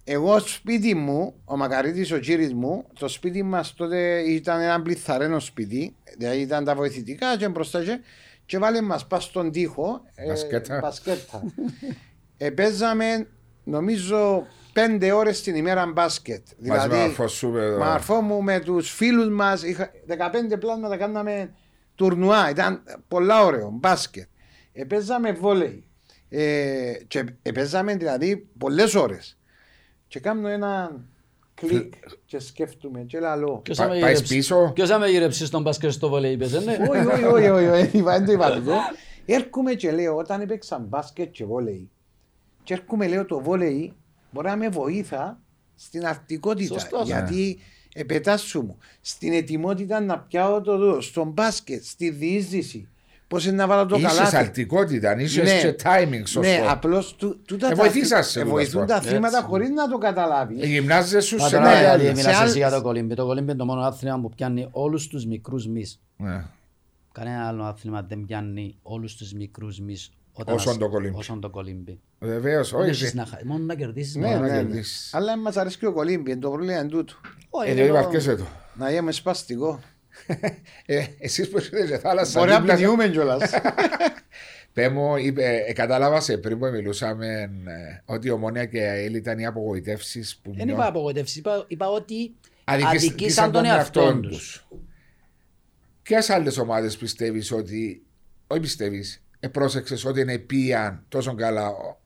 Εγώ 0.03 0.39
σπίτι 0.39 0.95
μου, 0.95 1.33
ο 1.45 1.57
Μακαρίτης 1.57 2.11
ο 2.11 2.17
κύρις 2.17 2.53
μου, 2.53 2.85
το 2.99 3.07
σπίτι 3.07 3.43
μας 3.43 3.73
τότε 3.73 4.19
ήταν 4.27 4.61
ένα 4.61 4.81
πληθαρένο 4.81 5.39
σπίτι, 5.39 5.95
δηλαδή 6.17 6.39
ήταν 6.39 6.63
τα 6.65 6.75
βοηθητικά 6.75 7.37
και 7.37 7.47
μπροστά 7.49 7.83
και, 7.83 7.99
και 8.45 8.57
βάλε 8.57 8.81
μας 8.81 9.07
πας 9.07 9.23
στον 9.23 9.51
τοίχο, 9.51 10.01
ε, 10.15 10.27
Μπασκέτα. 10.27 10.79
μπασκέτα. 10.81 11.43
ε, 12.37 12.49
παίζαμε 12.49 13.27
νομίζω 13.63 14.47
πέντε 14.73 15.11
ώρες 15.11 15.41
την 15.41 15.55
ημέρα 15.55 15.85
μπάσκετ. 15.91 16.47
Μαζί 16.59 16.87
με 16.87 16.97
αρφό 16.97 17.27
σου, 17.27 17.49
με 17.49 17.69
το- 17.71 17.77
με 17.77 17.85
αρφό 17.85 18.21
μου, 18.21 18.41
με 18.43 18.59
τους 18.59 18.91
φίλους 18.91 19.29
μας, 19.29 19.63
είχα, 19.63 19.91
15 20.05 20.57
πλάσματα 20.57 20.97
κάναμε 20.97 21.53
τουρνουά, 21.95 22.49
ήταν 22.49 22.83
πολλά 23.07 23.43
ωραίο, 23.43 23.69
μπάσκετ. 23.73 24.27
Ε, 24.73 24.83
παίζαμε 24.83 25.31
βόλεϊ. 25.31 25.87
Ε, 26.29 26.93
και 27.07 27.25
ε, 27.41 27.51
παίζαμε 27.51 27.95
δηλαδή 27.95 28.47
πολλές 28.57 28.95
ώρες. 28.95 29.37
και 30.07 30.19
κάνω 30.19 30.47
ένα 30.47 30.91
κλικ 31.67 31.93
και 32.25 32.39
σκέφτομαι 32.39 33.01
και 33.01 33.19
λέω 33.19 33.57
Ποιος 33.63 33.77
Πα- 33.77 33.83
θα 33.83 33.89
με 33.93 33.99
πάεις 33.99 34.11
γυρέψει- 34.13 34.35
πίσω. 34.35 34.71
Ποιος 34.75 34.89
θα 34.89 34.99
με 34.99 35.07
γυρέψεις 35.07 35.47
στον 35.47 35.61
μπάσκετ 35.61 35.91
στο 35.91 36.09
βολέι, 36.09 36.31
είπες, 36.31 36.53
ε, 36.53 36.59
ναι. 36.59 36.77
όχι, 36.89 37.05
όχι, 37.07 37.23
όχι, 37.23 37.47
όχι, 37.49 37.67
όχι, 37.67 37.97
είπα, 37.97 38.11
δεν 38.17 38.25
το 38.25 38.31
είπα 38.31 38.45
αυτό. 38.45 38.71
Έρχομαι 39.25 39.73
και 39.73 39.91
λέω, 39.91 40.15
όταν 40.17 40.41
έπαιξα 40.41 40.79
μπάσκετ 40.79 41.31
και 41.31 41.45
βόλεϊ, 41.45 41.89
και 42.63 42.73
έρχομαι 42.73 43.07
λέω 43.07 43.25
το 43.25 43.39
βόλεϊ 43.39 43.93
μπορεί 44.31 44.47
να 44.47 44.55
με 44.55 44.69
βοήθα 44.69 45.39
στην 45.75 46.05
αρτικότητα. 46.05 46.79
Σωστός. 46.79 47.05
γιατί 47.05 47.59
επετάσσου 47.93 48.61
μου, 48.61 48.77
στην 49.01 49.33
ετοιμότητα 49.33 49.99
να 49.99 50.19
πιάω 50.19 50.61
το 50.61 50.77
δω, 50.77 51.01
στον 51.01 51.27
μπάσκετ, 51.29 51.83
στη 51.83 52.09
διείσδυση, 52.09 52.87
πώς 53.33 53.45
είναι 53.45 53.55
να 53.55 53.67
βάλω 53.67 53.85
το 53.85 53.95
Είσαι 53.95 54.07
καλάθι; 54.07 54.35
αρτικότητα, 54.35 55.19
είσαι 55.21 55.41
και 55.41 55.75
timing 55.83 56.21
σωστό. 56.25 56.39
Ναι, 56.39 56.63
απλώς 56.69 57.15
τούτα 57.45 57.65
Ε, 57.65 57.69
τα 57.69 57.75
βοηθήσας 57.75 58.11
αθλη- 58.11 58.25
σε 58.31 58.39
ε, 58.39 58.41
τούτα 58.43 58.53
βοηθούν 58.55 58.81
αυτό. 58.81 58.93
τα 58.93 58.99
αθλήματα 58.99 59.37
Έτσι. 59.37 59.49
χωρίς 59.49 59.69
να 59.69 59.87
το 59.89 59.97
καταλάβει. 59.97 60.61
Ε, 60.61 60.65
Γυμνάζεσαι 60.65 61.19
σου 61.19 61.39
σε 61.39 61.43
Πατέρα, 61.57 61.63
ναι, 61.63 61.77
ένα 61.77 61.95
γιατί 62.03 62.19
σε 62.19 62.25
μιλάς 62.25 62.39
άλλ- 62.41 62.47
εσύ 62.47 62.57
για 62.57 62.69
το 62.69 62.81
κολύμπι. 62.81 63.13
Το 63.15 63.25
κολύμπι 63.25 63.49
είναι 63.49 63.55
το 63.59 63.65
μόνο 63.65 63.81
άθλημα 63.81 64.19
που 64.19 64.29
πιάνει 64.29 64.67
όλους 64.71 65.07
τους 65.07 65.25
μικρούς 65.25 65.67
μυς. 65.67 65.99
Ναι. 66.17 66.43
Κανένα 67.11 67.47
άλλο 67.47 67.63
άθλημα 67.63 68.01
δεν 68.07 68.25
πιάνει 68.25 68.77
όλους 68.81 69.15
τους 69.15 69.33
μικρούς 69.33 69.79
μυς 69.79 70.11
όταν 70.33 70.55
Όσον 70.55 70.71
ας- 70.71 70.77
το 70.79 70.89
κολύμπι. 70.89 71.15
όσον 71.17 71.39
το 71.41 71.49
κολύμπι. 71.49 71.99
Βεβαίως, 72.19 72.71
Δεν 72.71 72.79
όχι. 72.79 72.89
έχεις 72.89 73.13
να 73.13 73.25
χα- 73.25 73.45
Μόνος 73.45 73.65
να 73.65 73.75
κερδίσεις. 73.75 74.15
Ναι, 74.15 74.25
μόνος 74.27 74.39
να 74.41 74.47
ναι, 74.47 74.51
ναι. 74.53 74.57
κερδίσεις. 74.61 75.13
Αλλά 75.13 75.37
μας 75.37 75.57
αρέσει 75.57 75.77
και 75.77 75.85
ο 75.85 75.93
κολύμπι, 75.93 76.37
το 76.37 76.49
πρόβλημα 76.49 76.79
είναι 76.79 76.87
τούτο. 76.89 77.13
Όχι, 77.49 77.69
Ε, 77.69 77.71
είναι 77.71 77.81
δεν 77.81 77.91
το- 77.91 77.97
βαρκέσαι 77.97 78.35
το. 78.35 78.43
Να 78.75 78.91
είμαι 78.91 79.11
σπαστικό. 79.11 79.79
Ε, 80.85 81.05
Εσείς 81.19 81.49
που 81.49 81.57
είστε 81.57 81.85
σε 81.87 81.97
θάλασσα. 81.97 82.39
Μπορεί 82.39 82.51
να 82.51 82.57
δίπλα- 82.59 82.75
πνιούμε 82.75 83.07
κιόλας. 83.09 83.51
Πέ 84.73 84.89
μου, 84.89 85.15
είπε, 85.17 85.63
ε, 85.67 85.73
κατάλαβα 85.73 86.19
σε 86.21 86.37
πριν 86.37 86.59
που 86.59 86.65
μιλούσαμε 86.65 87.27
ε, 87.65 88.01
ότι 88.05 88.27
η 88.27 88.29
Ομόνια 88.31 88.65
και 88.65 88.77
η 88.77 88.81
ΑΕΛ 88.83 89.13
ήταν 89.15 89.39
οι 89.39 89.45
απογοητεύσεις 89.45 90.37
που 90.43 90.53
Δεν 90.55 90.69
είπα 90.69 90.85
απογοητεύσεις, 90.87 91.35
είπα, 91.37 91.65
είπα 91.67 91.89
ότι 91.89 92.35
αδικήσ- 92.63 92.95
αδικήσαν 92.95 93.51
τον 93.51 93.65
εαυτό 93.65 94.19
τους. 94.19 94.67
Ποιες 96.01 96.29
άλλες 96.29 96.57
ομάδες 96.57 96.97
πιστεύεις 96.97 97.51
ότι. 97.51 98.05
Όχι 98.47 98.59
πιστεύεις, 98.61 99.23
ε, 99.39 99.47
πρόσεξες 99.47 100.05
ότι 100.05 100.19
είναι 100.21 100.37
πήγαν 100.37 101.05
τόσο 101.09 101.35
καλά; 101.35 101.67
Ο 101.69 101.97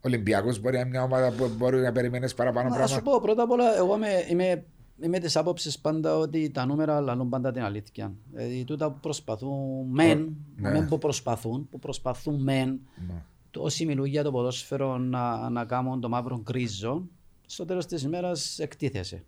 Ολυμπιακός 0.00 0.60
μπορεί 0.60 0.74
να 0.74 0.80
είναι 0.80 0.90
μια 0.90 1.02
ομάδα 1.02 1.30
που 1.30 1.50
μπορεί 1.56 1.80
να 1.80 1.92
περιμένεις 1.92 2.34
παραπάνω 2.34 2.68
Να 2.68 2.74
σου 2.74 2.78
πράγματα. 2.78 3.10
πω 3.10 3.20
πρώτα 3.20 3.42
απ' 3.42 3.50
όλα, 3.50 3.76
εγώ 3.76 3.96
είμαι, 3.96 4.24
είμαι, 4.28 4.64
είμαι 5.02 5.18
της 5.18 5.36
άποψης 5.36 5.78
πάντα 5.78 6.16
ότι 6.16 6.50
τα 6.50 6.66
νούμερα 6.66 7.00
λαλούν 7.00 7.28
πάντα 7.28 7.52
την 7.52 7.62
αλήθεια. 7.62 8.12
Δηλαδή 8.32 8.64
τούτα 8.64 8.90
που 8.90 8.98
προσπαθούν 9.00 9.86
μεν, 9.90 10.36
ναι. 10.56 10.70
μεν 10.70 10.88
που 10.88 10.98
προσπαθούν, 10.98 11.68
που 11.70 11.78
προσπαθούν 11.78 12.42
μεν, 12.42 12.80
Ναι. 13.08 13.22
το 13.50 13.60
όσοι 13.60 13.84
μιλούν 13.84 14.04
για 14.04 14.22
το 14.22 14.30
ποδόσφαιρο 14.30 14.98
να, 14.98 15.50
να 15.50 15.64
κάνουν 15.64 16.00
το 16.00 16.08
μαύρο 16.08 16.40
γκρίζο, 16.42 17.02
στο 17.46 17.64
τέλος 17.64 17.86
της 17.86 18.02
ημέρας 18.02 18.58
εκτίθεσαι. 18.58 19.22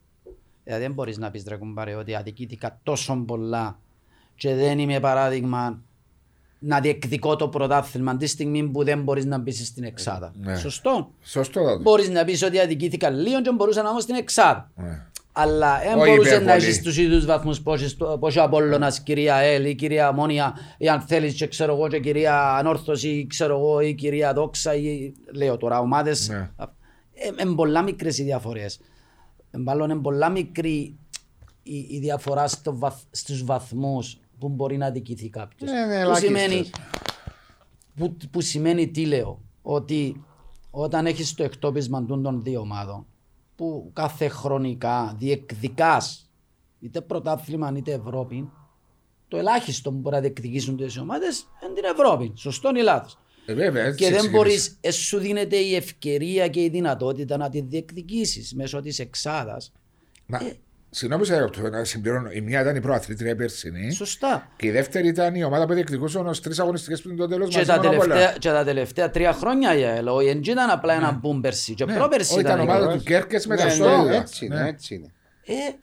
Δηλαδή 0.65 0.83
δεν 0.83 0.93
μπορείς 0.93 1.19
να 1.19 1.31
πεις 1.31 1.45
ρε 1.49 1.57
κουμπάρε 1.57 1.95
ότι 1.95 2.15
αδικήθηκα 2.15 2.81
τόσο 2.83 3.25
πολλά 3.27 3.79
και 4.37 4.55
δεν 4.55 4.79
είμαι 4.79 5.01
παράδειγμα 5.01 5.83
να 6.59 6.81
διεκδικώ 6.81 7.37
το 7.37 7.49
πρωτάθλημα 7.49 8.17
τη 8.17 8.27
στιγμή 8.27 8.69
που 8.69 8.85
δεν 8.85 9.03
μπορείς 9.03 9.25
να 9.25 9.39
μπεις 9.39 9.67
στην 9.67 9.85
εξάδα. 9.85 10.33
Ναι. 10.41 10.57
Σωστό. 10.57 11.11
Σωστό 11.23 11.63
θα 11.65 11.77
το. 11.77 11.83
Μπορείς 11.83 12.09
να 12.09 12.25
πεις 12.25 12.43
ότι 12.43 12.59
αδικήθηκα 12.59 13.11
λίγο 13.11 13.43
και 13.43 13.53
μπορούσα 13.53 13.83
να 13.83 13.91
είμαι 13.91 14.01
στην 14.01 14.15
εξάδα. 14.15 14.71
Ναι. 14.77 15.07
Αλλά 15.37 15.79
δεν 15.79 15.99
Όχι 15.99 16.11
μπορούσε 16.11 16.31
να 16.31 16.37
υπερβολή. 16.37 16.65
έχεις 16.65 16.83
τους 16.83 16.97
ίδιους 16.99 17.25
βαθμούς 17.25 17.63
πόσο 18.21 18.41
Απόλλωνας, 18.43 19.03
κυρία 19.03 19.37
Ελ 19.37 19.65
ή 19.65 19.75
κυρία 19.75 20.13
Μόνια 20.13 20.55
ή 20.79 20.89
αν 20.89 21.01
θέλεις 21.01 21.35
και 21.35 21.47
ξέρω 21.47 21.75
εγώ 21.75 21.89
και 21.89 22.01
κυρία 22.01 22.57
Ανόρθωση 22.57 23.09
ή 23.09 23.27
ξέρω 23.27 23.59
εγώ 23.59 23.81
ή 23.81 23.95
κυρία 23.95 24.33
Δόξα 24.33 24.75
ή 24.75 25.13
λέω 25.35 25.57
τώρα 25.57 25.81
ομάδες. 25.81 26.29
Ναι. 26.29 26.51
Είναι 27.43 27.55
πολλά 27.55 27.83
μικρές 27.83 28.19
οι 28.19 28.23
διαφορές. 28.23 28.81
Ε, 29.51 29.59
Μάλλον 29.59 29.91
είναι 29.91 30.01
πολλά 30.01 30.29
μικρή 30.29 30.99
η, 31.63 31.87
η 31.91 31.99
διαφορά 31.99 32.49
στο 32.49 32.79
βαθ, 32.79 33.03
στους 33.11 33.45
βαθμούς 33.45 34.17
που 34.39 34.49
μπορεί 34.49 34.77
να 34.77 34.87
αδικηθεί 34.87 35.29
κάποιος. 35.29 35.71
Ναι, 35.71 35.79
ναι, 35.81 35.95
που, 35.95 36.01
ελάχιστες. 36.01 36.41
σημαίνει, 36.41 36.71
που, 37.97 38.17
που 38.31 38.41
σημαίνει 38.41 38.89
τι 38.89 39.07
λέω, 39.07 39.41
ότι 39.63 40.25
όταν 40.71 41.07
έχεις 41.07 41.35
το 41.35 41.45
εκτόπισμα 41.45 42.05
των 42.05 42.23
των 42.23 42.43
δύο 42.43 42.61
ομάδων 42.61 43.07
που 43.57 43.91
κάθε 43.93 44.29
χρονικά 44.29 45.15
διεκδικάς 45.19 46.31
είτε 46.81 47.01
πρωτάθλημα 47.01 47.73
είτε 47.77 47.93
Ευρώπη 47.93 48.51
το 49.29 49.37
ελάχιστο 49.37 49.91
που 49.91 49.97
μπορεί 49.99 50.15
να 50.15 50.21
διεκδικήσουν 50.21 50.77
τις 50.77 50.99
ομάδες 50.99 51.47
είναι 51.65 51.75
την 51.75 51.85
Ευρώπη. 51.85 52.33
Σωστό 52.37 52.71
ή 52.77 52.83
λάθος. 52.83 53.19
Ε, 53.47 53.55
βέβαια, 53.55 53.85
έτσι 53.85 53.97
Και 53.99 54.11
δεν 54.11 54.19
ξεκίνησε. 54.19 54.37
μπορείς, 54.37 54.79
ε, 54.81 54.91
σου 54.91 55.19
δίνεται 55.19 55.57
η 55.57 55.75
ευκαιρία 55.75 56.49
και 56.49 56.63
η 56.63 56.69
δυνατότητα 56.69 57.37
να 57.37 57.49
τη 57.49 57.61
διεκδικήσεις 57.61 58.55
μέσω 58.55 58.81
της 58.81 58.99
εξάδας. 58.99 59.73
Να, 60.27 60.43
Συγγνώμη, 60.97 61.25
σε 61.27 61.39
ρωτώ, 61.39 61.69
να 61.71 61.85
συμπληρώνω. 61.85 62.31
Η 62.31 62.41
μία 62.41 62.61
ήταν 62.61 62.77
η 62.77 62.81
προαθλήτρια 62.81 63.37
περσινή 63.37 63.93
Σωστά. 63.93 64.49
και 64.57 64.67
η 64.67 64.71
δεύτερη 64.71 65.09
ήταν 65.09 65.35
η 65.35 65.45
ομάδα 65.45 65.67
που 65.67 65.73
διεκδικούσαν 65.75 66.27
ως 66.27 66.41
τρεις 66.41 66.59
αγωνιστικές 66.59 67.03
πριν 67.03 67.17
το 67.17 67.29
τέλος 67.29 67.49
Και 67.49 67.65
τα, 67.65 67.79
τελευταία, 67.79 68.33
και 68.39 68.49
τα 68.51 68.65
τελευταία 68.65 69.11
τρία 69.11 69.33
χρόνια 69.33 69.77
η 69.77 69.85
ΑΕΛ, 69.85 70.09
ο 70.09 70.17
δεν 70.17 70.39
ήταν 70.43 70.71
απλά 70.71 70.95
ένα 70.95 71.13
μπούμ 71.13 71.41
πέρσι. 71.41 71.75
Και 71.75 71.85
πρόπερσι 71.85 72.35
Ναι. 72.35 72.41
ήταν 72.41 72.61
ήταν. 72.61 72.69
ομάδα 72.77 72.95
η- 72.95 72.97
του 72.99 73.03
Κέρκες 73.05 73.47
με 73.47 73.57
τα 73.57 73.65
Ναι, 73.65 73.71
στόλια. 73.71 74.03
ναι, 74.03 74.17
έτσι 74.17 74.45
είναι, 74.45 74.61
Ναι. 74.63 74.69
έτσι 74.69 74.95
είναι. 74.95 75.13
Ε, 75.47 75.53
ε, 75.53 75.75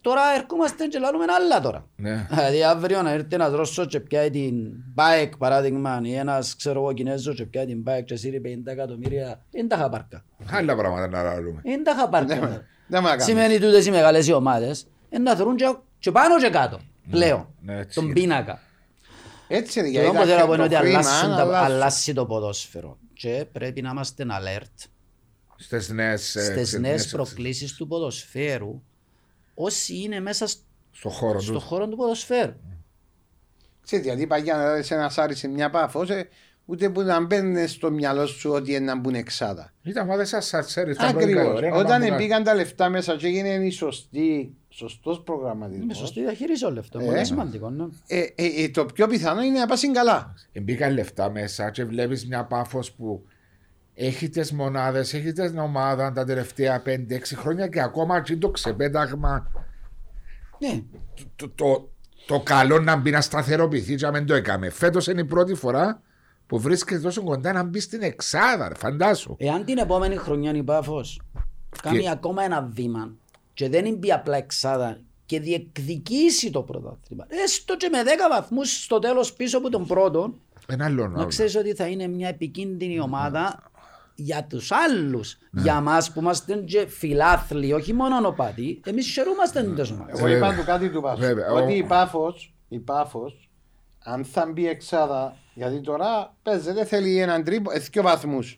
τώρα 0.00 0.20
ερχόμαστε 0.38 0.86
και 0.86 0.98
λαλούμε 0.98 1.24
άλλα 1.40 1.60
τώρα. 1.60 1.88
Ναι. 1.96 2.26
Δηλαδή 2.30 2.64
αύριο 2.64 3.02
να 3.02 3.10
έρθει 3.10 3.26
ένας 3.34 3.52
Ρώσος 3.52 3.86
και 3.86 4.00
πιάει 4.00 4.30
την 4.30 4.54
bike 4.96 5.32
παράδειγμα 5.38 6.00
ή 6.02 6.14
ένας 6.14 6.56
ξέρω 6.56 6.80
εγώ 6.80 6.92
Κινέζος 6.92 7.36
και 7.36 7.44
πιάει 7.46 7.66
την 7.66 7.84
bike 7.86 8.04
και 8.04 8.16
σύρει 8.16 8.40
50 8.40 8.72
εκατομμύρια. 8.72 9.44
Είναι 9.50 9.68
τα 9.68 9.76
χαπάρκα. 9.76 10.24
Άλλα 10.52 10.76
πράγματα 10.76 11.08
να 11.08 11.22
λαλούμε. 11.22 11.60
Είναι 11.64 11.82
τα 11.82 11.94
χαπάρκα. 11.98 12.62
Ναι, 12.88 12.96
δεν 12.96 13.02
με 13.02 13.08
έκαμε. 13.08 13.22
Σημαίνει 13.22 13.58
τούτες 13.58 13.86
οι 13.86 13.90
μεγάλες 13.90 14.26
οι 14.26 14.32
ομάδες 14.32 14.86
είναι 15.10 15.22
να 15.22 15.36
θωρούν 15.36 15.56
και, 15.56 15.76
και 15.98 16.10
πάνω 16.10 16.38
και 16.40 16.50
κάτω. 16.50 16.80
Πλέον. 17.10 17.48
ναι, 17.62 17.78
έτσι 17.78 17.94
Τον 17.94 18.04
είναι. 18.04 18.12
πίνακα. 18.12 18.60
Έτσι 19.48 19.78
είναι, 19.78 19.88
Και 19.88 19.98
γιατί 20.00 20.16
εγώ 20.16 20.26
θέλω 20.26 20.38
να 20.38 20.46
πω 20.46 20.54
είναι 20.54 20.62
ότι 20.62 20.72
το 20.74 20.78
χρήμα 20.80 20.98
αλλάσουν 20.98 21.28
τα- 21.28 21.40
αλλάσουν. 21.40 21.72
αλλάσει 21.74 22.12
το 22.14 22.26
ποδόσφαιρο. 22.26 22.98
Και 23.12 23.46
πρέπει 23.52 23.82
να 23.82 23.90
είμαστε 23.90 24.24
alert 24.30 24.88
Στις 25.56 25.88
νέες. 25.88 26.30
στις 26.30 26.72
νέες 26.78 27.08
προκλήσεις 27.08 27.72
του 27.74 27.86
ποδοσφαίρου 27.86 28.82
όσοι 29.54 30.02
είναι 30.02 30.20
μέσα 30.20 30.46
σ- 30.46 30.58
Στο 30.92 31.08
χώρο 31.08 31.40
στο 31.40 31.52
τους. 31.52 31.62
χώρο 31.64 31.88
του 31.88 31.96
ποδοσφαίρου. 31.96 32.52
Ξέρετε, 33.84 34.08
γιατί 34.08 34.26
παγιά 34.26 34.56
να 34.56 34.74
δεις 34.74 34.90
ένας 34.90 35.12
σάρι 35.12 35.34
σε 35.34 35.48
μια 35.48 35.70
πάφο, 35.70 36.02
ε, 36.12 36.28
ούτε 36.66 36.90
που 36.90 37.02
να 37.02 37.24
μπαίνει 37.24 37.66
στο 37.66 37.90
μυαλό 37.90 38.26
σου 38.26 38.50
ότι 38.50 38.70
είναι 38.70 38.84
να 38.84 38.96
μπουν 38.96 39.14
εξάδα. 39.14 39.72
Ήταν 39.82 40.04
ομάδα 40.04 40.24
σα 40.24 40.40
σατσέρι. 40.40 40.90
ήταν 40.90 41.10
πρώτη 41.10 41.24
Ακριβώς. 41.24 41.42
κατηγορία, 41.42 41.70
να 41.70 41.76
Όταν 41.76 42.00
πάμε 42.00 42.16
μπήκαν 42.16 42.42
τα 42.42 42.54
λεφτά 42.54 42.88
μέσα 42.88 43.16
και 43.16 43.26
έγινε 43.26 43.48
η 43.48 43.70
σωστή, 43.70 44.54
σωστός 44.68 45.22
προγραμματισμός. 45.22 45.84
Είναι 45.84 45.94
σωστή 45.94 46.20
διαχείριση 46.20 46.64
όλο 46.64 46.80
αυτό. 46.80 46.98
Ε. 46.98 47.04
Πολύ 47.04 47.24
σημαντικό. 47.24 47.70
Ναι. 47.70 47.84
Ε, 48.06 48.18
ε, 48.34 48.62
ε, 48.62 48.68
το 48.68 48.84
πιο 48.84 49.06
πιθανό 49.06 49.42
είναι 49.42 49.58
να 49.58 49.66
πάσει 49.66 49.90
καλά. 49.90 50.12
κάτω. 50.12 50.34
Ε, 50.52 50.60
Μπήκαν 50.60 50.92
λεφτά 50.92 51.30
μέσα 51.30 51.70
και 51.70 51.84
βλέπεις 51.84 52.26
μια 52.26 52.44
πάφος 52.44 52.92
που 52.92 53.26
έχει 53.94 54.28
τις 54.28 54.52
μονάδες, 54.52 55.14
έχει 55.14 55.32
την 55.32 55.58
ομάδα 55.58 56.12
τα 56.12 56.24
τελευταία 56.24 56.82
5-6 56.86 57.36
χρόνια 57.36 57.66
και 57.66 57.80
ακόμα 57.80 58.20
και 58.20 58.36
το 58.36 58.50
ξεπέταγμα. 58.50 59.50
Ναι. 60.58 60.82
Το, 61.36 61.48
το, 61.48 61.90
το 62.26 62.40
καλό 62.40 62.78
να 62.78 62.96
μπει 62.96 63.10
να 63.10 63.20
σταθεροποιηθεί 63.20 63.94
και 63.94 64.04
να 64.04 64.10
μην 64.10 64.26
το 64.26 64.34
έκαμε. 64.34 64.70
Φέτος 64.70 65.06
είναι 65.06 65.20
η 65.20 65.24
πρώτη 65.24 65.54
φορά 65.54 66.02
που 66.46 66.58
βρίσκεται 66.60 67.00
τόσο 67.00 67.22
κοντά 67.22 67.52
να 67.52 67.62
μπει 67.62 67.80
στην 67.80 68.02
εξάδα. 68.02 68.68
ρε, 68.68 68.74
Φαντάσου. 68.74 69.34
Εάν 69.38 69.64
την 69.64 69.78
επόμενη 69.78 70.16
χρονιά 70.16 70.54
η 70.54 70.62
Πάφος 70.62 71.20
κάνει 71.82 72.10
ακόμα 72.10 72.42
ένα 72.42 72.62
βήμα 72.72 73.10
και 73.54 73.68
δεν 73.68 73.84
είναι 73.84 73.96
μπει 73.96 74.12
απλά 74.12 74.36
εξάδα 74.36 74.98
και 75.26 75.40
διεκδικήσει 75.40 76.50
το 76.50 76.62
πρωτάθλημα, 76.62 77.26
έστω 77.44 77.76
και 77.76 77.88
με 77.92 78.02
10 78.02 78.06
βαθμούς 78.30 78.82
στο 78.82 78.98
τέλος 78.98 79.32
πίσω 79.32 79.58
από 79.58 79.70
τον 79.70 79.86
πρώτο, 79.86 80.34
Ένα 80.66 80.84
άλλο 80.84 81.02
να 81.02 81.08
νόημα. 81.08 81.26
ξέρεις 81.26 81.56
ότι 81.56 81.74
θα 81.74 81.86
είναι 81.86 82.06
μια 82.06 82.28
επικίνδυνη 82.28 83.00
ομάδα 83.00 83.70
για 84.14 84.44
τους 84.44 84.72
άλλους. 84.72 85.38
Για 85.52 85.80
μας 85.80 86.12
που 86.12 86.20
είμαστε 86.20 86.54
και 86.54 86.86
φιλάθλοι, 86.86 87.72
όχι 87.72 87.92
μόνο 87.92 88.20
νοπάτοι, 88.20 88.80
εμείς 88.84 89.06
χαιρούμαστε 89.12 89.62
τις 89.74 89.90
ομάδες. 89.90 90.18
Εγώ 90.18 90.28
είπα 90.28 90.54
του 90.54 90.64
κάτι 90.64 90.90
του 90.90 91.00
Πάφου. 91.00 91.18
Βέβαια. 91.20 91.52
Ότι 91.52 91.72
Ο- 91.72 91.76
η 91.76 91.82
Πάφος, 91.82 92.54
η 92.68 92.78
Πάφος, 92.78 93.48
αν 94.04 94.24
θα 94.24 94.46
μπει 94.52 94.68
εξάδα, 94.68 95.36
γιατί 95.56 95.80
τώρα 95.80 96.34
παίζεται, 96.42 96.84
θέλει 96.84 97.18
έναν 97.20 97.44
τρίπο, 97.44 97.70
ε, 97.72 97.78
δύο 97.78 98.02
βαθμούς. 98.02 98.56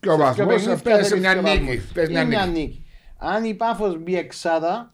Και 0.00 0.10
ο 0.10 0.16
βαθμό 0.16 0.46
παιχνίδια 0.46 0.76
πέσει 0.82 1.08
θέλει 1.08 1.20
μια 1.20 1.32
δύο 1.32 1.42
νίκη. 1.42 1.58
βαθμούς. 1.58 1.84
Πες 1.92 2.08
μια 2.08 2.20
Είναι 2.20 2.28
μια 2.28 2.46
νίκη. 2.46 2.58
νίκη. 2.60 2.84
Αν 3.18 3.44
η 3.44 3.54
Πάφος 3.54 3.98
μπει 4.02 4.16
εξάδα, 4.16 4.88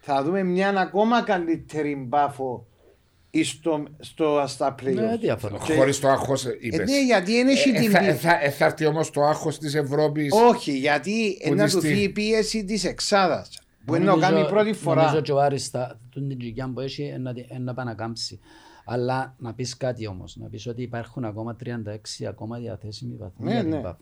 θα 0.00 0.22
δούμε 0.22 0.42
μια 0.42 0.68
ακόμα 0.68 1.22
καλύτερη 1.22 2.06
Πάφο 2.10 2.66
στο, 3.44 3.82
στο, 3.98 4.44
στα 4.46 4.74
Ναι, 4.82 4.90
playoffs. 4.92 5.18
διαφορά. 5.20 5.58
Και- 5.64 5.74
Χωρίς 5.74 6.00
το 6.00 6.08
άγχος, 6.08 6.44
Ε, 6.44 6.56
είπες. 6.60 6.90
ναι, 6.90 7.04
γιατί 7.04 7.32
δεν 7.36 7.48
έχει 7.48 7.72
την 7.72 7.92
πίεση. 7.92 8.12
Θα 8.50 8.64
έρθει 8.64 8.86
όμως 8.86 9.10
το 9.10 9.22
άγχος 9.22 9.58
της 9.58 9.74
Ευρώπης. 9.74 10.32
Όχι, 10.48 10.72
γιατί 10.78 11.36
Που 11.42 11.46
είναι 11.48 11.56
να 11.56 11.64
της 11.64 11.72
του 11.74 11.80
τη- 11.80 11.86
φύγει 11.86 12.02
η 12.02 12.08
πίεση 12.08 12.64
της 12.64 12.84
εξάδας. 12.84 13.48
Που 13.84 13.94
είναι 13.94 14.04
να 14.04 14.10
Νομίζω- 14.10 14.30
κάνει 14.30 14.46
πρώτη 14.48 14.72
φορά. 14.72 15.02
Νομίζω 15.02 15.20
και 15.20 15.32
ο 15.32 15.40
Άρης 15.40 15.68
θα- 15.68 15.98
τον 16.14 16.28
την 16.28 16.38
τζικιά 16.38 16.70
που 16.74 16.80
έχει 16.80 17.02
είναι 17.02 17.18
να 17.18 17.32
τη- 17.34 17.46
είναι 17.50 17.58
να 17.58 17.74
πάει 17.74 17.86
να 17.86 17.94
κάμψει. 17.94 18.40
Αλλά 18.84 19.34
να 19.38 19.54
πεις 19.54 19.76
κάτι 19.76 20.06
όμως, 20.06 20.36
να 20.36 20.48
πεις 20.48 20.66
ότι 20.66 20.82
υπάρχουν 20.82 21.24
ακόμα 21.24 21.56
36 21.64 22.24
ακόμα 22.28 22.58
διαθέσιμοι 22.58 23.16
βαθμοί 23.16 23.44
Ναι, 23.46 23.52
για 23.52 23.60
την 23.60 23.70
ναι. 23.70 23.80
Πάφο. 23.80 24.00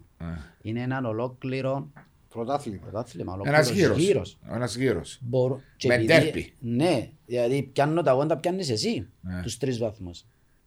Είναι 0.63 0.81
έναν 0.81 1.05
ολόκληρο 1.05 1.91
Πρωτάθλημα. 2.29 2.79
Πρωτάθλημα, 2.83 3.33
Ένας 3.45 3.67
ολόκληρος 3.67 3.71
γύρος. 3.71 3.99
γύρος. 4.07 4.39
Ένας 4.51 4.77
γύρος. 4.77 5.19
Μπορώ- 5.23 5.61
και 5.77 5.89
Με 5.89 5.95
επειδή- 5.95 6.09
ντέρπι. 6.13 6.55
Ναι, 6.61 7.11
δηλαδή 7.27 7.63
πιάνω 7.63 8.03
τα 8.03 8.13
γόντα 8.13 8.37
πιάνεις 8.37 8.71
εσύ 8.71 9.09
Ναι. 9.21 9.43
τους 9.43 9.57
τρεις 9.59 9.79
βαθμούς. 9.79 10.25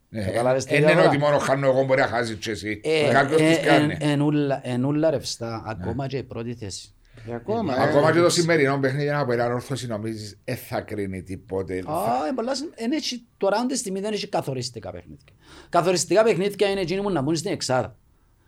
Ναι, 0.10 0.24
Καταλάβες 0.24 0.64
τη 0.64 0.70
Δεν 0.70 0.78
είναι 0.82 0.88
διαφορά. 0.88 1.10
ότι 1.10 1.18
μόνο 1.18 1.38
χάνω 1.38 1.68
εγώ 1.68 1.86
μπορεί 1.86 2.02
να 2.02 2.08
χάσεις 2.08 2.36
και 2.38 2.52
εσύ. 2.52 2.82
Ε, 2.84 3.10
Κάποιος 3.12 3.42
ε, 3.42 3.48
τις 3.48 3.58
εν- 3.58 3.64
κάνει. 3.66 3.98
εν 4.00 4.22
ούλα- 4.22 4.68
εν 4.68 4.84
ούλα 4.86 5.10
ρευστά, 5.10 5.50
Ναι. 5.56 5.72
ακόμα 5.72 6.08
και 6.08 6.18
η 6.18 6.24
πρώτη 6.24 6.54
θέση. 6.56 6.93
Και 7.26 7.34
ακόμα. 7.34 7.76
ε, 7.78 7.82
Ακόμα 7.90 8.12
και 8.12 8.20
το 8.20 8.30
σημερινό 8.30 8.80
παιχνίδι 8.80 9.10
από 9.10 9.32
έναν 9.32 9.52
όρθωση 9.52 9.88
νομίζεις 9.88 10.40
δεν 10.46 10.56
θα 10.58 10.82
κρίνει 10.82 11.24
τίποτε. 11.24 11.82
Θα- 11.82 11.92
Α, 11.92 12.28
ε, 12.28 12.32
πολλάς 12.36 12.58
συν- 12.58 12.74
εν 12.76 12.92
έχει- 12.92 13.26
Τώρα 13.38 13.58
αν 13.58 13.68
τη 13.68 13.78
στιγμή 13.78 14.00
δεν 14.00 14.14
έχει 14.14 14.28
καθοριστικά 14.28 14.92
παιχνίδια. 14.92 15.34
Καθοριστικά 15.70 16.24
παιχνίδια 16.24 16.70
είναι 16.70 16.80
εκείνοι 16.80 17.02
που 17.02 17.10
να 17.10 17.22
μπουν 17.22 17.36
στην 17.36 17.52
εξάδα. 17.52 17.96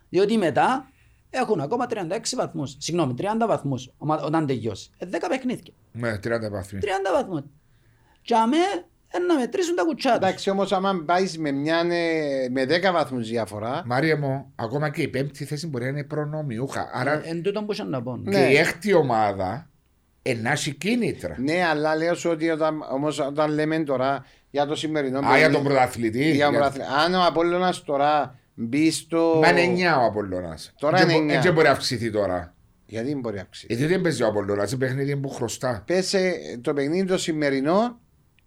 Διότι 0.09 0.37
μετά 0.37 0.89
έχουν 1.29 1.59
ακόμα 1.59 1.85
36 1.85 2.35
βαθμούς. 2.35 2.75
Συγγνώμη, 2.79 3.13
30 3.13 3.47
βαθμούς 3.47 3.93
ομα- 3.97 4.21
όταν 4.23 4.45
τελειώσει. 4.45 4.89
Ε, 4.97 5.05
10 5.05 5.27
παιχνίδια. 5.29 5.73
Ναι, 5.91 6.17
30 6.19 6.49
βαθμοί. 6.51 6.79
30 6.79 7.11
βαθμούς. 7.13 7.41
Και 8.21 8.35
αμέ 8.35 8.57
ε, 8.57 8.85
να 9.27 9.39
μετρήσουν 9.39 9.75
τα 9.75 9.83
κουτσά 9.83 10.09
τους. 10.09 10.17
Εντάξει, 10.17 10.49
όμως, 10.49 10.71
άμα 10.71 11.03
πάεις 11.05 11.37
με, 11.37 11.51
μια, 11.51 11.77
ε, 11.89 12.49
με 12.51 12.65
10 12.65 12.91
βαθμούς 12.91 13.29
διαφορά. 13.29 13.81
Μάρια 13.85 14.17
μου, 14.17 14.51
ακόμα 14.55 14.89
και 14.89 15.01
η 15.01 15.07
πέμπτη 15.07 15.45
θέση 15.45 15.67
μπορεί 15.67 15.83
να 15.83 15.89
είναι 15.89 16.03
προνομιούχα. 16.03 16.89
Άρα 16.93 17.11
Ε, 17.13 17.21
Εν 17.29 17.41
τούτον 17.41 17.65
που 17.65 17.71
είχα 17.73 17.83
να 17.83 18.01
πω. 18.01 18.19
και 18.23 18.37
Ναι. 18.37 18.49
η 18.51 18.55
έκτη 18.57 18.93
ομάδα 18.93 19.69
να 20.41 20.51
έχει 20.51 20.73
κίνητρα. 20.73 21.35
Ναι, 21.39 21.65
αλλά 21.69 21.95
λέω 21.95 22.15
σου 22.15 22.29
ότι 22.29 22.49
όταν, 22.49 22.85
όμως, 22.91 23.19
όταν 23.19 23.51
λέμε 23.51 23.79
τώρα 23.79 24.25
για 24.49 24.65
το 24.65 24.75
σημερινό. 24.75 25.17
Α, 25.17 25.21
για 25.21 25.29
παιχνίδι- 25.31 25.53
τον 25.53 25.63
πρωταθλητή. 25.63 26.17
για 26.23 26.29
τον 26.29 26.35
Για- 26.37 26.49
πρωταθλητή. 26.49 26.87
Αν 27.05 27.13
ο 27.13 27.25
Απόλλωνας 27.25 27.83
τώρα 27.83 28.39
μπει 28.53 28.91
στο. 28.91 29.39
Μα 29.43 29.49
είναι 29.49 29.61
9 29.61 29.97
ο 30.01 30.05
Απολλώνας. 30.05 30.73
Τώρα 30.79 30.97
Δεν 30.97 31.05
είναι 31.09 31.13
μπο- 31.17 31.21
εννιά. 31.21 31.41
Δεν 31.41 31.53
μπορεί 31.53 31.65
να 31.65 31.71
αυξηθεί 31.71 32.11
τώρα. 32.11 32.49
Γιατί 32.87 33.07
δεν 33.07 33.19
μπορεί 33.19 33.35
να 33.35 33.41
αυξήσει. 33.41 33.65
Γιατί 33.69 33.85
δεν 33.85 34.01
παίζει 34.01 34.23
ο 34.23 34.27
Απολλώνας, 34.27 34.71
είναι 34.71 34.85
παιχνίδι 34.85 35.15
που 35.17 35.29
χρωστά. 35.29 35.83
Πέσε 35.85 36.33
το 36.61 36.73
παιχνίδι 36.73 37.05
το 37.07 37.17
σημερινό 37.17 37.99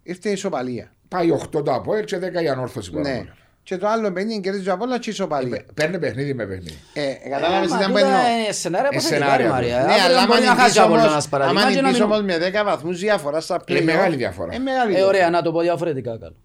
ήρθε 0.09 0.29
η 0.29 0.31
ισοπαλία. 0.31 0.93
Πάει 1.07 1.29
8 1.55 1.63
το 1.63 1.73
Αποέλ 1.73 2.03
και 2.03 2.17
10 2.17 2.43
η 2.43 2.47
ανόρθωση. 2.49 2.91
Ναι. 2.95 3.01
παραπάνω. 3.01 3.29
Και 3.63 3.77
το 3.77 3.87
άλλο 3.87 4.11
παιχνίδι 4.11 4.39
κερδίζει 4.41 4.69
ο 4.69 4.73
Απόλλωνας 4.73 4.99
και 4.99 5.09
η 5.09 5.13
ισοπαλία. 5.13 5.55
Ε, 5.55 5.65
Παίρνει 5.73 5.99
παιχνίδι 5.99 6.33
με 6.33 6.45
παιχνίδι. 6.45 6.77
Ε, 6.93 7.29
κατάλαβες 7.29 7.71
Ε, 7.71 7.73
τι 7.73 7.73
μα 7.73 7.79
να 7.79 7.85
τούτα 7.87 7.99
παίρνω. 7.99 8.15
είναι 8.43 8.51
σενάρια 8.51 8.89
Ε, 8.91 8.95
που 8.95 9.01
σενάρια 9.01 9.35
θέλει 9.35 9.49
Μαρία. 9.49 9.75
Ναι, 9.75 9.81
Αύριο 9.93 10.05
αλλά 10.05 10.25
μπορεί 10.25 10.39
άμα 10.45 10.53
να 10.55 10.61
χάσει 10.61 10.61
ο 10.61 10.65
νικείς 10.65 10.77
Απόλλωνας 10.79 11.09
όμως- 11.11 11.27
παράδειγμα 11.29 11.61
άμα 11.61 11.69
και 11.69 11.75
να 11.75 11.87
νικείς 11.87 11.99
μην- 11.99 12.11
όμως 12.11 12.21
με 12.23 12.37
10 12.37 12.63
βαθμούς 12.63 12.99
διαφορά 12.99 13.39
στα 13.41 13.61
Είναι 13.65 13.79
play-off, 13.79 13.83
μεγάλη 13.85 14.15
διαφορά. 14.15 14.53
Ε, 14.55 14.57
μεγάλη 14.59 14.91
Ε, 14.91 14.95
διαφορά. 14.95 15.07
ωραία, 15.17 15.29
να 15.29 15.41
το 15.41 15.51
πω 15.51 15.59
διαφορετικά 15.61 16.17
καλό. 16.17 16.35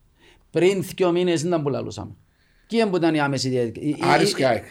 Πριν 0.51 0.85
δύο 0.97 1.11
μήνες 1.13 1.41
δεν 1.41 1.51
ήταν 1.51 1.63
που 1.63 1.69
λαλούσαμε. 1.69 2.13
Ποιοι 2.69 2.87
που 2.87 2.97
ήταν 2.97 3.15
η 3.15 3.21
άμεση 3.21 3.49
διαδικασία. 3.49 3.97
Άρης 4.13 4.35
και 4.35 4.47
ΑΕΚ. 4.47 4.65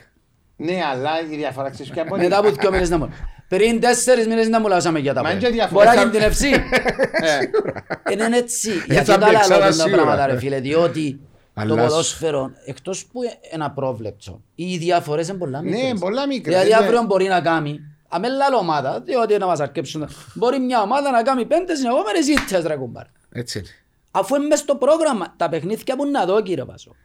Ναι, 0.64 0.80
αλλά 0.92 1.12
η 1.32 1.36
διαφορά 1.36 1.70
ξέρεις 1.70 1.92
ποια 1.92 2.04
μπορεί. 2.08 2.22
Μετά 2.22 2.38
από 2.38 2.50
δύο 2.52 2.72
μήνες 2.72 2.90
δεν 2.90 3.00
μπορεί. 3.00 3.12
Πριν 3.48 3.80
τέσσερις 3.80 4.28
μήνες 4.28 4.48
δεν 4.48 4.60
μου 4.62 4.68
λαλούσαμε 4.68 5.00
για 5.00 5.14
τα 5.14 5.22
Μα 5.22 5.30
είναι 5.32 5.40
πόδια. 5.40 5.50
και 5.50 5.56
διαφορά. 5.56 5.84
Μπορεί 5.86 5.96
να 5.98 6.02
Θα- 6.04 6.10
κινδυνεύσει. 6.10 6.50
Ε, 7.12 8.12
Είναι 8.14 8.38
έτσι. 8.38 8.72
Γι' 8.72 8.94
θα 8.94 9.00
αυτό 9.00 9.12
τα 9.18 9.26
μπει 9.26 9.32
λέω 9.32 9.40
ξανά 9.42 9.60
τα 9.66 9.72
σίγουρα. 9.72 9.96
πράγματα 9.96 10.26
ρε 10.26 10.38
φίλε. 10.38 10.60
Διότι 10.60 11.20
το 11.54 11.62
Αλλάς 11.62 11.78
σου- 11.80 11.88
ποδόσφαιρο, 11.88 12.52
εκτός 12.66 13.06
που 13.06 13.20
είναι 13.54 13.66
απρόβλεπτο, 13.66 14.42
οι 14.56 14.78
διαφορές 14.78 15.28
είναι 15.28 15.38
πολλά 15.38 15.62
μικρές. 15.62 15.82
Ναι, 15.92 16.00
πολλά 16.00 16.28
μικρές, 16.28 16.54
Δηλαδή 16.62 16.70
ναι. 16.82 16.86
αύριο 16.86 17.04
μπορεί 17.04 17.28
να 17.28 17.42
κάνει, 17.42 17.80
αμέ 18.10 18.28
λάλο 18.30 18.58
ομάδα, 18.58 19.00
διότι 19.06 19.38
να 19.38 19.46
μας 19.46 19.60
αρκέψουν. 19.60 20.10
Μπορεί 20.34 20.60
μια 20.60 20.82
ομάδα 20.82 21.12
να 21.12 21.22
κάνει 21.24 21.46
πέντε 21.46 21.76
συνεχόμενες 21.76 22.28
ήττες 22.28 22.64
ρε 22.66 22.76
κουμπάρ. 22.76 23.06
Έτσι 23.32 23.60
είναι. 23.60 23.68
Αφού 24.12 24.36
είναι 24.36 24.46
μες 24.46 24.60
στο 24.60 24.76
πρόγραμμα, 24.76 25.34
τα 25.38 25.50
παιχνίδια 25.50 25.96
που 25.96 26.06
να 26.06 26.26
δω 26.26 26.42
κύριε 26.42 26.66
Πασό. 26.66 26.96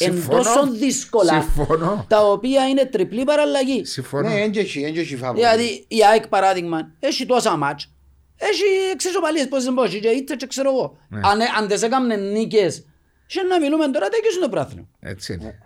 Εν 0.00 0.12
Συμφωνώ. 0.12 0.38
τόσο 0.42 0.70
δύσκολα, 0.72 1.32
Συμφωνώ. 1.42 2.04
τα 2.08 2.24
οποία 2.30 2.68
είναι 2.68 2.84
τριπλή 2.84 3.24
παραλλαγή. 3.24 3.84
Συμφωνώ. 3.84 4.28
Ναι, 4.28 4.40
έντια 4.40 4.60
έχει, 4.60 4.82
έντια 4.82 5.00
έχει 5.00 5.16
φαβορή. 5.16 5.38
Δηλαδή 5.40 5.84
η 5.88 6.04
ΑΕΚ 6.10 6.26
παράδειγμα 6.28 6.90
έχει 7.00 7.26
τόσα 7.26 7.56
μάτς, 7.56 7.92
έχει 8.36 8.62
εξισοπαλίες 8.92 9.48
πόσες 9.48 9.72
μπόχει 9.72 10.00
και 10.00 10.08
ήττες 10.08 10.36
και 10.36 10.46
ξέρω 10.46 10.70
εγώ. 10.70 10.98
Ναι. 11.08 11.20
Αν, 11.24 11.40
αν 11.58 11.68
δεν 11.68 11.82
έκαμνε 11.82 12.16
νίκες, 12.16 12.86
και 13.26 13.42
να 13.42 13.60
μιλούμε 13.60 13.88
τώρα 13.90 14.08
τέκει 14.08 14.38
το 14.40 14.48
πράθυνο. 14.48 14.88
Έτσι 15.00 15.36
Ναι. 15.36 15.42
είναι. 15.44 15.58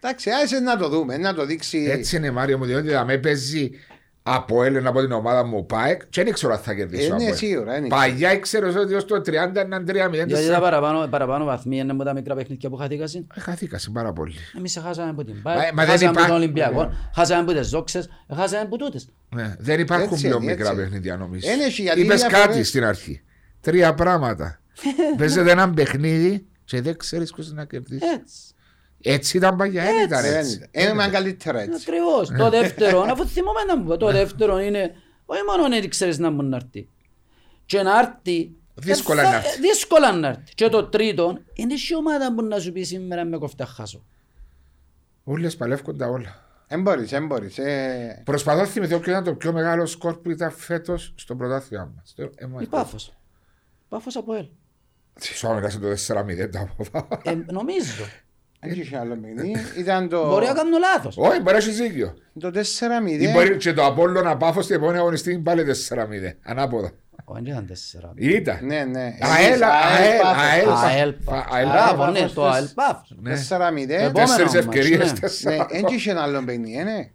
Εντάξει, 0.00 0.30
άσε 0.30 0.58
να 0.60 0.76
το 0.76 0.88
δούμε, 0.88 1.16
να 1.16 1.34
το 1.34 1.44
δείξει. 1.46 1.86
Έτσι 1.90 2.16
είναι 2.16 2.30
Μάριο 2.30 2.58
μου, 2.58 2.64
διότι 2.64 2.88
θα 2.88 3.04
με 3.04 3.18
παίζει 3.18 3.70
από 4.22 4.62
Έλληνα 4.64 4.88
από 4.88 5.00
την 5.00 5.12
ομάδα 5.12 5.44
μου 5.44 5.66
ΠΑΕΚ 5.66 6.02
και 6.10 6.24
δεν 6.24 6.32
ξέρω 6.32 6.52
αν 6.52 6.58
θα 6.58 6.74
κερδίσω 6.74 7.02
Ε, 7.02 7.06
από 7.06 7.14
ναι, 7.16 7.22
Έλληνα. 7.22 7.36
σίγουρα. 7.36 7.76
είναι. 7.76 7.88
Παλιά 7.88 8.32
ήξερα 8.32 8.80
ότι 8.80 8.94
ως 8.94 9.04
το 9.04 9.16
30 9.16 9.20
ήταν 9.50 9.84
3-0. 9.88 10.12
Γιατί 10.26 10.48
τα 10.48 10.60
παραπάνω, 10.60 11.06
παραπάνω 11.06 11.44
βαθμοί 11.44 11.78
είναι 11.78 11.92
με 11.92 12.04
τα 12.04 12.12
μικρά 12.14 12.34
παιχνίδια 12.34 12.68
που 12.70 12.76
χαθήκασαν. 12.76 13.26
Ε, 13.34 13.40
Χαθήκα 13.40 13.78
πάρα 13.92 14.12
πολύ. 14.12 14.34
Εμείς 14.58 14.78
χάσαμε 14.82 15.10
από 15.10 15.24
την 15.24 15.34
Μα- 15.42 15.52
ΠΑΕ, 15.52 15.70
μα 15.72 15.84
δεν 15.84 15.90
χάσαμε 15.92 16.08
από 16.10 16.18
υπά- 16.18 16.26
τον 16.28 16.36
Ολυμπιακό, 16.36 16.92
χάσαμε 17.14 17.40
από 17.40 17.52
τις 17.52 17.68
Δόξες, 17.68 18.08
χάσαμε 18.34 18.62
από 18.62 18.76
τούτες. 18.78 19.08
Ναι, 19.34 19.54
δεν 19.58 19.80
υπάρχουν 19.80 20.12
Έτσι 20.12 20.26
πιο 20.28 20.36
είναι, 20.36 20.52
μικρά 20.52 20.70
έτσι. 20.70 20.82
παιχνίδια 20.82 21.16
νομίζω. 21.16 21.50
Ένα 21.50 21.64
έχει, 21.64 21.82
γιατί 21.82 22.00
Είπες 22.00 22.14
οι 22.14 22.26
διαφορές- 22.26 22.46
κάτι 22.46 22.64
στην 22.64 22.84
αρχή. 22.84 23.22
Τρία 23.60 23.94
πράγματα. 23.94 24.60
Παίζετε 25.18 25.50
ένα 25.50 25.70
παιχνίδι 25.70 26.46
και 26.64 26.80
δεν 26.80 26.96
ξέρεις 26.96 27.32
ποιος 27.32 27.52
να 27.52 27.64
κερδίσεις. 27.64 28.51
Έτσι. 29.04 29.10
Έτσι 29.18 29.36
ήταν 29.36 29.56
παλιά, 29.56 29.84
δεν 29.84 30.04
ήταν 30.04 30.22
Δεν 30.22 30.34
έτσι. 30.34 30.54
ήταν. 30.54 30.68
Ε, 30.70 30.94
μα 30.94 31.08
καλύτερα 31.08 31.60
έτσι. 31.60 31.78
Ακριβώς. 31.86 32.28
Το 32.38 32.50
δεύτερο, 32.50 33.00
αφού 33.12 33.26
θυμόμαι 33.26 33.62
να 33.66 33.76
μου 33.76 33.84
πω, 33.84 33.96
το 33.96 34.12
δεύτερο 34.12 34.58
είναι, 34.60 34.94
όχι 35.26 35.40
μόνο 35.48 35.68
να 35.68 35.88
ξέρεις 35.88 36.18
να 36.18 36.30
μου 36.30 36.42
να 36.42 36.56
έρθει. 36.56 36.88
Και 37.66 37.82
να 37.82 37.98
έρθει, 37.98 38.52
Δύσκολα 38.74 39.20
ε, 39.22 39.24
θα- 39.24 39.30
να 39.30 39.36
έρθει. 39.36 39.48
ε, 39.48 39.60
Δύσκολα 39.60 40.12
να 40.12 40.28
έρθει. 40.28 40.54
Και 40.54 40.68
το 40.68 40.84
τρίτο, 40.84 41.38
είναι 41.52 41.74
η 41.74 41.94
ομάδα 41.98 42.34
που 42.34 42.42
να 42.42 42.58
σου 42.58 42.72
πει 42.72 42.82
σήμερα 42.82 43.24
με 43.24 43.38
κοφτά 43.38 43.66
χάσω. 43.66 44.04
Όλες 45.24 45.56
παλεύκουν 45.56 45.96
τα 45.98 46.06
όλα. 46.06 46.40
Δεν 46.68 46.82
μπορείς, 46.82 47.10
δεν 47.10 47.26
μπορείς. 47.26 47.58
ε. 47.58 48.22
Προσπαθώ 48.24 48.60
να 48.60 48.66
θυμηθώ 48.66 48.98
ποιο 48.98 49.10
ήταν 49.12 49.24
το 49.24 49.34
πιο 49.34 49.52
μεγάλο 49.52 49.86
σκορ 49.86 50.16
που 50.20 50.30
ήταν 50.30 50.50
φέτος 50.50 51.12
στο 51.16 51.34
πρωτάθλημα 51.36 51.92
μας. 51.96 52.12
Το- 52.16 52.22
ε, 52.22 52.44
Η 52.44 52.46
μας- 52.46 52.66
Πάφος. 52.66 53.12
Πάφος 53.88 54.16
από 54.16 54.34
ελ. 54.34 54.46
Σου 55.20 55.48
άμεσα 55.48 55.78
το 55.78 55.86
4-0 55.88 56.48
τα 56.50 56.60
αποφά. 56.60 57.06
Ε, 57.22 57.34
νομίζω. 57.52 58.04
Δεν 58.64 58.80
είχε 58.80 58.98
άλλο 58.98 59.16
παιχνίδι. 59.16 59.56
Ήταν 59.78 60.08
το 60.08 60.26
Μπορεί 60.28 60.46
να 60.46 60.52
κάνω 60.52 60.78
λάθος. 60.78 61.16
Όχι, 61.16 61.40
μπορεί 61.40 61.52
να 61.52 61.56
έχεις 61.56 61.76
δίκιο. 61.76 62.14
το 62.40 62.48
Ή 62.48 62.60
4-0. 63.28 63.32
μπορεί 63.32 63.56
και 63.56 63.72
το 63.72 63.84
Απόλλω 63.84 64.22
να 64.22 64.36
πάφω 64.36 64.62
στην 64.62 64.76
επόμενη 64.76 64.98
αγωνιστική 64.98 65.38
πάλι 65.38 65.64
4-0. 65.64 66.36
Ανάποδα. 66.42 66.90
Όχι, 67.24 67.42
δεν 67.42 67.52
ήταν 67.52 67.66
τέσσερα. 67.66 68.12
Ήταν. 68.16 68.58
Ναι, 68.62 68.84
ναι. 68.84 69.00
ΑΕΛ, 69.20 69.46
Εμείς, 69.50 69.62
ΑΕΛ, 69.62 70.18
Πάφος. 70.20 70.82
ΑΕΛ. 70.82 70.98
ΑΕΛ 70.98 71.12
Πα- 71.12 71.32
Πάφος. 71.34 71.52
ΑΕΛ 71.54 71.66
Μπράβο, 71.68 71.96
Πάφος, 71.96 72.20
ναι, 72.20 72.28
το 72.28 72.48
ΑΕΛ 72.48 72.64
Πάφος. 72.74 73.14
Ναι. 73.20 73.34
4-0. 73.34 73.94
Επόμενο 73.94 74.12
Τέσσερις 74.12 74.52
όμως, 74.52 74.54
ευκαιρίες, 74.54 74.98
ναι. 74.98 75.04
Ναι, 75.12 75.18
τέσσερα. 75.18 75.66
δεν 75.70 75.84
είχε 75.88 76.12
άλλο 76.18 76.42
παιχνίδι, 76.44 76.82
ναι. 76.82 77.08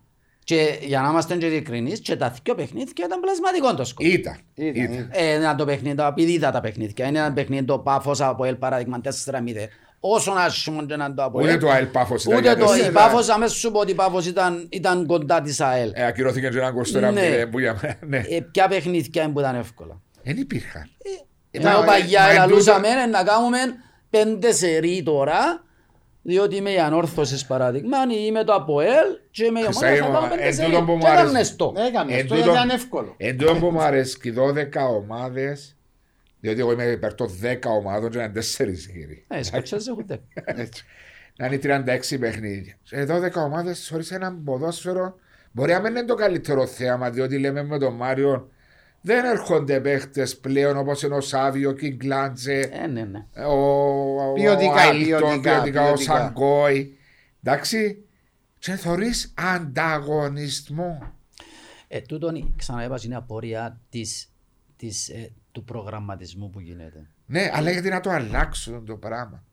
Και 0.44 0.78
για 0.82 1.02
να 1.02 1.10
είμαστε 1.10 1.36
και 1.36 1.46
ειλικρινείς, 1.46 2.00
και 2.00 2.16
τα 2.16 2.34
δύο 2.44 2.56
παιχνίδια 2.56 3.06
ήταν 3.06 3.20
πλασματικό 3.20 3.74
το 3.76 3.84
σκορ. 3.84 4.06
Ήταν. 4.06 4.38
Ήταν, 4.56 4.76
Ήταν. 4.84 4.94
ήταν. 4.94 5.10
Ε, 5.12 5.32
ένα 5.34 5.56
το 5.56 5.66
παιχνίδι, 5.66 6.02
επειδή 6.08 6.32
είδα 6.32 6.52
τα 6.52 6.62
παιχνίδια. 6.62 7.08
Είναι 7.08 7.20
ένα 7.20 7.34
παιχνίδι 7.34 7.64
το 7.66 7.80
Πάφος 7.80 8.22
από 8.22 8.46
ελ 8.46 8.56
παράδειγμα 8.56 9.02
4-0. 9.04 9.68
Όσον 10.00 10.38
άσχημο 10.38 10.86
και 10.86 10.96
να 10.96 11.14
το 11.14 11.24
από 11.24 11.40
Ούτε 11.42 11.52
ελ. 11.52 11.60
το 11.60 11.70
ΑΕΛ 11.70 11.86
Πάφος 11.86 12.24
ήταν 12.24 12.38
Ούτε 12.38 12.48
για 12.48 12.58
το 12.58 12.66
τέσσερα. 12.66 12.90
η 12.90 12.92
Πάφος, 12.92 13.30
αμέσως 13.30 13.58
σου 13.58 13.72
πω 13.72 13.80
ότι 13.80 13.92
η 13.92 13.96
Πάφος 13.96 14.26
ήταν, 14.26 14.68
ήταν 14.72 15.06
κοντά 15.06 15.42
της 15.42 15.60
ΑΕΛ. 15.62 15.92
Ε, 15.94 16.06
ακυρώθηκε 16.06 16.50
και 16.50 16.58
ένα 16.58 16.72
κοστό 16.72 17.00
Ναι. 17.12 17.46
που 17.52 17.60
για 17.60 17.80
μένα. 17.82 17.96
Ναι. 18.08 18.18
Ε, 18.30 18.42
ποια 18.52 18.68
παιχνίδια 18.68 19.24
είναι 19.24 19.32
που 19.32 19.40
ήταν 19.40 19.56
εύκολα. 19.56 20.02
Δεν 20.24 20.38
υπήρχαν. 20.38 20.90
Ενώ 21.52 21.70
μα- 21.70 21.84
παγιά 21.86 22.22
μα 22.22 22.28
εν 22.30 22.36
ελαλούσαμε 22.36 22.88
τούτο- 22.88 23.10
να 23.18 23.24
κάνουμε 23.24 23.58
πέντε 24.10 24.52
σερί 24.52 25.04
τώρα, 25.06 25.64
διότι 26.22 26.56
είμαι 26.56 26.72
η 26.72 26.80
ανόρθωσης 26.80 27.46
παράδειγμα, 27.46 27.98
ή 28.10 28.16
είμαι 28.26 28.44
το 28.44 28.54
ΑΠΟΕΛ 28.54 29.06
και 29.32 29.46
είμαι 29.46 29.60
η 29.60 29.64
ομάδα 29.64 29.78
Χριστάκη 29.80 30.00
θα 30.00 30.06
μου, 30.08 30.14
κάνω 30.14 30.28
πέντε 30.28 30.44
εν 30.44 30.54
σερί. 30.54 30.70
τούτο 30.72 30.84
που 30.84 30.92
μου 30.92 30.98
Και 31.00 31.08
αρέσει. 31.08 31.22
έκαμνε 31.22 31.44
στο. 31.44 31.74
Έκαμε, 31.78 32.14
Εν 32.14 32.22
αυτό 32.22 32.36
τούτο- 32.36 32.52
ήταν 32.52 32.70
εύκολο. 32.70 33.14
Εν 33.18 33.38
τω 33.38 33.56
που 33.56 33.70
μου 33.72 33.82
αρέσει 33.82 34.18
12 34.36 34.88
ομάδες, 34.88 35.76
διότι 36.40 36.60
εγώ 36.60 36.72
είμαι 36.72 36.84
υπέρ 36.84 37.14
των 37.14 37.30
10 37.42 37.58
ομάδων 37.64 38.10
και 38.10 38.18
είναι 38.18 38.32
4 38.36 38.68
γύρι. 38.68 39.26
Ε, 39.28 39.44
σκέψες 39.44 39.88
έχουν 39.88 40.06
δέκα. 40.08 40.24
Έτσι. 40.62 40.86
Να 41.38 41.46
είναι 41.46 41.60
36 41.64 42.20
παιχνίδια. 42.20 42.78
Σε 42.84 43.06
12 43.10 43.32
ομάδες 43.34 43.88
χωρίς 43.92 44.12
έναν 44.12 44.44
ποδόσφαιρο 44.44 45.16
μπορεί 45.52 45.72
να 45.72 45.80
μην 45.80 45.92
είναι 45.96 46.06
το 46.06 46.16
καλύτερο 46.16 46.68
θέαμα, 46.68 47.10
διότι 47.10 47.38
λέμε 47.38 47.64
με 47.64 47.80
τον 47.80 47.96
Μάριο 47.96 48.50
δεν 49.02 49.26
έρχονται 49.26 49.80
παίχτες 49.80 50.38
πλέον 50.38 50.78
όπως 50.78 51.04
είναι 51.04 51.16
ο 51.16 51.22
Σάβιο, 51.22 51.70
ο 51.70 51.74
Κιγκλάντζε, 51.74 52.60
Ε, 52.60 52.88
ναι, 52.88 53.04
ναι. 53.04 53.46
ο, 53.46 54.34
Ποιοτικά, 54.34 54.72
ο 54.72 54.76
Άιλτον, 54.76 55.20
ποιοτικά, 55.20 55.54
ποιοτικά, 55.54 55.82
ο 55.82 55.94
ποιοτικά. 55.94 56.14
Σαγκόη. 56.18 56.98
Εντάξει, 57.44 58.04
και 58.60 58.72
θωρείς 58.76 59.34
ανταγωνισμό. 59.38 61.14
Ε, 61.88 62.02
τούτον, 62.02 62.54
ξαναέπα, 62.58 63.00
είναι 63.06 63.16
απορία 63.16 63.80
της, 63.90 64.32
της, 64.76 65.10
ε, 65.10 65.32
του 65.58 65.64
προγραμματισμού 65.64 66.50
που 66.50 66.60
γίνεται. 66.60 67.08
Ναι, 67.26 67.50
αλλά 67.54 67.72
γιατί 67.72 67.90
να 67.90 68.00
το 68.00 68.10
αλλάξω 68.10 68.82
το 68.86 68.96
πράγμα; 68.96 69.44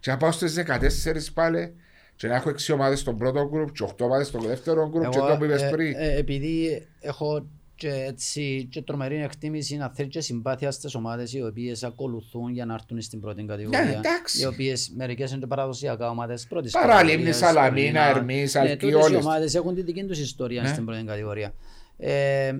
Και 0.00 0.10
να 0.10 0.16
πάω 0.16 0.32
στις 0.32 0.54
14 0.66 1.32
πάλι 1.34 1.74
και 2.16 2.26
να 2.26 2.34
έχω 2.34 2.50
6 2.50 2.74
ομάδες 2.74 3.00
στον 3.00 3.16
πρώτο 3.16 3.48
γκρουπ 3.48 3.72
και 3.72 3.84
8 3.84 4.04
ομάδες 4.04 4.26
στον 4.26 4.40
δεύτερο 4.42 4.88
γκρουπ 4.88 5.08
και 5.10 5.18
το 5.18 5.36
που 5.38 5.44
είπες 5.44 5.62
ε, 5.62 5.68
πριν. 5.70 5.94
ε, 5.96 6.16
επειδή 6.16 6.86
έχω 7.00 7.46
και, 7.74 7.88
έτσι, 8.08 8.68
και 8.70 8.82
τρομερή 8.82 9.22
εκτίμηση 9.22 9.76
να 9.76 9.88
θέλει 9.94 10.08
και 10.08 10.20
συμπάθεια 10.20 10.70
στις 10.70 10.94
ομάδες 10.94 11.32
οι 11.32 11.42
οποίες 11.42 11.82
ακολουθούν 11.84 12.52
για 12.52 12.64
να 12.64 12.74
έρθουν 12.74 13.00
στην 13.00 13.20
πρώτη 13.20 13.44
κατηγορία. 13.44 13.84
Ναι, 13.84 13.90
εντάξει. 13.90 14.42
Οι 14.42 14.46
οποίες 14.46 14.92
μερικές 14.96 15.30
είναι 15.30 15.40
και 15.40 15.46
παραδοσιακά 15.46 16.10
ομάδες 16.10 16.46
πρώτης 16.46 16.72
Παραλίμνη, 16.72 17.10
κατηγορίας, 17.10 17.36
Σαλαμίνα, 17.36 18.00
Ελληνά. 18.02 18.16
Ερμής, 18.16 18.54
Ναι, 18.54 18.60
Αλκή, 18.60 18.76
τούτες 18.76 19.00
οι 19.00 19.04
όλες. 19.04 19.24
ομάδες 19.24 19.54
έχουν 19.54 19.74
την 19.74 19.84
δική 19.84 20.04
τους 20.04 20.18
ιστορία 20.18 20.62
Ναι. 20.62 20.68
στην 20.68 20.84
πρώτη 20.84 21.04
κατηγορία. 21.04 21.54
Ε, 21.96 22.52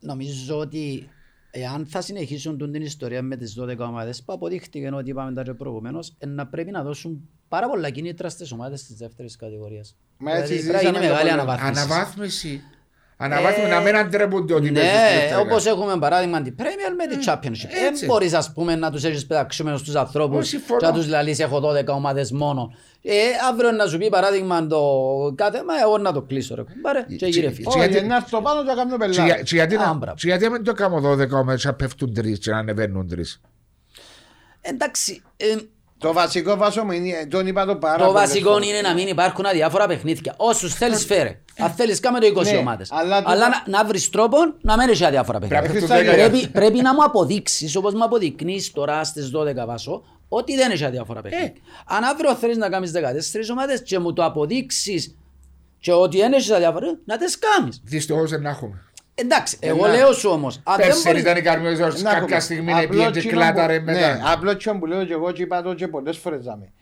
νομίζω 0.00 0.58
ότι 0.58 1.08
εάν 1.50 1.86
θα 1.86 2.00
συνεχίσουν 2.00 2.72
την 2.72 2.82
ιστορία 2.82 3.22
με 3.22 3.36
τις 3.36 3.58
12 3.60 3.78
ομάδες 3.78 4.22
που 4.22 4.32
αποδείχτηκε 4.32 4.90
ότι 4.92 5.10
είπαμε 5.10 5.32
τα 5.32 5.42
και 5.42 5.54
προηγουμένως 5.54 6.14
ε, 6.18 6.26
να 6.26 6.46
πρέπει 6.46 6.70
να 6.70 6.82
δώσουν 6.82 7.28
πάρα 7.48 7.68
πολλά 7.68 7.90
κίνητρα 7.90 8.28
στις 8.28 8.52
ομάδες 8.52 8.84
της 8.84 8.96
δεύτερης 8.96 9.36
κατηγορίας. 9.36 9.96
Μα 10.18 10.32
έτσι 10.32 10.56
δηλαδή 10.56 10.68
πρέπει 10.68 10.84
να 10.84 11.00
γίνει 11.00 11.04
ζήσαμε 11.04 11.24
το 11.28 11.44
μεγάλη 11.44 11.46
πρόβλημα. 11.46 11.68
αναβάθμιση. 11.68 11.92
Αναβάθμιση. 11.92 12.62
Αναβάθμιση 13.18 13.60
Ε, 13.70 13.74
να 13.74 13.80
μην 13.80 13.96
αντρέπονται 13.96 14.54
ότι 14.54 14.70
παίζουν 14.72 14.90
στη 14.90 15.02
Ναι, 15.14 15.18
δεύτερη 15.20 15.40
όπως 15.40 15.66
έχουμε 15.66 15.98
παράδειγμα 15.98 16.42
την 16.42 16.54
Premier 16.58 16.94
με 16.96 17.06
την 17.06 17.18
Championship. 17.26 17.70
Δεν 17.72 17.84
έτσι. 17.86 18.04
μπορείς 18.06 18.32
ας 18.34 18.52
πούμε 18.52 18.74
να 18.76 18.90
τους 18.90 19.04
έχεις 19.04 19.26
πεταξιμένους 19.26 19.80
τους 19.82 19.88
Όχι, 19.94 19.98
ανθρώπους 19.98 20.48
συμφωνώ. 20.48 20.78
και 20.80 20.86
να 20.86 20.92
τους 20.92 21.08
λαλείς 21.08 21.38
έχω 21.38 21.60
12 21.60 21.86
ομάδες 21.94 22.32
μόνο. 22.32 22.72
Ε, 23.02 23.12
αύριο 23.50 23.70
να 23.70 23.86
σου 23.86 23.98
πει 23.98 24.08
παράδειγμα 24.08 24.66
το 24.66 24.80
κάθε, 25.34 25.62
μα 25.64 25.74
εγώ 25.82 25.98
να 25.98 26.12
το 26.12 26.22
κλείσω 26.22 26.54
ρε 26.54 26.62
κουμπάρε 26.62 27.04
και 27.08 27.16
τσι- 27.16 27.28
γύρε 27.32 27.46
τσι- 27.46 27.56
φίλε. 27.56 27.68
τσι- 27.68 27.80
Όχι, 27.80 27.88
γιατί- 27.88 28.06
να 28.06 28.16
έρθω 28.16 28.42
πάνω 28.42 28.60
και 28.60 28.66
να 28.68 28.74
κάνω 28.74 28.96
Και 28.98 29.06
για- 29.10 29.22
πελάτη. 29.24 29.42
και 29.42 29.54
γιατί 29.54 29.76
να- 29.76 29.84
Άμπρα. 29.84 30.14
και 30.16 30.26
γιατί 30.26 30.50
μην 30.50 30.64
το 30.64 30.72
κάνω 30.72 31.00
12 31.00 31.36
ομάδες 31.38 31.64
να 31.64 31.74
πέφτουν 31.74 32.14
τρεις 32.14 32.38
και 32.38 32.50
να 32.50 32.58
ανεβαίνουν 32.58 33.08
τρεις. 33.08 33.40
Εντάξει, 34.60 35.22
ε, 35.36 35.44
Το 35.98 36.12
βασικό 36.12 36.56
βάσο 36.56 36.84
μου 36.84 36.92
είναι, 36.92 37.26
τον 37.30 37.46
είπα 37.46 37.64
το 37.66 37.76
πάρα 37.76 37.96
το 37.98 38.04
πολλές 38.04 38.20
βασικό 38.28 38.50
φορές. 38.50 38.68
είναι 38.68 38.80
να 38.80 38.94
μην 38.94 39.06
υπάρχουν 39.08 39.46
αδιάφορα 39.46 39.86
παιχνίδια. 39.86 40.34
Όσους 40.36 40.74
θέλεις 40.74 41.04
φέρε. 41.04 41.40
Αν 41.58 41.70
θέλεις 41.70 42.00
κάμε 42.00 42.20
το 42.20 42.26
20 42.26 42.42
Ναι, 42.52 42.56
ομάδες. 42.56 42.92
αλλά 42.92 43.22
το- 43.22 43.30
Αλλά 43.30 43.48
να, 43.48 43.62
να 43.78 43.84
βρεις 43.84 44.10
τρόπο 44.10 44.36
να 44.60 44.76
μην 44.76 44.88
έχει 44.88 45.04
αδιάφορα 45.04 45.38
παιχνίδια. 45.38 45.62
Πρέπει 45.62 45.80
να 45.80 45.86
Χριστάκη, 45.86 46.16
πέφτουν 46.16 46.30
Πρέπει, 46.30 46.48
πρέπει 46.48 46.80
να 46.82 46.94
μου 46.94 47.02
αποδείξεις 47.04 47.76
όπως 47.76 47.94
μου 47.94 48.04
αποδεικνύεις 48.04 48.72
τώρα 48.72 49.04
στις 49.04 49.30
12 49.34 49.66
βάσο 49.66 50.02
ότι 50.28 50.56
δεν 50.56 50.70
έχει 50.70 50.84
αδιάφορα 50.84 51.20
παιχνίδια. 51.20 51.52
Αν 51.86 52.04
αύριο 52.04 52.34
θέλεις 52.34 52.56
να 52.56 52.68
κάνεις 52.68 52.90
14 52.90 53.50
ομάδες 53.50 53.82
και 53.82 53.98
μου 53.98 54.12
το 54.12 54.24
αποδείξεις 54.24 55.14
και 55.80 55.92
ότι 55.92 56.16
δεν 56.18 56.32
έχεις 56.32 56.50
αδιάφορα, 56.50 56.86
να 57.04 57.16
τις 57.16 57.38
κάνεις. 57.38 57.80
Δυστυχώς 57.84 58.30
δεν 58.30 58.46
έχουμε. 58.46 58.80
Εντάξει, 59.14 59.56
εγώ 59.60 59.86
να- 59.86 59.92
λέω 59.92 60.12
σου 60.12 60.30
όμως, 60.30 60.60
αν 60.64 60.76
δεν 60.76 60.86
Τέσσερι 60.86 61.04
μπορείς... 61.08 61.22
ήταν 61.22 61.36
οι 61.36 61.40
καρμιόζες 61.42 61.78
Να 62.02 62.10
κάποια 62.10 62.16
έχουμε. 62.22 62.40
στιγμή 62.40 62.72
να 62.72 62.78
Απλό 62.78 62.88
πιέν 62.98 63.12
και 63.12 63.18
τσίνο 63.18 63.34
κλάταρε 63.34 63.78
που- 63.78 63.84
μετά. 63.84 63.98
Ναι, 64.14 64.20
απλό 64.32 64.56
τσίνο 64.56 64.78
που 64.78 64.86
λέω 64.86 65.04
και 65.04 65.12
εγώ 65.12 65.32
και 65.32 65.42
είπα 65.42 65.62
το 65.62 65.74
και 65.74 65.88
πολλές 65.88 66.16
φορές 66.18 66.44
δάμε. 66.44 66.72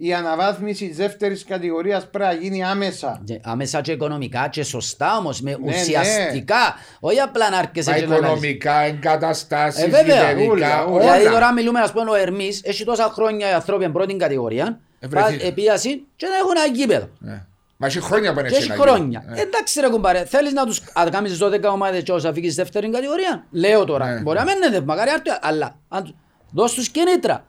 Η 0.00 0.14
αναβάθμιση 0.14 0.88
της 0.88 0.96
δεύτερης 0.96 1.44
κατηγορίας 1.44 2.06
πρέπει 2.10 2.24
να 2.34 2.40
γίνει 2.40 2.64
άμεσα. 2.64 3.20
Και 3.24 3.40
Άμεσα 3.44 3.80
και 3.80 3.92
οικονομικά 3.92 4.48
και 4.48 4.62
σωστά 4.62 5.16
όμως, 5.16 5.40
με 5.40 5.50
ναι. 5.50 5.56
ουσιαστικά, 5.68 6.74
όχι 7.00 7.20
απλά 7.20 7.50
να 7.50 7.58
έρχεσαι 7.58 7.90
Τα 7.90 7.96
και 7.98 8.06
να 8.06 8.08
λαλείς. 8.08 8.26
οικονομικά, 8.26 8.80
εγκαταστάσεις, 8.80 9.82
Ε, 9.82 9.88
βέβαια, 9.88 10.30
γηπεδικά, 10.32 10.50
όλα, 10.52 10.84
όλα. 10.84 11.00
Δηλαδή 11.00 11.22
όλα. 11.22 11.30
τώρα 11.32 11.52
μιλούμε 11.52 11.80
ας 11.80 11.92
πούμε 11.92 12.10
ο 12.10 12.14
Ερμής, 12.14 12.60
έχει 12.64 12.84
τόσα 12.84 13.10
χρόνια 13.14 13.50
οι 13.50 13.52
ανθρώποι 13.52 13.84
εν 13.84 13.92
πρώτη 13.92 14.16
κατηγορία, 14.16 14.80
Ευρεθεί. 15.00 15.46
επίαση 15.46 16.06
και 16.16 16.26
να 16.26 16.36
έχουν 16.36 16.50
ένα 16.64 16.76
γήπεδο. 16.76 17.08
Ναι. 17.18 17.42
Μα 17.76 17.86
έχει 17.86 18.00
χρόνια 18.00 18.32
που 18.32 18.38
είναι 18.38 18.48
Και 18.48 18.54
έχει 18.54 18.64
σε 18.64 18.72
ένα 18.72 18.82
χρόνια. 18.82 19.18
γήπεδο. 19.22 19.40
Ε. 19.40 19.42
Εντάξει 19.44 19.80
ρε 19.80 19.88
κουμπάρε, 19.88 20.24
θέλεις 20.24 20.52
να 20.52 20.66
τους 20.66 20.82
να 21.04 21.10
κάνεις 21.10 21.38
12 21.38 21.68
ομάδες 21.72 22.02
και 22.02 22.12
όσα 22.12 22.32
φύγεις 22.32 22.54
δεύτερη 22.54 22.90
κατηγορία. 22.90 23.44
Λέω 23.50 23.84
τώρα, 23.84 24.06
Ναι. 24.14 24.20
μπορεί 24.20 24.38
να 24.38 24.44
μην 24.44 24.54
είναι 24.66 24.80
μακάρι 24.80 25.10
άρτιο, 25.10 25.32
αλλά 25.40 25.76
αν 25.88 26.04
του- 26.04 26.14
δώσ' 26.52 26.74
τους 26.74 26.88
κίνητρα. 26.88 27.44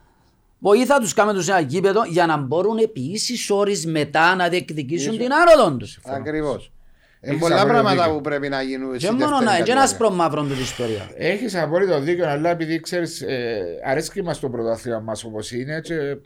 Βοήθα 0.59 0.99
τους 0.99 1.13
κάμε 1.13 1.33
τους 1.33 1.47
ένα 1.47 1.59
γήπεδο 1.59 2.05
για 2.05 2.25
να 2.25 2.37
μπορούν 2.37 2.77
επί 2.77 3.01
ίσης 3.01 3.49
ώρες 3.49 3.85
μετά 3.85 4.35
να 4.35 4.49
διεκδικήσουν 4.49 5.17
την 5.17 5.29
άνοδο 5.33 5.77
τους. 5.77 5.99
Ακριβώς. 6.05 6.71
Είναι 7.21 7.31
Έχεις 7.33 7.41
πολλά 7.41 7.55
απόλυτο 7.61 7.79
πράγματα 7.79 8.03
δίκιο. 8.03 8.15
που 8.17 8.21
πρέπει 8.23 8.49
να 8.49 8.61
γίνουν 8.61 8.91
Και 8.97 8.99
στη 9.05 9.13
μόνο 9.13 9.19
δεύτερη 9.37 9.45
να, 9.45 9.51
και 9.65 9.71
ένας 9.71 9.83
κατηγορία. 9.83 9.83
άσπρο 9.83 10.09
μαύρο 10.11 10.43
του 10.43 10.61
ιστορίας. 10.61 11.07
Έχεις 11.15 11.55
απόλυτο 11.55 11.99
δίκιο, 11.99 12.29
αλλά 12.29 12.49
επειδή 12.49 12.79
ξέρεις, 12.79 13.21
ε, 13.21 13.61
αρέσκει 13.85 14.23
μας 14.23 14.39
το 14.39 14.49
πρωτάθλημα 14.49 14.99
μας 14.99 15.23
όπως 15.23 15.51
είναι 15.51 15.79
και 15.81 16.17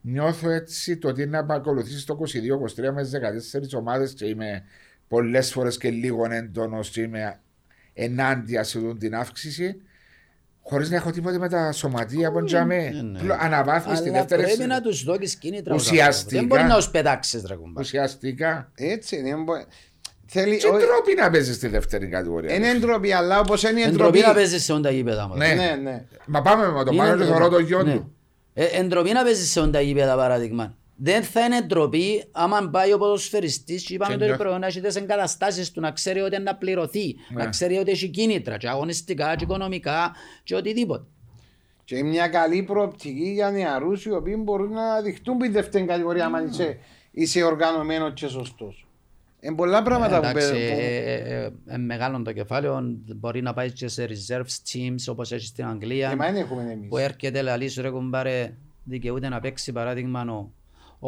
νιώθω 0.00 0.50
έτσι 0.50 0.96
το 0.96 1.08
ότι 1.08 1.22
είναι 1.22 1.30
να 1.38 1.44
παρακολουθήσεις 1.44 2.04
το 2.04 2.14
22-23 2.14 2.92
με 2.92 3.02
τις 3.02 3.10
14 3.10 3.78
ομάδες 3.78 4.12
και 4.12 4.24
είμαι 4.26 4.64
πολλές 5.08 5.52
φορές 5.52 5.76
και 5.78 5.90
λίγο 5.90 6.26
έντονος 6.30 6.90
και 6.90 7.00
είμαι 7.00 7.40
ενάντια 7.94 8.62
σε 8.64 8.78
αυτήν 8.78 8.98
την 8.98 9.14
αύξηση 9.14 9.80
χωρίς 10.68 10.90
να 10.90 10.96
έχω 10.96 11.10
τίποτα 11.10 11.38
με 11.38 11.48
τα 11.48 11.72
σωματεία 11.72 12.32
που 12.32 12.44
τζαμέ. 12.44 12.90
ναι. 13.02 13.36
Αναβάθμιση 13.40 13.96
στη 14.00 14.08
Αλλά 14.08 14.18
δεύτερη 14.18 14.42
πρέπει 14.42 14.56
σειρά. 14.56 14.74
να 14.74 14.80
τους 14.80 15.04
δώσεις 15.04 15.36
κίνητρα. 15.36 15.74
ως 15.74 15.82
Ουσιαστικά. 15.82 16.06
άνθρωπο. 16.06 16.36
Δεν 16.36 16.46
μπορεί 16.46 16.62
να 16.62 16.76
τους 16.76 16.88
πετάξεις 16.90 17.44
ρε 17.46 17.54
κουμπάρε. 17.54 17.80
Ουσιαστικά. 17.80 18.70
Έτσι 18.74 19.16
είναι. 19.16 19.34
μπο- 19.36 19.64
Θέλει... 20.28 20.56
Και 20.56 20.66
ο- 20.66 20.70
τρόποι 20.70 21.14
να 21.20 21.30
παίζεις 21.30 21.56
στη 21.56 21.68
δεύτερη 21.68 22.06
κατηγορία. 22.08 22.54
Είναι 22.54 22.68
εντροπή, 22.68 23.12
αλλά 23.12 23.38
όπως 23.40 23.62
είναι 23.62 23.80
η 23.80 23.82
Εντροπή 23.82 23.94
εντροπή... 24.18 24.20
να 24.20 24.34
παίζεις 24.34 24.64
σε 24.64 24.72
όντα 24.72 24.90
γήπεδα. 24.90 25.28
μας. 25.28 25.38
Ναι. 25.38 25.54
Ναι, 25.54 25.76
ναι. 25.82 26.04
Μα 26.26 26.42
πάμε 26.42 26.66
με 26.72 26.84
το 26.84 26.90
Είναι 26.92 27.02
πάνω 27.02 27.10
και 27.16 27.24
ντροπή. 27.24 27.32
θωρώ 27.32 27.48
το 27.48 27.58
γιο 27.58 27.82
Ναι. 27.82 27.92
του. 27.94 28.14
Ε, 28.54 28.64
Εντροπή 28.64 29.12
να 29.12 29.22
παίζεις 29.24 29.50
σε 29.50 29.60
όντα 29.60 29.80
γήπεδα 29.80 30.16
παράδειγμα. 30.16 30.74
Δεν 30.98 31.22
θα 31.22 31.44
είναι 31.44 31.60
ντροπή 31.62 32.24
άμα 32.32 32.68
πάει 32.70 32.92
ο 32.92 32.98
ποδοσφαιριστής 32.98 33.84
και 33.84 33.94
είπαμε 33.94 34.12
Και 34.12 34.18
τώρα 34.18 34.26
νιώθει. 34.26 34.42
προηγούμενα 34.42 34.58
να 34.72 34.78
έχει 34.78 34.86
τις 34.86 34.96
εγκαταστάσεις 34.96 35.70
του 35.72 35.80
να 35.80 35.90
ξέρει 35.90 36.20
ότι 36.20 36.34
είναι 36.34 36.44
να 36.44 36.56
πληρωθεί, 36.56 37.16
Ναι. 37.34 37.42
να 37.42 37.48
ξέρει 37.50 37.76
ότι 37.76 37.90
έχει 37.90 38.08
κίνητρα 38.08 38.56
και 38.56 38.68
αγωνιστικά 38.68 39.36
και 39.36 39.44
οικονομικά 39.44 40.12
και 40.44 40.54
οτιδήποτε. 40.54 41.04
Και 41.84 42.02
μια 42.04 42.28
καλή 42.28 42.62
προοπτική 42.62 43.30
για 43.32 43.50
νεαρούς 43.50 44.04
οι 44.04 44.10
οποίοι 44.10 44.36
μπορούν 44.38 44.72
να 44.72 45.00
δειχτούν 45.02 45.38
την 45.38 45.52
δεύτερη 45.52 45.84
κατηγορία 45.84 46.26
αν 46.26 46.46
είσαι, 46.48 46.78
είσαι 47.10 47.42
οργανωμένος 47.42 48.12
και 48.14 48.28
σωστός. 48.28 48.86
Είναι 49.40 49.54
πολλά 49.54 49.82
πράγματα 49.82 50.20
που 50.20 50.26
Εντάξει, 50.26 50.50
παίζουν. 50.50 50.68
ε, 50.78 50.86
ε, 50.86 51.42
ε, 51.44 51.50
ε, 51.66 51.76
μεγάλο 51.78 52.22
το 52.22 52.32
κεφάλαιο, 52.32 52.80
μπορεί 53.16 53.42
να 53.42 53.54
πάει 53.54 53.72
και 53.72 53.88
σε 53.88 54.08
reserves 54.08 54.72
teams 54.72 55.04
όπως 55.08 55.32
έχει 55.32 55.46
στην 55.46 55.64
Αγγλία. 55.66 56.10
Ε, 56.10 56.14
μα 56.16 56.24
δεν 56.24 56.36
έχουμε 56.36 56.72
εμείς. 56.72 56.88
που 56.88 56.96
έρχεται 56.96 57.42
λαλή 57.42 57.68
σου 57.68 57.82
ρε 57.82 57.90
κουμπάρε 57.90 58.54
δικαιούται 58.84 59.28
να 59.28 59.40
παίξει 59.40 59.72
παράδειγμα 59.72 60.20
ο 60.20 60.50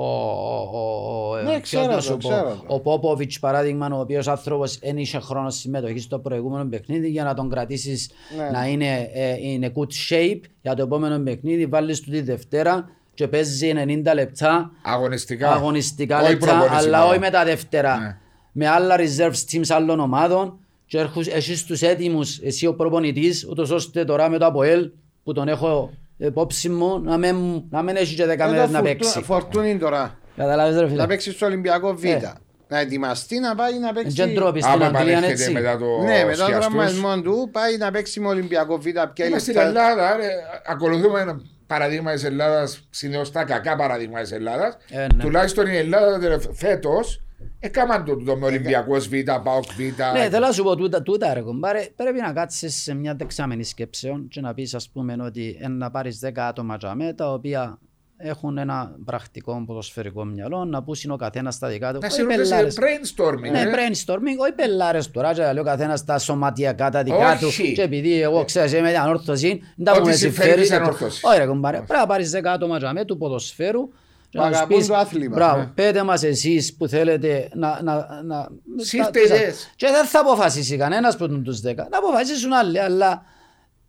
ο, 0.01 0.05
ο, 0.05 0.69
ο, 0.73 1.31
ο, 1.31 1.37
Ναι, 1.43 1.51
ποιος 1.51 1.61
ξέρω 1.63 1.87
να 1.87 1.95
το, 1.95 2.01
σου 2.01 2.17
πω, 2.17 2.29
ξέρω 2.29 2.63
το. 2.69 2.75
ο 2.75 2.81
Πόποβιτς 2.81 3.39
παράδειγμα 3.39 3.89
ο 3.93 4.01
οποίος 4.01 4.29
άνθρωπος 4.29 4.79
δεν 4.79 4.97
είχε 4.99 5.19
χρόνο 5.19 5.51
συμμετοχής 5.51 6.03
στο 6.03 6.19
προηγούμενο 6.19 6.69
παιχνίδι 6.69 7.09
για 7.09 7.25
να 7.25 7.35
τον 7.35 7.51
κρατήσεις 7.51 8.11
Ναι. 8.37 8.51
να 8.51 8.67
είναι 8.67 9.11
ε, 9.13 9.35
in 9.59 9.65
a 9.65 9.67
good 9.67 9.93
shape 10.11 10.41
για 10.63 10.75
το 10.75 10.83
επόμενο 10.83 11.19
παιχνίδι 11.19 11.67
βάλεις 11.67 12.01
του 12.01 12.11
τη 12.11 12.21
Δευτέρα 12.21 12.91
και 13.15 13.29
παίζει 13.29 13.73
90 13.77 14.03
λεπτά 14.15 14.71
Αγωνιστικά. 14.83 15.51
αγωνιστικά 15.53 16.21
Όχι 16.21 16.31
λεπτά 16.31 16.47
προπόνηση 16.47 16.75
αλλά 16.87 16.99
μόνο. 16.99 17.11
όχι 17.11 17.19
με 17.19 17.31
τα 17.31 17.45
δεύτερα 17.45 17.99
Ναι. 17.99 18.17
με 18.53 18.69
άλλα 18.69 18.97
reserves 18.99 19.53
teams 19.53 19.67
άλλων 19.69 20.01
ομάδων 20.01 20.59
και 20.87 20.99
έρχους 20.99 21.27
εσείς 21.27 21.65
τους 21.65 21.83
έτοιμους 21.83 22.39
εσύ 22.39 22.67
ο 22.67 22.75
προπονητής 22.75 23.47
ούτως 23.51 23.71
ώστε 23.71 24.05
τώρα 24.05 24.29
με 24.29 24.39
το 24.39 24.47
ΑΠΟΕΛ 24.47 24.91
που 25.25 25.33
τον 25.33 25.49
έχω 25.49 25.91
υπόψη 26.19 26.69
μου 26.69 27.01
να 27.01 27.17
μην, 27.17 27.63
να 27.71 27.83
μην 27.83 27.97
έχει 27.97 28.15
και 28.15 28.27
δέκα 28.27 28.45
Εδώ 28.45 28.53
μέρες 28.55 28.71
να 28.71 28.79
φορτού- 28.79 28.99
παίξει. 28.99 29.23
Φορτούνι 29.23 29.79
τώρα. 29.79 30.19
Καταλάβεις 30.37 30.77
ρε 30.77 30.83
Να 30.83 30.89
φίλε. 30.89 31.07
παίξει 31.07 31.33
στο 31.33 31.47
Ολυμπιακό 31.47 31.95
Β. 31.95 32.05
Ε. 32.05 32.33
Να 32.71 32.79
ετοιμαστεί 32.79 33.39
να 33.39 33.55
πάει 33.55 33.79
να 33.79 33.93
παίξει. 33.93 34.11
Δεν 34.13 34.35
τρόποι 34.35 34.61
στην 34.61 34.73
Άμα 34.73 34.85
Αγγλία 34.87 35.01
είναι 35.03 35.11
επανέρχεται 35.11 35.43
έτσι. 35.43 35.53
μετά 35.53 35.79
το 35.79 35.85
Ναι, 35.87 36.05
μετά 36.05 36.25
τον 36.25 36.35
σκιαστούς. 36.35 36.59
τραυματισμό 36.59 37.21
του 37.23 37.49
πάει 37.53 37.77
να 37.77 37.91
παίξει 37.91 38.21
με 38.21 38.29
Ολυμπιακό 38.29 38.77
Β. 38.79 38.83
Πια 39.13 39.27
Είμαστε 39.27 39.39
στην 39.39 39.55
λεπτά. 39.55 39.69
Ελλάδα, 39.91 40.17
ρε, 40.17 40.27
ακολουθούμε 40.67 41.41
παραδείγμα 41.67 42.13
της 42.13 42.25
Ελλάδας, 42.25 42.87
συνήθω 42.91 43.23
τα 43.31 43.45
κακά 43.45 43.77
παραδείγμα 43.77 44.21
της 44.21 44.33
Ελλάδας. 44.33 44.77
Ε, 44.91 44.99
ναι. 44.99 45.23
Τουλάχιστον 45.23 45.67
η 45.67 45.77
Ελλάδα 45.77 46.39
φέτος 46.53 47.23
έκαναν 47.59 48.05
το, 48.05 48.17
το 48.17 48.37
με 48.37 48.47
Ολυμπιακό 48.47 48.95
Β, 48.99 49.13
Πάοκ 49.45 49.65
Β. 49.65 49.81
Ναι, 50.19 50.29
θέλω 50.31 50.47
να 50.47 50.53
σου 50.53 50.63
πω 50.63 50.77
τούτα, 50.77 51.03
τούτα 51.03 51.35
ρε 51.35 51.41
κομπάρε, 51.41 51.89
πρέπει 51.97 52.21
να 52.21 52.33
κάτσεις 52.33 52.83
σε 52.83 52.95
μια 52.95 53.15
δεξάμενη 53.15 53.65
σκέψεων 53.65 54.29
και 54.29 54.41
να 54.41 54.55
πεις 54.55 54.75
ας 54.75 54.89
πούμε 54.89 55.17
ότι 55.21 55.59
ε, 55.61 55.69
να 55.69 55.91
πάρεις 55.91 56.21
10 56.25 56.31
άτομα 56.37 56.77
τζαμέ 56.77 57.13
τα 57.13 57.33
οποία 57.33 57.79
έχουν 58.21 58.59
ένα 58.59 58.97
πρακτικό 59.05 59.63
ποδοσφαιρικό 59.67 60.25
μυαλό, 60.25 60.65
να 60.65 60.83
πούσουν 60.83 61.11
ο 61.11 61.17
καθένας 61.17 61.55
στα 61.55 61.69
δικά 61.69 61.93
του. 61.93 61.99
Να 62.01 62.07
Όχι 62.07 62.17
σε 62.17 62.23
ρωτήσει 62.23 62.39
πελάρες. 62.49 62.79
brainstorming. 62.81 63.51
Ναι, 63.51 63.61
ε. 63.61 63.65
brainstorming, 63.75 64.39
όχι 64.41 64.53
πελάρες 64.53 65.11
τώρα, 65.11 65.35
και 65.35 65.41
να 65.43 65.53
λέει 65.53 65.63
ο 65.63 65.65
καθένας 65.65 66.05
τα 66.05 66.19
σωματιακά 66.19 66.91
τα 66.91 67.03
δικά 67.03 67.37
του 67.41 67.47
Όχι. 67.47 67.73
και 67.73 67.83
επειδή 67.83 68.21
εγώ 68.23 68.45
ξέρεις 68.45 68.73
είμαι 68.73 68.97
ανόρθωσης, 68.97 69.51
δεν 69.77 69.85
τα 69.85 69.93
Ό,τι 69.93 70.01
πούμε 70.01 70.13
συμφέρει 70.13 70.49
συμφέρει. 70.49 70.61
της 70.69 70.71
ανόρθωσης. 70.77 71.25
Όχι 71.25 71.39
ρε 71.39 71.47
κομπάρε, 71.47 71.77
πρέπει 71.77 72.01
να 72.01 72.07
πάρεις 72.07 72.31
10 72.37 72.41
άτομα 72.45 72.79
τζαμέ 72.79 73.05
του 73.05 73.17
ποδοσφαίρου 73.19 73.81
και 73.81 73.91
Που 73.91 73.99
να 74.31 74.47
τους 74.49 74.57
αγαπούν 74.57 74.77
πεις, 74.79 74.87
το 74.87 74.95
άθλημα. 74.97 75.35
Μπράβο, 75.37 75.61
Ναι. 75.61 75.67
πέτε 75.67 76.03
μας 76.03 76.23
εσείς 76.23 76.75
που 76.77 76.89
θέλετε 76.89 77.49
να... 77.55 77.83
να, 77.83 78.23
να 78.25 78.49
Σύρτε 78.77 79.11
τα- 79.11 79.21
ιδέες. 79.35 79.73
Και 79.77 79.87
δεν 79.87 80.05
θα 80.05 80.21
αποφασίσει 80.21 80.77
κανένας 80.77 81.17
που 81.17 81.43
τους 81.43 81.61
10. 81.61 81.75
Να 81.91 81.99
αποφασίσουν 81.99 82.53
άλλοι, 82.53 82.79
αλλά 82.81 83.23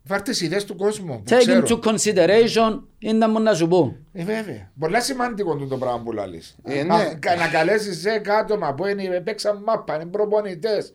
Βάρτες 0.04 0.38
τι 0.38 0.44
ιδέες 0.44 0.64
του 0.64 0.76
κόσμου. 0.76 1.22
που 1.22 1.34
take 1.34 1.38
ξέρω. 1.38 1.62
into 1.66 1.78
consideration 1.90 2.80
είναι 2.98 3.26
μου 3.28 3.40
να 3.40 3.54
σου 3.54 3.68
πω. 3.68 3.96
Ε, 4.12 4.24
βέβαια. 4.24 4.70
Πολλά 4.78 5.00
σημαντικό 5.00 5.56
είναι 5.56 5.66
το 5.66 5.76
πράγμα 5.76 6.02
που 6.02 6.12
λαλείς. 6.12 6.56
Ε, 6.64 6.82
να, 6.82 6.96
ναι. 6.96 7.14
κα- 7.14 7.36
να 7.36 7.48
καλέσεις 7.48 8.02
10 8.02 8.28
άτομα 8.40 8.74
που 8.74 8.86
είναι, 8.86 9.20
παίξαν 9.20 9.62
μάπα, 9.66 9.94
είναι 9.94 10.04
προπονητές, 10.06 10.86
είναι 10.86 10.94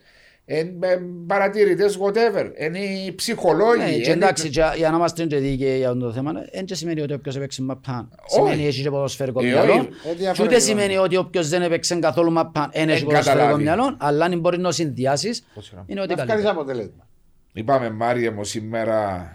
παρατηρητές, 1.28 1.98
whatever. 2.02 2.52
Είναι 2.58 2.80
οι 2.80 3.14
ψυχολόγοι. 3.16 3.78
Ναι, 3.82 3.90
και 3.90 3.96
είναι- 3.96 4.12
εντάξει, 4.12 4.50
και 4.50 4.62
για 4.78 4.90
να 4.90 4.96
είμαστε 4.96 5.26
και 5.26 5.38
δίκαιοι 5.38 5.78
για 5.78 5.90
αυτό 5.90 6.00
το 6.00 6.12
θέμα, 6.12 6.32
δεν 6.54 6.66
και 6.66 6.76
σημαίνει 6.76 7.02
ότι 7.02 7.14
όποιος 7.14 7.36
έπαιξε 7.36 7.62
μαπάν 7.62 8.10
σημαίνει 8.26 8.66
έχει 8.66 8.82
και 8.82 8.90
ποδοσφαιρικό 8.90 9.40
Ε, 9.44 9.44
μυαλό. 9.48 9.74
όχι. 9.74 9.80
Ε, 9.82 10.10
Και 10.10 10.16
διαφορετικό. 10.16 10.44
ούτε 10.44 10.60
σημαίνει 10.60 10.98
ότι 10.98 11.18
όποιος 11.18 11.50
δεν 11.50 11.62
έπαιξε 11.62 11.96
καθόλου 11.96 12.32
μαπάν 12.32 12.70
δεν 12.74 12.90
έχει 12.90 13.00
Εν 13.00 13.06
ποδοσφαιρικό 13.06 13.40
καταλάβει. 13.40 13.64
μυαλό, 13.64 13.96
αλλά 14.00 14.26
αν 14.26 14.40
μπορεί 14.40 14.58
να 14.58 14.72
συνδυάσεις, 14.72 15.46
Πώς 15.54 15.70
είναι. 15.72 15.84
είναι 15.86 16.00
ότι 16.02 16.10
Να 16.10 16.16
βγάλεις 16.16 16.32
καλύτερα. 16.34 16.62
αποτέλεσμα. 16.62 17.08
Είπαμε 17.54 17.90
Μάρια 17.90 18.32
μου 18.32 18.44
σήμερα 18.44 19.30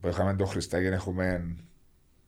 που 0.00 0.08
είχαμε 0.08 0.34
το 0.34 0.44
Χριστάγεν 0.44 0.92
έχουμε 0.92 1.56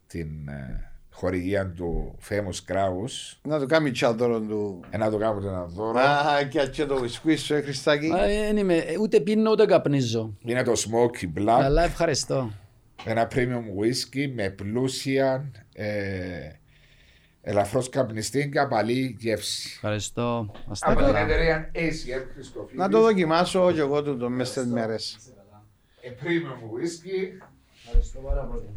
την 0.06 0.48
ε, 0.48 0.90
χορηγία 1.16 1.66
του 1.70 2.18
Famous 2.28 2.72
Kraus. 2.72 3.36
Να 3.42 3.58
το 3.58 3.66
κάνει 3.66 3.90
τσάδωρο 3.90 4.40
του. 4.40 4.80
Ε, 4.90 4.96
να 4.96 5.10
το 5.10 5.16
κάνουμε 5.18 5.48
ένα 5.48 5.64
δώρο. 5.64 5.98
Α, 5.98 6.42
και 6.50 6.58
έτσι 6.58 6.86
το 6.86 6.96
βισκουί 6.96 7.36
σου, 7.36 7.54
ε, 7.54 7.60
Χριστάκη. 7.60 8.10
Α, 8.12 8.24
εν 8.24 8.56
είμαι, 8.56 8.84
ούτε 9.00 9.20
πίνω 9.20 9.50
ούτε 9.50 9.66
καπνίζω. 9.66 10.36
Είναι 10.44 10.62
το 10.62 10.72
Smoky 10.72 11.38
Black. 11.40 11.60
Αλλά 11.62 11.82
ευχαριστώ. 11.82 12.50
Ένα 13.04 13.28
premium 13.34 13.80
whisky 13.80 14.30
με 14.34 14.50
πλούσια 14.50 15.50
ε, 15.72 15.86
ελαφρώς 17.42 17.88
καπνιστή 17.88 18.48
και 18.52 18.58
απαλή 18.58 19.16
γεύση. 19.18 19.70
Ευχαριστώ. 19.74 20.50
Να 20.66 20.72
είστε 20.72 20.90
Από 20.90 20.96
την 20.96 21.06
καλά. 21.06 21.18
εταιρεία 21.18 21.70
ACM 21.74 22.24
Χριστοφίδης. 22.34 22.78
Να 22.78 22.88
το 22.88 23.00
δοκιμάσω 23.00 23.72
και 23.72 23.80
εγώ 23.80 24.02
τούτο 24.02 24.28
μέσα 24.30 24.52
στις 24.52 24.66
μέρες. 24.72 25.16
Ε, 26.00 26.08
premium 26.22 26.62
whisky. 26.74 27.42
Ευχαριστώ 27.84 28.20
πάρα 28.20 28.42
πολύ. 28.42 28.68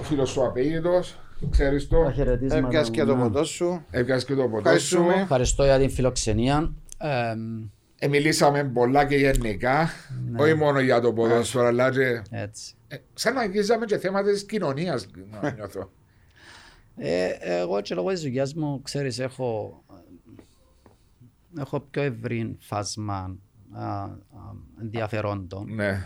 Ο 0.00 0.02
φίλος 0.02 0.30
σου 0.30 0.44
απέγητος. 0.44 1.18
Ξέρεις 1.50 1.88
το. 1.88 2.02
Τα 2.02 2.12
χαιρετίσματα 2.12 2.66
Έπιας 2.66 2.90
και 2.90 3.00
μου, 3.04 3.08
το 3.08 3.16
ναι. 3.16 3.22
ποτό 3.22 3.44
σου. 3.44 3.84
Έπιασε 3.90 4.26
και 4.26 4.34
το 4.34 4.42
ποτό 4.42 4.56
σου. 4.56 4.58
Ευχαριστούμε. 4.58 5.14
Ευχαριστώ 5.14 5.64
για 5.64 5.78
την 5.78 5.90
φιλοξενία. 5.90 6.72
Ε, 6.98 7.34
Ε, 7.98 8.08
μιλήσαμε 8.08 8.64
πολλά 8.64 9.06
και 9.06 9.16
γενικά. 9.16 9.88
Όχι 10.36 10.54
μόνο 10.54 10.80
για 10.80 11.00
το 11.00 11.12
ποδόσφαιρο, 11.12 11.66
αλλά 11.66 11.90
και... 11.90 12.22
έτσι. 12.30 12.74
ε, 12.88 12.96
σαν 13.14 13.34
να 13.34 13.40
αγγίζαμε 13.40 13.84
και 13.84 13.98
θέματα 13.98 14.30
της 14.30 14.44
κοινωνίας, 14.44 15.06
να 15.42 15.50
νιώθω. 15.50 15.90
Ε, 16.96 17.28
εγώ 17.40 17.80
και 17.80 17.94
λόγω 17.94 18.08
της 18.10 18.20
δουλειάς 18.20 18.54
μου, 18.54 18.82
ξέρεις, 18.82 19.18
έχω, 19.18 19.82
έχω 21.58 21.80
πιο 21.80 22.02
ευρύ 22.02 22.56
φάσμα 22.60 23.36
α, 23.72 23.84
α, 23.84 24.12
ενδιαφερόντων 24.80 25.74
ναι. 25.74 26.02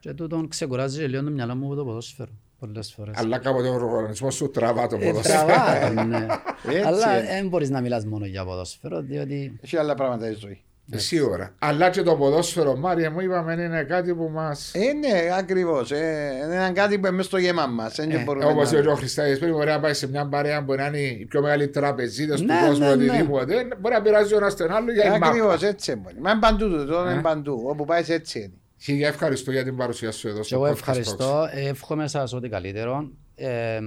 και 0.00 0.12
τούτον 0.12 0.48
ξεκουράζει 0.48 0.98
και 0.98 1.06
λίγο 1.06 1.22
το 1.22 1.30
μυαλό 1.30 1.54
μου 1.54 1.66
από 1.66 1.74
το 1.74 1.84
ποδόσφαιρο 1.84 2.32
πολλές 2.66 2.92
φορές. 2.96 3.14
Αλλά 3.18 3.38
κάποτε 3.38 3.68
ο 3.68 3.74
οργανισμός 3.74 4.34
σου 4.34 4.50
τραβά 4.50 4.86
το 4.86 4.96
Ε, 5.00 5.06
ποδόσφαιρο. 5.06 5.46
τραβά 5.46 5.94
το, 5.94 6.02
ναι. 6.08 6.26
Έτσι 6.66 6.80
Αλλά 6.86 7.18
είναι. 7.18 7.26
δεν 7.26 7.48
μπορείς 7.48 7.70
να 7.70 7.80
μιλάς 7.80 8.04
μόνο 8.04 8.24
για 8.26 8.44
ποδόσφαιρο, 8.44 9.00
διότι 9.00 9.58
Έχει 9.62 9.76
άλλα 9.76 9.94
πράγματα 9.94 10.30
η 10.30 10.34
ζωή. 10.34 10.62
Σίγουρα. 10.94 11.54
Αλλά 11.58 11.90
και 11.90 12.02
το 12.02 12.14
ποδόσφαιρο, 12.16 12.76
Μάρια 12.76 13.10
μου, 13.10 13.20
είπαμε 13.20 13.52
είναι 13.52 13.82
κάτι 13.82 14.14
που 14.14 14.30
μας... 14.32 14.70
Ε, 14.74 14.78
ναι, 14.92 15.28
ακριβώς. 15.38 15.90
Ε, 15.90 16.30
είναι 16.44 16.70
κάτι 16.74 16.98
που 16.98 17.06
είναι 17.06 17.16
μέσα 17.16 17.28
στο 17.28 17.38
γέμα 17.38 17.66
μας. 17.66 17.94
Δεν 17.94 18.10
Ε, 18.10 18.22
μπορούμε 18.24 18.44
Όπως 18.44 18.72
να- 18.72 18.78
είπε 18.78 18.88
ο 18.88 18.94
Χριστάκης 18.94 19.38
πριν, 19.38 19.52
μπορεί 19.52 19.66
να 19.66 19.80
πάει 19.80 19.94
σε 19.94 20.08
μια 20.08 20.26
παρέα 20.28 20.64
που 20.64 20.74
να 20.74 20.86
είναι 20.86 20.98
οι 20.98 21.26
πιο 21.30 21.40
μεγάλοι 21.42 21.68
τραπεζίτες 21.68 22.40
του 22.40 22.46
Ναι, 22.46 22.54
κόσμου, 22.66 22.84
ναι, 22.88 22.94
ναι. 22.94 23.04
οτιδήποτε. 23.10 23.54
Μπορεί 23.80 23.94
να 23.94 24.02
πειράζει 24.02 24.34
ο 24.34 24.36
ένας 24.36 24.56
τον 24.56 24.70
άλλο 24.70 24.92
για 24.92 25.04
η 25.04 25.10
μάπα. 25.10 25.26
Ακριβώς, 25.26 25.62
έτσι 25.62 25.94
μπορεί. 25.96 26.14
Μα 26.20 26.30
είναι 26.30 26.40
παντού 26.40 26.68
τούτο, 26.68 27.04
Ε. 27.08 27.12
είναι 27.12 27.20
παντού. 27.22 27.64
Όπου 27.66 27.84
πάει 27.84 28.02
έτσι 28.08 28.38
είναι. 28.38 28.52
Χίλια 28.82 29.08
ευχαριστώ 29.08 29.50
για 29.50 29.64
την 29.64 29.76
παρουσία 29.76 30.12
σου 30.12 30.28
εδώ 30.28 30.38
και 30.38 30.44
στο 30.44 30.54
εγώ 30.54 30.64
podcast 30.64 30.68
Talks. 30.68 30.76
ευχαριστώ, 30.76 31.48
ε, 31.52 31.68
εύχομαι 31.68 32.08
σας 32.08 32.32
ό,τι 32.32 32.48
καλύτερο 32.48 33.10
ε, 33.34 33.80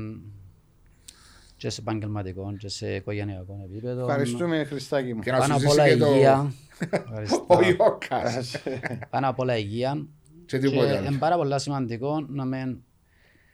και 1.57 1.69
σε 1.69 1.81
επαγγελματικό 1.81 2.55
και 2.57 2.67
σε 2.67 2.95
οικογενειακό 2.95 3.67
επίπεδο. 3.69 4.01
Ευχαριστούμε, 4.01 4.63
Χριστάκη 4.63 5.13
μου. 5.13 5.22
Και 5.22 5.31
να 5.31 5.38
Πάνω 5.38 5.47
σου 5.47 5.53
απ' 5.53 5.59
ζήσει 5.59 5.80
όλα 5.80 5.89
και 5.89 5.97
το... 5.97 6.13
υγεία. 6.13 6.53
Ευχαριστώ. 6.89 7.45
Ο 7.47 7.59
Ιώκας. 7.61 8.55
Πάνω 9.09 9.30
απ' 9.30 9.39
όλα 9.39 9.57
υγεία. 9.57 10.07
Και 10.45 10.57
Και 10.57 10.67
τίποτε 10.67 10.97
είναι 10.97 11.07
άλλο. 11.07 11.17
πάρα 11.17 11.38
πολύ 11.38 11.59
σημαντικό 11.59 12.26
να 12.30 12.45
μην 12.45 12.77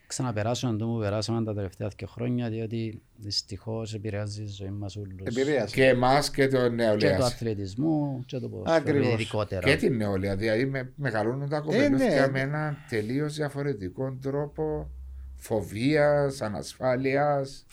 ξαναπεράσουμε 0.06 0.76
το 0.76 0.86
που 0.86 0.98
περάσαμε 0.98 1.44
τα 1.44 1.54
τελευταία 1.54 1.90
δύο 1.96 2.06
χρόνια, 2.06 2.48
διότι 2.48 3.02
δυστυχώς 3.22 3.94
επηρεάζει 3.94 4.42
η 4.42 4.46
ζωή 4.46 4.70
μας 4.70 4.96
όλους. 4.96 5.18
Επηρέασε. 5.22 5.74
Και 5.74 5.86
εμάς 5.86 6.30
και 6.30 6.48
το 6.48 6.56
Και 6.56 6.62
το 6.62 6.70
νεολαία. 6.70 7.18
αθλητισμό 7.18 8.22
και 8.26 8.38
το 8.38 8.48
ποδόσφαιρο 8.48 8.76
Ακριβώς. 8.76 9.12
ειδικότερα. 9.12 9.68
Και 9.68 9.76
την 9.76 9.96
νεολαία. 9.96 10.36
Δηλαδή 10.36 10.66
με, 10.66 10.92
μεγαλώνουν 10.96 11.48
τα 11.48 11.60
κοπελούθια 11.60 12.26
ναι. 12.26 12.28
με 12.32 12.40
έναν 12.40 12.76
τελείως 12.88 13.34
διαφορετικό 13.34 14.18
τρόπο 14.22 14.90
φοβίας, 15.36 16.40
ανασφάλειας. 16.40 17.66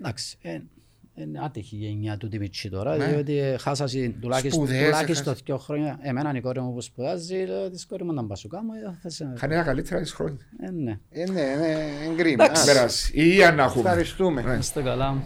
Εντάξει, 0.00 0.36
ε, 0.42 0.60
είναι 1.14 1.40
άτυχη 1.44 1.76
η 1.76 1.78
γενιά 1.78 2.16
του 2.16 2.28
Τιμιτσί 2.28 2.68
τώρα, 2.70 2.96
Ναι. 2.96 3.06
διότι 3.06 3.38
ε, 3.38 3.56
χάσασε 3.56 4.14
τουλάχιστον, 4.20 4.52
Σπουδές, 4.66 4.84
τουλάχιστον 4.84 5.26
έχασε. 5.26 5.42
δύο 5.44 5.58
χρόνια. 5.58 5.98
Εμένα 6.02 6.32
η 6.36 6.40
κόρη 6.40 6.60
μου 6.60 6.72
που 6.74 6.80
σπουδάζει, 6.80 7.44
λέω 7.44 7.70
της 7.70 7.86
κόρη 7.86 8.04
μου 8.04 8.12
να 8.12 8.22
μπασουκά 8.22 8.62
μου, 8.64 8.70
ε, 8.72 8.98
θα 9.02 9.08
σε... 9.08 9.32
Χάνει 9.36 9.54
τα 9.54 9.62
καλύτερα 9.62 10.00
της 10.00 10.12
χρόνια. 10.12 10.38
Ε, 10.60 10.70
ναι. 10.70 10.98
Ε, 11.10 11.24
ναι, 11.30 11.42
ναι, 11.60 11.76
είναι 12.06 12.14
κρίμα. 12.22 12.44
Εντάξει. 12.44 12.70
Α, 12.70 12.74
Πέρασε. 12.74 13.10
Υγεία 13.14 13.52
να 13.52 13.62
έχουμε. 13.62 13.88
Ευχαριστούμε. 13.88 14.56
Είστε 14.60 14.82
καλά. 14.82 15.22